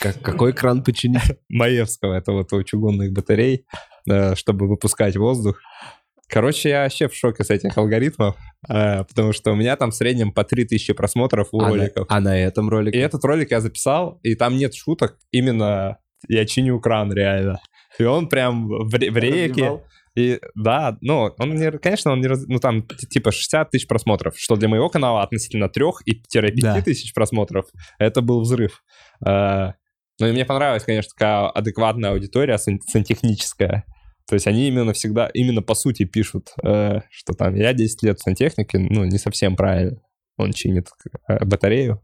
Как- 0.00 0.20
какой 0.20 0.52
кран 0.52 0.84
починить? 0.84 1.22
Маевского, 1.48 2.14
это 2.14 2.32
вот 2.32 2.52
у 2.52 2.62
чугунных 2.62 3.12
батарей, 3.12 3.66
э, 4.08 4.34
чтобы 4.34 4.68
выпускать 4.68 5.16
воздух. 5.16 5.60
Короче, 6.28 6.70
я 6.70 6.82
вообще 6.84 7.08
в 7.08 7.14
шоке 7.14 7.44
с 7.44 7.50
этих 7.50 7.76
алгоритмов, 7.76 8.36
э, 8.68 9.04
потому 9.04 9.32
что 9.32 9.52
у 9.52 9.54
меня 9.56 9.76
там 9.76 9.90
в 9.90 9.94
среднем 9.94 10.32
по 10.32 10.42
3000 10.44 10.92
просмотров 10.94 11.48
у 11.52 11.60
А 11.60 11.64
на, 11.64 11.68
роликов. 11.76 12.06
а 12.08 12.20
на 12.20 12.38
этом 12.38 12.68
И 12.68 12.70
ролике? 12.70 12.98
этот 12.98 13.24
ролик 13.24 13.50
я 13.50 13.60
записал, 13.60 14.18
и 14.22 14.34
там 14.34 14.56
нет 14.56 14.74
шуток, 14.74 15.18
именно 15.30 15.98
я 16.28 16.46
чиню 16.46 16.80
кран 16.80 17.12
реально. 17.12 17.60
И 17.98 18.04
он 18.04 18.28
прям 18.28 18.66
в, 18.68 18.88
в 18.88 18.94
реке. 19.16 19.80
И 20.16 20.38
да, 20.54 20.96
ну, 21.00 21.32
он 21.38 21.54
не, 21.56 21.72
конечно, 21.72 22.12
он 22.12 22.20
не 22.20 22.28
раз- 22.28 22.46
ну 22.46 22.58
там 22.60 22.86
типа 23.10 23.32
60 23.32 23.70
тысяч 23.70 23.86
просмотров, 23.88 24.34
что 24.38 24.54
для 24.56 24.68
моего 24.68 24.88
канала 24.88 25.22
относительно 25.22 25.68
3 25.68 25.84
и 26.04 26.14
5 26.14 26.54
Да. 26.60 26.80
тысяч 26.82 27.12
просмотров, 27.12 27.66
это 27.98 28.20
был 28.22 28.40
взрыв. 28.40 28.82
Э, 29.26 29.72
Ну 30.20 30.26
и 30.28 30.32
мне 30.32 30.44
понравилась, 30.44 30.84
конечно, 30.84 31.10
такая 31.18 31.48
адекватная 31.48 32.12
аудитория, 32.12 32.56
сан- 32.58 32.80
сантехническая. 32.86 33.84
То 34.26 34.34
есть 34.34 34.46
они 34.46 34.68
именно 34.68 34.92
всегда, 34.92 35.28
именно 35.34 35.62
по 35.62 35.74
сути 35.74 36.04
пишут, 36.04 36.52
э, 36.62 37.00
что 37.10 37.34
там 37.34 37.54
я 37.54 37.72
10 37.72 38.02
лет 38.02 38.18
в 38.18 38.22
сантехнике, 38.22 38.78
ну, 38.78 39.04
не 39.04 39.18
совсем 39.18 39.54
правильно. 39.56 40.00
Он 40.36 40.52
чинит 40.52 40.88
э, 41.28 41.44
батарею. 41.44 42.02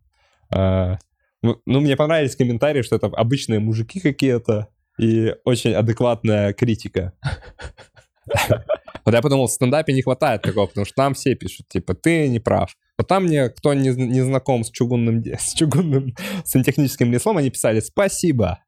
Э, 0.55 0.97
Ну, 1.43 1.81
мне 1.81 1.97
понравились 1.97 2.37
комментарии, 2.37 2.83
что 2.83 2.97
это 2.97 3.07
обычные 3.07 3.61
мужики 3.61 4.01
какие-то 4.01 4.69
и 4.99 5.35
очень 5.45 5.73
адекватная 5.73 6.53
критика. 6.53 7.13
Вот 9.05 9.15
я 9.15 9.23
подумал, 9.23 9.47
в 9.47 9.51
стендапе 9.51 9.95
не 9.95 10.03
хватает 10.03 10.43
такого, 10.43 10.67
потому 10.67 10.85
что 10.85 10.95
там 10.95 11.15
все 11.15 11.35
пишут, 11.35 11.67
типа, 11.69 11.95
ты 11.95 12.29
не 12.29 12.39
прав. 12.39 12.77
Вот 13.01 13.09
там 13.09 13.25
мне, 13.25 13.49
кто 13.49 13.73
не, 13.73 13.89
не 13.95 14.21
знаком 14.21 14.63
с 14.63 14.71
чугунным, 14.71 15.25
с 15.25 15.55
чугунным 15.55 16.15
сантехническим 16.45 17.07
ремеслом, 17.07 17.39
они 17.39 17.49
писали 17.49 17.81
«спасибо». 17.81 18.59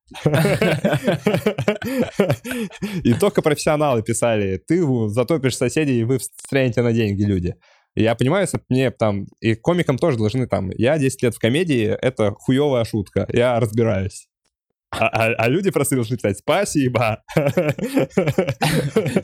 И 3.04 3.12
только 3.12 3.42
профессионалы 3.42 4.02
писали, 4.02 4.56
ты 4.56 4.82
затопишь 5.10 5.58
соседей, 5.58 6.00
и 6.00 6.04
вы 6.04 6.18
встрянете 6.18 6.80
на 6.80 6.94
деньги, 6.94 7.24
люди. 7.24 7.56
Я 7.94 8.14
понимаю, 8.14 8.44
если 8.44 8.58
мне 8.70 8.90
там... 8.90 9.26
И 9.40 9.54
комикам 9.54 9.98
тоже 9.98 10.16
должны 10.16 10.46
там... 10.46 10.70
Я 10.78 10.96
10 10.96 11.22
лет 11.24 11.34
в 11.34 11.38
комедии, 11.38 11.84
это 11.88 12.32
хуевая 12.32 12.84
шутка, 12.84 13.28
я 13.34 13.60
разбираюсь. 13.60 14.28
А, 14.92 15.06
а- 15.08 15.34
а 15.38 15.48
люди 15.48 15.70
просто 15.70 15.94
должны 15.94 16.16
писать 16.16 16.38
«спасибо». 16.38 17.22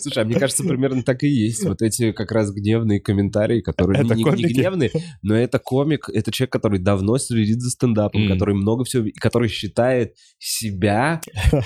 Слушай, 0.00 0.22
а 0.22 0.24
мне 0.24 0.38
кажется, 0.38 0.64
примерно 0.64 1.02
так 1.02 1.22
и 1.22 1.28
есть. 1.28 1.64
Вот 1.64 1.82
эти 1.82 2.12
как 2.12 2.32
раз 2.32 2.50
гневные 2.52 3.00
комментарии, 3.00 3.60
которые 3.60 4.00
Это 4.02 4.14
не, 4.14 4.24
не- 4.24 4.30
не 4.44 4.52
гневные, 4.54 4.90
но 5.22 5.36
это 5.36 5.58
комик, 5.58 6.08
это 6.12 6.32
человек, 6.32 6.52
который 6.52 6.78
давно 6.78 7.18
следит 7.18 7.60
за 7.60 7.70
стендапом, 7.70 8.22
М. 8.22 8.32
который 8.32 8.54
много 8.54 8.84
всего, 8.84 9.06
который 9.20 9.48
считает 9.48 10.14
себя 10.38 11.20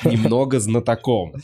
немного 0.05 0.59
знатоком. 0.61 1.35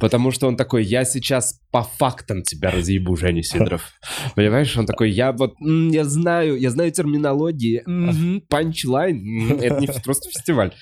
Потому 0.00 0.30
что 0.30 0.46
он 0.46 0.56
такой, 0.56 0.84
я 0.84 1.04
сейчас 1.04 1.60
по 1.70 1.82
фактам 1.82 2.42
тебя 2.42 2.70
разъебу, 2.70 3.16
Женя 3.16 3.42
Сидоров. 3.42 3.90
Понимаешь, 4.36 4.76
он 4.76 4.86
такой, 4.86 5.10
я 5.10 5.32
вот, 5.32 5.54
я 5.60 6.04
знаю, 6.04 6.58
я 6.58 6.70
знаю 6.70 6.92
терминологии, 6.92 7.82
панчлайн, 8.48 9.58
это 9.60 9.80
не 9.80 9.88
просто 10.04 10.30
фестиваль. 10.30 10.72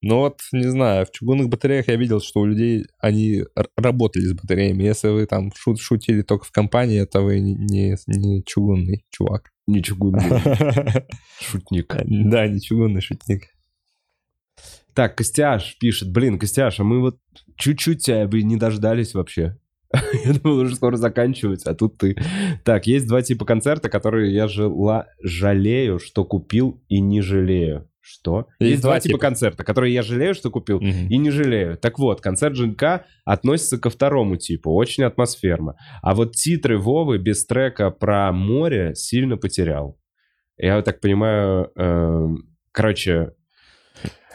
Ну 0.00 0.18
вот, 0.18 0.42
не 0.52 0.68
знаю, 0.70 1.06
в 1.06 1.10
чугунных 1.10 1.48
батареях 1.48 1.88
я 1.88 1.96
видел, 1.96 2.20
что 2.20 2.40
у 2.40 2.46
людей, 2.46 2.86
они 3.00 3.42
работали 3.76 4.26
с 4.26 4.32
батареями. 4.32 4.84
Если 4.84 5.08
вы 5.08 5.26
там 5.26 5.50
шут, 5.56 5.80
шутили 5.80 6.22
только 6.22 6.44
в 6.44 6.52
компании, 6.52 7.00
это 7.00 7.20
вы 7.20 7.40
не, 7.40 7.54
не, 7.54 7.96
не 8.06 8.44
чугунный 8.44 9.04
чувак. 9.10 9.50
Ничего, 9.66 10.16
шутник. 11.40 11.96
Да, 12.06 12.46
не 12.46 12.60
чугунный 12.60 13.00
шутник. 13.00 13.48
Так, 14.94 15.16
Костяш 15.16 15.76
пишет, 15.78 16.12
блин, 16.12 16.38
Костяш, 16.38 16.78
а 16.78 16.84
мы 16.84 17.00
вот 17.00 17.18
чуть-чуть 17.56 18.04
тебя 18.04 18.26
бы 18.28 18.42
не 18.42 18.56
дождались 18.56 19.14
вообще. 19.14 19.58
Я 20.24 20.32
думал, 20.34 20.58
уже 20.58 20.76
скоро 20.76 20.96
заканчивается, 20.96 21.70
а 21.70 21.74
тут 21.74 21.98
ты. 21.98 22.16
Так, 22.64 22.86
есть 22.86 23.06
два 23.06 23.22
типа 23.22 23.44
концерта, 23.44 23.88
которые 23.88 24.34
я 24.34 24.48
жела... 24.48 25.06
жалею, 25.22 25.98
что 25.98 26.24
купил 26.24 26.82
и 26.88 27.00
не 27.00 27.20
жалею. 27.20 27.88
Что? 28.10 28.46
Есть 28.58 28.70
Есть, 28.70 28.82
два 28.82 28.92
два 28.92 29.00
типа 29.00 29.12
типа. 29.12 29.18
концерта, 29.20 29.64
которые 29.64 29.92
я 29.92 30.02
жалею, 30.02 30.34
что 30.34 30.50
купил, 30.50 30.80
Мгм. 30.80 31.08
и 31.08 31.16
не 31.18 31.30
жалею. 31.30 31.76
Так 31.76 31.98
вот, 31.98 32.22
концерт 32.22 32.56
ЖНК 32.56 33.04
относится 33.26 33.76
ко 33.78 33.90
второму 33.90 34.36
типу, 34.36 34.72
очень 34.74 35.04
атмосферно. 35.04 35.74
А 36.02 36.14
вот 36.14 36.32
титры 36.34 36.78
Вовы 36.78 37.18
без 37.18 37.44
трека 37.44 37.90
про 37.90 38.32
море 38.32 38.94
сильно 38.94 39.36
потерял. 39.36 39.98
Я 40.56 40.80
так 40.82 41.00
понимаю, 41.00 41.70
эм, 41.76 42.48
короче, 42.72 43.32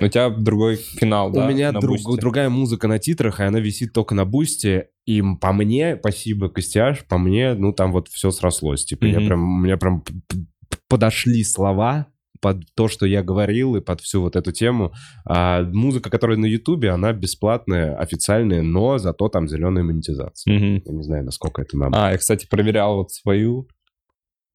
У 0.01 0.07
тебя 0.07 0.29
другой 0.29 0.75
финал, 0.75 1.31
да? 1.31 1.45
у 1.45 1.49
меня 1.49 1.71
друг- 1.71 2.01
бусте? 2.03 2.21
другая 2.21 2.49
музыка 2.49 2.87
на 2.87 2.99
титрах, 2.99 3.39
и 3.39 3.43
она 3.43 3.59
висит 3.59 3.91
только 3.93 4.13
на 4.15 4.25
бусте. 4.25 4.89
И 5.05 5.21
по 5.41 5.51
мне, 5.53 5.97
спасибо, 5.99 6.49
Костяш, 6.49 7.05
по 7.07 7.17
мне, 7.17 7.53
ну 7.55 7.73
там 7.73 7.91
вот 7.91 8.07
все 8.09 8.29
срослось. 8.31 8.85
Типа, 8.85 9.05
я 9.05 9.19
Мгм. 9.19 9.27
прям, 9.27 9.43
у 9.43 9.61
меня 9.63 9.77
прям 9.77 10.03
подошли 10.89 11.43
слова 11.43 12.07
под 12.43 12.57
то, 12.75 12.89
что 12.89 13.05
я 13.05 13.23
говорил, 13.23 13.77
и 13.77 13.81
под 13.81 14.01
всю 14.01 14.21
вот 14.21 14.35
эту 14.35 14.51
тему. 14.51 14.91
А 15.25 15.63
музыка, 15.63 16.09
которая 16.09 16.37
на 16.37 16.45
Ютубе, 16.45 16.89
она 16.89 17.13
бесплатная, 17.13 17.95
официальная, 17.97 18.61
но 18.61 18.97
зато 18.97 19.29
там 19.29 19.47
зеленая 19.47 19.83
монетизация. 19.85 20.53
Мгм. 20.53 20.83
Я 20.85 20.93
не 20.93 21.03
знаю, 21.03 21.23
насколько 21.23 21.61
это 21.61 21.77
нам. 21.77 21.93
А, 21.95 22.11
я, 22.11 22.17
кстати, 22.17 22.45
проверял 22.45 22.97
вот 22.97 23.11
свою. 23.11 23.69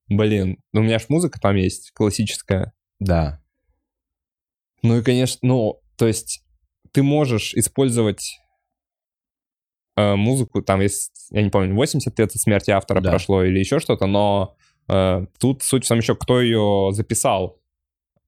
Блин, 0.07 0.59
ну 0.75 0.83
у 0.83 0.85
меня 0.85 0.99
ж 0.99 1.07
музыка 1.09 1.41
там 1.41 1.57
есть, 1.57 1.91
классическая. 1.95 2.73
Да. 3.01 3.41
Ну 4.83 4.99
и, 4.99 5.03
конечно, 5.03 5.39
ну, 5.43 5.81
то 5.97 6.07
есть 6.07 6.45
ты 6.93 7.03
можешь 7.03 7.55
использовать 7.55 8.39
э, 9.97 10.15
музыку, 10.15 10.63
там 10.63 10.81
есть, 10.81 11.29
я 11.31 11.43
не 11.43 11.51
помню, 11.51 11.75
80 11.75 12.19
лет 12.19 12.31
от 12.35 12.41
смерти 12.41 12.71
автора 12.71 13.01
Да. 13.01 13.11
прошло 13.11 13.43
или 13.45 13.59
еще 13.59 13.79
что-то, 13.81 14.07
но 14.07 14.57
э, 14.89 15.27
тут 15.41 15.63
суть 15.63 15.85
в 15.85 15.89
том 15.89 15.99
еще, 15.99 16.15
кто 16.15 16.41
ее 16.41 16.91
записал. 16.93 17.58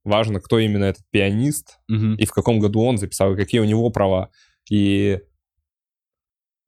Важно, 0.04 0.40
кто 0.40 0.58
именно 0.58 0.84
этот 0.84 1.02
пианист 1.10 1.78
Мгм. 1.88 2.14
и 2.14 2.24
в 2.24 2.32
каком 2.32 2.58
году 2.58 2.82
он 2.82 2.96
записал, 2.98 3.34
и 3.34 3.36
какие 3.36 3.60
у 3.60 3.64
него 3.64 3.90
права. 3.90 4.30
И 4.70 5.20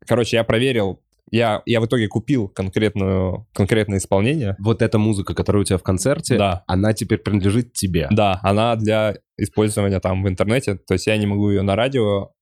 Короче, 0.06 0.36
я 0.36 0.42
проверил, 0.44 1.00
я, 1.30 1.62
я 1.64 1.80
в 1.80 1.86
итоге 1.86 2.08
купил 2.08 2.48
конкретную, 2.48 3.46
конкретное 3.54 3.98
исполнение. 3.98 4.56
Вот 4.58 4.82
эта 4.82 4.98
музыка, 4.98 5.32
которая 5.34 5.62
у 5.62 5.64
тебя 5.64 5.78
в 5.78 5.82
концерте, 5.84 6.36
Да. 6.36 6.64
она 6.66 6.92
теперь 6.92 7.18
принадлежит 7.18 7.72
тебе. 7.72 8.08
Да, 8.10 8.40
она 8.42 8.74
для 8.76 9.16
использования 9.38 10.00
там 10.00 10.22
в 10.24 10.28
интернете, 10.28 10.74
то 10.74 10.94
есть 10.94 11.06
я 11.06 11.16
не 11.16 11.26
могу 11.26 11.50
ее 11.50 11.62
на 11.62 11.76
радио, 11.76 12.32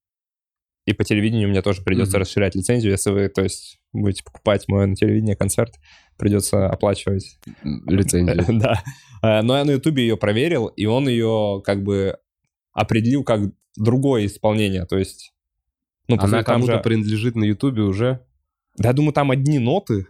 и 0.86 0.94
по 0.94 1.04
телевидению 1.04 1.50
мне 1.50 1.60
тоже 1.60 1.82
придется 1.82 2.16
Мгм. 2.16 2.22
расширять 2.22 2.54
лицензию, 2.54 2.92
если 2.92 3.10
вы, 3.10 3.28
то 3.28 3.42
есть, 3.42 3.78
будете 3.92 4.24
покупать 4.24 4.66
мой 4.66 4.86
на 4.86 4.96
телевидении 4.96 5.34
концерт, 5.34 5.74
придется 6.18 6.66
оплачивать. 6.66 7.38
Лицензию. 7.62 8.36
Да. 8.60 8.82
Э, 9.22 9.42
Но 9.42 9.56
я 9.56 9.64
на 9.64 9.72
Ютубе 9.72 10.02
ее 10.02 10.16
проверил, 10.16 10.66
и 10.66 10.86
он 10.86 11.08
ее 11.08 11.62
как 11.64 11.82
бы 11.82 12.16
определил 12.72 13.24
как 13.24 13.40
другое 13.76 14.26
исполнение, 14.26 14.84
то 14.86 14.98
есть... 14.98 15.32
Ну, 16.08 16.16
Она 16.18 16.42
кому-то 16.42 16.72
же- 16.74 16.78
принадлежит 16.80 17.36
на 17.36 17.44
Ютубе 17.44 17.82
уже. 17.82 18.20
Да, 18.76 18.88
я 18.88 18.92
думаю, 18.92 19.12
там 19.12 19.30
одни 19.30 19.58
ноты. 19.58 20.06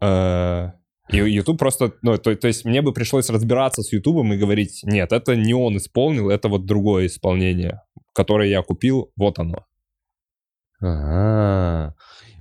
Э, 0.00 0.70
И 1.10 1.16
YouTube 1.18 1.58
просто, 1.58 1.92
ну, 2.02 2.16
то, 2.16 2.34
то 2.36 2.46
есть 2.48 2.64
мне 2.64 2.80
бы 2.82 2.92
пришлось 2.92 3.28
разбираться 3.30 3.82
с 3.82 3.92
Ютубом 3.92 4.32
и 4.32 4.38
говорить, 4.38 4.80
нет, 4.84 5.12
это 5.12 5.36
не 5.36 5.52
он 5.54 5.76
исполнил, 5.76 6.30
это 6.30 6.48
вот 6.48 6.64
другое 6.66 7.06
исполнение, 7.06 7.82
которое 8.14 8.48
я 8.48 8.62
купил, 8.62 9.12
вот 9.16 9.38
оно. 9.38 9.66
А, 10.82 11.92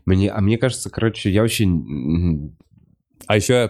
Мне, 0.06 0.32
а 0.32 0.40
мне 0.42 0.58
кажется, 0.58 0.90
короче, 0.90 1.30
я 1.32 1.42
вообще... 1.42 1.66
А 3.28 3.36
еще, 3.36 3.70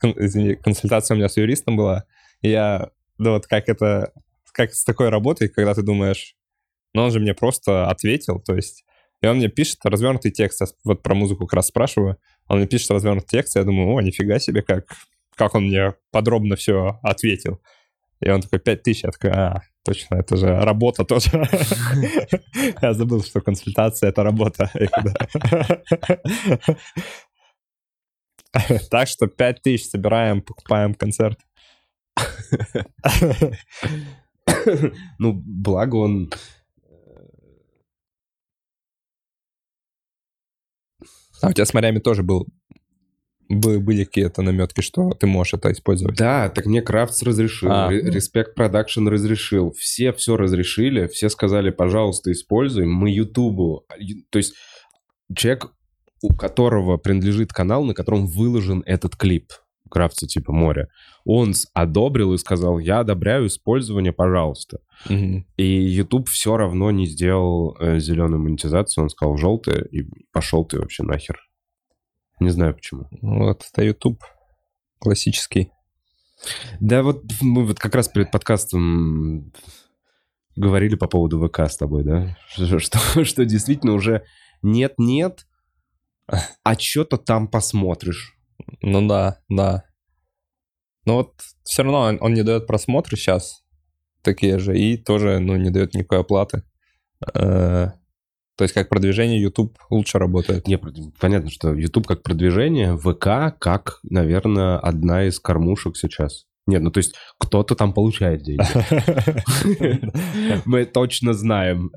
кон- 0.00 0.14
извини, 0.16 0.56
консультация 0.56 1.14
у 1.14 1.18
меня 1.18 1.28
с 1.28 1.36
юристом 1.36 1.76
была, 1.76 2.04
и 2.42 2.50
я, 2.50 2.90
ну 3.18 3.32
вот 3.32 3.46
как 3.46 3.68
это, 3.68 4.12
как 4.52 4.74
с 4.74 4.84
такой 4.84 5.08
работой, 5.08 5.48
когда 5.48 5.74
ты 5.74 5.82
думаешь, 5.82 6.34
ну 6.92 7.02
он 7.02 7.10
же 7.10 7.20
мне 7.20 7.34
просто 7.34 7.88
ответил, 7.88 8.40
то 8.40 8.54
есть, 8.54 8.84
и 9.22 9.26
он 9.26 9.36
мне 9.36 9.48
пишет 9.48 9.78
развернутый 9.84 10.30
текст, 10.30 10.60
я 10.60 10.66
вот 10.84 11.02
про 11.02 11.14
музыку 11.14 11.46
как 11.46 11.54
раз 11.54 11.68
спрашиваю, 11.68 12.18
он 12.48 12.58
мне 12.58 12.66
пишет 12.66 12.90
развернутый 12.90 13.28
текст, 13.28 13.56
я 13.56 13.64
думаю, 13.64 13.94
о, 13.94 14.00
нифига 14.00 14.38
себе, 14.38 14.62
как, 14.62 14.86
как 15.36 15.54
он 15.54 15.68
мне 15.68 15.94
подробно 16.10 16.56
все 16.56 16.98
ответил. 17.02 17.60
И 18.20 18.28
он 18.28 18.42
такой, 18.42 18.58
5 18.58 18.82
тысяч, 18.82 19.04
я 19.04 19.10
такой, 19.10 19.30
а, 19.30 19.62
точно, 19.82 20.16
это 20.16 20.36
же 20.36 20.60
работа 20.60 21.04
тоже. 21.04 21.30
Я 22.82 22.92
забыл, 22.92 23.24
что 23.24 23.40
консультация— 23.40 24.08
это 24.10 24.22
работа. 24.22 24.70
Так 28.90 29.08
что 29.08 29.26
5 29.26 29.62
тысяч 29.62 29.88
собираем, 29.88 30.42
покупаем 30.42 30.94
концерт. 30.94 31.38
Ну, 35.18 35.32
благо 35.32 35.94
он... 35.96 36.30
А 41.42 41.48
у 41.48 41.52
тебя 41.52 41.64
с 41.64 41.72
морями 41.72 42.00
тоже 42.00 42.22
был, 42.22 42.46
бы- 43.48 43.78
были 43.80 44.04
какие-то 44.04 44.42
наметки, 44.42 44.82
что 44.82 45.10
ты 45.10 45.26
можешь 45.26 45.54
это 45.54 45.72
использовать? 45.72 46.16
Да, 46.16 46.50
так 46.50 46.66
мне 46.66 46.82
Крафтс 46.82 47.22
разрешил, 47.22 47.70
А. 47.70 47.88
Ре- 47.88 48.02
Respect 48.10 48.54
Production 48.54 49.08
разрешил. 49.08 49.72
Все 49.72 50.12
все 50.12 50.36
разрешили, 50.36 51.06
все 51.06 51.30
сказали, 51.30 51.70
пожалуйста, 51.70 52.30
используй. 52.32 52.84
Мы 52.84 53.10
Ютубу... 53.10 53.86
ю- 53.98 54.24
То 54.28 54.38
есть 54.38 54.54
человек, 55.34 55.72
у 56.22 56.34
которого 56.34 56.96
принадлежит 56.96 57.52
канал, 57.52 57.84
на 57.84 57.94
котором 57.94 58.26
выложен 58.26 58.82
этот 58.86 59.16
клип, 59.16 59.52
Крафтса 59.90 60.26
типа 60.26 60.52
море, 60.52 60.88
он 61.24 61.52
одобрил 61.74 62.32
и 62.32 62.38
сказал, 62.38 62.78
я 62.78 63.00
одобряю 63.00 63.46
использование, 63.46 64.12
пожалуйста. 64.12 64.78
Мгм. 65.08 65.46
И 65.56 65.64
YouTube 65.64 66.28
все 66.28 66.56
равно 66.56 66.90
не 66.90 67.06
сделал 67.06 67.76
зеленую 67.98 68.40
монетизацию, 68.40 69.04
он 69.04 69.10
сказал 69.10 69.36
желтая, 69.36 69.82
и 69.82 70.04
пошел 70.32 70.64
ты 70.64 70.78
вообще 70.78 71.02
нахер. 71.02 71.40
Не 72.38 72.50
знаю 72.50 72.74
почему. 72.74 73.08
Вот, 73.20 73.66
это 73.70 73.82
YouTube 73.84 74.22
классический. 74.98 75.72
Да 76.80 77.02
вот 77.02 77.24
мы 77.42 77.66
вот 77.66 77.78
как 77.78 77.94
раз 77.94 78.08
перед 78.08 78.30
подкастом 78.30 79.52
говорили 80.56 80.94
по 80.94 81.06
поводу 81.06 81.46
ВК 81.46 81.60
с 81.60 81.76
тобой, 81.76 82.04
да? 82.04 82.36
Что, 82.48 82.78
что, 82.78 83.24
что 83.24 83.44
действительно 83.44 83.92
уже 83.92 84.24
нет-нет, 84.62 85.46
а 86.62 86.78
что-то 86.78 87.16
там 87.16 87.48
посмотришь. 87.48 88.36
Ну 88.82 89.06
да, 89.06 89.38
да. 89.48 89.84
Но 91.04 91.16
вот 91.16 91.34
все 91.64 91.82
равно 91.82 92.00
он, 92.00 92.18
он 92.20 92.34
не 92.34 92.42
дает 92.42 92.66
просмотры 92.66 93.16
сейчас 93.16 93.64
такие 94.22 94.58
же, 94.58 94.78
и 94.78 94.96
тоже, 94.96 95.38
ну, 95.38 95.56
не 95.56 95.70
дает 95.70 95.94
никакой 95.94 96.20
оплаты. 96.20 96.62
Э, 97.34 97.88
То 98.56 98.64
есть 98.64 98.74
как 98.74 98.88
продвижение 98.88 99.40
YouTube 99.40 99.78
лучше 99.88 100.18
работает. 100.18 100.66
Не, 100.66 100.78
понятно, 101.18 101.50
что 101.50 101.72
YouTube 101.72 102.06
как 102.06 102.22
продвижение, 102.22 102.96
ВК 102.96 103.58
как, 103.58 104.00
наверное, 104.02 104.78
одна 104.78 105.24
из 105.26 105.40
кормушек 105.40 105.96
сейчас. 105.96 106.46
Нет, 106.66 106.82
ну 106.82 106.90
то 106.90 106.98
есть 106.98 107.14
кто-то 107.38 107.74
там 107.74 107.92
получает 107.92 108.42
деньги. 108.42 108.62
Мы 110.64 110.84
точно 110.84 111.32
знаем. 111.32 111.90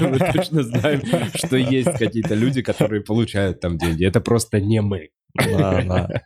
Мы 0.00 0.18
точно 0.18 0.62
знаем, 0.62 1.02
что 1.34 1.56
есть 1.56 1.98
какие-то 1.98 2.34
люди, 2.34 2.62
которые 2.62 3.02
получают 3.02 3.60
там 3.60 3.78
деньги. 3.78 4.06
Это 4.06 4.20
просто 4.20 4.60
не 4.60 4.80
мы. 4.80 5.10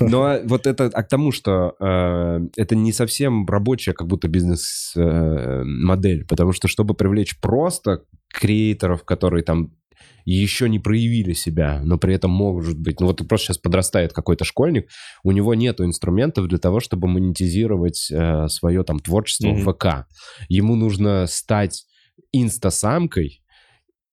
Но 0.00 0.38
вот 0.44 0.66
это 0.66 0.86
а 0.86 1.02
к 1.02 1.08
тому, 1.08 1.32
что 1.32 1.74
э, 1.78 2.40
это 2.56 2.74
не 2.74 2.92
совсем 2.92 3.46
рабочая 3.46 3.92
как 3.92 4.08
будто 4.08 4.26
бизнес-модель, 4.26 6.24
потому 6.26 6.52
что 6.52 6.66
чтобы 6.66 6.94
привлечь 6.94 7.38
просто 7.38 8.04
креаторов, 8.32 9.04
которые 9.04 9.44
там 9.44 9.74
еще 10.34 10.68
не 10.68 10.78
проявили 10.78 11.32
себя, 11.32 11.80
но 11.84 11.98
при 11.98 12.14
этом 12.14 12.30
может 12.30 12.78
быть, 12.78 13.00
ну 13.00 13.06
вот 13.06 13.26
просто 13.28 13.46
сейчас 13.48 13.58
подрастает 13.58 14.12
какой-то 14.12 14.44
школьник, 14.44 14.88
у 15.22 15.32
него 15.32 15.54
нету 15.54 15.84
инструментов 15.84 16.48
для 16.48 16.58
того, 16.58 16.80
чтобы 16.80 17.08
монетизировать 17.08 18.10
э, 18.10 18.48
свое 18.48 18.84
там 18.84 18.98
творчество 19.00 19.48
Мгм. 19.48 19.62
в 19.64 19.72
ВК. 19.72 19.86
Ему 20.48 20.76
нужно 20.76 21.26
стать 21.26 21.86
инстасамкой, 22.32 23.42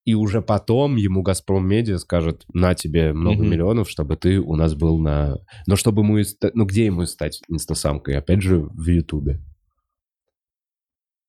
и 0.04 0.14
уже 0.14 0.40
потом 0.40 0.96
ему 0.96 1.22
Газпром 1.22 1.68
Медиа 1.68 1.98
скажет, 1.98 2.44
на 2.52 2.74
тебе 2.74 3.12
много 3.12 3.42
Мгм. 3.42 3.50
миллионов, 3.50 3.90
чтобы 3.90 4.16
ты 4.16 4.38
у 4.38 4.54
нас 4.54 4.74
был 4.74 4.98
на... 4.98 5.38
Но 5.66 5.74
чтобы 5.76 6.02
ему... 6.02 6.18
Ну, 6.54 6.64
где 6.64 6.86
ему 6.86 7.04
стать 7.06 7.42
инстасамкой? 7.48 8.16
Опять 8.16 8.40
же, 8.40 8.60
в 8.60 8.86
Ютубе. 8.88 9.40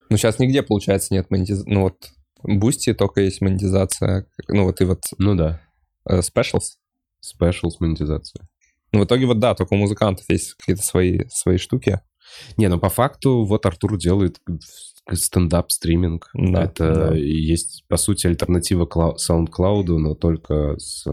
Ну, 0.09 0.17
сейчас 0.17 0.39
нигде, 0.39 0.61
получается, 0.61 1.13
нет 1.13 1.29
монетизации. 1.29 1.69
Ну, 1.69 1.81
вот 1.81 2.11
Boosty 2.43 2.93
только 2.93 3.21
есть 3.21 3.41
монетизация. 3.41 4.27
Ну, 4.47 4.65
вот 4.65 4.81
и 4.81 4.85
вот 4.85 5.03
Ну 5.17 5.35
да, 5.35 5.61
э, 6.09 6.19
Specials. 6.19 6.77
special 7.23 7.69
с 7.69 7.79
монетизацией. 7.79 8.45
Ну, 8.91 9.01
в 9.01 9.05
итоге 9.05 9.25
вот 9.25 9.39
да, 9.39 9.53
только 9.55 9.73
у 9.73 9.77
музыкантов 9.77 10.25
есть 10.29 10.53
какие-то 10.53 10.83
свои, 10.83 11.21
свои 11.29 11.57
штуки. 11.57 12.01
Не, 12.57 12.67
ну 12.67 12.79
по 12.79 12.89
факту 12.89 13.45
вот 13.45 13.65
Артур 13.65 13.97
делает 13.97 14.39
стендап-стриминг. 15.11 16.29
Да, 16.33 16.63
Это 16.63 16.93
да. 16.93 17.15
есть, 17.15 17.85
по 17.87 17.97
сути, 17.97 18.27
альтернатива 18.27 18.85
SoundCloud, 18.85 19.97
но 19.97 20.15
только 20.15 20.77
с... 20.77 21.05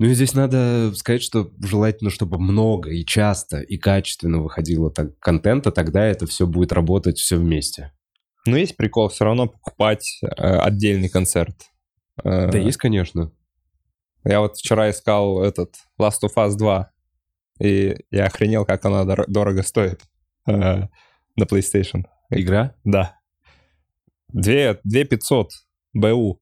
Ну 0.00 0.06
и 0.06 0.14
здесь 0.14 0.34
надо 0.34 0.92
сказать, 0.96 1.22
что 1.22 1.52
желательно, 1.62 2.10
чтобы 2.10 2.40
много 2.40 2.90
и 2.90 3.04
часто 3.04 3.60
и 3.60 3.76
качественно 3.76 4.42
выходило 4.42 4.90
так 4.90 5.16
контента, 5.20 5.70
тогда 5.70 6.04
это 6.04 6.26
все 6.26 6.48
будет 6.48 6.72
работать 6.72 7.18
все 7.18 7.36
вместе. 7.36 7.92
Но 8.46 8.56
есть 8.56 8.76
прикол 8.76 9.08
все 9.08 9.24
равно 9.24 9.46
покупать 9.48 10.18
э, 10.22 10.26
отдельный 10.28 11.08
концерт. 11.08 11.54
Э, 12.22 12.50
Да, 12.50 12.58
есть, 12.58 12.76
конечно. 12.76 13.32
Я 14.24 14.40
вот 14.40 14.56
вчера 14.56 14.90
искал 14.90 15.42
этот 15.42 15.74
Last 16.00 16.22
of 16.24 16.34
Us 16.36 16.54
2, 16.56 16.90
и 17.60 17.96
я 18.10 18.26
охренел, 18.26 18.64
как 18.64 18.84
она 18.84 19.02
дор- 19.04 19.24
дорого 19.28 19.62
стоит 19.62 20.02
э, 20.46 20.52
на 21.36 21.44
PlayStation. 21.44 22.04
Игра? 22.30 22.74
Да. 22.84 23.18
2, 24.32 24.78
2 24.84 25.04
500 25.04 25.50
БУ. 25.94 26.40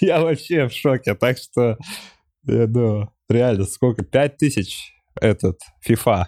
Я 0.00 0.20
вообще 0.20 0.68
в 0.68 0.72
шоке, 0.72 1.14
так 1.14 1.38
что, 1.38 1.78
я 2.44 2.66
думаю, 2.66 3.12
реально, 3.28 3.64
сколько? 3.64 4.04
5 4.04 4.36
тысяч 4.36 4.92
этот 5.20 5.60
FIFA. 5.86 6.26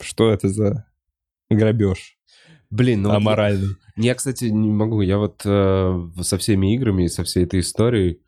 Что 0.00 0.30
это 0.30 0.48
за 0.48 0.86
грабеж 1.50 2.17
Блин, 2.70 3.02
ну 3.02 3.10
вот 3.10 3.16
аморальный? 3.16 3.76
Я, 3.96 4.14
кстати, 4.14 4.44
не 4.44 4.70
могу. 4.70 5.00
Я 5.00 5.18
вот 5.18 5.42
э, 5.44 6.08
со 6.20 6.38
всеми 6.38 6.74
играми 6.74 7.04
и 7.04 7.08
со 7.08 7.24
всей 7.24 7.44
этой 7.44 7.60
историей, 7.60 8.20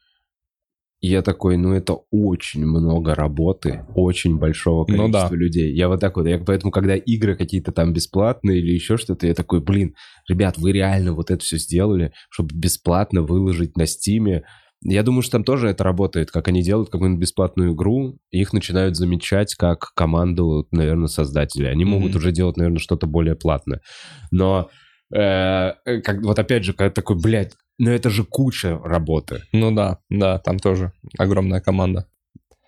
я 1.03 1.23
такой, 1.23 1.57
ну 1.57 1.73
это 1.73 1.99
очень 2.11 2.67
много 2.67 3.15
работы, 3.15 3.87
очень 3.95 4.37
большого 4.39 4.85
Ну 4.87 4.97
количества 4.97 5.31
да. 5.31 5.37
людей. 5.37 5.75
Я 5.75 5.89
вот 5.89 6.01
так 6.01 6.17
вот, 6.17 6.27
я 6.27 6.39
поэтому, 6.39 6.71
когда 6.71 6.95
игры 6.95 7.37
какие-то 7.37 7.73
там 7.73 7.95
бесплатные 7.95 8.59
или 8.59 8.73
еще 8.73 8.99
что-то, 8.99 9.27
я 9.27 9.35
такой, 9.35 9.61
блин, 9.61 9.95
ребят, 10.29 10.59
вы 10.59 10.73
реально 10.73 11.15
вот 11.15 11.31
это 11.31 11.43
все 11.43 11.57
сделали, 11.57 12.13
чтобы 12.29 12.55
бесплатно 12.55 13.23
выложить 13.23 13.77
на 13.79 13.87
Стиме. 13.87 14.45
Я 14.83 15.03
думаю, 15.03 15.23
что 15.23 15.33
там 15.33 15.45
тоже 15.45 15.69
это 15.69 15.85
работает, 15.85 16.31
как 16.31 16.49
они 16.49 16.63
делают 16.63 16.89
какую-нибудь 16.89 17.21
бесплатную 17.21 17.75
игру, 17.75 18.19
и 18.31 18.41
их 18.41 18.53
начинают 18.55 18.97
замечать 18.97 19.55
как 19.55 19.93
команду, 19.95 20.67
наверное, 20.71 21.09
создателей. 21.09 21.71
Они 21.71 21.85
могут 21.85 22.11
Мгм. 22.11 22.19
уже 22.19 22.33
делать, 22.33 22.57
наверное, 22.57 22.79
что-то 22.79 23.07
более 23.07 23.35
платное. 23.37 23.83
Но 24.31 24.71
э, 25.15 25.73
как, 25.85 26.23
вот 26.23 26.39
опять 26.39 26.65
же, 26.65 26.73
когда 26.73 26.91
такой, 26.91 27.17
блядь, 27.21 27.53
Но 27.79 27.91
это 27.91 28.11
же 28.11 28.25
куча 28.25 28.79
работы. 28.79 29.43
Ну 29.53 29.71
да, 29.75 29.99
да, 30.11 30.39
там 30.39 30.59
тоже 30.59 30.93
огромная 31.19 31.61
команда. 31.61 32.07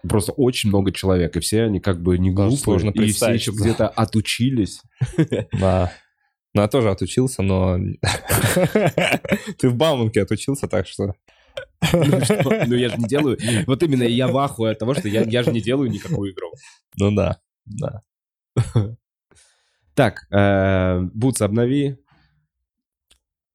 Просто 0.09 0.33
очень 0.33 0.71
много 0.71 0.91
человек, 0.91 1.37
и 1.37 1.41
все 1.41 1.63
они 1.65 1.81
как 1.81 2.03
бы 2.03 2.19
не 2.19 2.31
глупые, 2.31 2.59
сложно 2.59 2.91
и 2.91 3.13
все 3.13 3.33
еще 3.33 3.53
где-то 3.53 3.89
отучились. 3.97 4.83
Да. 5.53 5.93
Ну, 6.55 6.61
я 6.63 6.69
тоже 6.69 6.91
отучился, 6.91 7.43
но... 7.43 7.79
Ты 9.59 9.69
в 9.69 9.75
Бауманке 9.77 10.23
отучился, 10.23 10.67
так 10.69 10.87
что... 10.87 11.15
Ну? 11.93 12.21
Ну 12.67 12.75
я 12.75 12.89
же 12.89 12.97
не 12.97 13.07
делаю... 13.07 13.37
Вот 13.67 13.83
именно 13.83 14.05
я 14.05 14.29
в 14.29 14.39
ахуе 14.39 14.73
от 14.73 14.79
того, 14.79 14.95
что 14.95 15.09
я, 15.09 15.23
я 15.23 15.43
же 15.43 15.53
не 15.53 15.61
делаю 15.61 15.91
никакую 15.91 16.33
игру. 16.33 16.51
Ну 16.99 17.15
да, 17.15 17.39
да. 17.67 18.03
Так, 19.95 20.27
э, 20.31 21.03
Бутс, 21.13 21.43
обнови. 21.43 21.99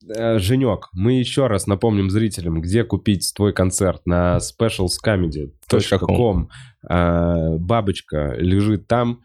Э, 0.07 0.37
Женек, 0.39 0.89
мы 0.93 1.13
еще 1.13 1.47
раз 1.47 1.65
напомним 1.67 2.11
зрителям, 2.11 2.61
где 2.61 2.83
купить 2.83 3.33
твой 3.35 3.53
концерт 3.53 4.05
на 4.05 4.37
specialscomedy.com. 4.37 6.49
Э, 6.89 7.57
Бабочка 7.57 8.35
лежит 8.37 8.87
там. 8.87 9.23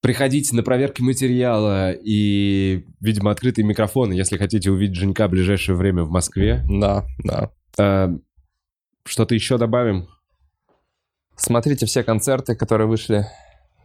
Приходите 0.00 0.56
на 0.56 0.62
проверки 0.62 1.02
материала 1.02 1.92
и, 1.92 2.84
видимо, 3.00 3.30
открытые 3.30 3.64
микрофоны, 3.64 4.12
если 4.12 4.36
хотите 4.36 4.70
увидеть 4.70 4.96
Женька 4.96 5.28
в 5.28 5.30
ближайшее 5.30 5.76
время 5.76 6.04
в 6.04 6.10
Москве. 6.10 6.62
Да, 6.68 7.06
да. 7.22 7.52
Э, 7.78 8.08
Что-то 9.06 9.34
еще 9.34 9.58
добавим? 9.58 10.08
Смотрите 11.36 11.86
все 11.86 12.02
концерты, 12.02 12.54
которые 12.54 12.86
вышли 12.86 13.26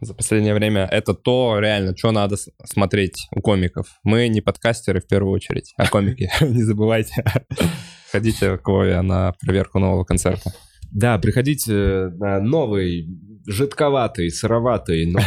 за 0.00 0.14
последнее 0.14 0.54
время. 0.54 0.88
Это 0.90 1.14
то, 1.14 1.58
реально, 1.58 1.96
что 1.96 2.10
надо 2.12 2.36
смотреть 2.64 3.26
у 3.34 3.40
комиков. 3.40 3.86
Мы 4.02 4.28
не 4.28 4.40
подкастеры 4.40 5.00
в 5.00 5.06
первую 5.06 5.32
очередь, 5.34 5.74
а 5.76 5.86
комики. 5.88 6.30
Не 6.44 6.62
забывайте. 6.62 7.24
Ходите 8.10 8.56
к 8.58 8.66
Вове 8.66 9.00
на 9.02 9.32
проверку 9.40 9.78
нового 9.78 10.04
концерта. 10.04 10.52
Да, 10.92 11.18
приходите 11.18 12.08
на 12.18 12.40
новый, 12.40 13.06
жидковатый, 13.46 14.30
сыроватый, 14.30 15.06
но 15.06 15.20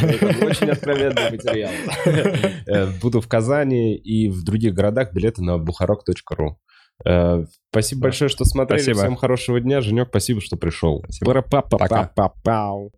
очень 0.45 0.69
откровенный 0.69 1.31
материал. 1.31 1.71
Э, 2.65 2.87
Буду 3.01 3.21
в 3.21 3.27
Казани 3.27 3.95
и 3.95 4.29
в 4.29 4.43
других 4.43 4.73
городах. 4.73 5.13
Билеты 5.13 5.43
на 5.43 5.57
бухарок.ру. 5.57 6.57
Э, 7.05 7.45
Спасибо 7.71 8.03
большое, 8.03 8.29
что 8.29 8.45
смотрели. 8.45 8.81
Спасибо. 8.81 8.99
Всем 8.99 9.15
хорошего 9.15 9.59
дня. 9.59 9.81
Женек, 9.81 10.09
спасибо, 10.09 10.41
что 10.41 10.57
пришел. 10.57 11.01
Спасибо. 11.03 11.25
Пара-па-па-па-па-пау. 11.25 12.91